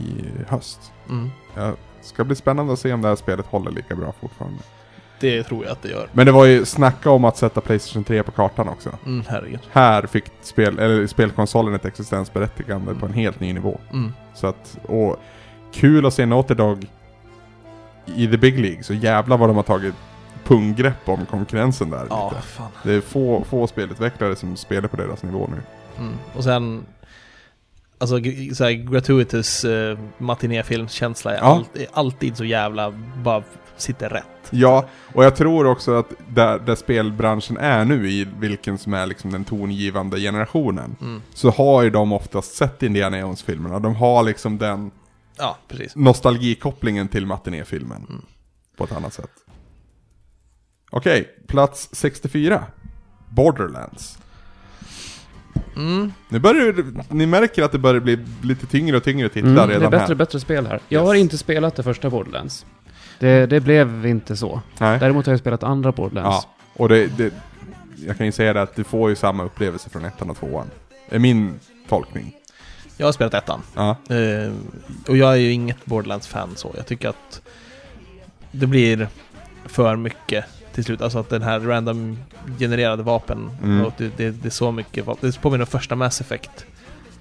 höst. 0.49 0.93
Mm. 1.11 1.31
Det 1.55 1.73
ska 2.03 2.25
bli 2.25 2.37
spännande 2.37 2.73
att 2.73 2.79
se 2.79 2.93
om 2.93 3.03
det 3.03 3.09
här 3.09 3.17
spelet 3.17 3.47
håller 3.47 3.71
lika 3.71 3.95
bra 3.97 4.13
fortfarande. 4.21 4.59
Det 5.21 5.43
tror 5.43 5.65
jag 5.65 5.73
att 5.73 5.83
det 5.83 5.89
gör. 5.89 6.09
Men 6.13 6.27
det 6.27 6.33
var 6.33 6.45
ju 6.45 6.65
snacka 6.65 7.11
om 7.11 7.25
att 7.25 7.37
sätta 7.37 7.61
Playstation 7.61 8.05
3 8.05 8.23
på 8.23 8.31
kartan 8.31 8.69
också. 8.69 8.91
Mm, 9.07 9.25
herregud. 9.29 9.61
Här 9.73 10.07
fick 10.07 10.25
spel, 10.43 10.79
eller 10.79 11.07
spelkonsolen 11.07 11.75
ett 11.75 11.85
existensberättigande 11.85 12.95
på 12.95 13.07
en 13.07 13.13
helt 13.13 13.41
ny 13.41 13.53
nivå. 13.53 13.81
Mm. 13.93 14.13
Så 14.35 14.47
att, 14.47 14.79
och 14.83 15.17
kul 15.73 16.07
att 16.07 16.15
se 16.15 16.27
Naughty 16.27 16.55
i 18.07 18.27
the 18.27 18.37
big 18.37 18.59
league. 18.59 18.83
Så 18.83 18.95
jävla 18.95 19.37
vad 19.37 19.49
de 19.49 19.57
har 19.57 19.63
tagit 19.63 19.95
punggrepp 20.45 21.09
om 21.09 21.27
konkurrensen 21.27 21.91
där. 21.91 22.07
Ja, 22.11 22.31
lite. 22.31 22.43
fan. 22.43 22.71
Det 22.83 22.93
är 22.93 23.01
få, 23.01 23.45
få 23.45 23.67
spelutvecklare 23.67 24.37
som 24.37 24.57
spelar 24.57 24.89
på 24.89 24.97
deras 24.97 25.23
nivå 25.23 25.51
nu. 25.51 25.61
Mm. 25.99 26.15
Och 26.37 26.45
sen, 26.45 26.87
alltså 28.13 28.55
så 28.55 28.65
här, 28.65 28.73
gratuitous 28.73 29.65
uh, 29.65 29.99
matinéfilmskänsla 30.19 31.33
är, 31.33 31.37
Ja. 31.39 31.43
all, 31.45 31.65
är 31.75 31.87
alltid 31.93 32.37
så 32.37 32.45
jävla, 32.45 32.95
bara 33.25 33.43
sitter 33.77 34.09
rätt. 34.09 34.25
Ja, 34.51 34.89
och 35.15 35.25
jag 35.25 35.37
tror 35.37 35.67
också 35.67 35.95
att 35.95 36.13
där, 36.29 36.59
där 36.59 36.75
spelbranschen 36.75 37.57
är 37.57 37.85
nu, 37.85 38.11
i 38.11 38.29
vilken 38.39 38.79
som 38.79 38.95
är 38.95 39.07
liksom 39.07 39.33
den 39.33 39.45
tongivande 39.45 40.21
generationen, 40.21 40.97
Mm. 41.01 41.23
så 41.35 41.51
har 41.51 41.83
ju 41.83 41.91
de 41.91 42.13
oftast 42.13 42.55
sett 42.55 42.83
Indiana 42.83 43.19
Jones-filmerna. 43.19 43.79
De 43.79 43.95
har 43.97 44.23
liksom 44.23 44.59
den 44.59 44.91
Ja, 45.39 45.59
precis. 45.69 45.97
nostalgikopplingen 45.97 47.09
till 47.09 47.27
matinéfilmen. 47.27 48.07
Mm. 48.09 48.23
På 48.77 48.85
ett 48.85 48.93
annat 48.93 49.13
sätt. 49.15 49.31
Okej, 50.91 51.29
plats 51.47 51.89
64. 51.93 52.65
Borderlands. 53.29 54.19
Mm. 55.77 56.13
Nu 56.29 56.39
börjar 56.39 56.73
det, 56.73 56.85
ni 57.15 57.27
märker 57.27 57.63
att 57.63 57.73
det 57.73 57.79
börjar 57.79 58.01
bli 58.01 58.19
lite 58.43 58.67
tyngre 58.67 58.97
och 58.97 59.05
tyngre 59.05 59.29
titlar 59.29 59.51
Mm, 59.51 59.57
det 59.69 59.75
är 59.75 59.79
redan 59.79 59.91
bättre 59.91 60.03
här. 60.05 60.11
och 60.11 60.17
bättre 60.17 60.41
spel 60.41 60.67
här. 60.67 60.81
Jag 60.89 61.01
Yes. 61.01 61.07
har 61.09 61.15
inte 61.15 61.39
spelat 61.39 61.77
det 61.77 61.83
första 61.83 62.11
Borderlands. 62.11 62.67
Det, 63.19 63.47
det 63.47 63.61
blev 63.61 64.07
inte 64.07 64.37
så. 64.37 64.61
Nej. 64.79 64.99
Däremot 64.99 65.27
har 65.27 65.33
jag 65.33 65.41
spelat 65.41 65.63
andra 65.63 65.93
Borderlands. 65.93 66.47
Ja, 66.47 66.51
och 66.77 66.89
det, 66.89 67.07
det, 67.19 67.33
jag 68.07 68.17
kan 68.17 68.27
ju 68.27 68.33
säga 68.33 68.53
det 68.53 68.63
att 68.63 68.77
du 68.77 68.85
får 68.85 69.11
ju 69.11 69.17
samma 69.17 69.45
upplevelse 69.45 69.91
från 69.91 70.05
ettan 70.05 70.31
och 70.31 70.37
tvåan. 70.39 70.67
är 71.09 71.19
min 71.19 71.55
tolkning. 71.89 72.35
Jag 72.97 73.07
har 73.07 73.13
spelat 73.13 73.35
ettan. 73.35 73.61
Ja, 73.75 73.97
Eh, 74.15 74.53
och 75.09 75.17
jag 75.17 75.33
är 75.33 75.37
ju 75.37 75.51
inget 75.53 75.85
Borderlands-fan 75.85 76.51
så. 76.57 76.73
Jag 76.77 76.87
tycker 76.87 77.09
att 77.09 77.43
det 78.51 78.67
blir 78.67 79.09
för 79.67 79.97
mycket 79.97 80.45
till 80.75 80.85
slut. 80.85 81.03
Alltså 81.03 81.19
att 81.19 81.29
den 81.29 81.43
här 81.43 81.61
random 81.61 82.19
genererade 82.59 83.03
vapen, 83.03 83.51
Mm. 83.63 83.91
det, 83.99 84.11
det, 84.17 84.31
det 84.31 84.49
är 84.49 84.51
så 84.51 84.73
mycket 84.73 85.07
vapen. 85.07 85.31
Det 85.31 85.41
påminner 85.41 85.63
om 85.65 85.67
första 85.67 85.97
Mass 85.97 86.21
Effect. 86.21 86.51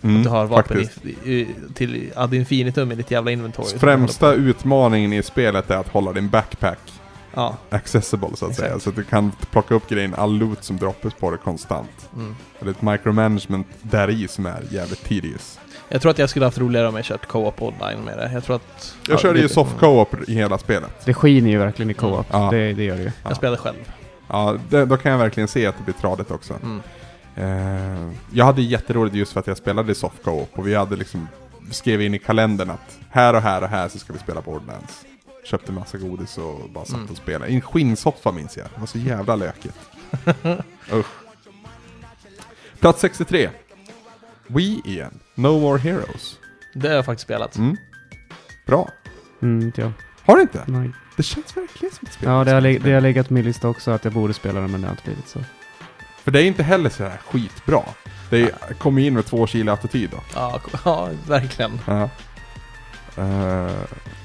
mm, 0.01 0.17
att 0.17 0.23
du 0.23 0.29
har 0.29 0.45
vapen 0.45 0.87
i, 1.03 1.09
i, 1.33 1.47
till 1.73 2.11
ad 2.15 2.35
infinitum 2.37 2.91
i 2.91 2.95
ditt 2.95 3.11
jävla 3.11 3.31
inventory. 3.31 3.77
Främsta 3.79 4.33
utmaningen 4.33 5.13
i 5.13 5.23
spelet 5.23 5.71
är 5.71 5.77
att 5.77 5.87
hålla 5.87 6.11
din 6.13 6.29
backpack 6.29 6.79
Ja. 7.35 7.57
accessible 7.69 8.29
så 8.35 8.45
att 8.45 8.51
Exakt. 8.51 8.67
säga. 8.69 8.79
Så 8.79 8.89
att 8.89 8.95
du 8.95 9.03
kan 9.03 9.31
plocka 9.51 9.75
upp 9.75 9.89
grejen, 9.89 10.13
all 10.15 10.37
loot 10.37 10.63
som 10.63 10.77
droppas 10.77 11.13
på 11.13 11.29
dig 11.31 11.39
konstant. 11.43 12.09
Mm. 12.15 12.35
Och 12.59 12.65
det 12.65 12.69
är 12.71 12.71
ett 12.71 12.81
micromanagement 12.81 13.67
där 13.81 14.09
i 14.09 14.27
som 14.27 14.45
är 14.45 14.63
jävligt 14.71 15.03
tedious. 15.03 15.59
Jag 15.93 16.01
tror 16.01 16.11
att 16.11 16.17
jag 16.19 16.29
skulle 16.29 16.45
haft 16.45 16.57
roligare 16.57 16.87
om 16.87 16.95
jag 16.95 17.05
kört 17.05 17.25
co-op 17.27 17.61
online 17.61 17.99
med 18.03 18.17
det. 18.17 18.31
Jag 18.33 18.43
tror 18.43 18.55
att... 18.55 18.95
Jag 19.07 19.13
ja, 19.13 19.19
körde 19.19 19.39
ju 19.39 19.49
soft 19.49 19.77
co-op 19.79 20.29
i 20.29 20.33
hela 20.33 20.57
spelet. 20.57 21.05
Det 21.05 21.13
skiner 21.13 21.49
ju 21.49 21.57
verkligen 21.57 21.89
i 21.89 21.93
co-op. 21.93 22.25
Ja. 22.31 22.49
Det, 22.51 22.73
det 22.73 22.83
gör 22.83 22.97
det 22.97 23.03
ju. 23.03 23.11
Jag 23.23 23.35
spelade 23.35 23.57
själv. 23.57 23.75
Ja, 24.27 24.57
det, 24.69 24.85
då 24.85 24.97
kan 24.97 25.11
jag 25.11 25.19
verkligen 25.19 25.47
se 25.47 25.65
att 25.65 25.77
det 25.77 25.83
blir 25.83 25.93
tradigt 25.93 26.31
också. 26.31 26.53
Mm. 26.63 26.81
Eh, 27.35 28.11
jag 28.31 28.45
hade 28.45 28.61
jätteroligt 28.61 29.15
just 29.15 29.33
för 29.33 29.39
att 29.39 29.47
jag 29.47 29.57
spelade 29.57 29.91
i 29.91 29.95
soft 29.95 30.23
co-op 30.23 30.49
och 30.53 30.67
vi 30.67 30.75
hade 30.75 30.95
liksom 30.95 31.27
skrev 31.71 32.01
in 32.01 32.13
i 32.13 32.19
kalendern 32.19 32.69
att 32.69 32.99
här 33.09 33.33
och 33.33 33.41
här 33.41 33.61
och 33.61 33.69
här 33.69 33.89
så 33.89 33.99
ska 33.99 34.13
vi 34.13 34.19
spela 34.19 34.41
Borderlands. 34.41 35.05
Köpte 35.45 35.71
massa 35.71 35.97
godis 35.97 36.37
och 36.37 36.69
bara 36.69 36.85
satt 36.85 36.95
Mm. 36.95 37.11
och 37.11 37.17
spelade. 37.17 37.51
I 37.51 37.55
en 37.55 37.61
skinnsoffa 37.61 38.31
minns 38.31 38.57
jag. 38.57 38.65
Det 38.75 38.79
var 38.79 38.87
så 38.87 38.97
jävla 38.97 39.35
lökigt. 39.35 39.77
Usch. 40.93 41.05
Plats 42.79 43.01
63. 43.01 43.49
We 44.47 44.61
igen. 44.61 45.19
No 45.35 45.59
More 45.59 45.79
Heroes. 45.79 46.39
Det 46.73 46.87
har 46.87 46.95
jag 46.95 47.05
faktiskt 47.05 47.23
spelat. 47.23 47.55
Mm. 47.55 47.77
Bra. 48.67 48.89
Mm, 49.41 49.61
inte 49.61 49.81
jag. 49.81 49.91
Har 50.25 50.35
du 50.35 50.41
inte? 50.41 50.63
Nej. 50.67 50.91
Det 51.17 51.23
känns 51.23 51.57
verkligen 51.57 51.95
som 51.95 52.07
ett 52.07 52.13
spel. 52.13 52.29
Ja, 52.29 52.43
det 52.43 52.51
har, 52.51 52.61
le- 52.61 52.79
det 52.79 52.91
har 52.93 53.01
legat 53.01 53.27
på 53.27 53.33
min 53.33 53.43
lista 53.45 53.67
också 53.69 53.91
att 53.91 54.03
jag 54.03 54.13
borde 54.13 54.33
spela 54.33 54.61
det, 54.61 54.67
men 54.67 54.81
det 54.81 54.87
har 54.87 54.91
inte 54.93 55.03
blivit 55.03 55.27
så. 55.27 55.39
För 56.23 56.31
det 56.31 56.41
är 56.41 56.45
inte 56.45 56.63
heller 56.63 56.89
så 56.89 57.03
här 57.03 57.17
skitbra. 57.17 57.81
Det 58.29 58.41
är, 58.41 58.73
kommer 58.73 59.01
in 59.01 59.13
med 59.13 59.25
två 59.25 59.47
kilo 59.47 59.71
attityd 59.71 60.09
dock. 60.09 60.25
Ja, 60.35 60.61
ja, 60.85 61.09
verkligen. 61.27 61.79
Ja. 61.87 62.09
Eh, 63.17 63.71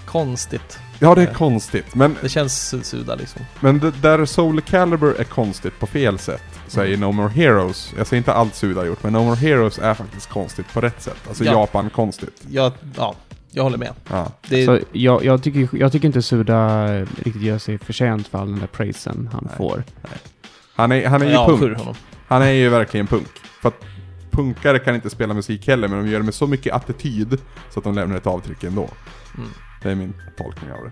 Konstigt. 0.06 0.78
Ja, 0.98 1.14
det 1.14 1.22
är 1.22 1.26
Ja. 1.26 1.34
konstigt. 1.34 1.94
Men, 1.94 2.16
Det 2.22 2.28
känns 2.28 2.74
su- 2.74 2.82
suda 2.82 3.14
liksom. 3.14 3.42
men 3.60 3.92
där 4.00 4.24
Soul 4.24 4.60
Calibur 4.60 5.20
är 5.20 5.24
konstigt 5.24 5.80
på 5.80 5.86
fel 5.86 6.18
sätt, 6.18 6.42
så 6.68 6.80
är 6.80 6.86
Mm. 6.86 7.00
No 7.00 7.12
More 7.12 7.28
Heroes, 7.28 7.94
jag 7.98 8.06
säger 8.06 8.18
inte 8.18 8.32
allt 8.32 8.54
Suda 8.54 8.80
har 8.80 8.86
gjort, 8.86 9.02
men 9.02 9.12
No 9.12 9.18
More 9.18 9.36
Heroes 9.36 9.78
är 9.78 9.94
faktiskt 9.94 10.28
konstigt 10.28 10.72
på 10.72 10.80
rätt 10.80 11.02
sätt. 11.02 11.16
Alltså 11.28 11.44
Ja. 11.44 11.52
Japan-konstigt. 11.52 12.42
Jag, 12.50 12.72
ja, 12.96 13.14
jag 13.50 13.62
håller 13.62 13.78
med. 13.78 13.92
Ja. 14.10 14.32
Det, 14.48 14.64
Så 14.64 14.78
jag, 14.92 15.24
jag, 15.24 15.42
tycker, 15.42 15.68
jag 15.78 15.92
tycker 15.92 16.06
inte 16.06 16.22
Suda 16.22 16.88
eh, 16.94 17.06
riktigt 17.24 17.42
gör 17.42 17.58
sig 17.58 17.78
förtjänt 17.78 18.28
för 18.28 18.38
all 18.38 18.50
den 18.50 18.58
där 18.60 18.66
praisen 18.66 19.28
han 19.32 19.44
Nej. 19.48 19.56
får. 19.56 19.84
Han 20.74 20.92
är, 20.92 21.06
han 21.08 21.22
är 21.22 21.26
ju 21.26 21.32
jag 21.32 21.50
avskyr 21.50 21.66
punk. 21.66 21.78
honom. 21.78 21.94
Han 22.28 22.42
är 22.42 22.50
ju 22.50 22.68
verkligen 22.68 23.06
punk. 23.06 23.28
För 23.62 23.68
att 23.68 23.84
punkare 24.30 24.78
kan 24.78 24.94
inte 24.94 25.10
spela 25.10 25.34
musik 25.34 25.66
heller, 25.68 25.88
men 25.88 26.04
de 26.04 26.10
gör 26.10 26.18
det 26.18 26.24
med 26.24 26.34
så 26.34 26.46
mycket 26.46 26.72
attityd 26.74 27.38
så 27.70 27.80
att 27.80 27.84
de 27.84 27.94
lämnar 27.94 28.16
ett 28.16 28.26
avtryck 28.26 28.64
ändå. 28.64 28.88
Mm. 29.36 29.48
Det 29.82 29.90
är 29.90 29.94
min 29.94 30.14
tolkning 30.36 30.72
av 30.72 30.78
det. 30.84 30.90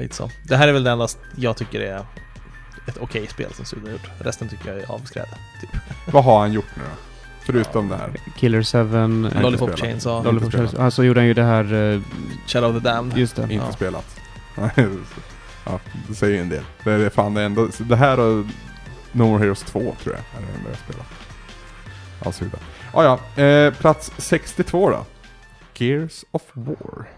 Lite 0.00 0.14
så. 0.16 0.30
Det 0.44 0.56
här 0.56 0.68
är 0.68 0.72
väl 0.72 0.84
det 0.84 0.90
enda 0.90 1.08
jag 1.36 1.56
tycker 1.56 1.80
är 1.80 2.04
ett 2.86 2.98
okej 3.00 3.26
spel 3.26 3.54
som 3.54 3.64
Suda 3.64 3.82
har 3.86 3.92
gjort. 3.92 4.10
Resten 4.18 4.48
tycker 4.48 4.72
jag 4.72 4.82
är 4.82 4.90
avskräde. 4.92 5.28
Typ. 5.60 5.70
Vad 6.12 6.24
har 6.24 6.40
han 6.40 6.52
gjort 6.52 6.76
nu 6.76 6.82
då? 6.82 6.96
Förutom 7.46 7.88
det 7.88 7.96
här. 7.96 8.10
Killer 8.36 8.62
7, 8.62 8.80
inte 9.26 9.40
Lollipop. 9.42 9.78
Chainsaw, 9.78 10.24
Lollipop 10.24 10.52
Lollipop 10.52 10.70
spelat. 10.70 10.84
Alltså 10.84 11.04
gjorde 11.04 11.20
han 11.20 11.26
ju 11.26 11.34
det 11.34 11.42
här, 11.42 11.74
eh, 11.94 12.00
Shadow 12.46 12.76
of 12.76 12.82
the 12.82 12.88
Damned. 12.88 13.18
just 13.18 13.36
det. 13.36 13.42
Inte 13.42 13.54
Ja. 13.54 13.72
spelat. 13.72 14.20
ja, 15.66 15.80
det 16.08 16.14
säger 16.14 16.34
ju 16.34 16.40
en 16.40 16.48
del. 16.48 16.64
Det 16.84 16.90
är 16.92 17.10
fan 17.10 17.34
det 17.34 17.42
enda. 17.42 17.68
Det 17.78 17.96
här 17.96 18.20
och 18.20 18.46
No 19.12 19.22
More 19.22 19.38
Heroes 19.38 19.62
2 19.62 19.78
tror 19.80 19.96
jag 20.16 20.42
är 20.42 20.46
det 20.46 20.58
enda 20.58 20.70
jag 20.70 20.78
spelat. 20.78 21.06
Alltså. 22.24 22.44
Ah, 22.92 23.04
ja, 23.36 23.42
eh, 23.42 23.74
plats 23.74 24.12
62 24.18 24.90
då. 24.90 25.04
Gears 25.74 26.24
of 26.30 26.42
War. 26.52 27.08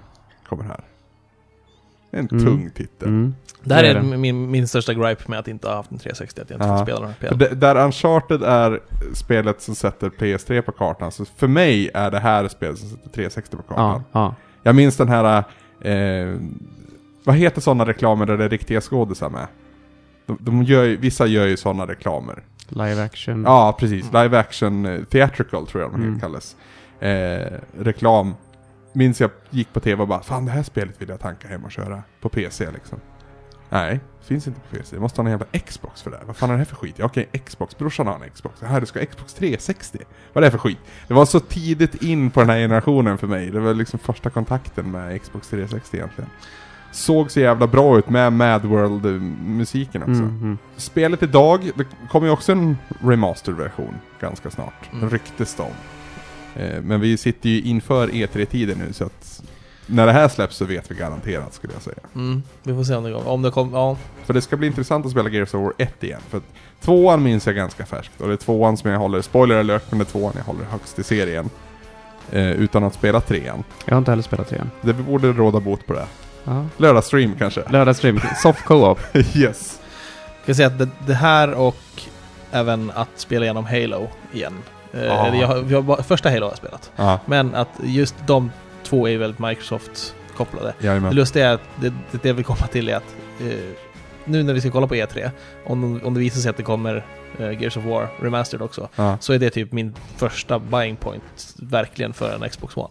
Kommer 0.48 0.64
här. 0.64 0.80
Det 2.10 2.16
är 2.16 2.20
en 2.20 2.28
Mm. 2.32 2.44
tung 2.44 2.70
titel. 2.70 3.08
Mm. 3.08 3.34
Det 3.62 3.74
här 3.74 3.84
är 3.84 3.94
är 3.94 3.94
det. 4.02 4.16
min, 4.16 4.50
min 4.50 4.68
största 4.68 4.94
gripe 4.94 5.22
med 5.26 5.38
att 5.38 5.48
inte 5.48 5.68
ha 5.68 5.74
haft 5.76 5.90
en 5.90 5.98
360, 5.98 6.40
att 6.40 6.50
jag 6.50 6.56
inte 6.56 6.66
Ja. 6.66 6.76
fått 6.78 6.86
spela 6.86 7.00
de 7.00 7.06
här 7.06 7.14
spelen. 7.34 7.60
där 7.60 7.84
Uncharted 7.84 8.42
är 8.42 8.80
spelet 9.14 9.62
som 9.62 9.74
sätter 9.74 10.08
PS3 10.10 10.60
på 10.62 10.72
kartan, 10.72 11.12
så 11.12 11.24
för 11.24 11.48
mig 11.48 11.90
är 11.94 12.10
det 12.10 12.18
här 12.18 12.48
spelet 12.48 12.78
som 12.78 12.88
sätter 12.88 13.08
360 13.10 13.56
på 13.56 13.62
kartan. 13.62 14.02
Ja, 14.12 14.20
ja. 14.20 14.34
Jag 14.62 14.74
minns 14.74 14.96
den 14.96 15.08
här, 15.08 15.44
eh, 15.80 16.36
vad 17.24 17.36
heter 17.36 17.60
sådana 17.60 17.86
reklamer 17.86 18.26
där 18.26 18.36
det 18.36 18.44
är 18.44 18.48
riktiga 18.48 18.80
skådisar 18.80 19.30
med? 19.30 19.46
De, 20.26 20.38
de 20.40 20.62
gör, 20.62 20.86
vissa 20.86 21.26
gör 21.26 21.46
ju 21.46 21.56
sådana 21.56 21.86
reklamer. 21.86 22.42
Live 22.68 23.02
action. 23.04 23.44
Ja, 23.46 23.76
precis. 23.78 24.04
Live 24.12 24.38
action 24.38 24.86
eh, 24.86 25.04
theatrical 25.04 25.66
tror 25.66 25.82
jag 25.82 25.92
de 25.92 26.02
Mm. 26.02 26.20
kallas. 26.20 26.56
Eh, 27.00 27.52
reklam. 27.78 28.34
Minns 28.96 29.20
jag 29.20 29.30
gick 29.50 29.72
på 29.72 29.80
tv 29.80 30.02
och 30.02 30.08
bara, 30.08 30.22
fan 30.22 30.44
det 30.44 30.52
här 30.52 30.62
spelet 30.62 31.02
vill 31.02 31.08
jag 31.08 31.20
tanka 31.20 31.48
hem 31.48 31.64
och 31.64 31.72
köra 31.72 32.02
på 32.20 32.28
PC 32.28 32.70
liksom. 32.70 33.00
Nej, 33.70 34.00
finns 34.22 34.46
inte 34.46 34.60
på 34.60 34.76
PC. 34.76 34.96
Det 34.96 35.00
måste 35.02 35.20
ha 35.20 35.26
en 35.26 35.30
jävla 35.30 35.46
Xbox 35.66 36.02
för 36.02 36.10
det. 36.10 36.16
här. 36.16 36.24
Vad 36.24 36.36
fan 36.36 36.50
är 36.50 36.54
det 36.54 36.58
här 36.58 36.64
för 36.64 36.76
skit? 36.76 36.94
Ja, 36.98 37.04
okej, 37.04 37.28
Xbox. 37.46 37.78
Brorsan 37.78 38.06
har 38.06 38.14
en 38.14 38.30
Xbox. 38.30 38.62
Här, 38.62 38.80
du 38.80 38.86
ska 38.86 38.98
ha 38.98 39.06
Xbox 39.06 39.34
360. 39.34 39.98
Vad 40.32 40.44
är 40.44 40.46
det 40.46 40.50
för 40.50 40.58
skit? 40.58 40.78
Det 41.08 41.14
var 41.14 41.26
så 41.26 41.40
tidigt 41.40 42.02
in 42.02 42.30
på 42.30 42.40
den 42.40 42.50
här 42.50 42.56
generationen 42.56 43.18
för 43.18 43.26
mig. 43.26 43.50
Det 43.50 43.60
var 43.60 43.74
liksom 43.74 43.98
första 43.98 44.30
kontakten 44.30 44.90
med 44.90 45.22
Xbox 45.22 45.48
360 45.48 45.96
egentligen. 45.96 46.30
Såg 46.92 47.30
så 47.30 47.40
jävla 47.40 47.66
bra 47.66 47.98
ut 47.98 48.08
med 48.08 48.32
Mad 48.32 48.64
World-musiken 48.64 50.02
också. 50.02 50.12
Mm, 50.12 50.42
mm. 50.42 50.58
Spelet 50.76 51.22
idag, 51.22 51.70
det 51.74 51.86
kommer 52.10 52.26
ju 52.26 52.32
också 52.32 52.52
en 52.52 52.78
remastered-version 53.00 53.94
ganska 54.20 54.50
snart. 54.50 54.92
Mm. 54.92 55.10
Ryktes 55.10 55.54
det 55.54 55.62
om. 55.62 55.93
Eh, 56.56 56.82
men 56.82 57.00
vi 57.00 57.16
sitter 57.16 57.48
ju 57.48 57.62
inför 57.62 58.08
E3-tiden 58.08 58.78
nu 58.78 58.92
så 58.92 59.04
att 59.04 59.42
när 59.86 60.06
det 60.06 60.12
här 60.12 60.28
släpps 60.28 60.56
så 60.56 60.64
vet 60.64 60.90
vi 60.90 60.94
garanterat 60.94 61.54
skulle 61.54 61.72
jag 61.72 61.82
säga. 61.82 61.96
Mm, 62.14 62.42
vi 62.62 62.74
får 62.74 62.84
se 62.84 62.94
om 62.94 63.04
det 63.04 63.10
går. 63.10 63.28
Om 63.28 63.42
det 63.42 63.50
kommer, 63.50 63.78
ja. 63.78 63.96
För 64.24 64.34
det 64.34 64.40
ska 64.40 64.56
bli 64.56 64.66
intressant 64.66 65.06
att 65.06 65.12
spela 65.12 65.28
Gears 65.28 65.54
of 65.54 65.62
War 65.62 65.72
1 65.78 66.04
igen. 66.04 66.20
För 66.28 66.38
att 66.38 66.44
tvåan 66.80 67.22
minns 67.22 67.46
jag 67.46 67.56
ganska 67.56 67.86
färskt 67.86 68.20
och 68.20 68.28
det 68.28 68.34
är 68.34 68.36
tvåan 68.36 68.76
som 68.76 68.90
jag 68.90 68.98
håller, 68.98 69.22
spoiler 69.22 69.56
alert, 69.56 69.84
men 69.90 69.98
det 69.98 70.02
är 70.02 70.10
tvåan 70.10 70.32
jag 70.36 70.44
håller 70.44 70.64
högst 70.64 70.98
i 70.98 71.02
serien. 71.02 71.50
Eh, 72.30 72.50
utan 72.50 72.84
att 72.84 72.94
spela 72.94 73.20
trean. 73.20 73.64
Jag 73.84 73.94
har 73.94 73.98
inte 73.98 74.10
heller 74.10 74.22
spelat 74.22 74.48
det 74.48 74.56
än. 74.56 74.70
Det 74.82 74.92
borde 74.92 75.32
råda 75.32 75.60
bot 75.60 75.86
på 75.86 75.92
det. 75.92 76.06
Lördagsstream 76.76 77.34
kanske? 77.38 77.62
Lördagsstream, 77.70 78.20
soft 78.42 78.64
co-op. 78.64 78.98
yes. 79.34 79.80
Jag 80.36 80.46
kan 80.46 80.54
säga 80.54 80.68
att 80.68 80.78
det, 80.78 80.88
det 81.06 81.14
här 81.14 81.54
och 81.54 81.76
även 82.50 82.90
att 82.94 83.08
spela 83.16 83.44
igenom 83.44 83.64
Halo 83.64 84.08
igen. 84.32 84.52
Ja. 84.94 85.26
eller 85.26 85.40
jag, 85.40 85.70
jag, 85.70 85.84
bara- 85.84 86.02
första 86.02 86.30
Halo 86.30 86.44
har 86.46 86.50
jag 86.50 86.58
spelat. 86.58 86.92
Ja, 86.96 87.18
Men 87.26 87.54
att 87.54 87.68
just 87.82 88.14
de 88.26 88.50
två 88.82 89.08
är 89.08 89.18
väldigt 89.18 89.38
Microsoft-kopplade. 89.38 90.74
Det 90.78 90.86
jajamän. 90.86 91.14
lustiga 91.14 91.48
är 91.50 91.54
att 91.54 91.60
det, 91.80 91.88
det, 92.10 92.22
det 92.22 92.28
jag 92.28 92.34
vill 92.34 92.44
komma 92.44 92.66
till 92.66 92.88
är 92.88 92.96
att 92.96 93.14
eh, 93.40 93.46
nu 94.24 94.42
när 94.42 94.54
vi 94.54 94.60
ska 94.60 94.70
kolla 94.70 94.86
på 94.86 94.94
E3, 94.94 95.30
om, 95.66 96.00
om 96.04 96.14
det 96.14 96.20
visar 96.20 96.40
sig 96.40 96.50
att 96.50 96.56
det 96.56 96.62
kommer 96.62 97.04
eh, 97.38 97.60
Gears 97.62 97.76
of 97.76 97.84
War 97.84 98.08
Remastered 98.20 98.62
också, 98.62 98.88
Ja, 98.96 99.16
så 99.20 99.32
är 99.32 99.38
det 99.38 99.50
typ 99.50 99.72
min 99.72 99.94
första 100.16 100.58
buying 100.58 100.96
point 100.96 101.54
verkligen 101.56 102.12
för 102.12 102.34
en 102.44 102.48
Xbox 102.50 102.76
One. 102.76 102.88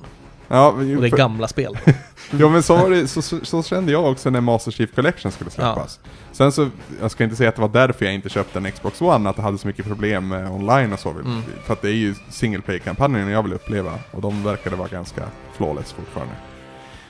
Ja, 0.47 0.73
men- 0.77 0.95
Och 0.95 1.01
det 1.01 1.07
är 1.07 1.17
gamla 1.17 1.47
spel. 1.47 1.77
Ja 2.39 2.49
men 2.49 2.63
så, 2.63 2.75
var 2.75 2.89
det, 2.89 3.07
så, 3.07 3.21
så, 3.21 3.45
så 3.45 3.63
kände 3.63 3.91
jag 3.91 4.11
också 4.11 4.29
när 4.29 4.41
Master 4.41 4.71
Chief 4.71 4.95
Collection 4.95 5.31
skulle 5.31 5.49
släppas. 5.49 5.99
Sen 6.31 6.51
så, 6.51 6.69
jag 7.01 7.11
ska 7.11 7.23
inte 7.23 7.35
säga 7.35 7.49
att 7.49 7.55
det 7.55 7.61
var 7.61 7.69
därför 7.69 8.05
jag 8.05 8.13
inte 8.13 8.29
köpte 8.29 8.59
en 8.59 8.71
Xbox 8.71 9.01
One, 9.01 9.29
att 9.29 9.35
det 9.35 9.41
hade 9.41 9.57
så 9.57 9.67
mycket 9.67 9.85
problem 9.85 10.27
med 10.27 10.51
online 10.51 10.93
och 10.93 10.99
så. 10.99 11.09
Mm. 11.09 11.41
För 11.63 11.73
att 11.73 11.81
det 11.81 11.89
är 11.89 11.93
ju 11.93 12.15
single 12.29 12.61
play-kampanjen 12.61 13.27
jag 13.27 13.43
vill 13.43 13.53
uppleva, 13.53 13.91
och 14.11 14.21
de 14.21 14.43
verkade 14.43 14.75
vara 14.75 14.87
ganska 14.87 15.21
flawless 15.57 15.91
fortfarande. 15.93 16.33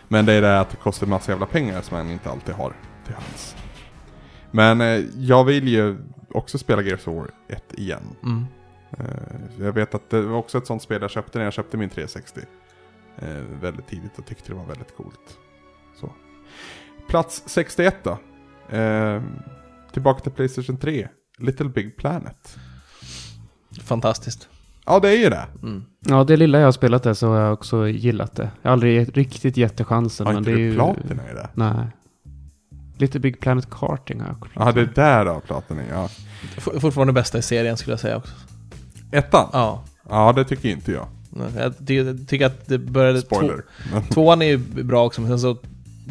Men 0.07 0.25
det 0.25 0.33
är 0.33 0.41
det 0.41 0.59
att 0.59 0.69
det 0.69 0.77
kostar 0.77 1.07
massa 1.07 1.31
jävla 1.31 1.45
pengar 1.45 1.81
som 1.81 1.97
man 1.97 2.09
inte 2.11 2.29
alltid 2.29 2.55
har 2.55 2.73
till 3.05 3.15
hands. 3.15 3.55
Men 4.51 4.81
eh, 4.81 5.01
jag 5.17 5.43
vill 5.43 5.67
ju 5.67 5.97
också 6.29 6.57
spela 6.57 6.81
Gears 6.81 7.07
of 7.07 7.15
War 7.15 7.29
1 7.49 7.63
igen. 7.73 8.03
Mm. 8.23 8.45
Eh, 8.99 9.05
jag 9.65 9.71
vet 9.71 9.95
att 9.95 10.09
det 10.09 10.21
var 10.21 10.37
också 10.37 10.57
ett 10.57 10.67
sånt 10.67 10.81
spel 10.81 11.01
jag 11.01 11.11
köpte 11.11 11.37
när 11.37 11.45
jag 11.45 11.53
köpte 11.53 11.77
min 11.77 11.89
360. 11.89 12.41
Eh, 13.17 13.27
väldigt 13.61 13.87
tidigt 13.87 14.19
och 14.19 14.25
tyckte 14.25 14.49
det 14.51 14.55
var 14.55 14.65
väldigt 14.65 14.97
coolt. 14.97 15.37
Så. 15.99 16.11
Plats 17.09 17.43
61 17.45 17.95
då. 18.03 18.17
Eh, 18.77 19.21
tillbaka 19.93 20.19
till 20.19 20.31
Playstation 20.31 20.77
3. 20.77 21.07
Little 21.37 21.69
Big 21.69 21.97
Planet. 21.97 22.57
Fantastiskt. 23.83 24.49
Ja, 24.85 24.99
det 24.99 25.09
är 25.09 25.17
ju 25.17 25.29
det. 25.29 25.45
Mm. 25.61 25.83
Ja, 25.99 26.23
det 26.23 26.37
lilla 26.37 26.59
jag 26.59 26.67
har 26.67 26.71
spelat 26.71 27.03
det 27.03 27.15
så 27.15 27.27
har 27.29 27.39
jag 27.39 27.53
också 27.53 27.87
gillat 27.87 28.35
det. 28.35 28.51
Jag 28.61 28.69
har 28.69 28.73
aldrig 28.73 29.17
riktigt 29.17 29.57
gett 29.57 29.77
det 29.77 29.83
chansen. 29.83 30.25
Har 30.25 30.33
men 30.33 30.39
inte 30.41 30.51
det 30.51 30.55
är 30.55 30.57
du 30.57 30.63
ju... 30.63 30.73
platina 30.75 31.29
i 31.31 31.33
det? 31.33 31.49
Nej. 31.53 31.87
Little 32.97 33.19
Big 33.19 33.39
Planet 33.39 33.69
Karting 33.69 34.19
har 34.19 34.27
jag 34.27 34.51
klarat. 34.51 34.75
Ja, 34.75 34.81
det 34.81 34.81
är 34.81 34.95
där 34.95 35.25
då 35.25 35.39
platina. 35.39 35.81
Ja. 35.89 36.09
F- 36.57 36.67
fortfarande 36.81 37.13
bästa 37.13 37.37
i 37.37 37.41
serien 37.41 37.77
skulle 37.77 37.93
jag 37.93 37.99
säga 37.99 38.17
också. 38.17 38.33
Ettan? 39.11 39.49
Ja. 39.53 39.83
Ja, 40.09 40.33
det 40.33 40.43
tycker 40.45 40.69
inte 40.69 40.91
jag. 40.91 41.07
Jag 41.57 41.73
ty 41.87 41.95
jag 41.95 42.27
tycker 42.27 42.45
att 42.45 42.67
det 42.67 42.77
började... 42.77 43.21
Spoiler. 43.21 43.63
Två, 43.91 44.01
tvåan 44.13 44.41
är 44.41 44.45
ju 44.45 44.57
bra 44.57 45.05
också, 45.05 45.21
men 45.21 45.29
sen 45.29 45.39
så... 45.39 45.57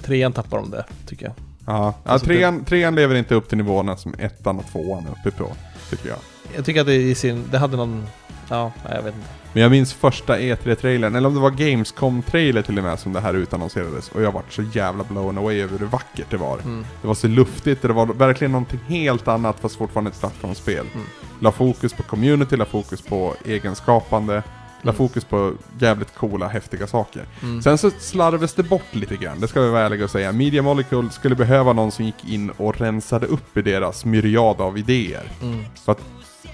Trean 0.02 0.32
tappar 0.32 0.58
de 0.58 0.70
det, 0.70 0.84
tycker 1.06 1.26
jag. 1.26 1.34
ja, 1.66 1.94
ja 2.04 2.10
Alltså, 2.12 2.26
trean, 2.26 2.64
trean 2.64 2.94
lever 2.94 3.14
inte 3.14 3.34
upp 3.34 3.48
till 3.48 3.58
nivåerna 3.58 3.96
som 3.96 4.14
ettan 4.18 4.58
och 4.58 4.66
tvåan 4.72 5.06
är 5.06 5.10
uppe 5.10 5.38
på, 5.38 5.52
tycker 5.90 6.08
jag. 6.08 6.18
Jag 6.56 6.64
tycker 6.64 6.80
att 6.80 6.86
det 6.86 6.94
i 6.94 7.14
sin... 7.14 7.44
Det 7.50 7.58
hade 7.58 7.76
någon... 7.76 8.06
Ja, 8.48 8.72
nej, 8.84 8.92
jag 8.96 9.02
vet 9.02 9.14
inte. 9.14 9.28
Men 9.52 9.62
jag 9.62 9.70
minns 9.70 9.92
första 9.92 10.38
E3-trailern, 10.38 11.16
eller 11.16 11.28
om 11.28 11.34
det 11.34 11.40
var 11.40 11.50
Gamescom-trailer 11.50 12.62
till 12.62 12.78
och 12.78 12.84
med 12.84 12.98
som 12.98 13.12
det 13.12 13.20
här 13.20 13.34
utannonserades. 13.34 14.08
Och 14.08 14.22
jag 14.22 14.32
vart 14.32 14.52
så 14.52 14.62
jävla 14.62 15.04
blown 15.04 15.38
away 15.38 15.60
över 15.60 15.78
hur 15.78 15.86
vackert 15.86 16.30
det 16.30 16.36
var. 16.36 16.58
Mm. 16.58 16.84
Det 17.00 17.06
var 17.06 17.14
så 17.14 17.28
luftigt, 17.28 17.82
det 17.82 17.88
var 17.88 18.06
verkligen 18.06 18.52
någonting 18.52 18.80
helt 18.86 19.28
annat 19.28 19.60
fast 19.60 19.76
fortfarande 19.76 20.10
ett 20.10 20.20
plattformsspel. 20.20 20.86
Mm. 20.94 21.06
La 21.40 21.52
fokus 21.52 21.92
på 21.92 22.02
community, 22.02 22.56
la 22.56 22.64
fokus 22.64 23.02
på 23.02 23.34
egenskapande, 23.44 24.42
la 24.82 24.90
Mm. 24.90 24.94
fokus 24.94 25.24
på 25.24 25.52
jävligt 25.78 26.14
coola, 26.14 26.48
häftiga 26.48 26.86
saker. 26.86 27.26
Mm. 27.42 27.62
Sen 27.62 27.78
så 27.78 27.90
slarvades 27.90 28.54
det 28.54 28.62
bort 28.62 28.94
lite 28.94 29.16
grann, 29.16 29.40
det 29.40 29.48
ska 29.48 29.60
vi 29.60 29.70
vara 29.70 29.82
ärliga 29.86 30.04
och 30.04 30.10
säga. 30.10 30.32
Media 30.32 30.62
Molecule 30.62 31.10
skulle 31.10 31.34
behöva 31.34 31.72
någon 31.72 31.90
som 31.92 32.04
gick 32.04 32.24
in 32.28 32.50
och 32.50 32.78
rensade 32.80 33.26
upp 33.26 33.56
i 33.56 33.62
deras 33.62 34.04
myriad 34.04 34.60
av 34.60 34.78
idéer. 34.78 35.24
Mm. 35.42 35.64
För 35.84 35.92
att 35.92 36.00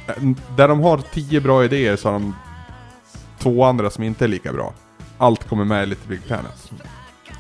eh, 0.06 0.14
där 0.56 0.68
de 0.68 0.80
har 0.80 0.98
tio 1.12 1.40
bra 1.40 1.64
idéer 1.64 1.96
så 1.96 2.09
har 2.09 2.12
de 2.12 2.34
två 3.38 3.64
andra 3.64 3.90
som 3.90 4.05
inte 4.05 4.24
är 4.24 4.28
lika 4.28 4.52
bra. 4.52 4.72
Allt 5.18 5.48
kommer 5.48 5.64
med 5.64 5.82
i 5.82 5.86
Little 5.86 6.09
Big 6.09 6.24
Planet. 6.26 6.70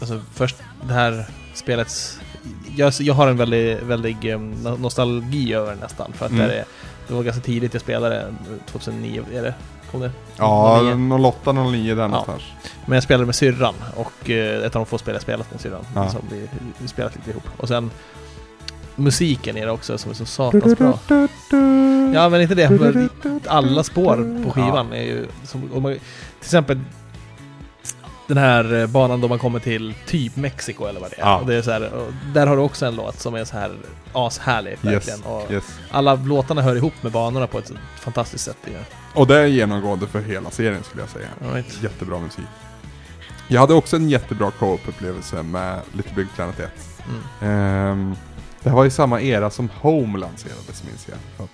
Alltså 0.00 0.20
först 0.34 0.56
det 0.86 0.92
här 0.94 1.26
spelets... 1.54 2.20
Jag, 2.76 2.92
jag 3.00 3.14
har 3.14 3.28
en 3.28 3.36
väldigt, 3.36 3.82
väldigt 3.82 4.24
em, 4.24 4.54
no- 4.54 4.80
nostalgi 4.80 5.54
över 5.54 5.74
det 5.74 5.80
nästan. 5.80 6.12
För 6.12 6.26
att 6.26 6.32
Mm. 6.32 6.48
det, 6.48 6.54
är, 6.54 6.64
det 7.08 7.14
var 7.14 7.22
ganska 7.22 7.42
tidigt 7.42 7.74
jag 7.74 7.80
spelade, 7.82 8.34
2009 8.66 9.24
är 9.34 9.42
det? 9.42 9.54
Kom 9.90 10.00
det? 10.00 10.10
Ja, 10.36 10.80
09. 10.96 11.14
08, 11.14 11.52
09 11.52 11.94
där 11.94 12.08
någonstans. 12.08 12.42
Men 12.86 12.96
jag 12.96 13.02
spelade 13.02 13.26
med 13.26 13.34
syrran 13.34 13.74
och 13.96 14.30
eh, 14.30 14.64
ett 14.64 14.76
av 14.76 14.80
de 14.80 14.86
få 14.86 14.98
spel 14.98 15.14
jag 15.14 15.22
spelat 15.22 15.50
med 15.50 15.60
syrran. 15.60 15.84
Ja. 15.94 16.10
Som 16.10 16.20
vi, 16.30 16.48
vi 16.78 16.88
spelat 16.88 17.16
lite 17.16 17.30
ihop. 17.30 17.44
Och 17.56 17.68
sen 17.68 17.90
musiken 18.96 19.56
är 19.56 19.66
det 19.66 19.72
också 19.72 19.98
som 19.98 20.10
är 20.10 20.14
så 20.14 20.26
satans 20.26 20.78
bra. 20.78 20.98
Ja 22.14 22.28
men 22.28 22.40
inte 22.40 22.54
det, 22.54 22.70
men 22.70 23.10
alla 23.46 23.82
spår 23.82 24.44
på 24.44 24.50
skivan 24.50 24.92
är 24.92 25.02
ju... 25.02 25.26
Som, 25.44 25.70
om 25.74 25.82
man, 25.82 25.92
till 25.92 26.00
exempel 26.40 26.80
den 28.28 28.38
här 28.38 28.80
eh, 28.80 28.86
banan 28.86 29.20
då 29.20 29.28
man 29.28 29.38
kommer 29.38 29.58
till 29.58 29.94
typ 30.06 30.36
Mexiko 30.36 30.84
eller 30.84 31.00
vad 31.00 31.10
det 31.10 31.16
är. 31.16 31.20
Ja. 31.20 31.40
Och 31.40 31.46
det 31.46 31.54
är 31.54 31.62
så 31.62 31.70
här, 31.70 31.90
där 32.34 32.46
har 32.46 32.56
du 32.56 32.62
också 32.62 32.86
en 32.86 32.96
låt 32.96 33.20
som 33.20 33.34
är 33.34 33.44
så 33.44 33.56
här 33.56 33.72
ashärlig 34.12 34.78
verkligen. 34.80 35.18
Yes, 35.18 35.26
Och 35.26 35.52
yes. 35.52 35.78
Alla 35.90 36.14
låtarna 36.14 36.62
hör 36.62 36.76
ihop 36.76 36.92
med 37.00 37.12
banorna 37.12 37.46
på 37.46 37.58
ett 37.58 37.72
fantastiskt 38.00 38.44
sätt. 38.44 38.56
Och 39.14 39.26
det 39.26 39.38
är 39.38 39.46
genomgående 39.46 40.06
för 40.06 40.20
hela 40.20 40.50
serien 40.50 40.82
skulle 40.82 41.02
jag 41.02 41.10
säga. 41.10 41.28
All 41.44 41.54
right. 41.54 41.82
Jättebra 41.82 42.18
musik. 42.18 42.44
Jag 43.48 43.60
hade 43.60 43.74
också 43.74 43.96
en 43.96 44.08
jättebra 44.08 44.50
co-op-upplevelse 44.50 45.42
med 45.42 45.80
Little 45.92 46.14
Big 46.16 46.26
Planet 46.34 46.60
1. 46.60 46.70
Mm. 47.08 47.52
Ehm, 47.52 48.16
det 48.62 48.70
var 48.70 48.86
i 48.86 48.90
samma 48.90 49.20
era 49.20 49.50
som 49.50 49.68
Home 49.80 50.18
lanserades 50.18 50.84
minns 50.84 51.08
jag. 51.08 51.18
För 51.36 51.48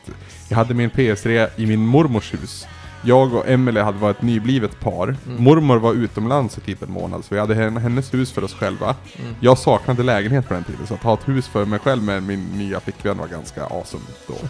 jag 0.48 0.56
hade 0.56 0.74
min 0.74 0.90
PS3 0.90 1.48
i 1.56 1.66
min 1.66 1.86
mormors 1.86 2.34
hus. 2.34 2.66
Jag 3.04 3.34
och 3.34 3.48
Emily 3.48 3.80
hade 3.80 3.98
varit 3.98 4.22
nyblivet 4.22 4.80
par. 4.80 5.16
Mm. 5.26 5.42
Mormor 5.44 5.76
var 5.78 5.92
utomlands 5.92 6.58
i 6.58 6.60
typ 6.60 6.82
en 6.82 6.92
månad, 6.92 7.24
så 7.24 7.34
vi 7.34 7.40
hade 7.40 7.54
hen- 7.54 7.76
hennes 7.76 8.14
hus 8.14 8.32
för 8.32 8.44
oss 8.44 8.54
själva. 8.54 8.94
Mm. 9.22 9.34
Jag 9.40 9.58
saknade 9.58 10.02
lägenhet 10.02 10.48
på 10.48 10.54
den 10.54 10.64
tiden, 10.64 10.86
så 10.86 10.94
att 10.94 11.02
ha 11.02 11.14
ett 11.14 11.28
hus 11.28 11.48
för 11.48 11.64
mig 11.64 11.78
själv 11.78 12.02
med 12.02 12.22
min 12.22 12.44
nya 12.44 12.80
flickvän 12.80 13.18
var 13.18 13.26
ganska 13.26 13.64
awesome 13.64 14.04
då. 14.26 14.34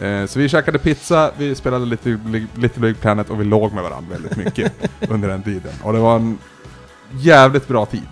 Eh, 0.00 0.26
så 0.26 0.38
vi 0.38 0.48
käkade 0.48 0.78
pizza, 0.78 1.30
vi 1.38 1.54
spelade 1.54 1.86
lite 1.86 2.18
Little 2.54 2.80
Big 2.82 3.00
Planet 3.00 3.30
och 3.30 3.40
vi 3.40 3.44
låg 3.44 3.72
med 3.72 3.82
varandra 3.82 4.10
väldigt 4.12 4.36
mycket 4.36 4.72
under 5.08 5.28
den 5.28 5.42
tiden. 5.42 5.72
Och 5.82 5.92
det 5.92 5.98
var 5.98 6.16
en 6.16 6.38
jävligt 7.10 7.68
bra 7.68 7.86
tid. 7.86 8.06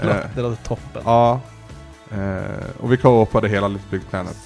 Det 0.00 0.06
låter, 0.06 0.30
det 0.34 0.42
låter 0.42 0.64
toppen. 0.64 1.02
Ja. 1.04 1.40
Eh, 2.12 2.64
och 2.80 2.92
vi 2.92 2.96
co-opade 2.96 3.48
hela 3.48 3.68
Little 3.68 3.88
Big 3.90 4.10
Planet 4.10 4.36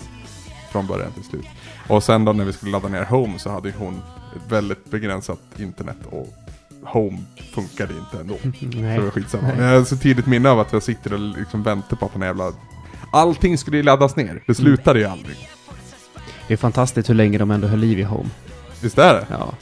från 0.72 0.86
början 0.86 1.12
till 1.12 1.24
slut. 1.24 1.46
Och 1.88 2.02
sen 2.02 2.24
då 2.24 2.32
när 2.32 2.44
vi 2.44 2.52
skulle 2.52 2.72
ladda 2.72 2.88
ner 2.88 3.04
Home 3.04 3.38
så 3.38 3.50
hade 3.50 3.68
ju 3.68 3.74
hon 3.78 4.02
väldigt 4.48 4.90
begränsat 4.90 5.40
internet 5.56 5.96
och 6.10 6.28
Home 6.82 7.18
funkade 7.54 7.94
inte 7.94 8.20
ändå. 8.20 8.34
Så 8.42 8.64
det 8.66 8.82
Nej. 8.82 9.00
var 9.00 9.10
skitsamma. 9.10 9.48
Men 9.56 9.64
jag 9.66 9.78
har 9.78 9.84
så 9.84 9.96
tidigt 9.96 10.26
minne 10.26 10.50
av 10.50 10.60
att 10.60 10.72
jag 10.72 10.82
sitter 10.82 11.12
och 11.12 11.20
liksom 11.20 11.62
väntar 11.62 11.96
på 11.96 12.06
att 12.06 12.12
den 12.12 12.22
jävla... 12.22 12.52
Allting 13.12 13.58
skulle 13.58 13.76
ju 13.76 13.82
laddas 13.82 14.16
ner. 14.16 14.42
Det 14.46 14.54
slutade 14.54 14.98
ju 14.98 15.04
aldrig. 15.04 15.48
Det 16.48 16.54
är 16.54 16.58
fantastiskt 16.58 17.10
hur 17.10 17.14
länge 17.14 17.38
de 17.38 17.50
ändå 17.50 17.68
höll 17.68 17.78
liv 17.78 17.98
i 17.98 18.02
Home. 18.02 18.30
Visst 18.82 18.98
är 18.98 19.14
det? 19.14 19.26
Ja. 19.30 19.54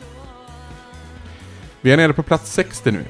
Vi 1.80 1.92
är 1.92 1.96
nere 1.96 2.12
på 2.12 2.22
plats 2.22 2.52
60 2.52 2.90
nu. 2.90 3.04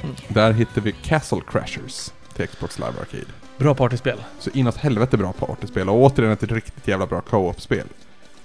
Mm. 0.00 0.14
Där 0.28 0.52
hittar 0.52 0.80
vi 0.80 0.92
Castle 0.92 1.40
Crashers 1.48 2.10
till 2.34 2.48
Xbox 2.48 2.78
Live 2.78 2.92
Arcade. 3.00 3.32
Bra 3.58 3.74
partyspel. 3.74 4.18
Så 4.38 4.50
inåt 4.50 4.76
helvete 4.76 5.16
bra 5.16 5.32
partyspel 5.32 5.88
och 5.88 5.96
återigen 5.96 6.32
ett 6.32 6.42
riktigt 6.42 6.88
jävla 6.88 7.06
bra 7.06 7.20
co-op-spel. 7.20 7.86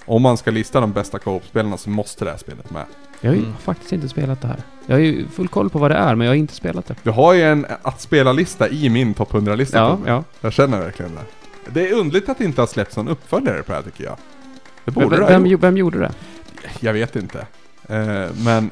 Om 0.05 0.21
man 0.21 0.37
ska 0.37 0.51
lista 0.51 0.79
de 0.81 0.91
bästa 0.93 1.19
co-op-spelarna 1.19 1.77
så 1.77 1.89
måste 1.89 2.25
det 2.25 2.31
här 2.31 2.37
spelet 2.37 2.69
med. 2.71 2.85
Jag 3.21 3.29
har 3.29 3.35
ju 3.35 3.41
Mm. 3.41 3.53
faktiskt 3.57 3.91
inte 3.91 4.09
spelat 4.09 4.41
det 4.41 4.47
här. 4.47 4.59
Jag 4.85 4.95
har 4.95 4.99
ju 5.01 5.27
full 5.27 5.47
koll 5.47 5.69
på 5.69 5.79
vad 5.79 5.91
det 5.91 5.97
är, 5.97 6.15
men 6.15 6.25
jag 6.27 6.31
har 6.31 6.37
inte 6.37 6.53
spelat 6.53 6.85
det. 6.85 6.95
Du 7.03 7.09
har 7.11 7.33
ju 7.33 7.41
en 7.43 7.65
att 7.81 8.01
spela-lista 8.01 8.69
i 8.69 8.89
min 8.89 9.13
topp 9.13 9.31
100-lista 9.33 9.77
Ja, 9.77 9.89
Tobbe. 9.89 10.09
ja. 10.09 10.23
Jag 10.41 10.53
känner 10.53 10.79
verkligen 10.79 11.11
det. 11.15 11.21
Det 11.73 11.89
är 11.89 11.93
underligt 11.93 12.29
att 12.29 12.37
det 12.37 12.43
inte 12.45 12.61
har 12.61 12.67
släppts 12.67 12.97
någon 12.97 13.07
uppföljare 13.07 13.63
på 13.63 13.71
det 13.71 13.75
här 13.75 13.83
tycker 13.83 14.03
jag. 14.03 14.15
Det 14.85 14.91
Vem, 14.91 14.93
borde 15.03 15.15
det 15.15 15.21
ha 15.21 15.29
vem, 15.29 15.45
gjort. 15.45 15.63
vem 15.63 15.77
gjorde 15.77 15.99
det? 15.99 16.11
Jag 16.79 16.93
vet 16.93 17.15
inte. 17.15 17.39
Eh, 17.89 18.27
men 18.45 18.69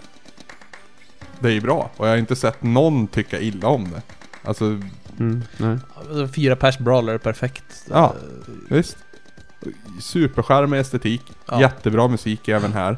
det 1.40 1.48
är 1.48 1.52
ju 1.54 1.62
bra. 1.62 1.90
Och 1.98 2.06
jag 2.08 2.12
har 2.12 2.18
inte 2.18 2.36
sett 2.36 2.64
någon 2.64 3.08
tycka 3.08 3.40
illa 3.40 3.68
om 3.68 3.92
det. 3.92 4.02
Alltså, 4.44 4.78
Mm, 5.20 5.44
nej. 5.58 5.78
Fyra 6.36 6.56
pers 6.56 6.78
brawler, 6.78 7.18
perfekt. 7.18 7.86
Ja. 7.90 8.06
Eh, 8.06 8.54
visst. 8.76 8.98
Superskärmig 10.02 10.80
estetik. 10.80 11.22
Ja. 11.48 11.62
Jättebra 11.62 12.08
musik 12.08 12.48
även 12.48 12.74
här. 12.74 12.98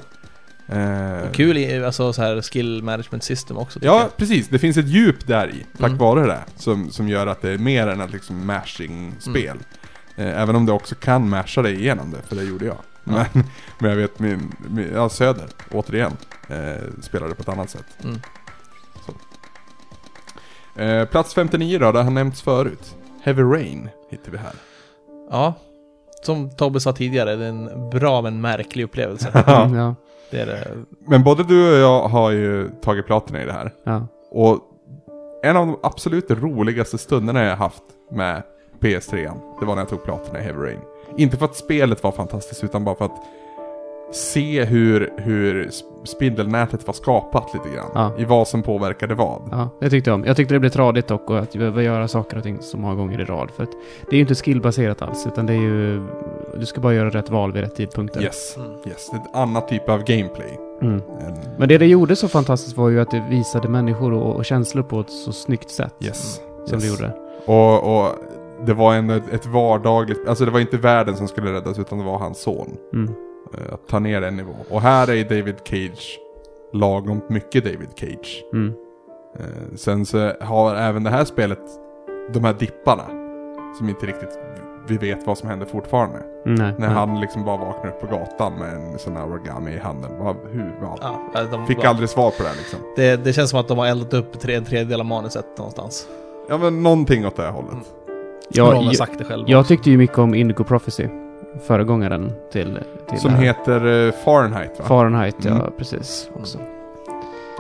Eh, 0.67 1.31
Kul 1.31 1.57
i, 1.57 1.83
alltså 1.85 2.13
så 2.13 2.21
här 2.21 2.41
skill 2.41 2.83
management 2.83 3.23
system 3.23 3.57
också 3.57 3.79
Ja, 3.81 3.99
jag. 3.99 4.17
precis. 4.17 4.47
Det 4.47 4.59
finns 4.59 4.77
ett 4.77 4.87
djup 4.87 5.27
där 5.27 5.47
i, 5.49 5.65
tack 5.77 5.87
Mm. 5.87 5.97
vare 5.97 6.25
det. 6.27 6.39
Som, 6.55 6.91
som 6.91 7.07
gör 7.09 7.27
att 7.27 7.41
det 7.41 7.49
är 7.51 7.57
mer 7.57 7.87
än 7.87 8.01
ett 8.01 8.11
liksom 8.11 8.45
mashing-spel. 8.45 9.57
Eh, 10.15 10.41
även 10.41 10.55
om 10.55 10.65
det 10.65 10.71
också 10.71 10.95
kan 10.95 11.29
masha 11.29 11.61
dig 11.61 11.75
igenom 11.79 12.11
det, 12.11 12.21
för 12.27 12.35
det 12.35 12.43
gjorde 12.43 12.65
jag. 12.65 12.77
Ja. 13.03 13.25
Men, 13.33 13.43
men 13.79 13.89
jag 13.89 13.97
vet 13.97 14.19
min, 14.19 14.55
min 14.69 14.91
ja, 14.93 15.09
Söder, 15.09 15.47
återigen, 15.71 16.17
eh, 16.49 16.75
spelade 17.01 17.35
på 17.35 17.41
ett 17.41 17.49
annat 17.49 17.69
sätt. 17.69 17.97
Mm. 18.03 18.19
Eh, 20.75 21.05
plats 21.05 21.33
59 21.33 21.79
då, 21.79 21.91
det 21.91 22.03
har 22.03 22.11
nämnts 22.11 22.41
förut. 22.41 22.95
Heavy 23.23 23.41
Rain 23.41 23.89
hittar 24.09 24.31
vi 24.31 24.37
här. 24.37 24.53
Ja. 25.29 25.53
Som 26.21 26.49
Tobbe 26.49 26.79
sa 26.79 26.93
tidigare, 26.93 27.35
det 27.35 27.45
är 27.45 27.49
en 27.49 27.89
bra 27.89 28.21
men 28.21 28.41
märklig 28.41 28.83
upplevelse. 28.83 29.31
Ja. 29.47 29.63
Mm, 29.65 29.77
ja. 29.77 29.95
Det 30.31 30.39
är 30.41 30.45
det. 30.45 30.67
Men 31.07 31.23
både 31.23 31.43
du 31.43 31.71
och 31.73 31.79
jag 31.79 32.07
har 32.07 32.31
ju 32.31 32.69
tagit 32.81 33.05
platina 33.05 33.43
i 33.43 33.45
det 33.45 33.53
här. 33.53 33.71
ja. 33.83 34.07
Och 34.31 34.59
en 35.43 35.57
av 35.57 35.67
de 35.67 35.79
absolut 35.83 36.31
roligaste 36.31 36.97
stunderna 36.97 37.43
jag 37.43 37.55
haft 37.55 37.83
med 38.11 38.43
PS3 38.79 39.31
Det 39.59 39.65
var 39.65 39.75
när 39.75 39.81
jag 39.81 39.89
tog 39.89 40.03
platina 40.03 40.39
i 40.39 40.43
Heavy 40.43 40.59
Rain. 40.59 40.79
Inte 41.17 41.37
för 41.37 41.45
att 41.45 41.55
spelet 41.55 42.03
var 42.03 42.11
fantastiskt 42.11 42.63
utan 42.63 42.83
bara 42.85 42.95
för 42.95 43.05
att 43.05 43.21
se 44.11 44.65
hur, 44.65 45.13
hur 45.17 45.65
sp- 45.65 46.05
spindelnätet 46.05 46.87
var 46.87 46.93
skapat 46.93 47.53
lite 47.53 47.75
grann. 47.75 47.91
Ja. 47.95 48.11
I 48.17 48.25
vad 48.25 48.47
som 48.47 48.63
påverkade 48.63 49.15
vad. 49.15 49.41
Ja, 49.51 49.69
det 49.79 49.89
tyckte 49.89 50.09
jag 50.09 50.15
om. 50.15 50.25
Jag 50.25 50.35
tyckte 50.37 50.53
det 50.53 50.59
blev 50.59 50.69
tradigt 50.69 51.07
dock 51.07 51.29
och 51.29 51.39
att 51.39 51.53
behöva 51.53 51.83
göra 51.83 52.07
saker 52.07 52.37
och 52.37 52.43
ting 52.43 52.57
så 52.61 52.77
många 52.77 52.95
gånger 52.95 53.21
i 53.21 53.25
rad. 53.25 53.51
För 53.51 53.63
att 53.63 53.69
det 54.09 54.11
är 54.11 54.15
ju 54.15 54.21
inte 54.21 54.35
skillbaserat 54.35 55.01
alls, 55.01 55.27
utan 55.27 55.45
det 55.45 55.53
är 55.53 55.57
ju... 55.61 56.01
Du 56.59 56.65
ska 56.65 56.81
bara 56.81 56.93
göra 56.93 57.09
rätt 57.09 57.29
val 57.29 57.51
vid 57.51 57.61
rätt 57.63 57.75
tidpunkter. 57.75 58.21
Yes, 58.21 58.57
Mm. 58.57 58.71
yes. 58.87 59.09
Det 59.11 59.17
är 59.17 59.21
ett 59.21 59.35
annat 59.35 59.67
typ 59.67 59.89
av 59.89 59.97
gameplay. 60.03 60.59
Mm. 60.81 60.93
än- 60.95 61.01
Men 61.59 61.69
det 61.69 61.77
det 61.77 61.87
gjorde 61.87 62.15
så 62.15 62.27
fantastiskt 62.27 62.77
var 62.77 62.89
ju 62.89 62.99
att 63.01 63.11
det 63.11 63.23
visade 63.29 63.67
människor 63.69 64.13
och, 64.13 64.35
och 64.35 64.45
känslor 64.45 64.83
på 64.83 64.99
ett 64.99 65.09
så 65.09 65.31
snyggt 65.31 65.69
sätt. 65.69 65.93
Yes. 65.99 66.41
Som 66.65 66.75
yes. 66.79 66.83
det 66.83 66.89
gjorde. 66.89 67.13
Och, 67.45 67.97
och 68.05 68.15
det 68.65 68.73
var 68.73 68.95
ändå 68.95 69.13
ett, 69.13 69.33
ett 69.33 69.45
vardagligt, 69.45 70.27
alltså 70.27 70.45
det 70.45 70.51
var 70.51 70.59
inte 70.59 70.77
världen 70.77 71.15
som 71.15 71.27
skulle 71.27 71.53
räddas 71.53 71.79
utan 71.79 71.97
det 71.99 72.03
var 72.05 72.17
hans 72.19 72.41
son. 72.41 72.77
Mm. 72.93 73.13
Eh, 73.57 73.73
Att 73.73 73.87
ta 73.87 73.99
ner 73.99 74.21
en 74.21 74.37
nivå. 74.37 74.55
Och 74.69 74.81
här 74.81 75.09
är 75.09 75.23
David 75.23 75.55
Cage 75.63 76.19
lagom 76.73 77.21
mycket 77.29 77.63
David 77.63 77.89
Cage. 77.95 78.43
Mm. 78.53 78.73
Eh, 79.39 79.75
Sen 79.75 80.05
så 80.05 80.31
har 80.41 80.75
även 80.75 81.03
det 81.03 81.09
här 81.09 81.25
spelet 81.25 81.61
de 82.33 82.43
här 82.43 82.53
dipparna. 82.53 83.03
Som 83.77 83.89
inte 83.89 84.05
riktigt 84.05 84.39
vi 84.87 84.97
vet 84.97 85.27
vad 85.27 85.37
som 85.37 85.49
händer 85.49 85.65
fortfarande. 85.65 86.17
Mm, 86.45 86.55
Nej. 86.55 86.73
När 86.77 86.87
nej. 86.87 86.89
han 86.89 87.19
liksom 87.21 87.45
bara 87.45 87.57
vaknar 87.57 87.91
upp 87.91 88.01
på 88.01 88.07
gatan 88.07 88.53
med 88.59 88.73
en 88.73 88.99
sån 88.99 89.15
här 89.15 89.31
origami 89.31 89.71
i 89.71 89.77
handen. 89.77 90.11
Vad, 90.19 90.35
hur, 90.51 90.75
vad? 90.81 90.99
Ja, 91.01 91.43
de, 91.51 91.67
Fick 91.67 91.83
aldrig 91.83 92.09
svar 92.09 92.31
på 92.31 92.43
det 92.43 92.49
här 92.49 92.55
liksom. 92.55 92.79
det, 92.95 93.23
det 93.23 93.33
känns 93.33 93.49
som 93.49 93.59
att 93.59 93.67
de 93.67 93.77
har 93.77 93.87
eldat 93.87 94.13
upp 94.13 94.39
tre, 94.39 94.55
en 94.55 94.65
tredjedel 94.65 94.99
av 94.99 95.05
manuset 95.05 95.57
någonstans. 95.57 96.07
Ja 96.49 96.57
men 96.57 96.83
någonting 96.83 97.25
åt 97.25 97.35
det 97.35 97.43
här 97.43 97.51
hållet. 97.51 97.71
Mm. 97.71 97.83
Jag, 98.49 98.95
sagt 98.95 99.17
det 99.17 99.23
själva. 99.23 99.49
jag 99.49 99.67
tyckte 99.67 99.89
ju 99.91 99.97
mycket 99.97 100.17
om 100.17 100.35
Indigo 100.35 100.63
Prophecy. 100.63 101.07
Föregångaren 101.67 102.31
till... 102.51 102.79
till 103.09 103.19
Som 103.19 103.31
här. 103.31 103.41
heter 103.43 104.07
eh, 104.07 104.13
Fahrenheit 104.25 104.79
va? 104.79 104.85
Fahrenheit, 104.85 105.35
ja 105.41 105.51
Mm. 105.51 105.71
precis. 105.77 106.29
Också. 106.33 106.57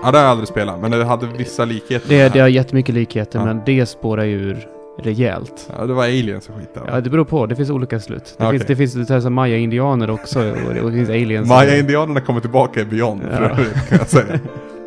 ja 0.03 0.11
det 0.11 0.17
har 0.17 0.23
jag 0.25 0.31
aldrig 0.31 0.47
spelat 0.47 0.79
men 0.81 0.91
det 0.91 1.03
hade 1.05 1.27
vissa 1.37 1.65
likheter 1.65 2.09
Det, 2.09 2.15
det 2.23 2.29
här. 2.29 2.41
har 2.41 2.47
jättemycket 2.47 2.95
likheter, 2.95 3.39
Ja. 3.39 3.45
men 3.45 3.61
det 3.65 3.85
spårar 3.85 4.23
ju 4.23 4.35
ur 4.35 4.67
rejält. 4.99 5.69
Ja 5.77 5.85
det 5.85 5.93
var 5.93 6.03
aliens 6.03 6.49
och 6.49 6.55
skit 6.55 6.73
där. 6.73 6.81
Ja, 6.87 7.01
det 7.01 7.09
beror 7.09 7.25
på. 7.25 7.45
Det 7.45 7.55
finns 7.55 7.69
olika 7.69 7.99
slut. 7.99 8.35
Det 8.37 8.45
Okej. 8.45 8.59
finns, 8.59 8.67
det 8.67 8.75
finns 8.75 8.93
det 8.93 9.05
finns 9.05 9.25
maya-indianer 9.29 10.09
också 10.09 10.39
och 10.39 10.73
det, 10.73 10.81
och 10.81 10.91
det 10.91 10.97
finns 10.97 11.09
aliens. 11.09 11.49
Maya-indianerna 11.49 12.19
kommer 12.21 12.39
tillbaka 12.39 12.81
i 12.81 12.85
Beyond 12.85 13.21
för 13.21 13.41
Ja. 13.41 13.55
kan 13.89 13.97
jag 13.97 14.07
säga. 14.07 14.39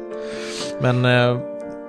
Men 0.83 1.05
eh, 1.05 1.39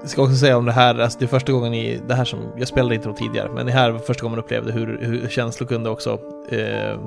jag 0.06 0.10
ska 0.10 0.22
också 0.22 0.36
säga 0.36 0.57
om 0.57 0.65
det 0.65 0.72
här, 0.72 0.99
alltså 0.99 1.19
det 1.19 1.26
är 1.26 1.27
första 1.27 1.52
gången 1.52 1.73
i 1.73 2.02
det 2.07 2.14
här 2.15 2.26
som, 2.26 2.40
jag 2.57 2.68
spelade 2.68 2.95
inte 2.95 3.14
tidigare, 3.14 3.49
men 3.56 3.65
det 3.65 3.72
här 3.72 3.91
var 3.91 3.99
första 3.99 4.22
gången 4.23 4.36
man 4.36 4.45
upplevde 4.45 4.72
hur, 4.72 4.99
hur 5.02 5.30
känslor 5.30 5.68
kunde 5.68 5.90
också 5.90 6.19
eh, 6.49 6.99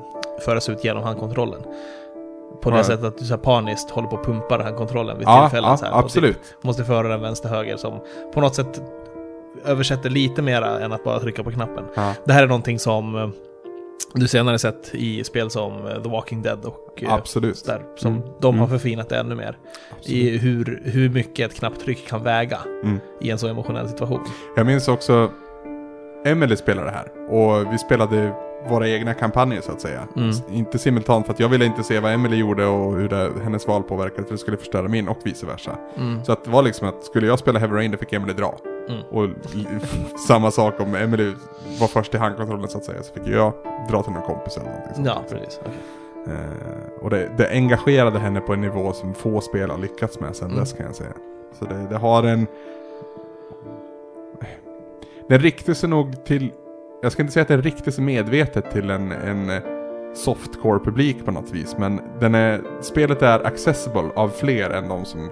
föras 0.44 0.68
ut 0.68 0.84
genom 0.84 1.02
handkontrollen. 1.02 1.60
På 2.62 2.70
det 2.70 2.76
Ja. 2.76 2.84
sättet 2.84 3.04
att 3.04 3.18
du 3.18 3.24
så 3.24 3.32
här 3.34 3.38
paniskt 3.40 3.90
håller 3.90 4.08
på 4.08 4.16
att 4.16 4.24
pumpa 4.26 4.62
handkontrollen 4.62 5.18
vid 5.18 5.26
Ja, 5.28 5.40
tillfällen. 5.48 5.70
ja 5.70 5.76
så 5.76 5.84
här, 5.84 5.92
absolut. 5.98 6.36
typ 6.36 6.64
måste 6.64 6.84
föra 6.84 7.08
den 7.08 7.20
vänster-höger 7.20 7.76
som 7.76 8.00
på 8.34 8.40
något 8.40 8.54
sätt 8.54 8.82
översätter 9.64 10.10
lite 10.10 10.42
mera 10.42 10.80
än 10.80 10.92
att 10.92 11.04
bara 11.04 11.20
trycka 11.20 11.44
på 11.44 11.50
knappen. 11.50 11.84
Ja. 11.94 12.12
Det 12.24 12.32
här 12.32 12.42
är 12.42 12.46
någonting 12.46 12.78
som 12.78 13.14
eh, 13.16 13.28
du 14.14 14.28
senare 14.28 14.58
sett 14.58 14.94
i 14.94 15.24
spel 15.24 15.50
som 15.50 15.86
eh, 15.86 16.02
The 16.02 16.08
Walking 16.08 16.42
Dead 16.42 16.64
och 16.64 17.02
eh, 17.02 17.12
Absolut. 17.14 17.64
där, 17.66 17.82
som 17.96 18.12
Mm. 18.16 18.28
de 18.40 18.58
har 18.58 18.66
Mm. 18.66 18.78
förfinat 18.78 19.08
det 19.08 19.16
ännu 19.18 19.34
mer. 19.34 19.58
absolut. 19.98 20.18
I 20.18 20.38
hur, 20.38 20.82
hur 20.84 21.08
mycket 21.10 21.50
ett 21.50 21.58
knapptryck 21.58 22.08
kan 22.08 22.22
väga 22.22 22.58
Mm. 22.84 22.98
i 23.20 23.30
en 23.30 23.38
så 23.38 23.48
emotionell 23.48 23.88
situation. 23.88 24.20
Jag 24.56 24.66
minns 24.66 24.88
också 24.88 25.30
Emily 26.24 26.56
spelade 26.56 26.86
det 26.90 26.94
här 26.96 27.08
och 27.34 27.72
vi 27.72 27.78
spelade 27.78 28.32
våra 28.68 28.88
egna 28.88 29.14
kampanjer 29.14 29.60
så 29.60 29.72
att 29.72 29.80
säga. 29.80 30.08
Mm. 30.16 30.30
Inte 30.50 30.78
simultant 30.78 31.26
för 31.26 31.32
att 31.32 31.40
jag 31.40 31.48
ville 31.48 31.64
inte 31.64 31.82
se 31.82 32.00
vad 32.00 32.12
Emily 32.12 32.36
gjorde 32.36 32.66
och 32.66 32.96
hur 32.96 33.08
det, 33.08 33.30
hennes 33.42 33.66
val 33.68 33.82
påverkade 33.82 34.22
för 34.24 34.32
det 34.34 34.38
skulle 34.38 34.56
förstöra 34.56 34.88
min 34.88 35.08
och 35.08 35.18
vice 35.24 35.46
versa. 35.46 35.78
Mm. 35.96 36.24
Så 36.24 36.32
att 36.32 36.44
det 36.44 36.50
var 36.50 36.62
liksom 36.62 36.88
att 36.88 37.04
skulle 37.04 37.26
jag 37.26 37.38
spela 37.38 37.58
Heavy 37.58 37.76
Rain 37.76 37.90
då 37.90 37.98
fick 37.98 38.12
Emily 38.12 38.32
dra. 38.32 38.58
Mm. 38.88 39.00
Och 39.10 39.28
samma 40.28 40.50
sak 40.50 40.80
om 40.80 40.94
Emily 40.94 41.32
var 41.80 41.86
först 41.88 42.14
i 42.14 42.18
handkontrollen 42.18 42.68
så 42.68 42.78
att 42.78 42.84
säga 42.84 43.02
så 43.02 43.14
fick 43.14 43.26
jag 43.28 43.52
dra 43.90 44.02
till 44.02 44.12
någon 44.12 44.22
kompis 44.22 44.56
eller 44.56 44.66
någonting 44.66 44.94
sånt. 44.94 45.06
Ja, 45.06 45.22
precis. 45.30 45.60
Okej. 45.62 45.72
Eh, 46.26 47.02
och 47.04 47.10
det, 47.10 47.30
det 47.36 47.50
engagerade 47.50 48.18
henne 48.18 48.40
på 48.40 48.52
en 48.52 48.60
nivå 48.60 48.92
som 48.92 49.14
få 49.14 49.40
spel 49.40 49.70
har 49.70 49.78
lyckats 49.78 50.20
med 50.20 50.36
sen 50.36 50.48
Mm. 50.48 50.60
dess 50.60 50.72
kan 50.72 50.86
jag 50.86 50.94
säga. 50.94 51.12
Så 51.58 51.64
det, 51.64 51.86
det 51.90 51.96
har 51.96 52.22
en... 52.22 52.46
Den 55.28 55.38
riktar 55.38 55.74
sig 55.74 55.88
nog 55.88 56.24
till... 56.24 56.52
Jag 57.02 57.12
ska 57.12 57.22
inte 57.22 57.32
säga 57.32 57.42
att 57.42 57.48
den 57.48 57.62
riktar 57.62 57.90
sig 57.90 58.04
medvetet 58.04 58.70
till 58.70 58.90
en, 58.90 59.12
en 59.12 59.50
eh, 59.50 59.62
softcore-publik 60.14 61.24
på 61.24 61.30
något 61.30 61.50
vis. 61.50 61.76
Men 61.78 62.00
den 62.20 62.34
är, 62.34 62.82
spelet 62.82 63.22
är 63.22 63.46
accessible 63.46 64.10
av 64.16 64.28
fler 64.28 64.70
än 64.70 64.88
de 64.88 65.04
som 65.04 65.30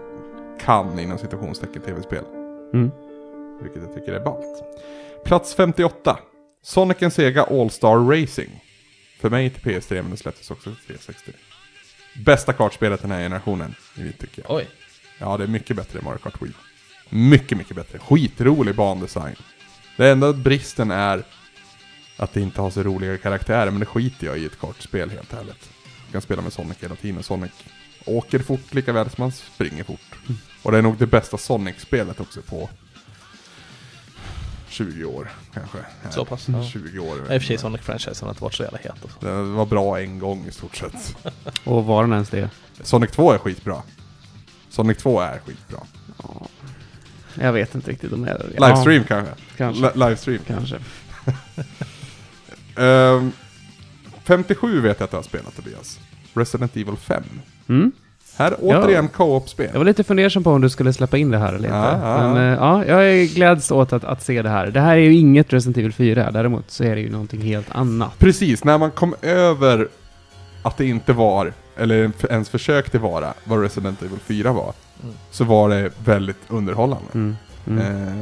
kan 0.61 0.99
inom 0.99 1.19
citationstecken 1.19 1.83
tv-spel. 1.83 2.25
Mm. 2.75 2.91
Vilket 3.63 3.83
jag 3.83 3.95
tycker 3.95 4.13
är 4.13 4.25
ballt. 4.25 4.65
Plats 5.25 5.55
58. 5.55 6.19
Sonic 6.63 7.03
and 7.03 7.13
Sega 7.13 7.43
All-Star 7.43 8.21
Racing. 8.21 8.51
För 9.21 9.31
mig 9.31 9.51
till 9.51 9.63
PS3 9.63 10.03
men 10.03 10.11
det 10.11 10.17
släpptes 10.17 10.51
också 10.51 10.71
till 10.71 10.85
360. 10.87 11.33
Bästa 12.25 12.53
kartspelet 12.53 13.03
den 13.03 13.11
här 13.11 13.21
generationen, 13.21 13.75
i 13.99 14.01
mitt 14.01 14.19
tycke. 14.19 14.43
Oj. 14.49 14.67
Ja, 15.19 15.37
det 15.37 15.45
är 15.45 15.49
mycket 15.49 15.77
bättre 15.77 15.99
än 15.99 16.05
Mario 16.05 16.19
Kart 16.19 16.43
Wii. 16.43 16.53
Mycket, 17.09 17.59
mycket 17.59 17.77
bättre. 17.77 17.99
Skitrolig 17.99 18.75
bandesign. 18.75 19.37
Det 19.97 20.11
enda 20.11 20.33
bristen 20.33 20.91
är 20.91 21.23
att 22.17 22.33
det 22.33 22.41
inte 22.41 22.61
har 22.61 22.71
så 22.71 22.83
roliga 22.83 23.19
karaktärer, 23.19 23.71
men 23.71 23.81
det 23.81 23.87
skiter 23.87 24.27
jag 24.27 24.39
i 24.39 24.47
ett 24.47 24.59
kartspel 24.59 25.11
helt 25.11 25.33
ärligt. 25.33 25.71
Jag 26.05 26.13
kan 26.13 26.23
spela 26.23 26.43
med 26.43 26.53
Sonic 26.53 26.77
hela 26.81 26.95
tiden. 26.95 27.23
Sonic 27.23 27.53
åker 28.05 28.39
fort 28.39 28.75
lika 28.75 28.93
väl 28.93 29.11
som 29.11 29.23
han 29.23 29.33
springer 29.33 29.85
fort. 29.85 30.15
Och 30.63 30.73
det 30.73 30.79
är 30.79 30.83
nog 30.83 30.97
det 30.99 31.07
bästa 31.07 31.39
Sonic-spelet 31.39 32.21
också 32.21 32.43
på 32.43 32.69
20 34.69 35.05
år 35.05 35.31
kanske. 35.55 35.79
Så 36.11 36.25
pass, 36.25 36.49
ja. 36.49 36.65
20 36.65 36.99
år. 36.99 37.19
I 37.19 37.21
och 37.21 37.27
för 37.27 37.39
sig 37.41 37.57
Sonic-franchisen 37.59 38.25
har 38.25 38.29
inte 38.31 38.43
varit 38.43 38.55
så 38.55 38.63
jävla 38.63 38.79
het. 38.79 38.93
Alltså. 39.03 39.19
Det 39.21 39.43
var 39.43 39.67
bra 39.67 40.01
en 40.01 40.19
gång 40.19 40.47
i 40.47 40.53
stort 40.53 40.77
sett. 40.77 41.17
Och 41.65 41.85
var 41.85 42.03
den 42.03 42.13
ens 42.13 42.31
det? 42.31 42.51
Sonic 42.83 43.11
2 43.11 43.33
är 43.33 43.39
skitbra. 43.39 43.83
Sonic 44.71 44.99
2 44.99 45.21
är 45.21 45.41
skitbra. 45.47 45.79
Ja. 46.23 46.47
Jag 47.35 47.53
vet 47.53 47.75
inte 47.75 47.91
riktigt 47.91 48.13
om 48.13 48.27
jag... 48.27 48.41
Livestream 48.51 49.05
kanske? 49.05 49.35
Ja, 49.37 49.55
kanske. 49.57 49.83
Li- 49.83 49.93
livestream. 49.95 50.41
kanske. 50.47 50.79
Ehm, 52.77 53.33
57 54.25 54.81
vet 54.81 55.01
jag 55.01 55.05
att 55.05 55.11
du 55.11 55.17
har 55.17 55.23
spelat 55.23 55.57
Tobias. 55.57 55.99
Resident 56.35 56.77
Evil 56.77 56.97
5. 56.97 57.23
Mm. 57.69 57.93
Här 58.39 58.55
återigen 58.61 59.09
co-op-spel. 59.09 59.71
Jag 59.73 59.79
var 59.79 59.85
lite 59.85 60.05
fundersam 60.05 60.45
på 60.45 60.51
om 60.51 60.61
du 60.61 60.71
skulle 60.71 60.93
släppa 60.93 61.19
in 61.19 61.31
det 61.31 61.39
här 61.39 61.49
eller 61.53 61.69
inte. 61.69 61.79
Ja, 61.79 61.99
ja, 62.03 62.23
ja. 62.23 62.35
Men 62.35 62.53
eh, 62.53 62.59
ja, 62.59 62.85
jag 62.85 63.11
är 63.11 63.35
gläds 63.35 63.71
åt 63.71 63.93
att, 63.93 64.05
att 64.05 64.23
se 64.23 64.43
det 64.43 64.49
här. 64.49 64.67
Det 64.67 64.81
här 64.81 64.97
är 64.97 65.01
ju 65.01 65.15
inget 65.15 65.53
Resident 65.53 65.77
Evil 65.77 65.93
4, 65.93 66.31
däremot 66.31 66.71
så 66.71 66.85
är 66.85 66.95
det 66.95 67.01
ju 67.01 67.11
någonting 67.11 67.41
helt 67.41 67.71
annat. 67.71 68.19
Precis, 68.19 68.65
när 68.65 68.79
man 68.79 68.91
kom 68.91 69.15
över 69.23 69.89
att 70.63 70.77
det 70.77 70.87
inte 70.87 71.13
var, 71.13 71.53
eller 71.77 72.13
ens 72.31 72.49
försökte 72.49 72.99
vara, 72.99 73.35
vad 73.45 73.63
Resident 73.63 74.03
Evil 74.03 74.19
4 74.27 74.53
var. 74.53 74.73
Mm. 75.03 75.15
Så 75.31 75.45
var 75.45 75.69
det 75.69 75.91
väldigt 76.05 76.41
underhållande. 76.49 77.09
Mm. 77.15 77.37
Mm. 77.67 78.09
Eh, 78.09 78.15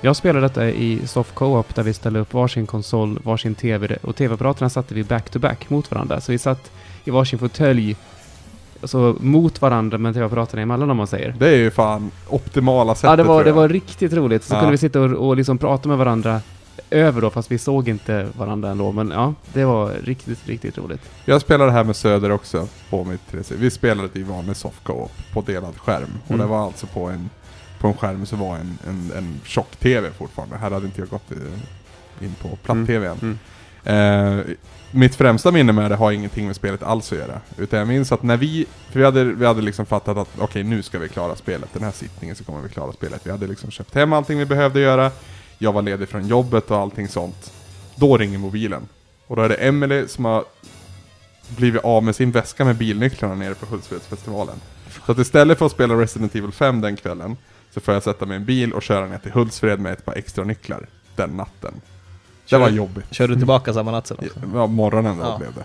Jag 0.00 0.16
spelade 0.16 0.46
detta 0.46 0.68
i 0.70 1.06
soft 1.06 1.34
co-op 1.34 1.74
där 1.74 1.82
vi 1.82 1.92
ställde 1.94 2.20
upp 2.20 2.34
varsin 2.34 2.66
konsol, 2.66 3.18
varsin 3.24 3.54
TV 3.54 3.96
och 4.02 4.16
TV-apparaterna 4.16 4.70
satte 4.70 4.94
vi 4.94 5.04
back-to-back 5.04 5.70
mot 5.70 5.90
varandra. 5.90 6.20
Så 6.20 6.32
vi 6.32 6.38
satt 6.38 6.70
i 7.04 7.10
varsin 7.10 7.38
fåtölj, 7.38 7.96
alltså 8.80 9.16
mot 9.20 9.62
varandra 9.62 9.98
med 9.98 10.14
TV-apparaterna 10.14 10.62
emellan 10.62 10.90
om 10.90 10.96
man 10.96 11.06
säger. 11.06 11.34
det 11.38 11.48
är 11.48 11.56
ju 11.56 11.70
fan 11.70 12.10
optimala 12.28 12.94
sättet 12.94 13.10
Ja, 13.10 13.16
det 13.16 13.22
var, 13.22 13.44
det 13.44 13.52
var 13.52 13.68
riktigt 13.68 14.12
roligt. 14.12 14.44
Så 14.44 14.54
Ja. 14.54 14.58
kunde 14.60 14.70
vi 14.72 14.78
sitta 14.78 15.00
och, 15.00 15.10
och 15.28 15.36
liksom 15.36 15.58
prata 15.58 15.88
med 15.88 15.98
varandra 15.98 16.40
över 16.90 17.20
då, 17.20 17.30
fast 17.30 17.50
vi 17.52 17.58
såg 17.58 17.88
inte 17.88 18.28
varandra 18.38 18.70
ändå. 18.70 18.92
Men 18.92 19.10
ja, 19.10 19.34
det 19.52 19.64
var 19.64 19.92
riktigt, 20.04 20.46
riktigt 20.48 20.78
roligt. 20.78 21.00
Jag 21.24 21.40
spelade 21.40 21.72
här 21.72 21.84
med 21.84 21.96
Söder 21.96 22.30
också 22.32 22.68
på 22.90 23.04
mitt 23.04 23.20
3C. 23.32 23.52
Vi 23.56 23.70
spelade 23.70 24.08
i 24.12 24.22
vanlig 24.22 24.56
soft 24.56 24.84
co-op 24.84 25.12
på 25.32 25.40
delad 25.40 25.76
skärm. 25.78 26.10
Och 26.24 26.30
Mm. 26.30 26.40
det 26.46 26.46
var 26.52 26.64
alltså 26.64 26.86
på 26.86 27.08
en, 27.08 27.30
på 27.80 27.88
en 27.88 27.94
skärm 27.94 28.26
så 28.26 28.36
var 28.36 28.56
en, 28.56 28.78
en, 28.88 29.12
en 29.16 29.40
tjock-tv 29.44 30.10
fortfarande. 30.10 30.56
Här 30.56 30.70
hade 30.70 30.86
inte 30.86 31.00
jag 31.00 31.08
gått 31.08 31.32
eh, 31.32 32.24
in 32.24 32.34
på 32.42 32.56
platt-tv 32.56 33.06
än. 33.06 33.18
Mm. 33.22 33.38
Eh, 33.84 34.44
mitt 34.90 35.14
främsta 35.14 35.50
minne 35.50 35.72
med 35.72 35.90
det 35.90 35.96
har 35.96 36.12
ingenting 36.12 36.46
med 36.46 36.56
spelet 36.56 36.82
alls 36.82 37.12
att 37.12 37.18
göra. 37.18 37.40
Utan 37.58 37.78
jag 37.78 37.88
minns 37.88 38.12
att 38.12 38.22
när 38.22 38.36
vi, 38.36 38.66
för 38.90 38.98
vi 38.98 39.04
hade, 39.04 39.24
vi 39.24 39.46
hade 39.46 39.62
liksom 39.62 39.86
fattat 39.86 40.16
att 40.16 40.28
okej 40.38 40.64
nu 40.64 40.82
ska 40.82 40.98
vi 40.98 41.08
klara 41.08 41.36
spelet, 41.36 41.68
den 41.72 41.82
här 41.82 41.90
sittningen 41.90 42.36
så 42.36 42.44
kommer 42.44 42.60
vi 42.60 42.68
klara 42.68 42.92
spelet. 42.92 43.20
Vi 43.24 43.30
hade 43.30 43.46
liksom 43.46 43.70
köpt 43.70 43.94
hem 43.94 44.12
allting 44.12 44.38
vi 44.38 44.46
behövde 44.46 44.80
göra, 44.80 45.10
jag 45.58 45.72
var 45.72 45.82
ledig 45.82 46.08
från 46.08 46.26
jobbet 46.26 46.70
och 46.70 46.78
allting 46.78 47.08
sånt. 47.08 47.52
Då 47.94 48.16
ringer 48.16 48.38
mobilen. 48.38 48.88
Och 49.26 49.36
då 49.36 49.42
är 49.42 49.48
det 49.48 49.54
Emily 49.54 50.08
som 50.08 50.24
har 50.24 50.44
blivit 51.56 51.84
av 51.84 52.04
med 52.04 52.16
sin 52.16 52.30
väska 52.30 52.64
med 52.64 52.76
bilnycklarna 52.76 53.34
nere 53.34 53.54
på 53.54 53.66
Hultsfredsfestivalen. 53.66 54.60
Så 55.06 55.12
att 55.12 55.18
istället 55.18 55.58
för 55.58 55.66
att 55.66 55.72
spela 55.72 55.94
Resident 55.94 56.34
Evil 56.34 56.52
5 56.52 56.80
den 56.80 56.96
kvällen, 56.96 57.36
så 57.70 57.80
får 57.80 57.94
jag 57.94 58.02
sätta 58.02 58.26
mig 58.26 58.34
i 58.34 58.40
en 58.40 58.44
bil 58.44 58.72
och 58.72 58.82
köra 58.82 59.06
ner 59.06 59.18
till 59.18 59.32
Hultsfred 59.32 59.80
med 59.80 59.92
ett 59.92 60.04
par 60.04 60.14
extra 60.14 60.44
nycklar 60.44 60.86
den 61.16 61.30
natten. 61.30 61.74
Det 62.48 62.58
var 62.58 62.66
Kör- 62.68 62.74
jobbigt. 62.76 63.14
Körde 63.14 63.32
du 63.34 63.38
tillbaka 63.38 63.72
samma 63.74 63.90
natt 63.90 64.06
sen 64.06 64.16
också? 64.20 64.40
Ja, 64.54 64.66
morgonen 64.66 65.18
då 65.18 65.24
Ja. 65.24 65.38
blev 65.38 65.54
det. 65.54 65.64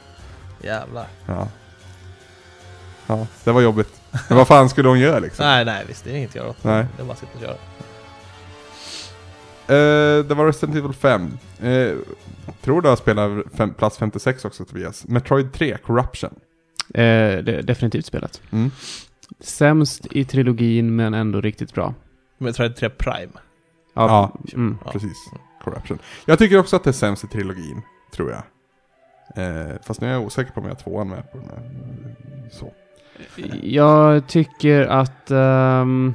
Jävlar. 0.67 1.07
Ja. 1.27 1.47
Ja, 3.07 3.27
det 3.43 3.51
var 3.51 3.61
jobbigt. 3.61 4.01
Men 4.29 4.37
vad 4.37 4.47
fan 4.47 4.69
skulle 4.69 4.89
hon 4.89 4.99
göra 4.99 5.19
liksom? 5.19 5.45
Nej, 5.45 5.65
nej 5.65 5.85
visst. 5.87 6.03
Det 6.03 6.11
är 6.11 6.15
inget 6.15 6.29
att 6.29 6.35
göra 6.35 6.49
åt. 6.49 6.63
Nej. 6.63 6.85
Det 6.95 7.01
är 7.01 7.05
bara 7.05 7.13
att 7.13 7.19
sitta 7.19 7.31
och 7.35 7.41
köra. 7.41 7.55
Eh, 9.67 10.25
det 10.25 10.33
var 10.35 10.45
Resident 10.45 10.77
Evil 10.77 10.93
5. 10.93 11.37
Eh, 11.61 11.91
tror 12.61 12.81
du 12.81 12.89
har 12.89 12.95
spelat 12.95 13.31
fem, 13.57 13.73
plats 13.73 13.97
56 13.97 14.45
också 14.45 14.65
Tobias. 14.65 15.05
Metroid 15.07 15.53
3, 15.53 15.77
Corruption. 15.85 16.29
Eh, 16.93 17.01
det, 17.43 17.61
definitivt 17.61 18.05
spelat. 18.05 18.41
Mm. 18.51 18.71
Sämst 19.39 20.07
i 20.11 20.25
trilogin, 20.25 20.95
men 20.95 21.13
ändå 21.13 21.41
riktigt 21.41 21.73
bra. 21.73 21.93
Men 22.37 22.45
jag 22.45 22.55
tror 22.55 22.67
det 22.67 22.73
är 22.73 22.75
3 22.75 22.89
Prime. 22.89 23.31
Ja. 23.93 24.37
Mm. 24.53 24.77
Ja. 24.85 24.91
Precis. 24.91 25.17
Corruption. 25.63 25.99
Jag 26.25 26.39
tycker 26.39 26.57
också 26.57 26.75
att 26.75 26.83
det 26.83 26.89
är 26.89 26.91
sämst 26.91 27.23
i 27.23 27.27
trilogin, 27.27 27.81
tror 28.13 28.31
jag. 28.31 28.43
Eh, 29.35 29.75
fast 29.83 30.01
nu 30.01 30.07
är 30.07 30.11
jag 30.11 30.23
osäker 30.23 30.51
på 30.51 30.59
om 30.59 30.65
jag 30.65 30.75
har 30.75 30.79
tvåan 30.81 31.09
med 31.09 31.31
på 31.31 31.37
den 31.37 31.47
här. 31.49 31.71
Så. 32.51 32.73
Jag 33.61 34.27
tycker 34.27 34.81
att 34.81 35.31
ehm, 35.31 36.13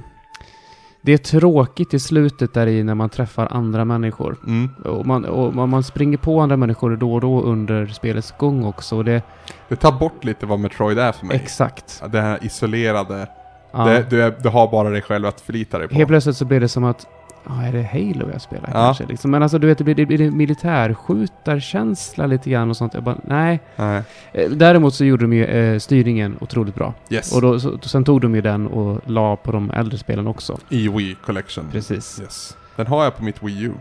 det 1.02 1.12
är 1.12 1.18
tråkigt 1.18 1.94
i 1.94 1.98
slutet 1.98 2.54
där 2.54 2.66
i 2.66 2.82
när 2.82 2.94
man 2.94 3.08
träffar 3.08 3.48
andra 3.50 3.84
människor. 3.84 4.36
Mm. 4.46 4.68
Och 4.84 5.06
man, 5.06 5.24
och 5.24 5.68
man, 5.68 5.82
springer 5.82 6.18
på 6.18 6.40
andra 6.40 6.56
människor 6.56 6.96
då 6.96 7.14
och 7.14 7.20
då 7.20 7.42
under 7.42 7.86
spelets 7.86 8.34
gång 8.38 8.64
också. 8.64 9.02
Det, 9.02 9.22
Det 9.68 9.76
tar 9.76 9.92
bort 9.92 10.24
lite 10.24 10.46
vad 10.46 10.58
Metroid 10.58 10.98
är 10.98 11.12
för 11.12 11.26
mig. 11.26 11.36
exakt. 11.36 12.02
Det 12.12 12.20
här 12.20 12.38
isolerade. 12.44 13.28
Ja. 13.72 13.84
Det, 13.84 14.06
du, 14.10 14.22
är, 14.22 14.34
du 14.42 14.48
har 14.48 14.70
bara 14.70 14.90
dig 14.90 15.02
själv 15.02 15.26
att 15.26 15.40
förlita 15.40 15.78
dig 15.78 15.88
på. 15.88 15.94
Helt 15.94 16.08
plötsligt 16.08 16.36
så 16.36 16.44
blir 16.44 16.60
det 16.60 16.68
som 16.68 16.84
att, 16.84 17.06
ja, 17.48 17.62
är 17.62 17.72
det 17.72 17.82
Halo 17.82 18.30
jag 18.32 18.40
spelar 18.40 18.64
Ja. 18.68 18.72
kanske? 18.72 19.06
Liksom. 19.06 19.30
Men 19.30 19.42
alltså 19.42 19.58
du 19.58 19.66
vet, 19.66 19.78
det 19.78 19.84
blir, 19.84 19.94
det 19.94 20.06
blir 20.06 20.30
militärskjutarkänsla 20.30 22.26
lite 22.26 22.50
grann 22.50 22.70
och 22.70 22.76
sånt. 22.76 22.94
Jag 22.94 23.02
bara, 23.02 23.18
nej. 23.24 23.60
Nej. 23.76 24.02
Eh, 24.32 24.50
Däremot 24.50 24.94
så 24.94 25.04
gjorde 25.04 25.24
de 25.24 25.32
ju 25.32 25.44
eh, 25.44 25.78
styrningen 25.78 26.36
otroligt 26.40 26.74
bra. 26.74 26.94
Yes. 27.10 27.32
Och 27.34 27.42
då, 27.42 27.60
så, 27.60 27.78
sen 27.78 28.04
tog 28.04 28.20
de 28.20 28.34
ju 28.34 28.40
den 28.40 28.66
och 28.66 29.00
la 29.06 29.36
på 29.36 29.52
de 29.52 29.70
äldre 29.70 29.98
spelen 29.98 30.26
också. 30.26 30.58
I 30.68 30.88
Wii 30.88 31.16
Collection. 31.24 31.64
Precis. 31.72 32.20
Yes. 32.20 32.56
Den 32.76 32.86
har 32.86 33.04
jag 33.04 33.16
på 33.16 33.24
mitt 33.24 33.42
Wii 33.42 33.62
U. 33.64 33.72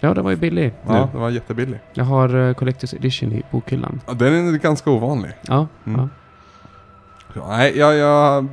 Ja, 0.00 0.14
den 0.14 0.24
var 0.24 0.30
ju 0.30 0.36
billig 0.36 0.72
Ja, 0.86 0.92
nu. 1.04 1.08
den 1.12 1.20
var 1.20 1.30
jättebillig. 1.30 1.80
Jag 1.94 2.04
har 2.04 2.34
uh, 2.36 2.54
Collector's 2.54 2.96
Edition 2.96 3.32
i 3.32 3.42
bokhyllan. 3.50 4.00
Ja, 4.06 4.12
Den 4.14 4.48
är 4.54 4.58
ganska 4.58 4.90
ovanlig. 4.90 5.30
Ja, 5.48 5.66
Mm. 5.86 6.00
ja. 6.00 6.08
Ja, 7.34 7.48
nej, 7.48 7.78
jag, 7.78 7.94
jag, 7.96 8.46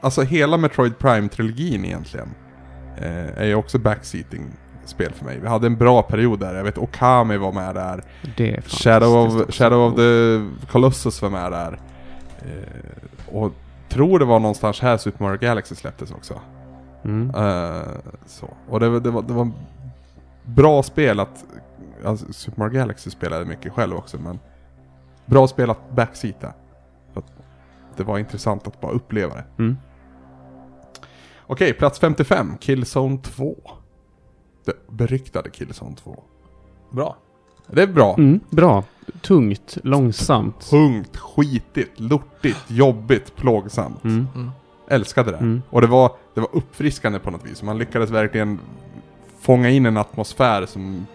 alltså 0.00 0.22
hela 0.22 0.56
Metroid 0.56 0.92
Prime-trilogin 0.98 1.84
egentligen 1.84 2.28
eh, 2.98 3.38
är 3.40 3.44
ju 3.44 3.54
också 3.54 3.78
backseating-spel 3.78 5.12
för 5.12 5.24
mig. 5.24 5.38
Vi 5.40 5.48
hade 5.48 5.66
en 5.66 5.76
bra 5.76 6.02
period 6.02 6.40
där. 6.40 6.54
Jag 6.54 6.64
vet 6.64 6.78
Okami 6.78 7.36
var 7.36 7.52
med 7.52 7.74
där. 7.74 8.02
Shadow 8.66 9.16
of. 9.16 9.54
Shadow 9.54 9.80
of 9.92 9.96
the 9.96 10.40
Colossus 10.72 11.22
var 11.22 11.30
med 11.30 11.52
där. 11.52 11.80
Eh, 12.38 13.34
och 13.36 13.52
tror 13.88 14.18
det 14.18 14.24
var 14.24 14.40
någonstans 14.40 14.80
här 14.80 14.96
Super 14.96 15.24
Mario 15.24 15.38
Galaxy 15.38 15.74
släpptes 15.74 16.10
också. 16.12 16.40
Mm. 17.04 17.30
Eh, 17.30 17.82
så. 18.26 18.48
Och 18.68 18.80
det, 18.80 18.88
var- 18.88 19.00
det, 19.00 19.10
var, 19.10 19.22
det 19.22 19.32
var 19.32 19.50
bra 20.44 20.82
spel 20.82 21.20
att... 21.20 21.44
Alltså, 22.04 22.32
Super 22.32 22.58
Mario 22.60 22.72
Galaxy 22.72 23.10
spelade 23.10 23.44
mycket 23.44 23.72
själv 23.72 23.96
också 23.96 24.18
men... 24.18 24.38
Bra 25.26 25.48
spel 25.48 25.70
att 25.70 25.90
backseata. 25.90 26.52
För 27.12 27.20
att 27.20 27.32
det 27.96 28.04
var 28.04 28.18
intressant 28.18 28.66
att 28.66 28.80
bara 28.80 28.92
uppleva 28.92 29.34
det. 29.34 29.44
Mm. 29.58 29.76
Okej, 31.46 31.72
plats 31.72 31.98
55. 31.98 32.58
Killzone 32.60 33.18
2. 33.18 33.56
Det 34.64 34.72
beryktade 34.88 35.50
Killzone 35.50 35.96
2. 35.96 36.22
Bra. 36.90 37.16
Det 37.66 37.82
är 37.82 37.86
bra. 37.86 38.14
Mm. 38.18 38.40
Bra. 38.50 38.84
Tungt. 39.20 39.78
Långsamt. 39.82 40.70
Tungt, 40.70 41.16
skitigt, 41.16 42.00
lortigt, 42.00 42.64
jobbigt, 42.70 43.36
plågsamt. 43.36 44.04
Mm. 44.04 44.28
Mm. 44.34 44.50
Älskade 44.88 45.30
det. 45.30 45.36
Mm. 45.36 45.62
Och 45.70 45.80
det 45.80 45.86
var, 45.86 46.12
det 46.34 46.40
var 46.40 46.48
uppfriskande 46.52 47.18
på 47.18 47.30
något 47.30 47.46
vis. 47.46 47.62
Man 47.62 47.78
lyckades 47.78 48.10
verkligen 48.10 48.58
fånga 49.40 49.70
in 49.70 49.86
en 49.86 49.96
atmosfär 49.96 50.66
som 50.66 51.06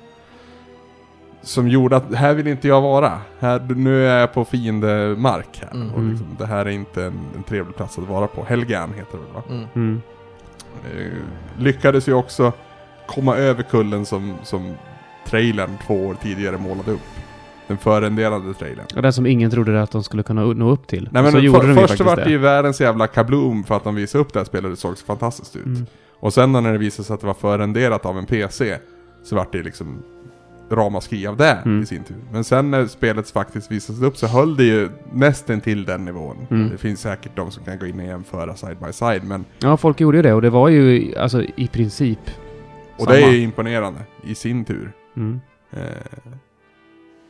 som 1.43 1.67
gjorde 1.67 1.95
att 1.95 2.13
här 2.13 2.33
vill 2.33 2.47
inte 2.47 2.67
jag 2.67 2.81
vara. 2.81 3.21
Här, 3.39 3.59
nu 3.75 4.07
är 4.07 4.19
jag 4.19 4.33
på 4.33 4.45
fiendemark 4.45 5.61
här. 5.61 5.71
Mm. 5.71 5.93
Och 5.93 6.03
liksom, 6.03 6.27
det 6.37 6.45
här 6.45 6.65
är 6.65 6.69
inte 6.69 7.03
en, 7.03 7.19
en 7.35 7.43
trevlig 7.43 7.75
plats 7.75 7.97
att 7.97 8.07
vara 8.07 8.27
på. 8.27 8.43
Helgan 8.43 8.93
heter 8.93 9.17
det 9.17 9.23
väl 9.23 9.33
va? 9.33 9.43
Mm. 9.75 10.01
Eh, 10.85 11.11
lyckades 11.57 12.07
ju 12.07 12.13
också 12.13 12.53
komma 13.07 13.35
över 13.35 13.63
kullen 13.63 14.05
som, 14.05 14.33
som 14.43 14.73
trailern 15.27 15.77
två 15.87 16.07
år 16.07 16.17
tidigare 16.21 16.57
målade 16.57 16.91
upp. 16.91 16.99
Den 17.67 17.77
förrenderade 17.77 18.53
trailern. 18.53 18.85
Och 18.95 19.01
det 19.01 19.13
som 19.13 19.25
ingen 19.25 19.51
trodde 19.51 19.81
att 19.81 19.91
de 19.91 20.03
skulle 20.03 20.23
kunna 20.23 20.45
nå 20.45 20.69
upp 20.69 20.87
till. 20.87 21.09
Nej 21.11 21.23
men 21.23 21.31
så 21.31 21.37
för, 21.37 21.43
gjorde 21.43 21.67
de 21.67 21.81
ju 21.81 21.87
först 21.87 22.01
var 22.01 22.15
det. 22.15 22.29
ju 22.29 22.37
världens 22.37 22.81
jävla 22.81 23.07
kabloom 23.07 23.63
för 23.63 23.75
att 23.75 23.83
de 23.83 23.95
visade 23.95 24.21
upp 24.21 24.33
det 24.33 24.39
här 24.39 24.45
spelet 24.45 24.63
och 24.65 24.69
det 24.69 24.77
såg 24.77 24.97
så 24.97 25.05
fantastiskt 25.05 25.55
ut. 25.55 25.65
Mm. 25.65 25.85
Och 26.19 26.33
sen 26.33 26.51
när 26.51 26.71
det 26.71 26.77
visade 26.77 27.03
sig 27.03 27.13
att 27.13 27.21
det 27.21 27.27
var 27.27 27.33
förrenderat 27.33 28.05
av 28.05 28.17
en 28.17 28.25
PC 28.25 28.77
så 29.23 29.35
vart 29.35 29.51
det 29.51 29.63
liksom 29.63 30.03
ramaskri 30.71 31.27
av 31.27 31.37
det 31.37 31.61
Mm. 31.65 31.81
i 31.83 31.85
sin 31.85 32.03
tur. 32.03 32.17
Men 32.31 32.43
sen 32.43 32.71
när 32.71 32.85
spelet 32.87 33.29
faktiskt 33.29 33.71
visades 33.71 34.01
upp 34.01 34.17
så 34.17 34.27
höll 34.27 34.55
det 34.57 34.63
ju 34.63 34.89
nästan 35.13 35.61
till 35.61 35.85
den 35.85 36.05
nivån. 36.05 36.47
Mm. 36.51 36.69
Det 36.69 36.77
finns 36.77 37.01
säkert 37.01 37.35
de 37.35 37.51
som 37.51 37.63
kan 37.63 37.79
gå 37.79 37.85
in 37.85 37.99
och 37.99 38.05
jämföra 38.05 38.55
side 38.55 38.77
by 38.85 38.93
side 38.93 39.23
men 39.23 39.45
Ja, 39.59 39.77
folk 39.77 39.99
gjorde 40.01 40.17
ju 40.17 40.21
det 40.21 40.33
och 40.33 40.41
det 40.41 40.49
var 40.49 40.69
ju 40.69 41.15
alltså 41.17 41.43
i 41.43 41.67
princip 41.67 42.19
Och 42.97 43.03
samma. 43.03 43.15
det 43.15 43.23
är 43.23 43.31
ju 43.31 43.41
imponerande 43.41 43.99
i 44.23 44.35
sin 44.35 44.65
tur. 44.65 44.91
Mm. 45.15 45.41
Eh, 45.71 46.31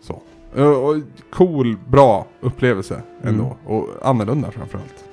så. 0.02 0.22
Och, 0.56 0.90
och 0.90 0.96
cool, 1.32 1.78
bra 1.88 2.28
upplevelse 2.42 3.02
ändå. 3.24 3.58
Och 3.66 3.88
annorlunda 4.04 4.52
framförallt. 4.52 5.04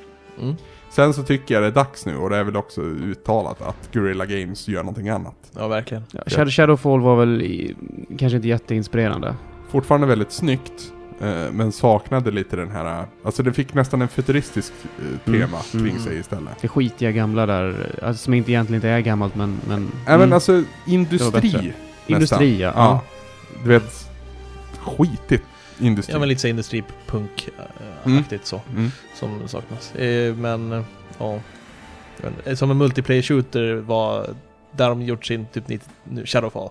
Mm. 0.42 0.54
Sen 0.98 1.14
så 1.14 1.22
tycker 1.22 1.54
jag 1.54 1.62
det 1.62 1.66
är 1.66 1.72
dags 1.72 2.06
nu 2.06 2.16
och 2.16 2.30
det 2.30 2.36
är 2.36 2.44
väl 2.44 2.56
också 2.56 2.80
uttalat 2.80 3.62
att 3.62 3.92
Guerrilla 3.92 4.26
Games 4.26 4.68
gör 4.68 4.82
någonting 4.82 5.08
annat. 5.08 5.34
Ja, 5.56 5.68
verkligen. 5.68 6.04
Ja, 6.12 6.20
Shadow, 6.26 6.50
Shadowfall 6.50 7.00
var 7.00 7.16
väl 7.16 7.42
i, 7.42 7.74
kanske 8.18 8.36
inte 8.36 8.48
jätteinspirerande. 8.48 9.34
Fortfarande 9.70 10.06
väldigt 10.06 10.32
snyggt. 10.32 10.92
Eh, 11.20 11.52
men 11.52 11.72
saknade 11.72 12.30
lite 12.30 12.56
den 12.56 12.70
här, 12.70 13.04
alltså 13.24 13.42
det 13.42 13.52
fick 13.52 13.74
nästan 13.74 14.02
en 14.02 14.08
futuristisk 14.08 14.72
eh, 14.84 15.04
Mm. 15.34 15.40
tema 15.40 15.58
kring 15.72 15.80
Mm. 15.80 15.98
sig 16.02 16.18
istället. 16.18 16.60
Det 16.60 16.68
skitiga 16.68 17.10
gamla 17.10 17.46
där, 17.46 17.92
alltså, 18.02 18.24
som 18.24 18.34
inte 18.34 18.50
egentligen 18.52 18.76
inte 18.76 18.88
är 18.88 19.00
gammalt 19.00 19.34
men... 19.34 19.56
men 19.68 19.90
Även 20.06 20.20
mm. 20.20 20.32
alltså 20.32 20.62
industri. 20.86 21.72
Industri, 22.06 22.60
ja. 22.60 22.72
ja. 22.76 23.00
Du 23.62 23.68
vet, 23.68 24.10
skitigt 24.80 25.44
industri. 25.80 26.12
Ja, 26.12 26.18
men 26.18 26.28
lite 26.28 26.40
så 26.40 26.48
industripunk-aktigt 26.48 28.32
Mm. 28.32 28.40
så. 28.42 28.60
Mm. 28.70 28.90
Som 29.14 29.48
saknas. 29.48 29.94
Eh, 29.94 30.34
men, 30.34 30.72
eh, 30.72 30.82
ja. 31.18 31.40
Inte. 32.26 32.56
Som 32.56 32.70
en 32.70 32.76
multiplayer 32.78 33.22
shooter 33.22 33.74
var 33.74 34.30
där 34.72 34.88
de 34.88 35.02
gjort 35.02 35.26
sin, 35.26 35.46
typ 35.46 35.82
Shadowfall. 36.24 36.70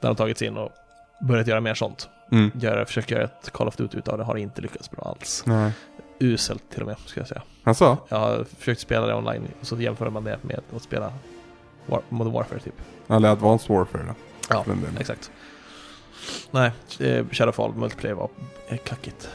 Där 0.00 0.08
de 0.08 0.16
tagits 0.16 0.42
in 0.42 0.56
och 0.56 0.72
börjat 1.20 1.46
göra 1.46 1.60
mer 1.60 1.74
sånt. 1.74 2.08
Mm. 2.32 2.50
Göra, 2.54 2.86
försöka 2.86 3.14
göra 3.14 3.24
ett 3.24 3.50
Call 3.52 3.68
of 3.68 3.76
Duty 3.76 3.98
utav 3.98 4.18
det 4.18 4.24
har 4.24 4.36
inte 4.36 4.62
lyckats 4.62 4.90
bra 4.90 5.02
alls. 5.18 5.42
Nej. 5.46 5.72
Uselt 6.20 6.62
till 6.70 6.80
och 6.80 6.86
med, 6.86 6.96
ska 7.06 7.20
jag 7.20 7.28
säga. 7.28 7.74
Sa? 7.74 7.98
Jag 8.08 8.18
har 8.18 8.44
försökt 8.58 8.80
spela 8.80 9.06
det 9.06 9.14
online 9.14 9.48
och 9.60 9.66
så 9.66 9.76
jämför 9.80 10.10
man 10.10 10.24
det 10.24 10.38
med 10.42 10.60
att 10.76 10.82
spela 10.82 11.12
War, 11.86 12.00
Modern 12.08 12.32
Warfare 12.32 12.60
typ. 12.60 12.74
Eller 13.08 13.28
Advanced 13.28 13.76
Warfare 13.76 14.02
då. 14.06 14.14
Ja, 14.50 14.64
exakt. 15.00 15.30
Nej, 16.50 16.70
eh, 17.00 17.26
Shadowfall 17.30 17.74
multiplayer 17.74 18.14
var 18.14 18.28
eh, 18.68 18.78
kackigt. 18.78 19.28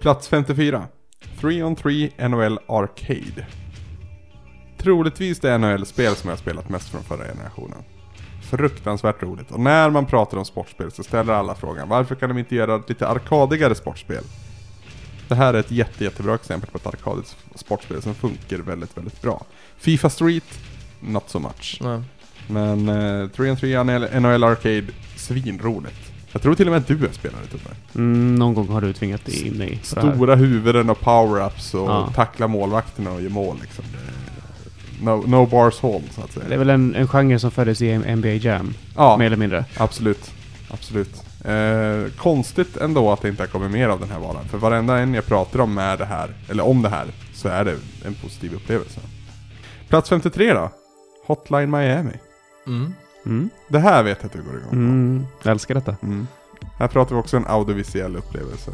Plats 0.00 0.28
54. 0.28 0.86
3 1.40 1.62
on 1.62 1.76
3 1.76 2.10
NHL 2.28 2.58
Arcade. 2.66 3.46
Troligtvis 4.78 5.40
det 5.40 5.58
NHL-spel 5.58 6.16
som 6.16 6.30
jag 6.30 6.38
spelat 6.38 6.68
mest 6.68 6.88
från 6.88 7.02
förra 7.02 7.24
generationen. 7.24 7.78
Fruktansvärt 8.50 9.22
roligt. 9.22 9.50
Och 9.50 9.60
när 9.60 9.90
man 9.90 10.06
pratar 10.06 10.38
om 10.38 10.44
sportspel 10.44 10.92
så 10.92 11.02
ställer 11.02 11.32
alla 11.32 11.54
frågan 11.54 11.88
varför 11.88 12.14
kan 12.14 12.28
de 12.28 12.38
inte 12.38 12.54
göra 12.54 12.82
lite 12.88 13.08
arkadigare 13.08 13.74
sportspel? 13.74 14.24
Det 15.28 15.34
här 15.34 15.54
är 15.54 15.58
ett 15.58 15.70
jätte, 15.70 16.04
jättebra 16.04 16.34
exempel 16.34 16.70
på 16.70 16.78
ett 16.78 16.86
arkadigt 16.86 17.36
sportspel 17.54 18.02
som 18.02 18.14
funkar 18.14 18.58
väldigt, 18.58 18.96
väldigt 18.96 19.22
bra. 19.22 19.44
Fifa 19.76 20.10
Street, 20.10 20.60
not 21.00 21.30
so 21.30 21.38
much. 21.38 21.78
Nej. 21.80 22.02
Men 22.48 22.88
eh, 22.88 23.28
3 23.28 23.50
on 23.50 23.56
3 23.56 23.82
NHL 24.20 24.44
Arcade, 24.44 24.86
svinroligt. 25.26 26.12
Jag 26.32 26.42
tror 26.42 26.54
till 26.54 26.66
och 26.66 26.72
med 26.72 26.80
att 26.80 26.86
du 26.86 26.96
har 26.96 27.08
spelat 27.12 27.36
det 27.42 27.48
Tobbe. 27.58 27.70
Mm, 27.94 28.34
någon 28.34 28.54
gång 28.54 28.68
har 28.68 28.80
du 28.80 28.92
tvingat 28.92 29.24
dig 29.24 29.46
in 29.46 29.54
i 29.54 29.58
det 29.58 29.64
här. 30.00 30.12
Stora 30.12 30.34
huvuden 30.34 30.90
och 30.90 30.98
power-ups 31.00 31.74
och 31.74 31.90
Ja. 31.90 32.12
tackla 32.14 32.46
målvakterna 32.48 33.12
och 33.12 33.22
ge 33.22 33.28
mål 33.28 33.56
liksom. 33.62 33.84
No, 35.02 35.24
no 35.26 35.46
bars 35.46 35.80
hold 35.80 36.04
så 36.14 36.20
att 36.20 36.32
säga. 36.32 36.44
Det 36.48 36.54
är 36.54 36.58
väl 36.58 36.70
en, 36.70 36.94
en 36.94 37.08
genre 37.08 37.38
som 37.38 37.50
föddes 37.50 37.82
i 37.82 37.98
NBA 38.16 38.28
Jam, 38.28 38.74
Ja, 38.96 39.16
mer 39.16 39.26
eller 39.26 39.36
mindre. 39.36 39.64
absolut. 39.76 40.30
Absolut. 40.70 41.22
Eh, 41.44 42.12
konstigt 42.16 42.76
ändå 42.76 43.12
att 43.12 43.22
det 43.22 43.28
inte 43.28 43.42
har 43.42 43.48
kommit 43.48 43.70
mer 43.70 43.88
av 43.88 44.00
den 44.00 44.10
här 44.10 44.18
varan. 44.18 44.44
För 44.50 44.58
varenda 44.58 44.98
en 44.98 45.14
jag 45.14 45.26
pratar 45.26 45.60
om 45.60 45.74
med 45.74 45.98
det 45.98 46.04
här, 46.04 46.34
eller 46.50 46.66
om 46.66 46.82
det 46.82 46.88
här, 46.88 47.06
så 47.34 47.48
är 47.48 47.64
det 47.64 47.76
en 48.06 48.14
positiv 48.14 48.54
upplevelse. 48.54 49.00
Plats 49.88 50.08
53 50.08 50.52
då? 50.54 50.70
Hotline 51.26 51.70
Miami. 51.70 52.12
Mm. 52.66 52.94
Mm. 53.26 53.50
Det 53.68 53.78
här 53.78 54.02
vet 54.02 54.18
jag 54.20 54.26
att 54.26 54.32
du 54.32 54.42
går 54.42 54.56
igång 54.56 54.68
på. 54.70 54.74
Mm. 54.76 55.26
Jag 55.42 55.50
älskar 55.50 55.74
detta. 55.74 55.96
Mm. 56.02 56.26
Här 56.78 56.88
pratar 56.88 57.14
vi 57.14 57.20
också 57.20 57.36
en 57.36 57.46
audiovisuell 57.46 58.16
upplevelse. 58.16 58.70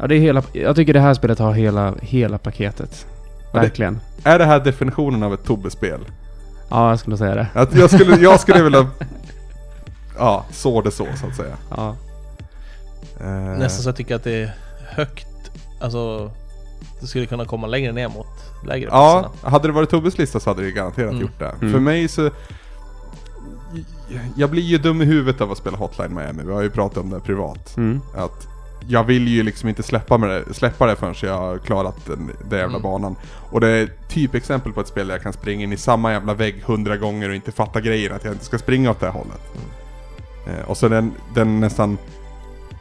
Ja, 0.00 0.06
det 0.06 0.14
är 0.14 0.18
hela, 0.20 0.42
jag 0.52 0.76
tycker 0.76 0.92
det 0.92 1.00
här 1.00 1.14
spelet 1.14 1.38
har 1.38 1.52
hela, 1.52 1.94
hela 2.02 2.38
paketet. 2.38 3.06
Ja, 3.08 3.48
det- 3.52 3.60
Verkligen. 3.60 4.00
Är 4.24 4.38
det 4.38 4.44
här 4.44 4.60
definitionen 4.60 5.22
av 5.22 5.34
ett 5.34 5.44
Tobbe-spel? 5.44 6.00
Ja, 6.70 6.90
jag 6.90 6.98
skulle 6.98 7.16
säga 7.16 7.34
det. 7.34 7.46
Att 7.54 7.74
jag 7.74 7.90
skulle, 7.90 8.16
jag 8.20 8.40
skulle 8.40 8.62
vilja... 8.62 8.86
Ja, 10.18 10.44
så 10.52 10.80
det 10.82 10.90
så 10.90 11.06
så 11.20 11.26
att 11.26 11.36
säga. 11.36 11.56
Ja. 11.76 11.96
Eh, 13.20 13.58
Nästan 13.58 13.82
så 13.82 13.88
jag 13.88 13.96
tycker 13.96 14.14
att 14.16 14.24
det 14.24 14.42
är 14.42 14.54
högt. 14.88 15.26
Alltså, 15.80 16.30
det 17.00 17.06
skulle 17.06 17.26
kunna 17.26 17.44
komma 17.44 17.66
längre 17.66 17.92
ner 17.92 18.08
mot 18.08 18.26
lägre 18.66 18.88
Ja, 18.92 19.20
platserna. 19.20 19.50
hade 19.50 19.68
det 19.68 19.72
varit 19.72 19.90
Tobbes 19.90 20.18
lista 20.18 20.40
så 20.40 20.50
hade 20.50 20.62
det 20.62 20.70
garanterat 20.70 21.10
Mm. 21.10 21.22
gjort 21.22 21.38
det. 21.38 21.52
Mm. 21.60 21.72
För 21.72 21.80
mig 21.80 22.08
så... 22.08 22.30
Jag 24.36 24.50
blir 24.50 24.62
ju 24.62 24.78
dum 24.78 25.02
i 25.02 25.04
huvudet 25.04 25.40
av 25.40 25.52
att 25.52 25.58
spela 25.58 25.76
Hotline 25.76 26.14
Miami, 26.14 26.42
vi 26.46 26.52
har 26.52 26.62
ju 26.62 26.70
pratat 26.70 26.98
om 26.98 27.10
det 27.10 27.20
privat. 27.20 27.76
Mm. 27.76 28.00
Att 28.16 28.46
jag 28.88 29.04
vill 29.04 29.28
ju 29.28 29.42
liksom 29.42 29.68
inte 29.68 29.82
släppa, 29.82 30.18
med 30.18 30.28
det, 30.30 30.54
släppa 30.54 30.86
det 30.86 30.96
förrän 30.96 31.14
jag 31.22 31.38
har 31.38 31.58
klarat 31.58 32.06
den, 32.06 32.30
den 32.50 32.58
jävla 32.58 32.76
Mm. 32.78 32.82
banan. 32.82 33.16
Och 33.50 33.60
det 33.60 33.68
är 33.68 33.88
typexempel 34.08 34.72
på 34.72 34.80
ett 34.80 34.88
spel 34.88 35.06
där 35.06 35.14
jag 35.14 35.22
kan 35.22 35.32
springa 35.32 35.62
in 35.64 35.72
i 35.72 35.76
samma 35.76 36.12
jävla 36.12 36.34
vägg 36.34 36.62
hundra 36.66 36.96
gånger 36.96 37.28
och 37.28 37.34
inte 37.34 37.52
fatta 37.52 37.80
grejen 37.80 38.12
att 38.14 38.24
jag 38.24 38.34
inte 38.34 38.44
ska 38.44 38.58
springa 38.58 38.90
åt 38.90 39.00
det 39.00 39.06
här 39.06 39.12
hållet. 39.12 39.40
Mm. 40.46 40.58
Eh, 40.60 40.64
och 40.70 40.76
så 40.76 40.88
den, 40.88 41.12
den 41.34 41.60
nästan 41.60 41.98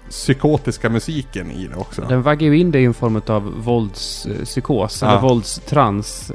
psykotiska 0.10 0.90
musiken 0.90 1.52
i 1.52 1.68
det 1.68 1.76
också. 1.76 2.02
Den 2.10 2.22
vaggar 2.22 2.48
ju 2.48 2.58
in 2.58 2.72
dig 2.72 2.82
i 2.82 2.86
en 2.86 2.94
form 2.94 3.22
av 3.28 3.54
våldspsykos, 3.64 5.04
eller 5.04 5.14
Ja. 5.14 5.20
våldstrans. 5.20 6.32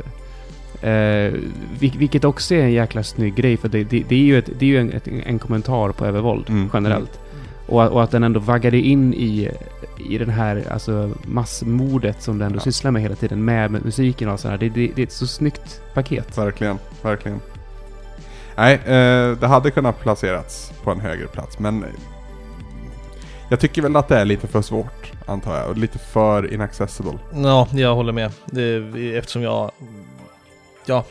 Eh, 0.82 1.32
vil- 1.80 1.98
vilket 1.98 2.24
också 2.24 2.54
är 2.54 2.62
en 2.62 2.72
jäkla 2.72 3.02
snygg 3.02 3.34
grej, 3.34 3.56
för 3.56 3.68
det, 3.68 3.84
det, 3.84 4.02
det 4.08 4.14
är 4.14 4.18
ju, 4.24 4.38
ett, 4.38 4.48
det 4.58 4.64
är 4.66 4.68
ju 4.70 4.78
en, 4.80 4.92
ett, 4.92 5.08
en 5.26 5.38
kommentar 5.38 5.92
på 5.92 6.06
övervåld 6.06 6.48
Mm, 6.48 6.70
generellt. 6.72 7.20
Och, 7.66 7.82
och 7.88 8.02
att 8.02 8.10
den 8.10 8.24
ändå 8.24 8.40
vaggar 8.40 8.70
dig 8.70 8.80
in 8.80 9.14
i, 9.14 9.50
i 10.10 10.18
den 10.18 10.30
här 10.30 10.64
alltså, 10.72 11.10
massmordet 11.24 12.22
som 12.22 12.38
den 12.38 12.46
ändå 12.46 12.56
Ja. 12.58 12.60
sysslar 12.62 12.90
med 12.90 13.02
hela 13.02 13.14
tiden, 13.14 13.44
med, 13.44 13.70
med 13.70 13.84
musiken 13.84 14.28
och 14.28 14.40
sådär. 14.40 14.56
Det, 14.58 14.68
det, 14.68 14.90
det 14.94 15.02
är 15.02 15.06
ett 15.06 15.12
så 15.12 15.26
snyggt 15.26 15.80
paket. 15.94 16.38
Verkligen, 16.38 16.78
verkligen. 17.02 17.40
Nej, 18.56 18.74
eh, 18.74 19.38
det 19.38 19.46
hade 19.46 19.70
kunnat 19.70 20.00
placerats 20.00 20.72
på 20.84 20.90
en 20.90 21.00
högre 21.00 21.26
plats, 21.26 21.58
men... 21.58 21.82
eh, 21.82 21.88
Jag 23.50 23.60
tycker 23.60 23.82
väl 23.82 23.96
att 23.96 24.08
det 24.08 24.16
är 24.18 24.24
lite 24.24 24.46
för 24.46 24.62
svårt, 24.62 25.12
antar 25.26 25.56
jag. 25.58 25.68
Och 25.70 25.76
lite 25.78 25.98
för 25.98 26.54
inaccessible. 26.54 27.18
Ja, 27.34 27.68
jag 27.72 27.94
håller 27.94 28.12
med. 28.12 28.30
Det, 28.46 29.16
eftersom 29.16 29.42
jag... 29.42 29.70
Ja. 30.86 31.04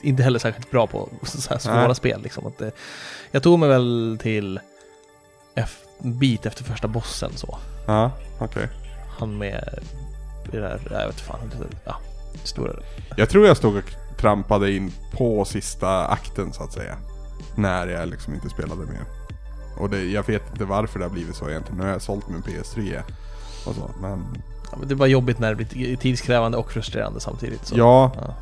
Inte 0.00 0.22
heller 0.22 0.38
särskilt 0.38 0.70
bra 0.70 0.86
på 0.86 1.08
så 1.22 1.50
här 1.50 1.58
svåra 1.58 1.86
Nej. 1.86 1.94
spel 1.94 2.22
liksom. 2.22 2.46
Att 2.46 2.58
det, 2.58 2.72
jag 3.30 3.42
tog 3.42 3.58
mig 3.58 3.68
väl 3.68 4.18
till 4.22 4.60
en 5.54 6.18
bit 6.18 6.46
efter 6.46 6.64
första 6.64 6.88
bossen 6.88 7.32
så. 7.34 7.58
Ja, 7.86 8.12
okej. 8.38 8.68
Han 9.18 9.38
med 9.38 9.78
det 10.50 10.58
där, 10.58 10.80
jag 10.90 11.06
vet 11.06 11.20
fan. 11.20 11.50
Ja, 11.84 11.96
stora. 12.44 12.72
Jag 13.16 13.30
tror 13.30 13.46
jag 13.46 13.56
stod 13.56 13.76
och 13.76 13.92
trampade 14.18 14.72
in 14.72 14.92
på 15.12 15.44
sista 15.44 16.06
akten, 16.06 16.52
så 16.52 16.62
att 16.62 16.72
säga. 16.72 16.96
När 17.56 17.86
jag 17.86 18.08
liksom 18.08 18.34
inte 18.34 18.48
spelade 18.48 18.86
mer. 18.86 19.04
Och 19.78 19.90
det, 19.90 20.04
jag 20.04 20.26
vet 20.26 20.50
inte 20.50 20.64
varför 20.64 20.98
det 20.98 21.04
har 21.04 21.12
blivit 21.12 21.36
så 21.36 21.48
egentligen. 21.48 21.78
Nu 21.78 21.84
har 21.84 21.92
jag 21.92 22.02
sålt 22.02 22.28
min 22.28 22.42
PS3 22.42 23.02
och 23.66 23.74
så, 23.74 23.90
men... 24.00 24.42
Ja, 24.70 24.76
men 24.78 24.88
det 24.88 24.94
är 24.94 24.96
bara 24.96 25.08
jobbigt 25.08 25.38
när 25.38 25.54
det 25.54 25.64
blir 25.64 25.96
tidskrävande 25.96 26.58
och 26.58 26.72
frustrerande 26.72 27.20
samtidigt. 27.20 27.66
Så. 27.66 27.78
Ja, 27.78 28.12
Ja. 28.16 28.34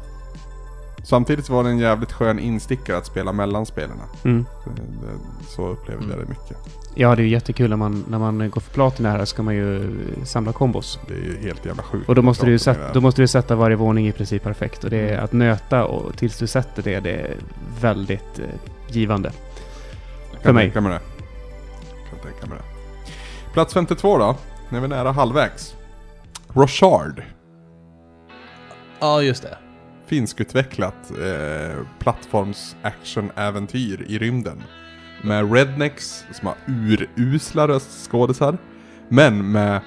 samtidigt 1.05 1.49
var 1.49 1.65
det 1.65 1.71
en 1.71 1.79
jävligt 1.79 2.13
skön 2.13 2.39
instickare 2.39 2.97
att 2.97 3.07
spela 3.07 3.33
mellan 3.33 3.67
spelarna. 3.67 4.03
Mm. 4.25 4.47
Det, 4.65 5.49
så 5.49 5.69
upplevde 5.69 6.07
jag 6.11 6.19
det 6.19 6.29
mycket. 6.29 6.57
Ja, 6.97 7.17
det 7.17 7.23
är 7.23 7.25
ju 7.25 7.31
jättekul 7.31 7.71
när 7.71 7.77
man, 7.77 8.05
när 8.09 8.19
man 8.19 8.51
går 8.51 8.61
för 8.61 8.73
platina 8.75 9.11
här 9.11 9.25
ska 9.25 9.43
man 9.43 9.55
ju 9.55 9.97
samla 10.25 10.53
kombos. 10.53 10.99
Det 11.09 11.15
är 11.15 11.19
ju 11.19 11.39
helt 11.49 11.67
jävla 11.67 11.83
sjukt. 11.83 12.09
Och 12.09 12.15
då 12.15 12.23
måste, 12.23 12.47
du 12.47 12.59
sätta, 12.59 12.93
då 12.93 13.01
måste 13.01 13.23
du 13.23 13.27
sätta 13.29 13.55
varje 13.57 13.77
våning 13.77 14.09
i 14.09 14.13
princip 14.13 14.43
perfekt. 14.43 14.85
Och 14.85 14.91
det 14.91 15.01
Mm. 15.01 15.15
är 15.19 15.25
att 15.25 15.33
nöta 15.33 15.85
och 15.85 16.17
tills 16.17 16.39
du 16.39 16.47
sätter 16.47 16.83
det, 16.83 17.01
det 17.01 17.11
är 17.11 17.37
väldigt 17.81 18.39
eh, 18.39 18.45
givande. 18.89 19.33
Jag 20.33 20.39
för 20.41 20.45
kan 20.47 20.55
mig. 20.55 20.65
Tänka 20.65 20.81
mig 20.81 20.93
det. 20.93 21.01
Jag 22.11 22.11
Kan 22.23 22.31
tänka 22.33 22.47
mig 22.47 22.59
det. 22.59 22.65
Plats 23.53 23.75
52 23.75 24.19
då. 24.19 24.37
Nu 24.69 24.79
är 24.79 24.83
vi 24.83 24.89
nära 24.89 25.13
halvvägs. 25.13 25.75
Rochard. 26.55 27.23
ja, 29.01 29.23
just 29.23 29.43
det. 29.43 29.59
Finskutvecklat 30.07 31.11
eh, 31.11 31.87
plattforms 31.99 32.77
action-äventyr 32.83 34.05
i 34.09 34.19
rymden. 34.19 34.63
Med 35.23 35.53
rednecks 35.53 36.25
som 36.33 36.47
har 36.47 36.57
urusla 36.67 37.69
röstskådisar. 37.69 38.59
Men 39.09 39.53
med 39.53 39.81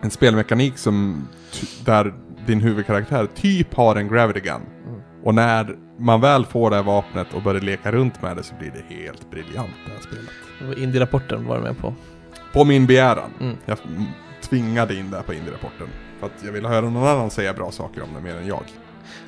en 0.00 0.10
spelmekanik 0.10 0.78
som 0.78 1.28
där 1.84 2.14
din 2.46 2.60
huvudkaraktär 2.60 3.26
typ 3.34 3.74
har 3.74 3.96
en 3.96 4.08
gravity 4.08 4.40
gun. 4.40 4.62
Mm. 4.86 5.00
Och 5.24 5.34
när 5.34 5.76
man 5.98 6.20
väl 6.20 6.44
får 6.44 6.70
det 6.70 6.76
här 6.76 6.82
vapnet 6.82 7.34
och 7.34 7.42
börjar 7.42 7.60
leka 7.60 7.92
runt 7.92 8.22
med 8.22 8.36
det 8.36 8.42
så 8.42 8.54
blir 8.54 8.70
det 8.70 8.94
helt 8.94 9.30
briljant 9.30 9.70
det 9.86 9.92
här 9.92 10.00
spelet. 10.00 10.78
Indie-rapporten 10.78 11.46
var 11.46 11.56
du 11.56 11.62
med 11.62 11.78
på. 11.78 11.94
På 12.52 12.64
min 12.64 12.86
begäran. 12.86 13.30
Mm. 13.40 13.56
Jag 13.64 13.78
tvingade 14.42 14.94
in 14.94 15.10
det 15.10 15.16
här 15.16 15.24
på 15.24 15.34
Indie-rapporten. 15.34 15.86
För 16.20 16.26
att 16.26 16.32
jag 16.44 16.52
ville 16.52 16.68
höra 16.68 16.80
någon 16.90 17.06
annan 17.08 17.30
säga 17.30 17.52
bra 17.54 17.70
saker 17.70 18.02
om 18.02 18.08
det 18.14 18.20
mer 18.20 18.36
än 18.36 18.46
jag. 18.46 18.62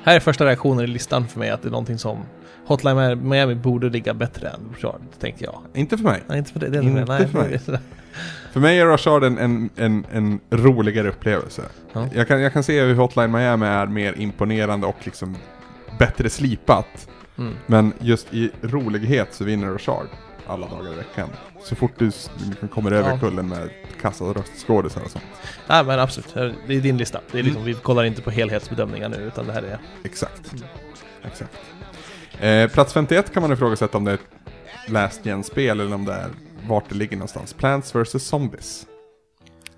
Här 0.04 0.16
är 0.16 0.20
första 0.20 0.44
reaktionen 0.44 0.84
i 0.84 0.86
listan 0.86 1.28
för 1.28 1.38
mig 1.38 1.50
att 1.50 1.62
det 1.62 1.68
är 1.68 1.70
någonting 1.70 1.98
som 1.98 2.18
Hotline 2.66 3.28
Miami 3.28 3.54
borde 3.54 3.88
ligga 3.90 4.14
bättre 4.14 4.48
än 4.48 4.60
Richard, 4.74 5.00
tänkte 5.20 5.44
jag. 5.44 5.60
Inte 5.74 5.96
för 5.96 6.04
mig. 6.04 6.22
Nej, 6.26 6.38
inte 6.38 6.52
för 6.52 6.60
det. 6.60 6.68
det 6.68 6.78
är 6.78 6.82
Inte 6.82 7.00
inte 7.00 7.12
Nej, 7.12 7.28
för 7.28 7.38
mig. 7.38 7.60
det- 7.66 7.80
För 8.52 8.60
mig 8.60 8.80
är 8.80 8.86
Rashard 8.86 9.24
en, 9.24 9.38
en, 9.38 9.70
en, 9.76 10.06
en 10.12 10.40
roligare 10.50 11.08
upplevelse. 11.08 11.62
Ja. 11.92 12.08
Jag, 12.14 12.28
kan, 12.28 12.40
jag 12.40 12.52
kan 12.52 12.62
se 12.62 12.82
hur 12.82 12.94
Hotline 12.94 13.30
Miami 13.32 13.66
är 13.66 13.86
mer 13.86 14.14
imponerande 14.20 14.86
och 14.86 14.96
liksom 15.04 15.36
bättre 15.98 16.30
slipat. 16.30 17.08
Mm. 17.38 17.54
Men 17.66 17.92
just 17.98 18.34
i 18.34 18.50
rolighet 18.62 19.28
så 19.34 19.44
vinner 19.44 19.66
Rashard 19.70 20.06
alla 20.46 20.66
dagar 20.68 20.92
i 20.92 20.96
veckan. 20.96 21.28
Så 21.62 21.76
fort 21.76 21.92
du 21.98 22.10
kommer 22.68 22.92
över 22.92 23.10
Ja. 23.10 23.18
kullen 23.18 23.48
med 23.48 23.70
kassa 24.00 24.24
röstskådisar 24.24 25.00
och 25.04 25.10
sånt. 25.10 25.24
Nej, 25.68 25.84
men 25.84 25.98
absolut. 26.00 26.34
Det 26.66 26.74
är 26.76 26.80
din 26.80 26.96
lista. 26.96 27.20
Det 27.32 27.38
är 27.38 27.42
liksom, 27.42 27.62
Mm. 27.62 27.74
Vi 27.74 27.80
kollar 27.80 28.04
inte 28.04 28.22
på 28.22 28.30
helhetsbedömningar 28.30 29.08
nu, 29.08 29.16
utan 29.16 29.46
det 29.46 29.52
här 29.52 29.62
är... 29.62 29.78
Exakt. 30.04 30.52
Mm. 30.52 30.64
Exakt. 31.22 31.52
Eh, 32.40 32.68
plats 32.70 32.92
51 32.92 33.32
kan 33.32 33.42
man 33.42 33.52
ifrågasätta 33.52 33.98
om 33.98 34.04
det 34.04 34.10
är 34.10 34.14
ett 34.14 34.90
Last 34.90 35.26
Gen-spel 35.26 35.80
eller 35.80 35.94
om 35.94 36.04
det 36.04 36.12
är 36.12 36.30
vart 36.68 36.88
det 36.88 36.94
ligger 36.94 37.16
någonstans. 37.16 37.52
Plants 37.52 37.94
vs 37.94 38.22
Zombies. 38.26 38.86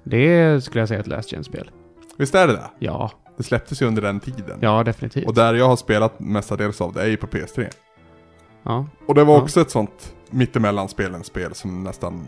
Det 0.02 0.64
skulle 0.64 0.80
jag 0.82 0.88
säga 0.88 0.98
är 0.98 1.02
ett 1.02 1.06
Last 1.08 1.32
Gen-spel. 1.32 1.70
Visst 2.18 2.34
är 2.34 2.46
det 2.46 2.52
det? 2.52 2.70
Ja, 2.78 3.10
Det 3.36 3.42
släpptes 3.42 3.82
ju 3.82 3.86
under 3.86 4.02
den 4.02 4.20
tiden. 4.20 4.58
ja 4.60 4.82
definitivt. 4.82 5.26
Och 5.26 5.34
där 5.34 5.54
jag 5.54 5.68
har 5.68 5.76
spelat 5.76 6.20
mestadels 6.20 6.80
av 6.80 6.92
det 6.92 7.02
är 7.02 7.06
ju 7.06 7.16
på 7.16 7.26
PS3. 7.26 7.68
ja. 8.62 8.86
Och 9.06 9.14
det 9.14 9.24
var 9.24 9.34
Ja. 9.34 9.42
också 9.42 9.60
ett 9.60 9.70
sånt 9.70 10.14
mittemellan 10.30 10.88
spelens 10.88 11.26
spel 11.26 11.54
som 11.54 11.84
nästan 11.84 12.26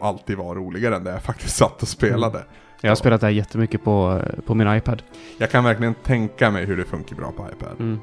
alltid 0.00 0.36
var 0.36 0.54
roligare 0.54 0.96
än 0.96 1.04
det 1.04 1.10
jag 1.10 1.22
faktiskt 1.22 1.56
satt 1.56 1.82
och 1.82 1.88
spelade. 1.88 2.44
Jag 2.80 2.90
har 2.90 2.94
spelat 2.96 3.20
det 3.20 3.26
här 3.26 3.34
jättemycket 3.34 3.84
på, 3.84 4.22
på 4.46 4.54
min 4.54 4.74
iPad. 4.76 5.02
Jag 5.38 5.50
kan 5.50 5.64
verkligen 5.64 5.94
tänka 5.94 6.50
mig 6.50 6.64
hur 6.64 6.76
det 6.76 6.84
funkar 6.84 7.16
bra 7.16 7.32
på 7.32 7.46
iPad. 7.52 7.76
Mm. 7.80 7.98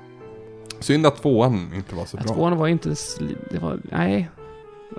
Synd 0.80 1.06
att 1.06 1.22
tvåan 1.22 1.72
inte 1.76 1.96
var 1.96 2.06
så 2.06 2.18
Ja, 2.18 2.24
bra. 2.24 2.34
Tvåan 2.36 2.58
var 2.58 2.68
inte... 2.68 2.90
Det 3.52 3.60
var... 3.60 3.80
Nej. 3.84 4.30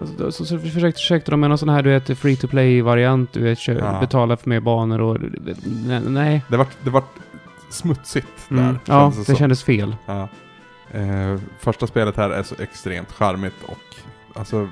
Alltså, 0.01 0.33
så, 0.33 0.45
så 0.45 0.59
försökte, 0.59 0.99
försökte 1.01 1.31
de 1.31 1.41
med 1.41 1.49
någon 1.51 1.59
sån 1.59 1.69
här, 1.69 1.83
du 1.83 1.91
vet, 1.91 2.19
free 2.19 2.37
to 2.37 2.47
play-variant. 2.49 3.33
Du 3.33 3.41
vet, 3.43 3.69
Ja. 3.69 4.01
betala 4.01 4.37
för 4.37 4.49
mer 4.51 4.61
banor 4.61 5.01
och... 5.01 5.17
Nej. 6.07 6.43
Det 6.49 6.57
vart, 6.57 6.77
det 6.85 6.91
vart 6.91 7.15
smutsigt 7.71 8.29
där. 8.49 8.57
Mm. 8.59 8.79
Ja, 8.85 9.13
det 9.19 9.25
som. 9.25 9.37
kändes 9.37 9.65
fel. 9.65 9.97
Ja. 10.07 10.29
Eh, 10.91 11.37
första 11.59 11.87
spelet 11.87 12.17
här 12.17 12.31
är 12.31 12.43
så 12.43 12.55
extremt 12.63 13.13
charmigt 13.13 13.63
och 13.67 13.79
alltså 14.39 14.69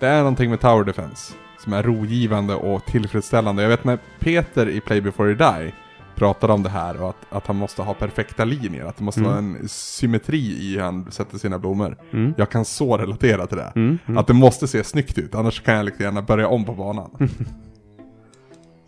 det 0.00 0.06
är 0.06 0.18
någonting 0.18 0.50
med 0.50 0.60
Tower 0.60 0.84
Defense 0.84 1.34
som 1.58 1.72
är 1.72 1.82
rogivande 1.82 2.54
och 2.54 2.84
tillfredsställande. 2.84 3.62
Jag 3.62 3.68
vet 3.68 3.84
när 3.84 3.98
Peter 4.18 4.68
i 4.68 4.80
Play 4.80 5.00
Before 5.00 5.28
You 5.30 5.38
Die 5.38 5.72
pratade 6.14 6.52
om 6.52 6.62
det 6.62 6.68
här 6.70 7.02
och 7.02 7.08
att, 7.08 7.16
att 7.30 7.46
han 7.46 7.56
måste 7.56 7.82
ha 7.82 7.94
perfekta 7.94 8.44
linjer, 8.44 8.84
att 8.84 8.96
det 8.96 9.04
måste 9.04 9.20
Mm. 9.20 9.30
vara 9.30 9.38
en 9.38 9.68
symmetri 9.68 10.38
i 10.38 10.74
hur 10.74 10.80
han 10.82 11.10
sätter 11.12 11.38
sina 11.38 11.58
blommor. 11.58 11.96
Mm. 12.12 12.34
Jag 12.38 12.50
kan 12.50 12.64
så 12.64 12.96
relatera 12.98 13.46
till 13.46 13.56
det. 13.56 13.72
Mm. 13.76 13.98
Mm. 14.06 14.18
Att 14.18 14.26
det 14.26 14.32
måste 14.34 14.68
se 14.68 14.84
snyggt 14.84 15.18
ut, 15.18 15.34
annars 15.34 15.62
kan 15.62 15.74
jag 15.74 15.84
lika 15.84 16.04
gärna 16.04 16.22
börja 16.22 16.48
om 16.48 16.64
på 16.64 16.72
banan. 16.74 17.10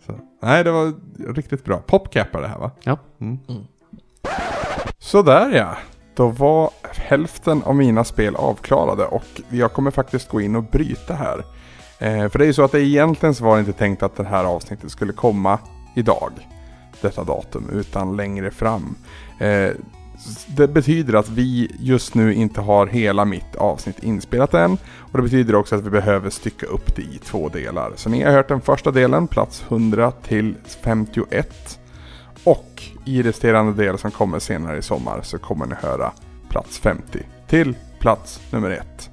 så. 0.05 0.19
Nej, 0.41 0.63
det 0.63 0.71
var 0.71 0.93
riktigt 1.33 1.63
bra. 1.65 1.77
Popcapar 1.77 2.41
det 2.41 2.47
här 2.47 2.59
va? 2.59 2.71
Ja. 2.83 2.97
Mm. 3.21 3.39
Mm. 3.49 3.63
Sådär 4.99 5.49
ja. 5.55 5.77
Då 6.15 6.27
var 6.27 6.69
hälften 6.83 7.63
av 7.63 7.75
mina 7.75 8.03
spel 8.03 8.35
avklarade 8.35 9.05
och 9.05 9.41
jag 9.49 9.73
kommer 9.73 9.91
faktiskt 9.91 10.29
gå 10.29 10.41
in 10.41 10.55
och 10.55 10.63
bryta 10.63 11.13
här. 11.13 11.45
Eh, 11.99 12.29
för 12.29 12.39
det 12.39 12.45
är 12.45 12.47
ju 12.47 12.53
så 12.53 12.63
att 12.63 12.71
det 12.71 12.81
egentligen 12.81 13.35
så 13.35 13.43
var 13.43 13.55
det 13.55 13.59
inte 13.59 13.73
tänkt 13.73 14.03
att 14.03 14.15
det 14.15 14.23
här 14.23 14.45
avsnittet 14.45 14.91
skulle 14.91 15.13
komma 15.13 15.59
idag. 15.95 16.31
Detta 17.01 17.23
datum, 17.23 17.69
utan 17.73 18.15
längre 18.15 18.51
fram. 18.51 18.95
Eh, 19.39 19.69
det 20.47 20.67
betyder 20.67 21.13
att 21.13 21.29
vi 21.29 21.75
just 21.79 22.15
nu 22.15 22.33
inte 22.33 22.61
har 22.61 22.87
hela 22.87 23.25
mitt 23.25 23.55
avsnitt 23.55 24.03
inspelat 24.03 24.53
än. 24.53 24.77
Och 24.97 25.17
det 25.17 25.23
betyder 25.23 25.55
också 25.55 25.75
att 25.75 25.85
vi 25.85 25.89
behöver 25.89 26.29
stycka 26.29 26.65
upp 26.65 26.95
det 26.95 27.01
i 27.01 27.19
två 27.23 27.49
delar. 27.49 27.91
Så 27.95 28.09
ni 28.09 28.23
har 28.23 28.31
hört 28.31 28.47
den 28.47 28.61
första 28.61 28.91
delen, 28.91 29.27
plats 29.27 29.63
100 29.69 30.11
till 30.11 30.55
51. 30.83 31.79
Och 32.43 32.83
i 33.05 33.23
resterande 33.23 33.83
del 33.83 33.97
som 33.97 34.11
kommer 34.11 34.39
senare 34.39 34.77
i 34.77 34.81
sommar 34.81 35.21
så 35.21 35.37
kommer 35.37 35.65
ni 35.65 35.75
höra 35.75 36.11
plats 36.49 36.79
50 36.79 37.19
till 37.47 37.75
plats 37.99 38.41
nummer 38.51 38.69
1 38.69 39.09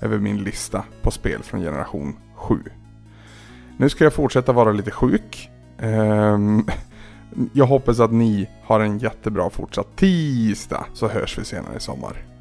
över 0.00 0.18
min 0.18 0.44
lista 0.44 0.84
på 1.02 1.10
spel 1.10 1.42
från 1.42 1.60
generation 1.60 2.16
7. 2.34 2.58
Nu 3.76 3.88
ska 3.88 4.04
jag 4.04 4.12
fortsätta 4.12 4.52
vara 4.52 4.72
lite 4.72 4.90
sjuk. 4.90 5.50
Ehm, 5.78 6.66
jag 7.52 7.66
hoppas 7.66 8.00
att 8.00 8.12
ni 8.12 8.48
har 8.62 8.80
en 8.80 8.98
jättebra 8.98 9.50
fortsatt 9.50 9.96
tisdag 9.96 10.86
så 10.92 11.08
hörs 11.08 11.38
vi 11.38 11.44
senare 11.44 11.76
i 11.76 11.80
sommar. 11.80 12.33